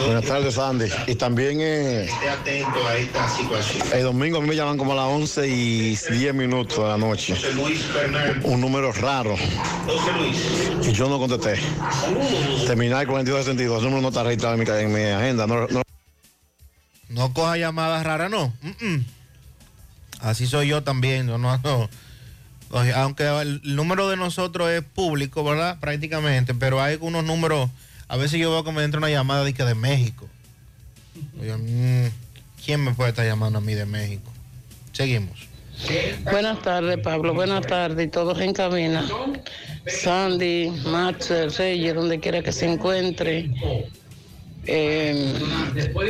Buenas 0.05 0.25
tardes, 0.25 0.55
Sandy. 0.55 0.85
Y 1.07 1.15
también 1.15 1.59
eh, 1.61 2.03
Esté 2.05 2.29
atento 2.29 2.87
a 2.87 2.95
esta 2.97 3.29
situación. 3.35 3.87
el 3.93 4.03
domingo 4.03 4.37
a 4.37 4.41
mí 4.41 4.47
me 4.47 4.55
llaman 4.55 4.77
como 4.77 4.93
a 4.93 4.95
las 4.95 5.05
11 5.05 5.47
y 5.47 5.95
10 5.95 6.33
minutos 6.33 6.77
de 6.77 6.83
la 6.89 6.97
noche. 6.97 7.35
Un 8.43 8.61
número 8.61 8.91
raro. 8.91 9.35
Y 10.83 10.91
yo 10.91 11.09
no 11.09 11.19
contesté. 11.19 11.59
Terminar 12.67 13.05
4262. 13.07 13.79
El 13.79 13.83
número 13.85 14.01
no 14.01 14.07
está 14.09 14.23
registrado 14.23 14.55
en 14.55 14.59
mi, 14.63 14.69
en 14.69 14.93
mi 14.93 15.03
agenda. 15.11 15.47
No, 15.47 15.67
no- 15.67 15.81
No 17.09 17.33
coja 17.33 17.57
llamadas 17.57 18.03
raras, 18.05 18.29
no. 18.31 18.53
Así 20.21 20.47
soy 20.47 20.67
yo 20.67 20.83
también. 20.83 21.25
no, 21.25 21.37
no. 21.37 21.89
Aunque 22.95 23.23
el 23.41 23.61
número 23.75 24.09
de 24.09 24.15
nosotros 24.17 24.69
es 24.69 24.83
público, 24.83 25.43
¿verdad? 25.43 25.79
Prácticamente, 25.79 26.53
pero 26.53 26.81
hay 26.81 26.97
unos 27.01 27.23
números. 27.23 27.69
A 28.09 28.17
veces 28.17 28.39
yo 28.39 28.51
veo 28.51 28.63
que 28.63 28.71
me 28.71 28.83
entra 28.83 28.97
una 28.97 29.09
llamada 29.09 29.43
de, 29.43 29.53
que 29.53 29.63
de 29.63 29.75
México. 29.75 30.27
Mm, 31.35 32.07
¿Quién 32.65 32.83
me 32.83 32.93
puede 32.93 33.11
estar 33.11 33.25
llamando 33.25 33.59
a 33.59 33.61
mí 33.61 33.75
de 33.75 33.85
México? 33.85 34.31
Seguimos. 34.91 35.47
Buenas 36.23 36.61
tardes, 36.61 36.97
Pablo. 36.97 37.35
Buenas 37.35 37.65
tardes. 37.67 38.09
Todos 38.09 38.39
en 38.41 38.53
cabina. 38.53 39.07
Sandy, 39.85 40.71
Max, 40.85 41.31
Reyes, 41.57 41.93
donde 41.93 42.19
quiera 42.19 42.41
que 42.41 42.51
se 42.51 42.65
encuentre. 42.65 43.51
Eh, 44.65 45.33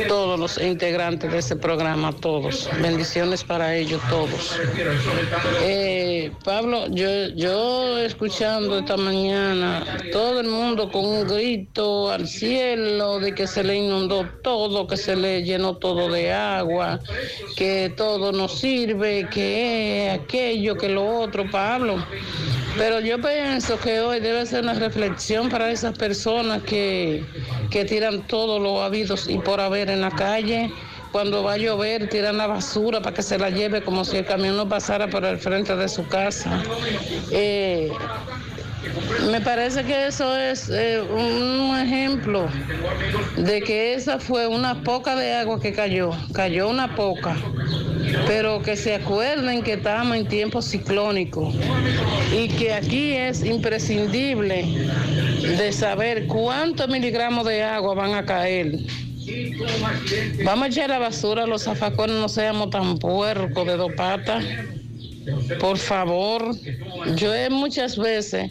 todos 0.08 0.38
los 0.38 0.58
integrantes 0.58 1.30
de 1.30 1.38
este 1.38 1.56
programa, 1.56 2.12
todos. 2.12 2.68
Bendiciones 2.82 3.44
para 3.44 3.76
ellos 3.76 4.02
todos. 4.10 4.58
Eh, 5.62 6.32
Pablo, 6.44 6.86
yo, 6.88 7.28
yo 7.36 7.98
escuchando 7.98 8.80
esta 8.80 8.96
mañana 8.96 9.84
todo 10.12 10.40
el 10.40 10.48
mundo 10.48 10.90
con 10.90 11.06
un 11.06 11.28
grito 11.28 12.10
al 12.10 12.26
cielo 12.26 13.20
de 13.20 13.34
que 13.34 13.46
se 13.46 13.62
le 13.62 13.76
inundó 13.76 14.26
todo, 14.42 14.86
que 14.86 14.96
se 14.96 15.14
le 15.14 15.42
llenó 15.42 15.76
todo 15.76 16.10
de 16.10 16.32
agua, 16.32 16.98
que 17.56 17.92
todo 17.96 18.32
no 18.32 18.48
sirve, 18.48 19.28
que 19.30 20.18
aquello, 20.22 20.76
que 20.76 20.88
lo 20.88 21.20
otro, 21.20 21.48
Pablo. 21.50 22.04
Pero 22.76 23.00
yo 23.00 23.20
pienso 23.20 23.78
que 23.78 24.00
hoy 24.00 24.20
debe 24.20 24.46
ser 24.46 24.62
una 24.62 24.74
reflexión 24.74 25.48
para 25.48 25.70
esas 25.70 25.96
personas 25.98 26.62
que, 26.62 27.24
que 27.70 27.84
tiran 27.84 28.26
todo 28.26 28.39
lo 28.46 28.82
habidos 28.82 29.28
y 29.28 29.38
por 29.38 29.60
haber 29.60 29.90
en 29.90 30.00
la 30.00 30.10
calle. 30.10 30.72
Cuando 31.10 31.42
va 31.42 31.54
a 31.54 31.56
llover, 31.56 32.08
tiran 32.08 32.36
la 32.36 32.46
basura 32.46 33.02
para 33.02 33.14
que 33.14 33.22
se 33.22 33.36
la 33.38 33.50
lleve 33.50 33.82
como 33.82 34.04
si 34.04 34.18
el 34.18 34.24
camión 34.26 34.56
no 34.56 34.68
pasara 34.68 35.08
por 35.08 35.24
el 35.24 35.38
frente 35.38 35.74
de 35.74 35.88
su 35.88 36.06
casa. 36.06 36.62
Eh, 37.30 37.90
me 39.30 39.40
parece 39.40 39.84
que 39.84 40.06
eso 40.06 40.36
es 40.36 40.68
eh, 40.70 41.00
un 41.00 41.76
ejemplo 41.78 42.48
de 43.36 43.60
que 43.60 43.94
esa 43.94 44.18
fue 44.18 44.46
una 44.46 44.82
poca 44.82 45.16
de 45.16 45.34
agua 45.34 45.60
que 45.60 45.72
cayó, 45.72 46.10
cayó 46.32 46.68
una 46.68 46.94
poca, 46.94 47.36
pero 48.26 48.62
que 48.62 48.76
se 48.76 48.94
acuerden 48.94 49.62
que 49.62 49.74
estamos 49.74 50.16
en 50.16 50.26
tiempo 50.26 50.62
ciclónico 50.62 51.52
y 52.32 52.48
que 52.48 52.72
aquí 52.72 53.12
es 53.12 53.44
imprescindible 53.44 54.64
de 55.58 55.72
saber 55.72 56.26
cuántos 56.26 56.88
miligramos 56.88 57.46
de 57.46 57.62
agua 57.62 57.94
van 57.94 58.14
a 58.14 58.24
caer. 58.24 58.78
Vamos 60.44 60.64
a 60.64 60.68
echar 60.68 60.90
la 60.90 60.98
basura, 60.98 61.46
los 61.46 61.64
zafacones 61.64 62.16
no 62.16 62.28
seamos 62.28 62.70
tan 62.70 62.98
puercos 62.98 63.66
de 63.66 63.76
dos 63.76 63.92
patas. 63.92 64.44
Por 65.58 65.78
favor, 65.78 66.54
yo 67.16 67.34
he 67.34 67.50
muchas 67.50 67.96
veces, 67.96 68.50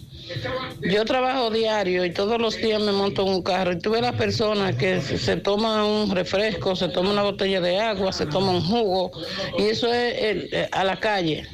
yo 0.81 1.05
trabajo 1.05 1.49
diario 1.49 2.05
y 2.05 2.11
todos 2.13 2.39
los 2.39 2.55
días 2.57 2.81
me 2.81 2.91
monto 2.91 3.23
en 3.23 3.29
un 3.33 3.41
carro 3.43 3.73
y 3.73 3.79
tuve 3.79 4.01
las 4.01 4.15
personas 4.15 4.75
que 4.75 5.01
se 5.01 5.37
toman 5.37 5.81
un 5.83 6.11
refresco, 6.15 6.75
se 6.75 6.89
toman 6.89 7.13
una 7.13 7.23
botella 7.23 7.61
de 7.61 7.79
agua, 7.79 8.13
se 8.13 8.25
toman 8.25 8.55
un 8.55 8.61
jugo 8.61 9.11
y 9.57 9.63
eso 9.63 9.91
es 9.93 10.23
el- 10.23 10.49
eh, 10.51 10.69
a 10.71 10.83
la 10.83 10.99
calle. 10.99 11.45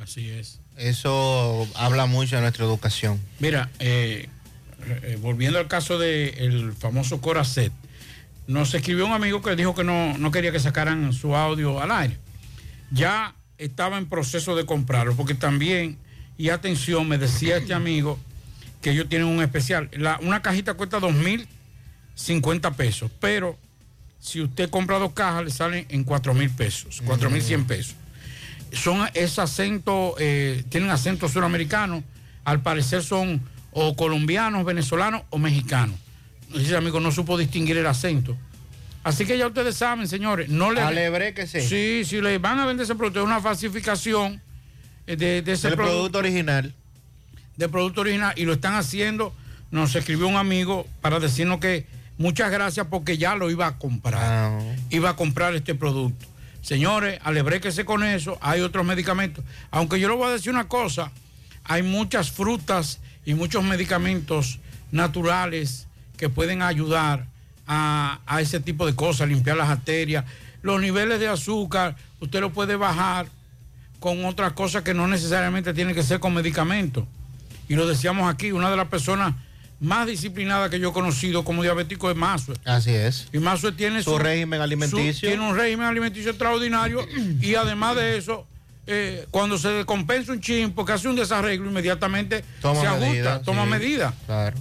Así 0.00 0.30
es. 0.30 0.60
Eso 0.76 1.66
habla 1.74 2.06
mucho 2.06 2.36
de 2.36 2.42
nuestra 2.42 2.64
educación. 2.64 3.20
Mira, 3.38 3.70
eh, 3.80 4.28
eh, 5.02 5.18
volviendo 5.20 5.58
al 5.58 5.68
caso 5.68 5.98
del 5.98 6.72
famoso 6.72 7.20
Coracet, 7.20 7.72
nos 8.46 8.74
escribió 8.74 9.06
un 9.06 9.12
amigo 9.12 9.42
que 9.42 9.54
dijo 9.54 9.74
que 9.74 9.84
no, 9.84 10.16
no 10.18 10.30
quería 10.30 10.50
que 10.52 10.58
sacaran 10.58 11.12
su 11.12 11.36
audio 11.36 11.80
al 11.80 11.92
aire. 11.92 12.16
Ya 12.90 13.34
estaba 13.60 13.98
en 13.98 14.06
proceso 14.06 14.56
de 14.56 14.64
comprarlo, 14.66 15.14
porque 15.14 15.34
también, 15.34 15.96
y 16.38 16.48
atención, 16.48 17.06
me 17.08 17.18
decía 17.18 17.58
este 17.58 17.74
amigo 17.74 18.18
que 18.82 18.90
ellos 18.90 19.08
tienen 19.08 19.28
un 19.28 19.42
especial. 19.42 19.88
La- 19.92 20.18
una 20.22 20.42
cajita 20.42 20.74
cuesta 20.74 20.98
2.050 22.16 22.74
pesos, 22.74 23.10
pero 23.20 23.58
si 24.18 24.40
usted 24.40 24.68
compra 24.70 24.98
dos 24.98 25.12
cajas, 25.12 25.44
le 25.44 25.50
salen 25.50 25.86
en 25.88 26.04
4.000 26.04 26.50
pesos, 26.56 27.02
4.100 27.04 27.64
pesos 27.66 27.94
son 28.72 29.08
es 29.14 29.36
acento, 29.40 30.14
eh, 30.20 30.62
tienen 30.68 30.90
acento 30.90 31.28
suramericano, 31.28 32.04
al 32.44 32.62
parecer 32.62 33.02
son 33.02 33.40
o 33.72 33.96
colombianos, 33.96 34.64
venezolanos 34.64 35.22
o 35.30 35.38
mexicanos. 35.38 35.96
Ese 36.54 36.76
amigo 36.76 37.00
no 37.00 37.10
supo 37.10 37.36
distinguir 37.36 37.76
el 37.78 37.86
acento. 37.88 38.36
Así 39.02 39.24
que 39.24 39.38
ya 39.38 39.46
ustedes 39.46 39.76
saben, 39.76 40.06
señores, 40.06 40.48
no 40.48 40.72
le 40.72 40.80
Alebre 40.80 41.32
que 41.32 41.46
sí. 41.46 41.60
Sí, 41.60 42.02
si 42.04 42.20
le 42.20 42.38
van 42.38 42.58
a 42.58 42.66
vender 42.66 42.84
ese 42.84 42.94
producto, 42.94 43.20
es 43.20 43.26
una 43.26 43.40
falsificación 43.40 44.42
eh, 45.06 45.16
de, 45.16 45.42
de 45.42 45.52
ese 45.52 45.68
Del 45.68 45.76
producto 45.76 46.18
original. 46.18 46.74
Del 47.56 47.70
producto 47.70 48.02
original 48.02 48.34
y 48.36 48.44
lo 48.44 48.52
están 48.52 48.74
haciendo. 48.74 49.34
Nos 49.70 49.94
escribió 49.94 50.26
un 50.26 50.36
amigo 50.36 50.86
para 51.00 51.20
decirnos 51.20 51.60
que 51.60 51.86
muchas 52.18 52.50
gracias 52.50 52.86
porque 52.90 53.16
ya 53.16 53.36
lo 53.36 53.50
iba 53.50 53.66
a 53.66 53.78
comprar. 53.78 54.60
Iba 54.90 55.10
a 55.10 55.16
comprar 55.16 55.54
este 55.54 55.74
producto. 55.74 56.26
Señores, 56.60 57.18
alebréquese 57.22 57.84
con 57.84 58.04
eso. 58.04 58.38
Hay 58.42 58.60
otros 58.60 58.84
medicamentos. 58.84 59.44
Aunque 59.70 59.98
yo 59.98 60.08
le 60.08 60.16
voy 60.16 60.28
a 60.28 60.32
decir 60.32 60.52
una 60.52 60.68
cosa, 60.68 61.10
hay 61.64 61.82
muchas 61.82 62.30
frutas 62.30 63.00
y 63.24 63.34
muchos 63.34 63.64
medicamentos 63.64 64.58
naturales 64.90 65.86
que 66.16 66.28
pueden 66.28 66.62
ayudar 66.62 67.26
a, 67.72 68.18
a 68.26 68.40
ese 68.40 68.58
tipo 68.58 68.84
de 68.84 68.96
cosas, 68.96 69.28
limpiar 69.28 69.56
las 69.56 69.68
arterias. 69.68 70.24
Los 70.60 70.80
niveles 70.80 71.20
de 71.20 71.28
azúcar, 71.28 71.94
usted 72.18 72.40
lo 72.40 72.50
puede 72.52 72.74
bajar 72.74 73.26
con 74.00 74.24
otras 74.24 74.54
cosas 74.54 74.82
que 74.82 74.92
no 74.92 75.06
necesariamente 75.06 75.72
tienen 75.72 75.94
que 75.94 76.02
ser 76.02 76.18
con 76.18 76.34
medicamentos. 76.34 77.04
Y 77.68 77.76
lo 77.76 77.86
decíamos 77.86 78.28
aquí, 78.32 78.50
una 78.50 78.68
de 78.70 78.76
las 78.76 78.88
personas 78.88 79.34
más 79.78 80.06
disciplinadas 80.08 80.68
que 80.68 80.80
yo 80.80 80.90
he 80.90 80.92
conocido 80.92 81.44
como 81.44 81.62
diabético 81.62 82.10
es 82.10 82.16
Mazue. 82.16 82.56
Así 82.64 82.90
es. 82.90 83.28
Y 83.32 83.38
Mazue 83.38 83.70
tiene 83.72 84.02
Su 84.02 84.18
régimen 84.18 84.60
alimenticio. 84.60 85.12
su- 85.14 85.20
tiene 85.20 85.48
un 85.48 85.56
régimen 85.56 85.86
alimenticio 85.86 86.30
extraordinario 86.30 87.06
y 87.40 87.54
además 87.54 87.94
de 87.96 88.18
eso, 88.18 88.46
eh, 88.88 89.26
cuando 89.30 89.56
se 89.58 89.68
descompensa 89.68 90.32
un 90.32 90.40
chin 90.40 90.72
porque 90.72 90.92
hace 90.92 91.06
un 91.08 91.14
desarreglo, 91.14 91.70
inmediatamente 91.70 92.44
Toma 92.60 92.80
se 92.80 92.86
ajusta, 92.88 93.06
medidas, 93.06 93.42
toma 93.42 93.62
sí. 93.64 93.70
medidas. 93.70 94.14
Claro. 94.26 94.56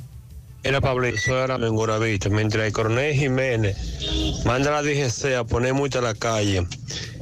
Era 0.61 0.81
Pablo, 0.81 1.07
eso 1.07 1.41
era 1.41 1.55
en 1.55 1.73
Guravito. 1.73 2.29
Mientras 2.29 2.65
el 2.67 2.73
coronel 2.73 3.13
Jiménez 3.15 3.77
manda 4.45 4.69
a 4.69 4.81
la 4.81 4.83
DGC 4.83 5.35
a 5.37 5.43
poner 5.45 5.73
multa 5.73 5.99
a 5.99 6.01
la 6.01 6.13
calle. 6.13 6.65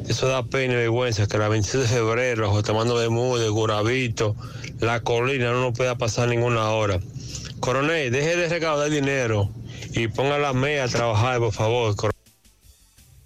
Eso 0.07 0.27
da 0.27 0.43
pena 0.43 0.73
y 0.73 0.77
vergüenza 0.77 1.27
que 1.27 1.37
la 1.37 1.47
26 1.47 1.83
de 1.83 1.95
febrero, 1.95 2.49
José 2.49 2.73
Mando 2.73 2.95
Bermúdez, 2.95 3.49
Guravito, 3.49 4.35
la 4.79 5.01
colina 5.01 5.51
no 5.51 5.61
nos 5.61 5.77
pueda 5.77 5.95
pasar 5.97 6.29
ninguna 6.29 6.69
hora. 6.69 6.99
Coronel, 7.59 8.11
deje 8.11 8.35
de 8.35 8.49
recaudar 8.49 8.89
dinero 8.89 9.49
y 9.91 10.07
ponga 10.07 10.39
la 10.39 10.53
MEA 10.53 10.85
a 10.85 10.87
trabajar, 10.87 11.39
por 11.39 11.53
favor. 11.53 11.95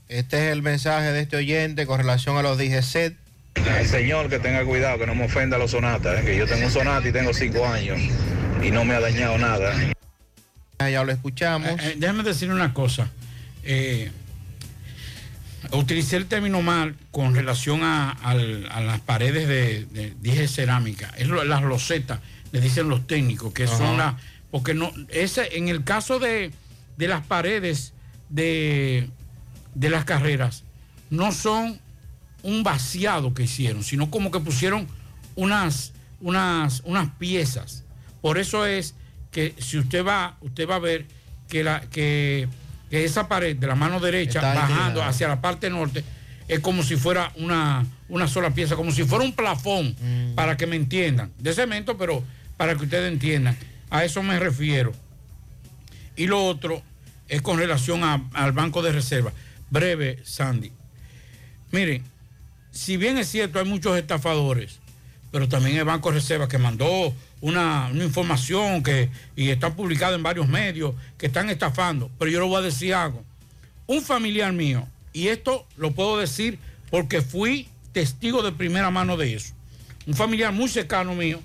Este 0.10 0.38
es 0.38 0.52
el 0.52 0.62
mensaje 0.62 1.14
de 1.14 1.22
este 1.22 1.38
oyente 1.38 1.86
con 1.86 2.00
relación 2.00 2.36
a 2.36 2.42
los 2.42 2.58
DGC. 2.58 3.16
El 3.56 3.88
señor 3.88 4.30
que 4.30 4.40
tenga 4.40 4.66
cuidado, 4.66 5.00
que 5.00 5.08
no 5.08 5.16
me 5.16 5.26
ofenda 5.26 5.56
a 5.56 5.60
los 5.60 5.72
sonatas, 5.72 6.20
¿eh? 6.20 6.26
que 6.26 6.38
yo 6.38 6.48
tengo 6.48 6.66
un 6.66 6.72
sonata 6.72 7.08
y 7.08 7.12
tengo 7.14 7.34
cinco 7.34 7.66
años 7.66 8.00
y 8.62 8.72
no 8.72 8.84
me 8.84 8.96
ha 8.96 9.00
dañado 9.00 9.38
nada. 9.38 9.74
Ya 10.90 11.04
lo 11.04 11.12
escuchamos. 11.12 11.70
Eh, 11.70 11.78
eh, 11.82 11.96
déjame 11.98 12.24
decir 12.24 12.50
una 12.52 12.74
cosa. 12.74 13.10
Eh, 13.64 14.12
utilicé 15.74 16.18
el 16.18 16.26
término 16.26 16.62
mal 16.62 16.96
con 17.12 17.36
relación 17.36 17.82
a, 17.84 18.18
las 18.34 19.00
paredes 19.02 19.48
de, 19.48 19.86
de- 19.86 20.16
dije 20.22 20.48
cerámica. 20.48 21.14
Es 21.18 21.28
lo- 21.28 21.44
las 21.44 21.62
losetas, 21.64 22.20
le 22.52 22.62
dicen 22.62 22.90
los 22.90 23.06
técnicos, 23.08 23.54
que 23.54 23.68
son 23.68 23.98
las. 23.98 24.16
Porque 24.50 24.74
no, 24.74 24.92
ese, 25.10 25.58
en 25.58 25.70
el 25.70 25.84
caso 25.84 26.20
de, 26.20 26.52
de 26.98 27.08
las 27.08 27.26
paredes 27.26 27.94
de, 28.30 29.10
de 29.76 29.90
las 29.90 30.04
carreras, 30.04 30.64
no 31.10 31.32
son 31.32 31.80
un 32.44 32.64
vaciado 32.64 33.34
que 33.34 33.44
hicieron, 33.44 33.84
sino 33.84 34.10
como 34.10 34.32
que 34.32 34.40
pusieron 34.40 34.88
unas, 35.36 35.94
unas, 36.20 36.82
unas 36.86 37.10
piezas. 37.18 37.84
Por 38.22 38.38
eso 38.40 38.66
es 38.66 38.94
que 39.32 39.56
si 39.60 39.78
usted 39.78 40.06
va, 40.06 40.38
usted 40.42 40.68
va 40.70 40.76
a 40.76 40.80
ver 40.80 41.06
que, 41.50 41.64
la, 41.64 41.82
que, 41.82 42.48
que 42.90 43.06
esa 43.06 43.28
pared 43.28 43.56
de 43.56 43.68
la 43.68 43.76
mano 43.76 44.00
derecha 44.00 44.40
Está 44.40 44.54
bajando 44.54 44.76
inclinada. 44.84 45.08
hacia 45.08 45.28
la 45.28 45.42
parte 45.42 45.70
norte 45.70 46.04
es 46.48 46.60
como 46.60 46.84
si 46.84 46.98
fuera 46.98 47.32
una, 47.38 47.86
una 48.10 48.28
sola 48.28 48.50
pieza, 48.54 48.76
como 48.76 48.92
si 48.92 49.04
fuera 49.06 49.24
un 49.24 49.34
plafón, 49.34 49.96
Mm. 50.02 50.36
para 50.36 50.58
que 50.58 50.68
me 50.68 50.76
entiendan. 50.76 51.32
De 51.40 51.54
cemento, 51.54 51.98
pero 51.98 52.24
para 52.58 52.76
que 52.76 52.84
ustedes 52.84 53.10
entiendan. 53.12 53.56
A 53.90 54.04
eso 54.04 54.22
me 54.22 54.38
refiero. 54.38 54.92
Y 56.18 56.28
lo 56.28 56.44
otro 56.46 56.82
es 57.30 57.42
con 57.42 57.58
relación 57.58 58.04
a- 58.04 58.22
al 58.34 58.52
banco 58.52 58.82
de 58.82 58.92
reserva. 58.92 59.32
Breve, 59.70 60.20
Sandy. 60.26 60.72
Miren, 61.72 62.04
si 62.72 62.98
bien 62.98 63.18
es 63.18 63.30
cierto, 63.30 63.60
hay 63.60 63.66
muchos 63.66 63.98
estafadores, 63.98 64.80
pero 65.32 65.48
también 65.48 65.78
el 65.78 65.86
Banco 65.86 66.10
de 66.10 66.16
Reserva 66.16 66.50
que 66.50 66.58
mandó 66.58 67.14
una, 67.42 67.90
información 67.94 68.84
que, 68.84 69.10
y 69.36 69.50
está 69.50 69.76
publicada 69.76 70.16
en 70.16 70.24
varios 70.24 70.48
medios 70.48 70.94
que 71.18 71.26
están 71.26 71.50
estafando. 71.50 72.10
Pero 72.18 72.32
yo 72.32 72.40
le 72.40 72.48
voy 72.48 72.58
a 72.58 72.62
decir 72.62 72.94
algo. 72.94 73.24
Un 73.88 74.02
familiar 74.02 74.54
mío, 74.54 74.88
y 75.12 75.28
esto 75.28 75.68
lo 75.76 75.92
puedo 75.92 76.18
decir 76.18 76.60
porque 76.90 77.22
fui 77.22 77.68
testigo 77.92 78.42
de 78.44 78.52
primera 78.52 78.90
mano 78.92 79.18
de 79.18 79.34
eso. 79.34 79.54
Un 80.06 80.14
familiar 80.14 80.54
muy 80.54 80.70
cercano 80.70 81.14
mío 81.16 81.42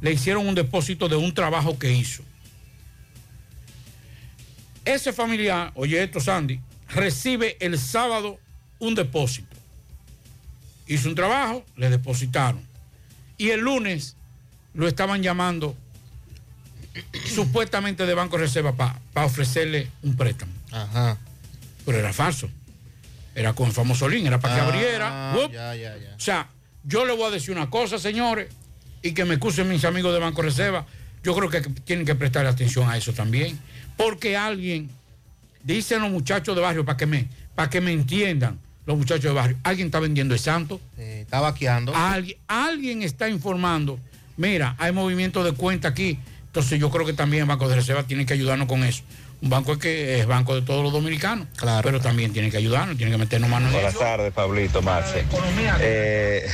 le 0.00 0.12
hicieron 0.12 0.46
un 0.46 0.54
depósito 0.54 1.08
de 1.08 1.16
un 1.16 1.34
trabajo 1.34 1.78
que 1.78 1.92
hizo. 1.92 2.22
Ese 4.84 5.12
familiar, 5.12 5.72
oye 5.74 6.02
esto 6.02 6.20
Sandy, 6.20 6.60
recibe 6.88 7.56
el 7.60 7.78
sábado 7.78 8.38
un 8.78 8.94
depósito. 8.94 9.56
Hizo 10.86 11.08
un 11.08 11.14
trabajo, 11.14 11.64
le 11.76 11.90
depositaron. 11.90 12.62
Y 13.36 13.50
el 13.50 13.60
lunes 13.60 14.16
lo 14.78 14.86
estaban 14.86 15.22
llamando 15.24 15.76
supuestamente 17.34 18.06
de 18.06 18.14
Banco 18.14 18.36
Reserva 18.38 18.72
para 18.74 19.26
ofrecerle 19.26 19.90
un 20.02 20.16
préstamo. 20.16 20.52
Ajá. 20.70 21.18
Pero 21.84 21.98
era 21.98 22.12
falso. 22.12 22.48
Era 23.34 23.52
con 23.54 23.66
el 23.68 23.72
famoso 23.72 24.08
link, 24.08 24.26
era 24.26 24.38
para 24.40 24.54
que 24.54 24.60
Ah, 24.60 24.64
abriera. 24.66 25.34
¡Up! 25.36 25.52
ya, 25.52 25.74
ya, 25.74 25.96
ya. 25.96 26.14
O 26.16 26.20
sea, 26.20 26.48
yo 26.84 27.04
le 27.04 27.12
voy 27.14 27.26
a 27.26 27.30
decir 27.30 27.50
una 27.50 27.68
cosa, 27.70 27.98
señores, 27.98 28.48
y 29.02 29.12
que 29.12 29.24
me 29.24 29.34
excusen 29.34 29.68
mis 29.68 29.84
amigos 29.84 30.12
de 30.12 30.20
Banco 30.20 30.42
Reserva. 30.42 30.86
Yo 31.24 31.34
creo 31.34 31.50
que 31.50 31.60
tienen 31.60 32.06
que 32.06 32.14
prestar 32.14 32.46
atención 32.46 32.88
a 32.88 32.96
eso 32.96 33.12
también. 33.12 33.58
Porque 33.96 34.36
alguien, 34.36 34.88
dicen 35.64 36.00
los 36.02 36.10
muchachos 36.10 36.54
de 36.54 36.62
barrio, 36.62 36.84
para 36.84 36.96
que 36.96 37.06
me, 37.06 37.28
para 37.56 37.68
que 37.68 37.80
me 37.80 37.92
entiendan, 37.92 38.58
los 38.86 38.96
muchachos 38.96 39.24
de 39.24 39.32
barrio, 39.32 39.56
alguien 39.64 39.88
está 39.88 39.98
vendiendo 40.00 40.34
el 40.34 40.40
santo. 40.40 40.80
está 40.96 41.40
vaqueando. 41.40 41.92
Alguien, 41.94 42.38
alguien 42.46 43.02
está 43.02 43.28
informando. 43.28 43.98
Mira, 44.38 44.76
hay 44.78 44.92
movimiento 44.92 45.44
de 45.44 45.52
cuenta 45.52 45.88
aquí. 45.88 46.18
Entonces 46.46 46.80
yo 46.80 46.90
creo 46.90 47.04
que 47.04 47.12
también 47.12 47.42
el 47.42 47.48
Banco 47.48 47.68
de 47.68 47.74
Reserva 47.74 48.04
tiene 48.04 48.24
que 48.24 48.32
ayudarnos 48.32 48.66
con 48.68 48.82
eso. 48.84 49.02
Un 49.40 49.50
banco 49.50 49.72
es 49.72 49.78
que 49.78 50.18
es 50.18 50.26
banco 50.26 50.54
de 50.54 50.62
todos 50.62 50.82
los 50.82 50.92
dominicanos. 50.92 51.46
Pero 51.82 52.00
también 52.00 52.32
tiene 52.32 52.50
que 52.50 52.56
ayudarnos, 52.56 52.96
tiene 52.96 53.12
que 53.12 53.18
meternos 53.18 53.48
mano 53.48 53.66
en 53.66 53.72
Buenas 53.72 53.94
tardes, 53.94 54.32
Pablito 54.32 54.82
Marce. 54.82 55.24
Eh, 55.80 56.48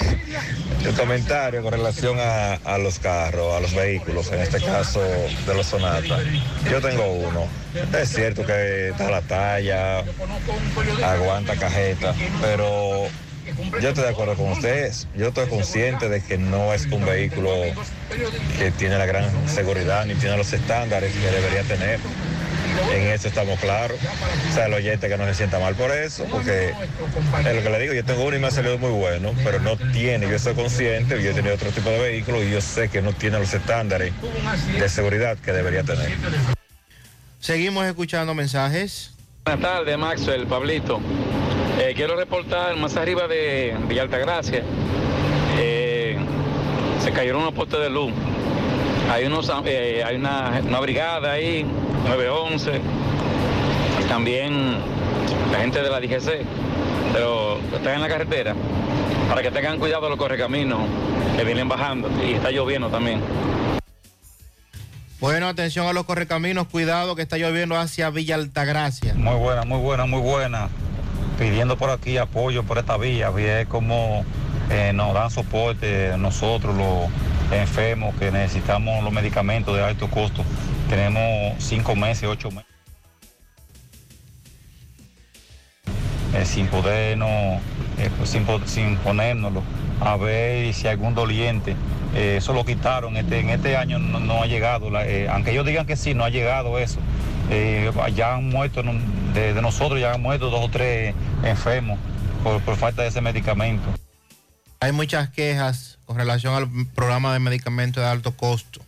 el 0.85 0.95
comentario 0.95 1.63
con 1.63 1.73
relación 1.73 2.19
a, 2.21 2.55
a 2.55 2.77
los 2.77 2.99
carros, 2.99 3.55
a 3.55 3.61
los 3.61 3.75
vehículos, 3.75 4.31
en 4.33 4.41
este 4.41 4.61
caso 4.61 5.01
de 5.01 5.55
los 5.55 5.67
Sonata. 5.67 6.19
Yo 6.71 6.81
tengo 6.83 7.07
uno. 7.07 7.47
Es 7.99 8.11
cierto 8.11 8.45
que 8.45 8.91
está 8.91 9.11
la 9.11 9.23
talla, 9.23 10.05
aguanta 11.03 11.57
cajeta, 11.57 12.15
pero 12.43 13.07
yo 13.81 13.89
estoy 13.89 14.05
de 14.05 14.11
acuerdo 14.11 14.35
con 14.35 14.53
ustedes. 14.53 15.07
Yo 15.17 15.29
estoy 15.29 15.49
consciente 15.49 16.09
de 16.09 16.21
que 16.23 16.39
no 16.39 16.73
es 16.73 16.87
un 16.87 17.05
vehículo 17.05 17.51
que 18.59 18.71
tiene 18.73 18.99
la 18.99 19.07
gran 19.07 19.31
seguridad 19.49 20.07
ni 20.07 20.15
tiene 20.15 20.37
los 20.37 20.53
estándares 20.53 21.13
que 21.13 21.31
debería 21.31 21.63
tener. 21.63 22.01
En 22.93 23.03
eso 23.09 23.29
estamos 23.29 23.59
claros. 23.61 23.99
O 24.51 24.55
sea, 24.55 24.67
el 24.67 24.75
oyente 24.75 25.09
que 25.09 25.17
no 25.17 25.25
se 25.27 25.35
sienta 25.35 25.59
mal 25.61 25.75
por 25.75 25.93
eso, 25.93 26.25
porque 26.31 26.71
es 26.71 27.55
lo 27.55 27.63
que 27.63 27.71
le 27.71 27.79
digo, 27.79 27.95
yo 27.95 28.05
tengo 28.05 28.25
uno 28.25 28.37
y 28.37 28.41
me 28.41 28.49
ha 28.49 28.51
salido 28.51 28.79
muy 28.79 28.91
bueno, 28.91 29.33
pero 29.45 29.61
no 29.61 29.77
tiene, 29.93 30.29
yo 30.29 30.39
soy 30.39 30.55
consciente, 30.55 31.23
yo 31.23 31.31
he 31.31 31.35
tenido 31.35 31.55
otro 31.55 31.71
tipo 31.71 31.91
de 31.91 32.01
vehículo 32.01 32.43
y 32.43 32.51
yo 32.51 32.61
sé 32.61 32.89
que 32.89 33.01
no 33.01 33.13
tiene 33.13 33.39
los 33.39 33.55
estándares 33.55 34.13
de 34.79 34.89
seguridad 34.89 35.39
que 35.39 35.53
debería 35.53 35.85
tener. 35.85 36.11
Seguimos 37.39 37.87
escuchando 37.87 38.35
mensajes. 38.35 39.13
Buenas 39.45 39.63
tardes, 39.63 39.99
Maxwell, 39.99 40.47
Pablito. 40.47 41.01
Eh, 41.79 41.93
quiero 41.97 42.17
reportar 42.17 42.77
más 42.77 42.97
arriba 42.97 43.27
de 43.27 43.75
Villa 43.89 44.03
Altagracia. 44.03 44.63
eh, 45.59 46.17
se 47.03 47.13
cayeron 47.13 47.43
unos 47.43 47.55
postes 47.55 47.81
de 47.81 47.91
luz. 47.91 48.13
Hay, 49.11 49.27
unos, 49.27 49.51
eh, 49.67 50.03
hay 50.05 50.17
una, 50.17 50.63
una 50.67 50.81
brigada 50.81 51.33
ahí, 51.33 51.65
911. 52.09 52.81
y 54.01 54.09
También 54.09 54.77
la 55.53 55.59
gente 55.59 55.83
de 55.83 55.91
la 55.91 56.01
DGC, 56.01 56.43
pero 57.13 57.59
están 57.75 57.95
en 57.95 58.01
la 58.01 58.09
carretera. 58.09 58.55
Para 59.29 59.43
que 59.43 59.51
tengan 59.51 59.79
cuidado 59.79 60.09
los 60.09 60.19
correcaminos 60.19 60.81
que 61.37 61.45
vienen 61.45 61.69
bajando. 61.69 62.09
Y 62.25 62.35
está 62.35 62.51
lloviendo 62.51 62.89
también. 62.89 63.21
Bueno, 65.21 65.49
atención 65.49 65.87
a 65.87 65.93
los 65.93 66.05
correcaminos, 66.05 66.67
cuidado 66.69 67.17
que 67.17 67.23
está 67.23 67.37
lloviendo 67.37 67.77
hacia 67.77 68.11
Villa 68.11 68.35
Altagracia. 68.35 69.15
Muy 69.15 69.37
buena, 69.37 69.65
muy 69.65 69.79
buena, 69.81 70.07
muy 70.07 70.21
buena. 70.21 70.69
Pidiendo 71.39 71.77
por 71.77 71.91
aquí 71.91 72.17
apoyo 72.19 72.63
por 72.63 72.79
esta 72.79 72.97
vía, 72.97 73.31
bien 73.31 73.67
como 73.67 74.25
eh, 74.71 74.93
nos 74.95 75.15
dan 75.15 75.31
soporte 75.31 76.17
nosotros 76.19 76.77
los 76.77 77.09
enfermos 77.53 78.15
que 78.17 78.31
necesitamos 78.31 79.03
los 79.03 79.13
medicamentos 79.13 79.77
de 79.77 79.83
alto 79.83 80.09
costo. 80.09 80.45
Tenemos 80.89 81.55
cinco 81.59 81.97
meses, 81.97 82.29
ocho 82.29 82.51
meses. 82.51 82.75
eh, 86.35 86.45
sin 86.45 86.67
podernos, 86.67 87.61
eh, 87.99 88.11
pues, 88.17 88.31
sin, 88.31 88.45
sin 88.67 88.97
ponérnoslo, 88.97 89.63
a 90.01 90.17
ver 90.17 90.73
si 90.75 90.89
algún 90.89 91.15
doliente. 91.15 91.77
eh, 92.15 92.37
eso 92.39 92.53
lo 92.53 92.65
quitaron, 92.65 93.17
este, 93.17 93.41
en 93.41 93.51
este 93.51 93.77
año 93.77 93.99
no, 93.99 94.43
ha 94.43 94.47
llegado, 94.47 94.91
aunque 95.31 95.51
ellos 95.53 95.67
digan 95.67 95.87
que 95.87 95.97
sí, 95.97 96.15
no 96.15 96.25
ha 96.25 96.31
llegado 96.31 96.79
eso. 96.79 96.99
Eh, 97.51 97.93
ya 98.15 98.35
han 98.35 98.49
muerto, 98.49 98.83
de, 99.35 99.55
de 99.55 99.63
nosotros 99.63 100.01
ya 100.01 100.15
han 100.15 100.23
muerto 100.23 100.51
dos 100.51 100.65
o 100.65 100.69
tres 100.71 101.15
enfermos 101.43 101.99
por, 102.43 102.61
por 102.63 102.77
falta 102.77 103.03
de 103.03 103.09
ese 103.09 103.21
medicamento. 103.21 103.85
Hay 104.81 104.93
muchas 104.93 105.31
quejas 105.31 105.99
con 106.05 106.17
relación 106.17 106.55
al 106.55 106.69
programa 106.95 107.33
de 107.33 107.39
medicamentos 107.39 108.03
de 108.03 108.09
alto 108.09 108.37
costo. 108.37 108.81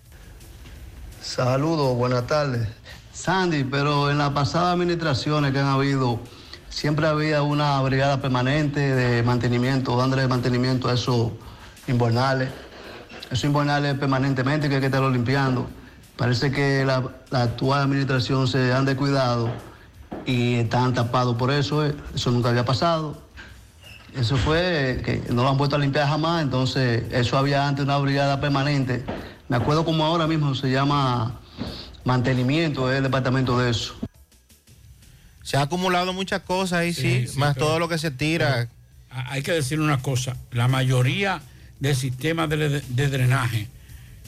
Saludos, 1.23 1.97
buenas 1.97 2.27
tardes. 2.27 2.69
Sandy, 3.13 3.65
pero 3.65 4.11
en 4.11 4.19
las 4.19 4.31
pasadas 4.31 4.75
administraciones 4.75 5.53
que 5.53 5.59
han 5.59 5.67
habido, 5.67 6.21
siempre 6.69 7.07
había 7.07 7.43
una 7.43 7.81
brigada 7.81 8.21
permanente 8.21 8.81
de 8.81 9.23
mantenimiento, 9.23 9.97
dándole 9.97 10.29
mantenimiento 10.29 10.89
a 10.89 10.93
esos 10.93 11.33
invernales. 11.89 12.51
Esos 13.31 13.45
invernales 13.45 13.99
permanentemente 13.99 14.69
que 14.69 14.75
hay 14.75 14.81
que 14.81 14.87
estarlo 14.87 15.11
limpiando. 15.11 15.69
Parece 16.17 16.51
que 16.51 16.85
la, 16.85 17.03
la 17.31 17.43
actual 17.43 17.83
administración 17.83 18.49
se 18.49 18.73
han 18.73 18.85
descuidado 18.87 19.51
y 20.25 20.55
están 20.55 20.95
tapados 20.95 21.37
por 21.37 21.51
eso. 21.51 21.85
eh. 21.87 21.95
Eso 22.15 22.31
nunca 22.31 22.49
había 22.49 22.65
pasado. 22.65 23.23
Eso 24.17 24.37
fue 24.39 24.93
eh, 24.93 25.03
que 25.03 25.33
no 25.33 25.43
lo 25.43 25.51
han 25.51 25.59
vuelto 25.59 25.77
a 25.77 25.79
limpiar 25.79 26.09
jamás, 26.09 26.43
entonces 26.43 27.05
eso 27.13 27.37
había 27.37 27.69
antes 27.69 27.85
una 27.85 27.99
brigada 27.99 28.41
permanente. 28.41 29.05
Me 29.49 29.57
acuerdo 29.57 29.85
como 29.85 30.05
ahora 30.07 30.27
mismo 30.27 30.55
se 30.55 30.71
llama 30.71 31.39
mantenimiento, 32.05 32.91
es 32.91 32.97
el 32.97 33.03
departamento 33.03 33.59
de 33.59 33.71
eso. 33.71 33.95
Se 35.43 35.59
ha 35.59 35.63
acumulado 35.63 36.13
muchas 36.15 36.41
cosas 36.43 36.79
ahí, 36.81 36.95
sí, 36.95 37.03
Sí, 37.27 37.29
sí, 37.29 37.39
más 37.39 37.55
pero- 37.55 37.67
todo 37.67 37.79
lo 37.79 37.89
que 37.89 37.99
se 37.99 38.11
tira. 38.11 38.69
Hay 39.11 39.43
que 39.43 39.53
decir 39.53 39.81
una 39.81 39.99
cosa, 40.03 40.35
la 40.51 40.67
mayoría 40.67 41.41
del 41.79 41.95
sistema 41.95 42.47
de, 42.47 42.81
de 42.81 43.09
drenaje 43.09 43.69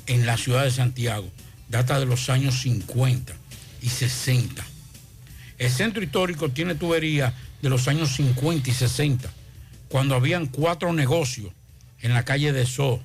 en 0.06 0.27
la 0.27 0.36
ciudad 0.36 0.65
de 0.65 0.70
Santiago 0.70 1.27
data 1.69 1.99
de 2.01 2.07
los 2.07 2.28
años 2.31 2.61
50 2.62 3.35
y 3.82 3.89
60. 3.89 4.65
El 5.59 5.70
centro 5.70 6.03
histórico 6.03 6.51
tiene 6.51 6.74
tuberías 6.74 7.32
de 7.62 7.69
los 7.69 7.89
años 7.89 8.15
50 8.15 8.70
y 8.70 8.73
60, 8.73 9.31
cuando 9.89 10.15
habían 10.15 10.47
cuatro 10.47 10.93
negocios 10.93 11.53
en 12.01 12.15
la 12.15 12.24
calle 12.24 12.53
de 12.53 12.66
So. 12.66 13.03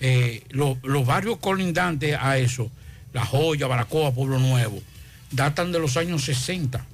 Eh, 0.00 0.44
lo- 0.50 0.78
los 0.82 1.06
barrios 1.06 1.38
colindantes 1.38 2.16
a 2.20 2.36
eso, 2.38 2.70
La 3.12 3.24
Joya, 3.24 3.66
Baracoa, 3.68 4.12
Pueblo 4.12 4.38
Nuevo, 4.38 4.82
datan 5.30 5.72
de 5.72 5.78
los 5.78 5.96
años 5.96 6.24
60. 6.24 6.84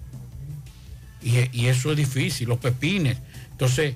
Y, 1.23 1.39
y 1.59 1.67
eso 1.67 1.91
es 1.91 1.97
difícil, 1.97 2.49
los 2.49 2.59
pepines. 2.59 3.19
Entonces, 3.53 3.95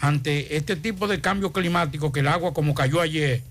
ante 0.00 0.56
este 0.56 0.76
tipo 0.76 1.06
de 1.08 1.20
cambio 1.20 1.52
climático, 1.52 2.12
que 2.12 2.20
el 2.20 2.28
agua 2.28 2.52
como 2.54 2.74
cayó 2.74 3.00
ayer, 3.00 3.42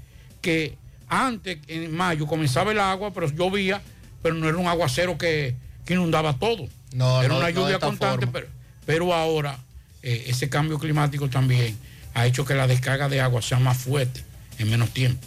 que 0.42 0.76
antes, 1.10 1.58
en 1.68 1.96
mayo, 1.96 2.28
comenzaba 2.28 2.72
el 2.72 2.80
agua, 2.80 3.12
pero 3.14 3.28
llovía, 3.30 3.82
pero 4.22 4.36
no 4.36 4.48
era 4.48 4.58
un 4.58 4.68
aguacero 4.68 5.18
que, 5.18 5.56
que 5.86 5.96
inundaba 5.96 6.38
todo. 6.38 6.68
No, 6.94 7.20
era 7.22 7.34
no, 7.34 7.40
una 7.40 7.50
lluvia 7.50 7.80
constante, 7.80 8.28
pero 8.86 9.14
ahora 9.14 9.60
eh, 10.02 10.26
ese 10.28 10.50
cambio 10.50 10.80
climático 10.80 11.30
también 11.30 11.78
ha 12.14 12.26
hecho 12.26 12.46
que 12.46 12.56
la 12.56 12.68
descarga 12.68 13.10
de 13.10 13.22
agua 13.22 13.42
sea 13.42 13.60
más 13.60 13.78
fuerte 13.78 14.24
en 14.58 14.70
menos 14.70 14.92
tiempo. 14.92 15.26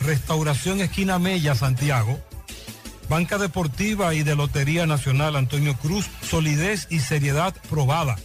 Restauración 0.00 0.80
Esquina 0.80 1.18
Mella, 1.18 1.54
Santiago. 1.54 2.18
Banca 3.08 3.38
Deportiva 3.38 4.14
y 4.14 4.24
de 4.24 4.34
Lotería 4.34 4.84
Nacional 4.84 5.36
Antonio 5.36 5.74
Cruz, 5.76 6.08
solidez 6.22 6.86
y 6.90 6.98
seriedad 6.98 7.54
probada. 7.70 8.16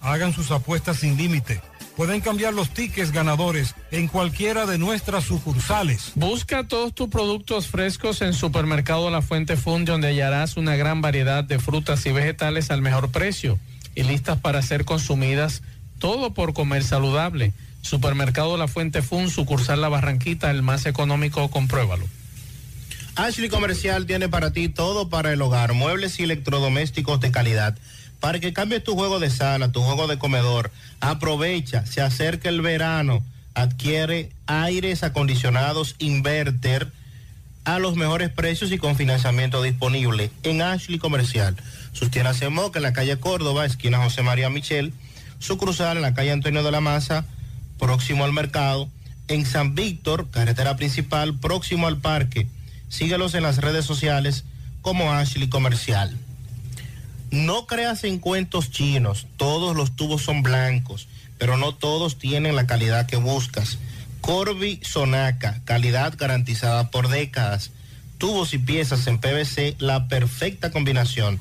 Hagan 0.00 0.32
sus 0.32 0.50
apuestas 0.52 0.98
sin 0.98 1.16
límite. 1.16 1.60
Pueden 1.98 2.20
cambiar 2.20 2.54
los 2.54 2.70
tickets 2.70 3.10
ganadores 3.10 3.74
en 3.90 4.06
cualquiera 4.06 4.66
de 4.66 4.78
nuestras 4.78 5.24
sucursales. 5.24 6.12
Busca 6.14 6.62
todos 6.62 6.94
tus 6.94 7.08
productos 7.08 7.66
frescos 7.66 8.22
en 8.22 8.34
Supermercado 8.34 9.10
La 9.10 9.20
Fuente 9.20 9.56
Fun, 9.56 9.84
donde 9.84 10.06
hallarás 10.06 10.56
una 10.56 10.76
gran 10.76 11.00
variedad 11.00 11.42
de 11.42 11.58
frutas 11.58 12.06
y 12.06 12.12
vegetales 12.12 12.70
al 12.70 12.82
mejor 12.82 13.10
precio 13.10 13.58
y 13.96 14.04
listas 14.04 14.38
para 14.38 14.62
ser 14.62 14.84
consumidas, 14.84 15.62
todo 15.98 16.34
por 16.34 16.54
comer 16.54 16.84
saludable. 16.84 17.52
Supermercado 17.82 18.56
La 18.56 18.68
Fuente 18.68 19.02
Fun, 19.02 19.28
sucursal 19.28 19.80
La 19.80 19.88
Barranquita, 19.88 20.52
el 20.52 20.62
más 20.62 20.86
económico, 20.86 21.50
compruébalo. 21.50 22.06
Ashley 23.16 23.48
Comercial 23.48 24.06
tiene 24.06 24.28
para 24.28 24.52
ti 24.52 24.68
todo 24.68 25.08
para 25.08 25.32
el 25.32 25.42
hogar, 25.42 25.72
muebles 25.72 26.20
y 26.20 26.22
electrodomésticos 26.22 27.18
de 27.18 27.32
calidad. 27.32 27.76
Para 28.20 28.40
que 28.40 28.52
cambies 28.52 28.82
tu 28.84 28.94
juego 28.94 29.20
de 29.20 29.30
sala, 29.30 29.70
tu 29.70 29.80
juego 29.82 30.06
de 30.06 30.18
comedor, 30.18 30.70
aprovecha, 31.00 31.86
se 31.86 32.00
acerca 32.00 32.48
el 32.48 32.60
verano, 32.60 33.22
adquiere 33.54 34.30
aires 34.46 35.02
acondicionados 35.02 35.94
inverter 35.98 36.90
a 37.64 37.78
los 37.78 37.96
mejores 37.96 38.30
precios 38.30 38.72
y 38.72 38.78
con 38.78 38.96
financiamiento 38.96 39.62
disponible 39.62 40.30
en 40.42 40.62
Ashley 40.62 40.98
Comercial. 40.98 41.56
Sus 41.92 42.10
tiendas 42.10 42.40
en 42.42 42.52
Moca, 42.52 42.78
en 42.78 42.82
la 42.82 42.92
calle 42.92 43.18
Córdoba, 43.18 43.66
esquina 43.66 43.98
José 43.98 44.22
María 44.22 44.48
Michel, 44.48 44.92
su 45.38 45.58
cruzal 45.58 45.96
en 45.96 46.02
la 46.02 46.14
calle 46.14 46.32
Antonio 46.32 46.62
de 46.62 46.70
la 46.70 46.80
Maza, 46.80 47.24
próximo 47.78 48.24
al 48.24 48.32
mercado, 48.32 48.88
en 49.28 49.44
San 49.44 49.74
Víctor, 49.74 50.28
carretera 50.30 50.76
principal, 50.76 51.38
próximo 51.38 51.86
al 51.86 51.98
parque. 51.98 52.46
Síguelos 52.88 53.34
en 53.34 53.42
las 53.42 53.58
redes 53.58 53.84
sociales 53.84 54.44
como 54.80 55.12
Ashley 55.12 55.48
Comercial. 55.48 56.16
No 57.30 57.66
creas 57.66 58.04
en 58.04 58.18
cuentos 58.18 58.70
chinos, 58.70 59.26
todos 59.36 59.76
los 59.76 59.94
tubos 59.94 60.22
son 60.22 60.42
blancos, 60.42 61.08
pero 61.38 61.56
no 61.56 61.74
todos 61.74 62.18
tienen 62.18 62.56
la 62.56 62.66
calidad 62.66 63.06
que 63.06 63.16
buscas. 63.16 63.78
Corby 64.20 64.80
Sonaca, 64.82 65.60
calidad 65.64 66.14
garantizada 66.16 66.90
por 66.90 67.08
décadas. 67.08 67.70
Tubos 68.16 68.54
y 68.54 68.58
piezas 68.58 69.06
en 69.06 69.18
PVC, 69.18 69.76
la 69.78 70.08
perfecta 70.08 70.70
combinación. 70.70 71.38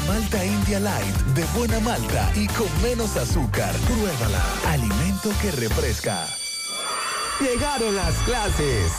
Malta 0.06 0.44
India 0.44 0.80
Light, 0.80 1.16
de 1.34 1.44
buena 1.56 1.80
malta 1.80 2.30
y 2.34 2.46
con 2.48 2.68
menos 2.82 3.16
azúcar. 3.16 3.74
Pruébala. 3.86 4.42
Alimento 4.66 5.30
que 5.40 5.50
refresca. 5.52 6.43
Llegaron 7.40 7.96
las 7.96 8.14
clases. 8.18 8.92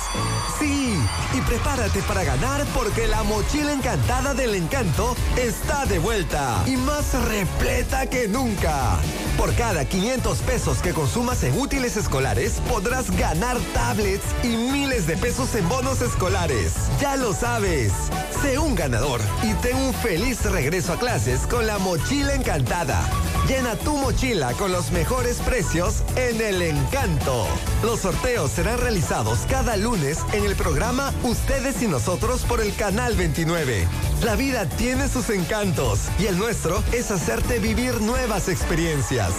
Sí, 0.60 0.99
y 1.34 1.41
prepárate 1.41 2.02
para 2.02 2.26
ganar 2.26 2.66
porque 2.74 3.07
la 3.07 3.24
mochila 3.24 3.72
encantada 3.72 4.34
del 4.34 4.56
encanto 4.56 5.16
está 5.38 5.86
de 5.86 5.99
vuelta 5.99 6.62
y 6.66 6.76
más 6.76 7.14
repleta 7.26 8.10
que 8.10 8.28
nunca. 8.28 8.98
Por 9.38 9.53
cada 9.56 9.86
500 9.86 10.38
pesos 10.40 10.80
que 10.80 10.94
consumas 10.94 11.44
en 11.44 11.57
útiles 11.57 11.95
escolares, 11.95 12.62
podrás 12.70 13.10
ganar 13.12 13.57
tablets 13.74 14.26
y 14.44 14.49
miles 14.49 15.07
de 15.07 15.16
pesos 15.16 15.56
en 15.56 15.68
bonos 15.70 16.02
escolares. 16.02 16.74
Ya 16.99 17.16
lo 17.16 17.34
sabes. 17.34 17.94
Sé 18.41 18.60
un 18.60 18.76
ganador 18.76 19.22
y 19.44 19.53
ten 19.56 19.78
un 19.78 19.94
feliz 19.94 20.44
regreso 20.44 20.94
a 20.94 20.99
clases 20.99 21.41
con 21.48 21.66
la 21.66 21.78
mochila 21.78 22.34
encantada. 22.34 23.02
Llena 23.48 23.76
tu 23.76 23.96
mochila 23.98 24.54
con 24.54 24.72
los 24.72 24.92
mejores 24.92 25.38
precios 25.38 26.04
en 26.16 26.42
el 26.42 26.64
encanto. 26.64 27.46
Los 27.84 28.00
sorteos 28.00 28.50
serán 28.50 28.80
realizados 28.80 29.40
cada 29.48 29.78
lunes 29.78 30.20
en 30.34 30.46
el 30.46 30.56
programa 30.56 31.14
Ustedes 31.22 31.84
y 31.84 31.88
Nosotros 31.88 32.42
por 32.42 32.60
el 32.60 32.76
Canal 32.76 33.16
29. 33.16 33.88
La 34.24 34.36
vida 34.36 34.68
tiene 34.68 35.08
sus 35.08 35.30
encantos 35.30 36.10
y 36.18 36.26
el 36.26 36.40
nuestro 36.40 36.82
es 36.92 37.12
hacerte 37.12 37.60
vivir 37.60 38.02
nuevas 38.02 38.50
experiencias. 38.50 39.32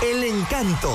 El 0.00 0.22
encanto. 0.22 0.94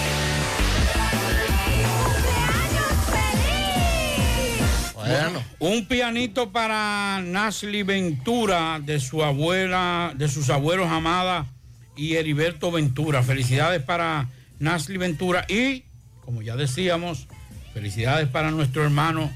Un 5.59 5.85
pianito 5.87 6.51
para 6.51 7.21
Nasli 7.23 7.83
Ventura, 7.83 8.79
de 8.83 8.99
su 8.99 9.23
abuela, 9.23 10.13
de 10.15 10.27
sus 10.27 10.49
abuelos 10.49 10.89
Amada 10.89 11.45
y 11.95 12.15
Heriberto 12.15 12.71
Ventura. 12.71 13.21
Felicidades 13.23 13.81
para 13.81 14.29
Nasli 14.59 14.97
Ventura 14.97 15.45
y, 15.47 15.83
como 16.23 16.41
ya 16.41 16.55
decíamos, 16.55 17.27
felicidades 17.73 18.27
para 18.27 18.51
nuestro 18.51 18.83
hermano 18.83 19.31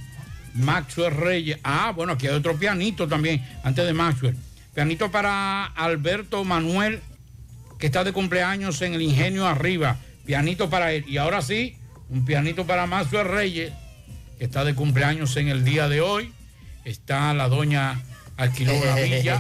Maxwell 0.53 1.15
Reyes. 1.15 1.60
Ah, 1.64 1.91
bueno, 1.95 2.14
aquí 2.14 2.27
hay 2.27 2.34
otro 2.34 2.57
pianito 2.57 3.07
también, 3.07 3.45
antes 3.64 3.85
de 3.85 3.93
Maxwell. 3.93 4.35
Pianito 4.73 5.11
para 5.11 5.65
Alberto 5.65 6.43
Manuel, 6.43 7.02
que 7.80 7.88
está 7.88 8.03
de 8.03 8.14
cumpleaños 8.14 8.81
en 8.81 8.93
el 8.93 9.02
Ingenio 9.02 9.45
Arriba. 9.45 9.97
Pianito 10.26 10.69
para 10.69 10.93
él. 10.93 11.06
Y 11.07 11.18
ahora 11.18 11.41
sí, 11.41 11.77
un 12.10 12.26
pianito 12.26 12.65
para 12.65 12.88
Maxwell 12.88 13.27
Reyes 13.27 13.73
que 14.38 14.45
está 14.45 14.64
de 14.64 14.76
cumpleaños 14.76 15.36
en 15.38 15.48
el 15.48 15.64
día 15.64 15.88
de 15.88 16.02
hoy. 16.02 16.32
Está 16.84 17.34
la 17.34 17.48
doña 17.48 18.02
alquiló 18.38 18.74
una 18.76 18.95
villa. 19.03 19.40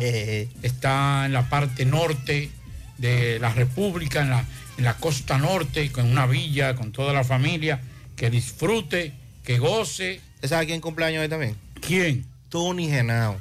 Está 0.61 1.25
en 1.25 1.33
la 1.33 1.49
parte 1.49 1.85
norte 1.85 2.49
de 2.97 3.39
la 3.39 3.53
República, 3.53 4.21
en 4.21 4.29
la, 4.29 4.45
en 4.77 4.83
la 4.83 4.95
costa 4.95 5.37
norte, 5.37 5.91
con 5.91 6.09
una 6.09 6.25
villa, 6.25 6.75
con 6.75 6.91
toda 6.91 7.13
la 7.13 7.23
familia. 7.23 7.81
Que 8.15 8.29
disfrute, 8.29 9.13
que 9.43 9.59
goce. 9.59 10.21
¿Usted 10.35 10.49
sabe 10.49 10.65
quién 10.67 10.81
cumpleaños 10.81 11.21
hoy 11.21 11.29
también? 11.29 11.55
¿Quién? 11.81 12.25
Tony 12.49 12.87
Genao. 12.87 13.37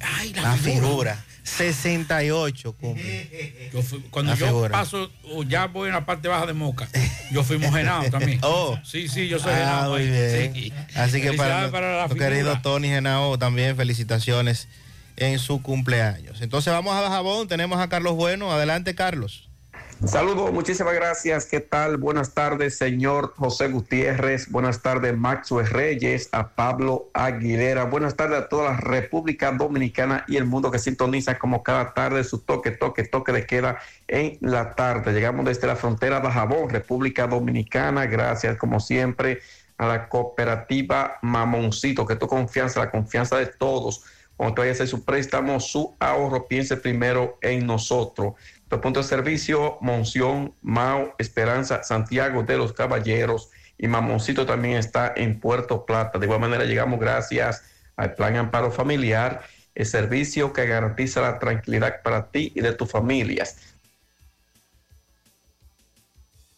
Ay, 0.00 0.32
la, 0.34 0.56
figura. 0.56 1.24
68 1.44 2.72
cumple. 2.72 3.70
Yo 3.72 3.82
fui- 3.82 4.00
cuando 4.10 4.32
La 4.32 4.38
yo 4.38 4.46
figura. 4.46 4.70
paso, 4.72 5.10
o 5.32 5.42
ya 5.44 5.66
voy 5.66 5.88
en 5.88 5.94
la 5.94 6.04
parte 6.06 6.26
baja 6.28 6.46
de 6.46 6.52
Moca, 6.54 6.88
yo 7.30 7.44
fui 7.44 7.58
mojenado 7.58 8.10
también. 8.10 8.40
Oh. 8.42 8.78
Sí, 8.84 9.08
sí, 9.08 9.28
yo 9.28 9.38
soy 9.38 9.52
Ah, 9.52 9.58
genao 9.58 9.90
muy 9.92 10.02
ahí. 10.02 10.10
bien. 10.10 10.52
Sí. 10.54 10.72
Así 10.94 11.20
que 11.20 11.32
para, 11.34 11.70
para 11.70 12.08
figura. 12.08 12.28
querido 12.28 12.58
Tony 12.62 12.88
Genao 12.88 13.38
también 13.38 13.76
felicitaciones 13.76 14.68
en 15.16 15.38
su 15.38 15.62
cumpleaños. 15.62 16.40
Entonces 16.40 16.72
vamos 16.72 16.94
a 16.96 17.00
Bajabón, 17.02 17.46
tenemos 17.46 17.78
a 17.78 17.88
Carlos 17.88 18.14
Bueno. 18.14 18.50
Adelante, 18.52 18.94
Carlos. 18.94 19.48
Saludos, 20.02 20.52
muchísimas 20.52 20.92
gracias. 20.92 21.46
¿Qué 21.46 21.60
tal? 21.60 21.96
Buenas 21.96 22.34
tardes, 22.34 22.76
señor 22.76 23.32
José 23.36 23.68
Gutiérrez. 23.68 24.50
Buenas 24.50 24.82
tardes, 24.82 25.16
Maxwell 25.16 25.66
Reyes, 25.66 26.28
a 26.32 26.48
Pablo 26.50 27.08
Aguilera. 27.14 27.84
Buenas 27.84 28.14
tardes 28.14 28.38
a 28.38 28.48
toda 28.48 28.72
la 28.72 28.76
República 28.76 29.52
Dominicana 29.52 30.24
y 30.28 30.36
el 30.36 30.44
mundo 30.44 30.70
que 30.70 30.78
sintoniza 30.78 31.38
como 31.38 31.62
cada 31.62 31.94
tarde 31.94 32.22
su 32.22 32.40
toque, 32.40 32.70
toque, 32.72 33.04
toque 33.04 33.32
de 33.32 33.46
queda 33.46 33.78
en 34.06 34.36
la 34.42 34.74
tarde. 34.74 35.12
Llegamos 35.14 35.46
desde 35.46 35.66
la 35.66 35.76
frontera 35.76 36.20
de 36.20 36.30
Jabón, 36.30 36.68
República 36.68 37.26
Dominicana. 37.26 38.04
Gracias, 38.04 38.58
como 38.58 38.80
siempre, 38.80 39.40
a 39.78 39.86
la 39.86 40.08
cooperativa 40.10 41.18
Mamoncito, 41.22 42.06
que 42.06 42.16
tu 42.16 42.28
confianza, 42.28 42.80
la 42.80 42.90
confianza 42.90 43.38
de 43.38 43.46
todos. 43.46 44.04
Cuando 44.36 44.62
a 44.62 44.64
hacer 44.66 44.88
su 44.88 45.04
préstamo, 45.04 45.60
su 45.60 45.94
ahorro, 46.00 46.48
piense 46.48 46.76
primero 46.76 47.38
en 47.40 47.66
nosotros. 47.66 48.34
Nuestro 48.74 48.88
punto 48.88 49.02
de 49.02 49.06
servicio, 49.06 49.78
Monción, 49.82 50.52
Mao, 50.60 51.14
Esperanza, 51.18 51.84
Santiago 51.84 52.42
de 52.42 52.56
los 52.56 52.72
Caballeros 52.72 53.50
y 53.78 53.86
Mamoncito 53.86 54.46
también 54.46 54.78
está 54.78 55.12
en 55.14 55.38
Puerto 55.38 55.86
Plata. 55.86 56.18
De 56.18 56.26
igual 56.26 56.40
manera 56.40 56.64
llegamos 56.64 56.98
gracias 56.98 57.62
al 57.94 58.14
Plan 58.14 58.34
Amparo 58.34 58.72
Familiar, 58.72 59.42
el 59.76 59.86
servicio 59.86 60.52
que 60.52 60.66
garantiza 60.66 61.20
la 61.20 61.38
tranquilidad 61.38 62.02
para 62.02 62.32
ti 62.32 62.50
y 62.52 62.62
de 62.62 62.72
tus 62.72 62.90
familias. 62.90 63.76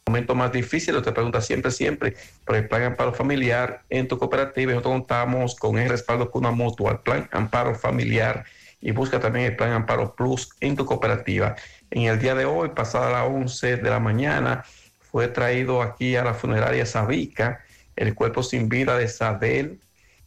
momento 0.06 0.34
más 0.34 0.52
difícil, 0.52 1.02
te 1.02 1.12
pregunta 1.12 1.42
siempre, 1.42 1.70
siempre, 1.70 2.16
por 2.46 2.56
el 2.56 2.66
plan 2.66 2.84
amparo 2.84 3.12
familiar 3.12 3.82
en 3.90 4.08
tu 4.08 4.16
cooperativa. 4.16 4.72
Nosotros 4.72 4.94
contamos 4.94 5.54
con 5.56 5.76
el 5.76 5.90
respaldo 5.90 6.30
con 6.30 6.46
una 6.46 6.52
mutua, 6.52 6.92
el 6.92 6.98
plan 7.00 7.28
amparo 7.32 7.74
familiar 7.74 8.46
y 8.80 8.92
busca 8.92 9.18
también 9.18 9.46
el 9.46 9.56
plan 9.56 9.72
amparo 9.72 10.14
plus 10.14 10.50
en 10.60 10.76
tu 10.76 10.84
cooperativa. 10.86 11.56
En 11.90 12.02
el 12.02 12.18
día 12.18 12.34
de 12.34 12.44
hoy, 12.44 12.70
pasada 12.70 13.10
las 13.10 13.28
11 13.28 13.76
de 13.76 13.90
la 13.90 14.00
mañana, 14.00 14.64
fue 15.00 15.28
traído 15.28 15.82
aquí 15.82 16.16
a 16.16 16.24
la 16.24 16.34
funeraria 16.34 16.84
Sabica 16.86 17.64
el 17.96 18.14
cuerpo 18.14 18.42
sin 18.42 18.68
vida 18.68 18.96
de 18.98 19.08
Sadel, 19.08 19.80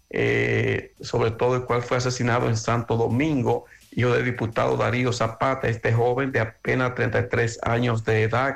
eh, 0.09 0.93
sobre 1.01 1.31
todo 1.31 1.55
el 1.55 1.65
cual 1.65 1.83
fue 1.83 1.97
asesinado 1.97 2.49
en 2.49 2.57
Santo 2.57 2.97
Domingo, 2.97 3.65
hijo 3.91 4.11
del 4.11 4.25
diputado 4.25 4.75
Darío 4.75 5.13
Zapata, 5.13 5.69
este 5.69 5.93
joven 5.93 6.31
de 6.31 6.39
apenas 6.39 6.95
33 6.95 7.59
años 7.63 8.03
de 8.03 8.23
edad, 8.23 8.55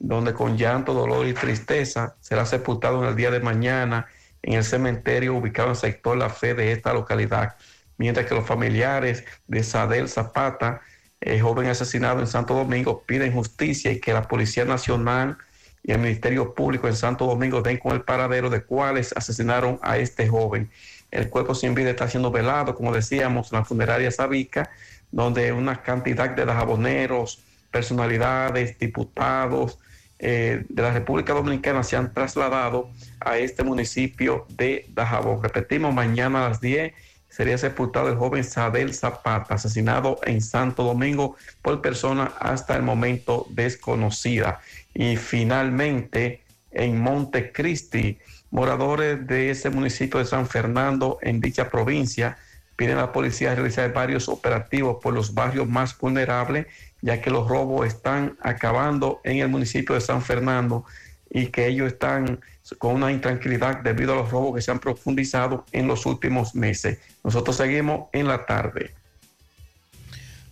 donde 0.00 0.34
con 0.34 0.56
llanto, 0.56 0.94
dolor 0.94 1.26
y 1.26 1.34
tristeza 1.34 2.16
será 2.20 2.44
sepultado 2.46 3.02
en 3.02 3.08
el 3.08 3.16
día 3.16 3.30
de 3.30 3.40
mañana 3.40 4.06
en 4.42 4.54
el 4.54 4.64
cementerio 4.64 5.34
ubicado 5.34 5.68
en 5.68 5.74
el 5.74 5.80
sector 5.80 6.16
La 6.16 6.30
Fe 6.30 6.54
de 6.54 6.72
esta 6.72 6.92
localidad, 6.92 7.56
mientras 7.96 8.26
que 8.26 8.34
los 8.34 8.46
familiares 8.46 9.24
de 9.46 9.62
Sadel 9.62 10.08
Zapata, 10.08 10.80
el 11.20 11.40
joven 11.42 11.68
asesinado 11.68 12.20
en 12.20 12.26
Santo 12.26 12.54
Domingo, 12.54 13.02
piden 13.06 13.32
justicia 13.32 13.92
y 13.92 14.00
que 14.00 14.12
la 14.12 14.28
Policía 14.28 14.64
Nacional 14.64 15.38
y 15.82 15.92
el 15.92 15.98
Ministerio 15.98 16.54
Público 16.54 16.88
en 16.88 16.94
Santo 16.94 17.26
Domingo 17.26 17.62
den 17.62 17.78
con 17.78 17.92
el 17.92 18.02
paradero 18.02 18.50
de 18.50 18.62
cuáles 18.62 19.12
asesinaron 19.16 19.78
a 19.82 19.98
este 19.98 20.28
joven. 20.28 20.70
El 21.10 21.30
cuerpo 21.30 21.54
sin 21.54 21.74
vida 21.74 21.90
está 21.90 22.08
siendo 22.08 22.30
velado, 22.30 22.74
como 22.74 22.92
decíamos, 22.92 23.52
en 23.52 23.58
la 23.58 23.64
funeraria 23.64 24.10
Sabica, 24.10 24.70
donde 25.10 25.52
una 25.52 25.82
cantidad 25.82 26.30
de 26.30 26.44
jaboneros, 26.44 27.42
personalidades, 27.70 28.78
diputados 28.78 29.78
eh, 30.18 30.64
de 30.68 30.82
la 30.82 30.92
República 30.92 31.32
Dominicana 31.32 31.82
se 31.82 31.96
han 31.96 32.12
trasladado 32.12 32.90
a 33.20 33.38
este 33.38 33.62
municipio 33.62 34.46
de 34.50 34.86
Dajabón. 34.92 35.42
Repetimos, 35.42 35.94
mañana 35.94 36.44
a 36.44 36.48
las 36.50 36.60
10 36.60 36.92
sería 37.38 37.56
sepultado 37.56 38.08
el 38.08 38.16
joven 38.16 38.42
Sabel 38.42 38.92
Zapata, 38.92 39.54
asesinado 39.54 40.18
en 40.24 40.40
Santo 40.40 40.82
Domingo 40.82 41.36
por 41.62 41.80
persona 41.80 42.32
hasta 42.40 42.74
el 42.74 42.82
momento 42.82 43.46
desconocida. 43.50 44.58
Y 44.92 45.16
finalmente, 45.16 46.42
en 46.72 47.00
Montecristi, 47.00 48.18
moradores 48.50 49.24
de 49.24 49.50
ese 49.50 49.70
municipio 49.70 50.18
de 50.18 50.26
San 50.26 50.48
Fernando, 50.48 51.18
en 51.22 51.40
dicha 51.40 51.70
provincia, 51.70 52.38
piden 52.74 52.98
a 52.98 53.02
la 53.02 53.12
policía 53.12 53.54
realizar 53.54 53.92
varios 53.92 54.28
operativos 54.28 54.96
por 55.00 55.14
los 55.14 55.32
barrios 55.32 55.68
más 55.68 55.96
vulnerables, 55.96 56.66
ya 57.02 57.20
que 57.20 57.30
los 57.30 57.46
robos 57.46 57.86
están 57.86 58.36
acabando 58.40 59.20
en 59.22 59.38
el 59.38 59.48
municipio 59.48 59.94
de 59.94 60.00
San 60.00 60.22
Fernando 60.22 60.84
y 61.30 61.46
que 61.46 61.68
ellos 61.68 61.92
están 61.92 62.40
con 62.78 62.96
una 62.96 63.10
intranquilidad 63.10 63.82
debido 63.82 64.12
a 64.12 64.16
los 64.16 64.30
robos 64.30 64.54
que 64.54 64.62
se 64.62 64.70
han 64.70 64.78
profundizado 64.78 65.64
en 65.72 65.86
los 65.86 66.06
últimos 66.06 66.54
meses. 66.54 66.98
Nosotros 67.24 67.56
seguimos 67.56 68.08
en 68.12 68.28
la 68.28 68.44
tarde. 68.46 68.94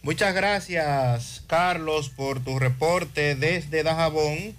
Muchas 0.03 0.35
gracias, 0.35 1.45
Carlos, 1.47 2.11
por 2.11 2.41
tu 2.41 2.59
reporte 2.59 3.35
desde 3.35 3.83
Dajabón. 3.83 4.55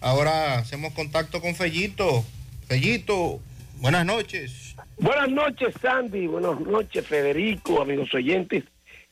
Ahora 0.00 0.58
hacemos 0.58 0.92
contacto 0.92 1.40
con 1.40 1.54
Fellito. 1.54 2.24
Fellito, 2.66 3.40
buenas 3.78 4.04
noches. 4.04 4.76
Buenas 4.98 5.30
noches, 5.30 5.74
Sandy. 5.80 6.26
Buenas 6.26 6.60
noches, 6.60 7.06
Federico, 7.06 7.80
amigos 7.80 8.12
oyentes. 8.14 8.64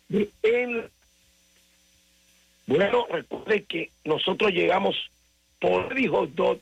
de 0.09 0.31
El... 0.43 0.91
Bueno, 2.66 3.07
recuerde 3.11 3.65
que 3.65 3.91
nosotros 4.05 4.53
llegamos 4.53 4.95
por 5.59 5.95
dijo 5.95 6.27
dos, 6.27 6.59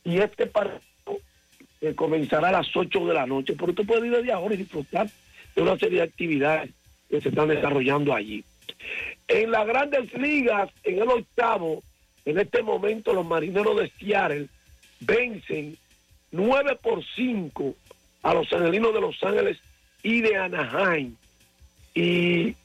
Y 0.04 0.20
este 0.20 0.48
partido 0.48 0.82
eh, 1.82 1.94
comenzará 1.96 2.50
a 2.50 2.54
las 2.54 2.76
8 2.76 3.06
de 3.06 3.14
la 3.14 3.26
noche. 3.26 3.54
Pero 3.58 3.72
usted 3.72 3.86
puede 3.86 4.08
ir 4.08 4.16
desde 4.16 4.32
ahora 4.32 4.54
y 4.54 4.58
disfrutar 4.58 5.10
de 5.56 5.62
una 5.62 5.78
serie 5.78 6.00
de 6.00 6.06
actividades 6.06 6.72
que 7.10 7.22
se 7.22 7.30
están 7.30 7.50
desarrollando 7.50 8.14
allí. 8.14 8.44
En 9.28 9.52
las 9.52 9.68
grandes 9.68 10.14
ligas, 10.14 10.70
en 10.84 11.02
el 11.02 11.10
octavo, 11.10 11.84
en 12.26 12.38
este 12.40 12.62
momento 12.62 13.14
los 13.14 13.26
marineros 13.26 13.80
de 13.80 13.92
Seattle 14.00 14.48
vencen 15.00 15.78
9 16.32 16.78
por 16.82 17.04
5 17.16 17.76
a 18.24 18.34
los 18.34 18.52
angelinos 18.52 18.94
de 18.94 19.02
Los 19.02 19.22
Ángeles 19.24 19.58
y 20.04 20.22
de 20.22 20.36
Anaheim. 20.36 21.16
Y 21.98 22.56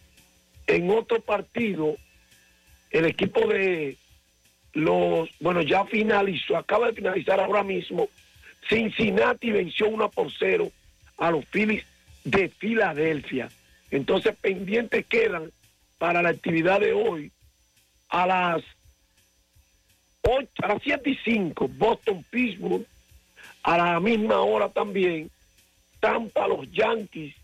en 0.67 0.91
otro 0.91 1.23
partido, 1.23 1.97
el 2.91 3.07
equipo 3.07 3.49
de 3.49 3.97
los, 4.75 5.31
bueno, 5.41 5.63
ya 5.63 5.87
finalizó, 5.87 6.59
acaba 6.59 6.89
de 6.89 6.93
finalizar 6.93 7.41
ahora 7.41 7.63
mismo. 7.63 8.11
Cincinnati 8.69 9.51
venció 9.51 9.89
1 9.89 10.11
por 10.11 10.31
0 10.39 10.71
a 11.17 11.31
los 11.31 11.47
Phillies 11.47 11.83
de 12.25 12.51
Filadelfia. 12.51 13.49
Entonces, 13.91 14.37
pendientes 14.39 15.07
quedan 15.07 15.51
para 15.97 16.21
la 16.21 16.29
actividad 16.29 16.81
de 16.81 16.93
hoy 16.93 17.33
a 18.11 18.27
las 18.27 18.63
8, 20.21 20.47
a 20.63 20.69
las 20.75 20.83
7 20.83 21.09
y 21.09 21.17
5, 21.25 21.69
Boston, 21.69 22.23
Pittsburgh, 22.29 22.85
a 23.63 23.79
la 23.79 23.99
misma 23.99 24.43
hora 24.43 24.69
también, 24.69 25.31
Tampa, 26.01 26.47
los 26.47 26.71
Yankees, 26.71 27.35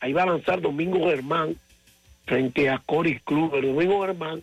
ahí 0.00 0.12
va 0.12 0.24
a 0.24 0.26
lanzar 0.26 0.60
Domingo 0.60 1.08
Germán 1.08 1.56
frente 2.26 2.68
a 2.68 2.78
Cory 2.78 3.20
Kluber. 3.20 3.64
Domingo 3.64 4.04
Germán, 4.04 4.42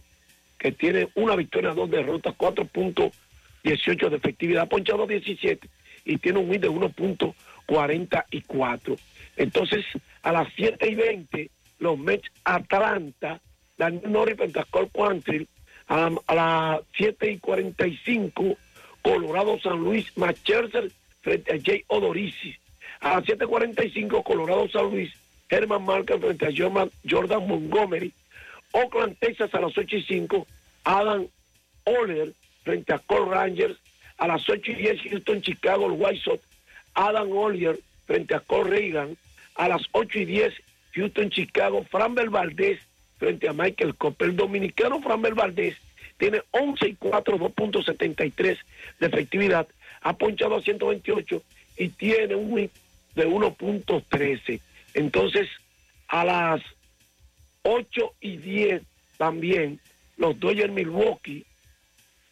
que 0.57 0.71
tiene 0.71 1.09
una 1.15 1.35
victoria, 1.35 1.73
dos 1.73 1.89
derrotas, 1.89 2.33
4.18 2.37 4.09
de 4.09 4.15
efectividad, 4.15 4.69
ponchado 4.69 5.05
17 5.05 5.67
y 6.05 6.17
tiene 6.17 6.39
un 6.39 6.49
win 6.49 6.61
de 6.61 6.69
1.44. 6.69 8.97
Entonces, 9.35 9.83
a 10.21 10.31
las 10.31 10.47
7 10.55 10.89
y 10.89 10.95
20, 10.95 11.49
los 11.79 11.97
Mets 11.97 12.29
Atlanta, 12.43 13.41
Daniel 13.77 14.11
Norris 14.11 14.37
Pentascol 14.37 14.91
Quantrill, 14.91 15.47
a, 15.87 16.11
a 16.27 16.35
las 16.35 16.81
7 16.97 17.31
y 17.31 17.39
45, 17.39 18.57
Colorado 19.01 19.59
San 19.59 19.79
Luis, 19.79 20.15
Macherzer 20.17 20.91
frente 21.21 21.53
a 21.53 21.59
Jay 21.61 21.83
Odorizzi. 21.87 22.55
A 23.01 23.15
las 23.15 23.25
7.45, 23.25 24.23
Colorado 24.23 24.69
San 24.69 24.91
Luis, 24.91 25.11
Herman 25.53 25.85
Marker 25.85 26.19
frente 26.19 26.47
a 26.47 26.51
Jordan 26.51 27.47
Montgomery. 27.47 28.11
Oakland, 28.71 29.15
Texas 29.19 29.53
a 29.53 29.61
las 29.61 29.77
8 29.77 29.97
y 29.97 30.01
5, 30.01 30.47
Adam 30.83 31.27
Oller 31.83 32.33
frente 32.63 32.93
a 32.93 32.99
Cole 32.99 33.29
Rangers. 33.29 33.77
A 34.17 34.27
las 34.27 34.47
8 34.49 34.71
y 34.71 34.75
10, 34.75 35.01
Houston, 35.09 35.41
Chicago, 35.41 35.87
el 35.87 35.93
White 35.93 36.21
Sox, 36.23 36.43
Adam 36.93 37.31
Ollier 37.31 37.79
frente 38.05 38.35
a 38.35 38.39
Cole 38.39 38.69
Reagan. 38.69 39.17
A 39.55 39.67
las 39.67 39.83
8 39.91 40.19
y 40.19 40.25
10, 40.25 40.53
Houston, 40.93 41.29
Chicago, 41.29 41.85
Framber 41.89 42.29
Valdés 42.29 42.79
frente 43.17 43.47
a 43.47 43.53
Michael 43.53 43.95
Copper. 43.95 44.29
El 44.29 44.35
dominicano 44.35 45.01
Framber 45.01 45.35
Valdés 45.35 45.75
tiene 46.17 46.41
11 46.51 46.89
y 46.89 46.95
4, 46.95 47.37
2.73 47.37 48.57
de 48.99 49.07
efectividad. 49.07 49.67
Ha 50.01 50.13
ponchado 50.13 50.55
a 50.55 50.61
128 50.61 51.43
y 51.77 51.89
tiene 51.89 52.35
un 52.35 52.55
de 52.55 53.27
1.13. 53.27 54.59
Entonces, 54.93 55.49
a 56.07 56.23
las 56.23 56.61
8 57.63 58.13
y 58.21 58.37
10 58.37 58.83
también, 59.17 59.79
los 60.17 60.39
Dodgers 60.39 60.71
Milwaukee, 60.71 61.45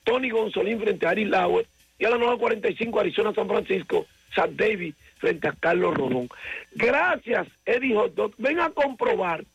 Tony 0.04 0.30
Gonzolín 0.30 0.80
frente 0.80 1.06
a 1.06 1.12
Ari 1.12 1.26
Lauer 1.26 1.68
y 1.98 2.06
a 2.06 2.10
las 2.10 2.20
9.45 2.20 3.00
Arizona 3.00 3.34
San 3.34 3.48
Francisco, 3.48 4.06
San 4.36 4.58
David 4.58 4.94
frente 5.18 5.48
a 5.48 5.54
Carlos 5.54 5.96
Rodón. 5.96 6.28
Gracias, 6.74 7.48
Eddie 7.66 7.96
Hot 7.96 8.14
Dog. 8.16 8.34
Ven 8.38 8.60
a 8.60 8.72
comprobar 8.72 9.46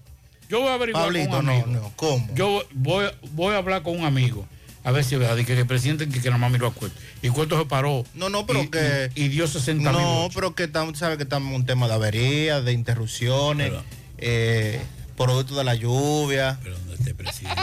Yo 0.49 0.61
voy 0.61 0.69
a 0.70 0.74
averiguar 0.74 1.05
Pablito, 1.05 1.31
con 1.31 1.39
un 1.40 1.47
no, 1.47 1.53
amigo. 1.53 1.66
no, 1.69 1.93
¿cómo? 1.97 2.28
Yo 2.35 2.62
voy, 2.73 3.07
voy 3.32 3.55
a 3.55 3.59
hablar 3.59 3.82
con 3.82 3.99
un 3.99 4.05
amigo. 4.07 4.47
A 4.85 4.93
ver 4.93 5.05
si 5.05 5.15
es 5.15 5.20
verdad. 5.20 5.36
di 5.36 5.45
que 5.45 5.53
el 5.59 5.66
presidente 5.66 6.09
que, 6.09 6.20
que 6.23 6.28
nada 6.28 6.39
más 6.39 6.51
miró 6.51 6.69
a 6.69 6.73
Cueto. 6.73 6.95
Y 7.20 7.28
Cueto 7.28 7.59
se 7.59 7.66
paró. 7.66 8.05
No, 8.15 8.31
no, 8.31 8.47
pero 8.47 8.62
y, 8.62 8.69
que... 8.69 9.11
Y, 9.15 9.24
y 9.24 9.28
dio 9.28 9.47
60 9.47 9.93
mil. 9.93 10.01
No, 10.01 10.28
pero 10.35 10.55
que 10.55 10.65
estamos, 10.65 10.97
sabe 10.99 11.19
que 11.19 11.24
estamos 11.24 11.51
en 11.51 11.57
un 11.57 11.66
tema 11.66 11.86
de 11.89 11.95
averías, 11.95 12.65
de 12.65 12.73
interrupciones, 12.73 13.73
eh, 14.16 14.81
producto 15.19 15.57
de 15.57 15.65
la 15.65 15.74
lluvia. 15.74 16.59
Pero 16.62 16.78
donde 16.78 16.95
esté 16.95 17.15
presidente. 17.15 17.61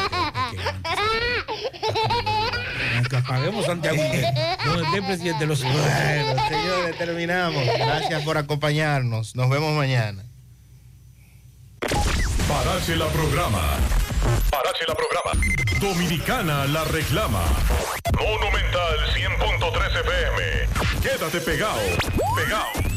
Aunque 2.95 3.17
apaguemos 3.17 3.65
Santiago. 3.65 3.97
donde 3.97 4.83
esté 4.83 4.97
el 4.97 5.05
presidente 5.05 5.45
los 5.45 5.61
Bueno, 5.63 6.47
señores, 6.49 6.97
terminamos. 6.97 7.63
Gracias 7.77 8.23
por 8.23 8.37
acompañarnos. 8.37 9.35
Nos 9.35 9.49
vemos 9.49 9.73
mañana. 9.73 10.23
Parache 12.47 12.95
la 12.95 13.07
programa. 13.07 13.61
Parache 14.49 14.85
la 14.87 14.95
programa. 14.95 15.31
Dominicana 15.79 16.65
la 16.65 16.83
reclama. 16.85 17.43
Monumental 18.19 18.97
100.13 19.13 20.01
FM. 20.01 21.01
Quédate 21.01 21.41
pegado. 21.41 21.79
Pegado. 22.35 22.94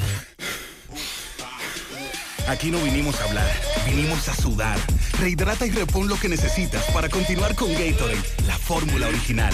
Aquí 2.49 2.71
no 2.71 2.83
vinimos 2.83 3.21
a 3.21 3.25
hablar, 3.25 3.47
vinimos 3.87 4.27
a 4.27 4.35
sudar. 4.35 4.79
Rehidrata 5.21 5.67
y 5.67 5.71
repon 5.71 6.09
lo 6.09 6.19
que 6.19 6.31
necesitas 6.31 6.83
para 6.93 7.11
continuar 7.11 7.55
con 7.55 7.71
Gatorade, 7.71 8.23
la 8.47 8.57
fórmula 8.57 9.07
original. 9.09 9.53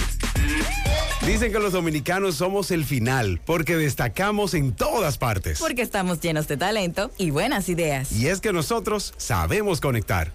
Dicen 1.25 1.51
que 1.51 1.59
los 1.59 1.73
dominicanos 1.73 2.35
somos 2.35 2.71
el 2.71 2.85
final 2.85 3.41
porque 3.45 3.75
destacamos 3.75 4.53
en 4.53 4.73
todas 4.73 5.17
partes. 5.17 5.59
Porque 5.59 5.81
estamos 5.81 6.21
llenos 6.21 6.47
de 6.47 6.55
talento 6.55 7.11
y 7.17 7.31
buenas 7.31 7.67
ideas. 7.67 8.13
Y 8.13 8.27
es 8.27 8.39
que 8.39 8.53
nosotros 8.53 9.13
sabemos 9.17 9.81
conectar. 9.81 10.31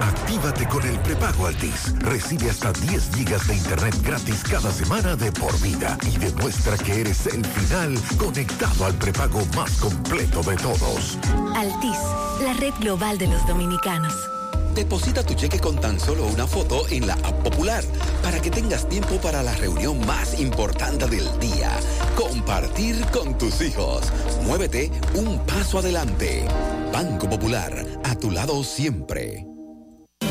Actívate 0.00 0.66
con 0.68 0.82
el 0.86 0.98
prepago 1.00 1.46
Altis. 1.46 1.94
Recibe 2.00 2.50
hasta 2.50 2.72
10 2.72 3.10
gigas 3.14 3.46
de 3.46 3.56
internet 3.56 3.94
gratis 4.02 4.42
cada 4.42 4.72
semana 4.72 5.16
de 5.16 5.30
por 5.32 5.58
vida 5.60 5.96
y 6.02 6.18
demuestra 6.18 6.76
que 6.76 7.00
eres 7.00 7.26
el 7.26 7.44
final 7.44 7.98
conectado 8.18 8.86
al 8.86 8.94
prepago 8.94 9.40
más 9.56 9.72
completo 9.78 10.42
de 10.42 10.56
todos. 10.56 11.18
Altis, 11.56 11.98
la 12.42 12.54
red 12.54 12.74
global 12.80 13.18
de 13.18 13.28
los 13.28 13.46
dominicanos. 13.46 14.14
Deposita 14.74 15.22
tu 15.22 15.34
cheque 15.34 15.60
con 15.60 15.76
tan 15.76 16.00
solo 16.00 16.26
una 16.26 16.48
foto 16.48 16.88
en 16.88 17.06
la 17.06 17.14
app 17.14 17.44
popular 17.44 17.84
para 18.22 18.40
que 18.40 18.50
tengas 18.50 18.88
tiempo 18.88 19.20
para 19.20 19.42
la 19.42 19.54
reunión 19.54 20.04
más 20.04 20.40
importante 20.40 21.06
del 21.06 21.26
día. 21.38 21.70
Compartir 22.16 23.04
con 23.12 23.38
tus 23.38 23.60
hijos. 23.60 24.12
Muévete 24.42 24.90
un 25.14 25.38
paso 25.46 25.78
adelante. 25.78 26.44
Banco 26.92 27.30
Popular, 27.30 27.86
a 28.02 28.16
tu 28.16 28.32
lado 28.32 28.64
siempre. 28.64 29.53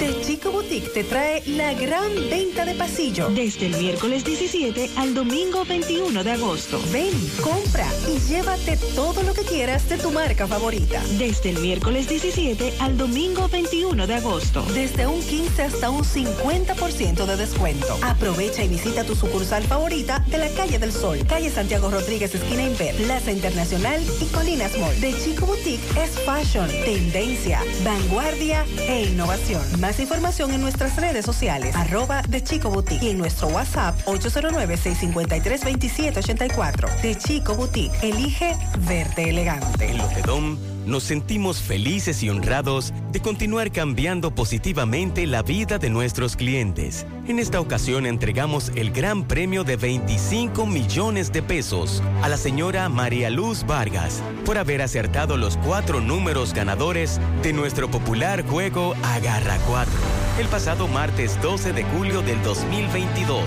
The 0.04 0.20
Chico 0.20 0.52
Boutique 0.52 0.90
te 0.90 1.06
trae 1.06 1.42
la 1.46 1.74
gran 1.76 2.14
venta 2.30 2.66
de 2.66 2.76
pasillo. 2.76 3.30
Desde 3.30 3.68
el 3.68 3.78
miércoles 3.78 4.26
17 4.26 4.90
al 4.98 5.14
domingo 5.14 5.64
21 5.64 6.26
de 6.26 6.32
agosto. 6.32 6.78
Ven, 6.92 7.14
compra 7.42 7.88
y 8.14 8.20
llévate 8.28 8.76
todo 8.96 9.24
lo 9.24 9.34
que 9.34 9.44
quieras 9.44 9.88
de 9.88 9.98
tu 9.98 10.12
marca 10.12 10.46
favorita. 10.46 11.02
Desde 11.18 11.52
el 11.52 11.60
miércoles 11.60 12.10
17 12.10 12.74
al 12.82 12.98
domingo 12.98 13.48
21 13.48 14.06
de 14.06 14.16
agosto. 14.16 14.66
Desde 14.74 15.08
un 15.08 15.22
15 15.22 15.62
hasta 15.62 15.90
un 15.90 16.04
50% 16.04 17.26
de 17.26 17.38
descuento. 17.38 17.98
Aprovecha 18.02 18.62
y 18.62 18.68
visita 18.68 19.06
tu 19.06 19.16
sucursal 19.16 19.64
favorita 19.64 20.20
de 20.28 20.38
la 20.38 20.50
calle 20.50 20.80
del 20.80 20.92
Sol, 20.92 21.26
calle 21.30 21.50
Santiago 21.50 21.90
Rodríguez, 21.90 22.36
esquina 22.36 22.64
Inver, 22.64 22.94
Plaza 22.96 23.32
Internacional 23.32 24.02
y 24.20 24.26
Colinas 24.26 24.78
Mall. 24.78 24.96
The 25.00 25.14
Chico 25.24 25.46
Boutique 25.46 25.82
es 25.98 26.20
fashion, 26.26 26.68
tendencia, 26.84 27.62
vanguardia 27.86 28.66
e 28.90 29.04
innovación. 29.04 29.62
Más 29.80 29.93
información 30.02 30.52
en 30.52 30.62
nuestras 30.62 30.96
redes 30.96 31.26
sociales, 31.26 31.76
arroba 31.76 32.22
de 32.24 32.42
Chico 32.44 32.70
Boutique 32.70 33.04
y 33.04 33.10
en 33.10 33.18
nuestro 33.18 33.50
WhatsApp 33.50 34.00
809-653-2784. 34.06 37.02
De 37.02 37.16
Chico 37.16 37.56
Boutique, 37.56 37.92
elige 38.02 38.56
verte 38.80 39.30
elegante. 39.30 39.90
En 39.90 39.98
Lotedom 39.98 40.73
nos 40.86 41.04
sentimos 41.04 41.62
felices 41.62 42.24
y 42.24 42.30
honrados 42.30 42.94
de 43.12 43.22
continuar 43.22 43.72
cambiando 43.72 44.34
positivamente 44.34 45.26
la 45.28 45.42
vida 45.42 45.78
de 45.78 45.90
nuestros 45.90 46.36
clientes. 46.36 47.06
En 47.28 47.40
esta 47.40 47.60
ocasión 47.60 48.06
entregamos 48.06 48.72
el 48.76 48.92
gran 48.92 49.28
premio 49.28 49.64
de 49.64 49.78
25 49.78 50.66
millones 50.66 51.32
de 51.32 51.42
pesos 51.42 52.04
a 52.22 52.30
la 52.30 52.38
señora 52.38 52.90
María 52.90 53.30
Luz 53.30 53.66
Vargas 53.66 54.22
por 54.46 54.58
haber 54.58 54.82
acertado 54.82 55.38
los 55.38 55.58
cuatro 55.58 56.02
números 56.02 56.54
ganadores 56.54 57.20
de 57.42 57.54
nuestro 57.54 57.90
popular 57.90 58.46
juego 58.46 58.96
Agarra 59.04 59.58
4 59.68 60.24
el 60.40 60.48
pasado 60.48 60.88
martes 60.88 61.40
12 61.42 61.74
de 61.74 61.84
julio 61.84 62.22
del 62.22 62.42
2022. 62.42 63.44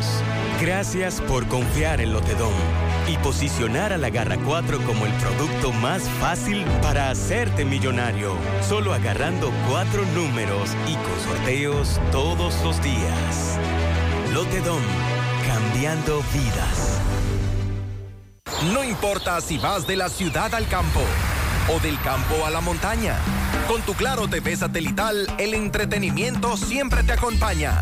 Gracias 0.60 1.20
por 1.20 1.46
confiar 1.48 2.00
en 2.00 2.12
Lotedom 2.12 2.52
y 3.08 3.16
posicionar 3.18 3.92
a 3.92 3.98
la 3.98 4.10
Garra 4.10 4.36
4 4.44 4.78
como 4.84 5.06
el 5.06 5.12
producto 5.14 5.72
más 5.72 6.02
fácil 6.20 6.64
para 6.82 7.10
hacerte 7.10 7.64
millonario, 7.64 8.36
solo 8.66 8.92
agarrando 8.92 9.52
cuatro 9.68 10.04
números 10.14 10.70
y 10.86 10.94
con 10.94 11.20
sorteos 11.24 12.00
todos 12.10 12.54
los 12.64 12.82
días. 12.82 13.58
Lotedom, 14.32 14.82
cambiando 15.46 16.22
vidas. 16.32 17.00
No 18.72 18.82
importa 18.82 19.40
si 19.40 19.58
vas 19.58 19.86
de 19.86 19.96
la 19.96 20.08
ciudad 20.08 20.54
al 20.54 20.66
campo 20.66 21.00
o 21.68 21.78
del 21.80 22.00
campo 22.00 22.44
a 22.44 22.50
la 22.50 22.60
montaña. 22.60 23.16
Con 23.68 23.82
tu 23.82 23.94
Claro 23.94 24.28
TV 24.28 24.56
satelital, 24.56 25.26
el 25.38 25.54
entretenimiento 25.54 26.56
siempre 26.56 27.02
te 27.02 27.12
acompaña. 27.12 27.72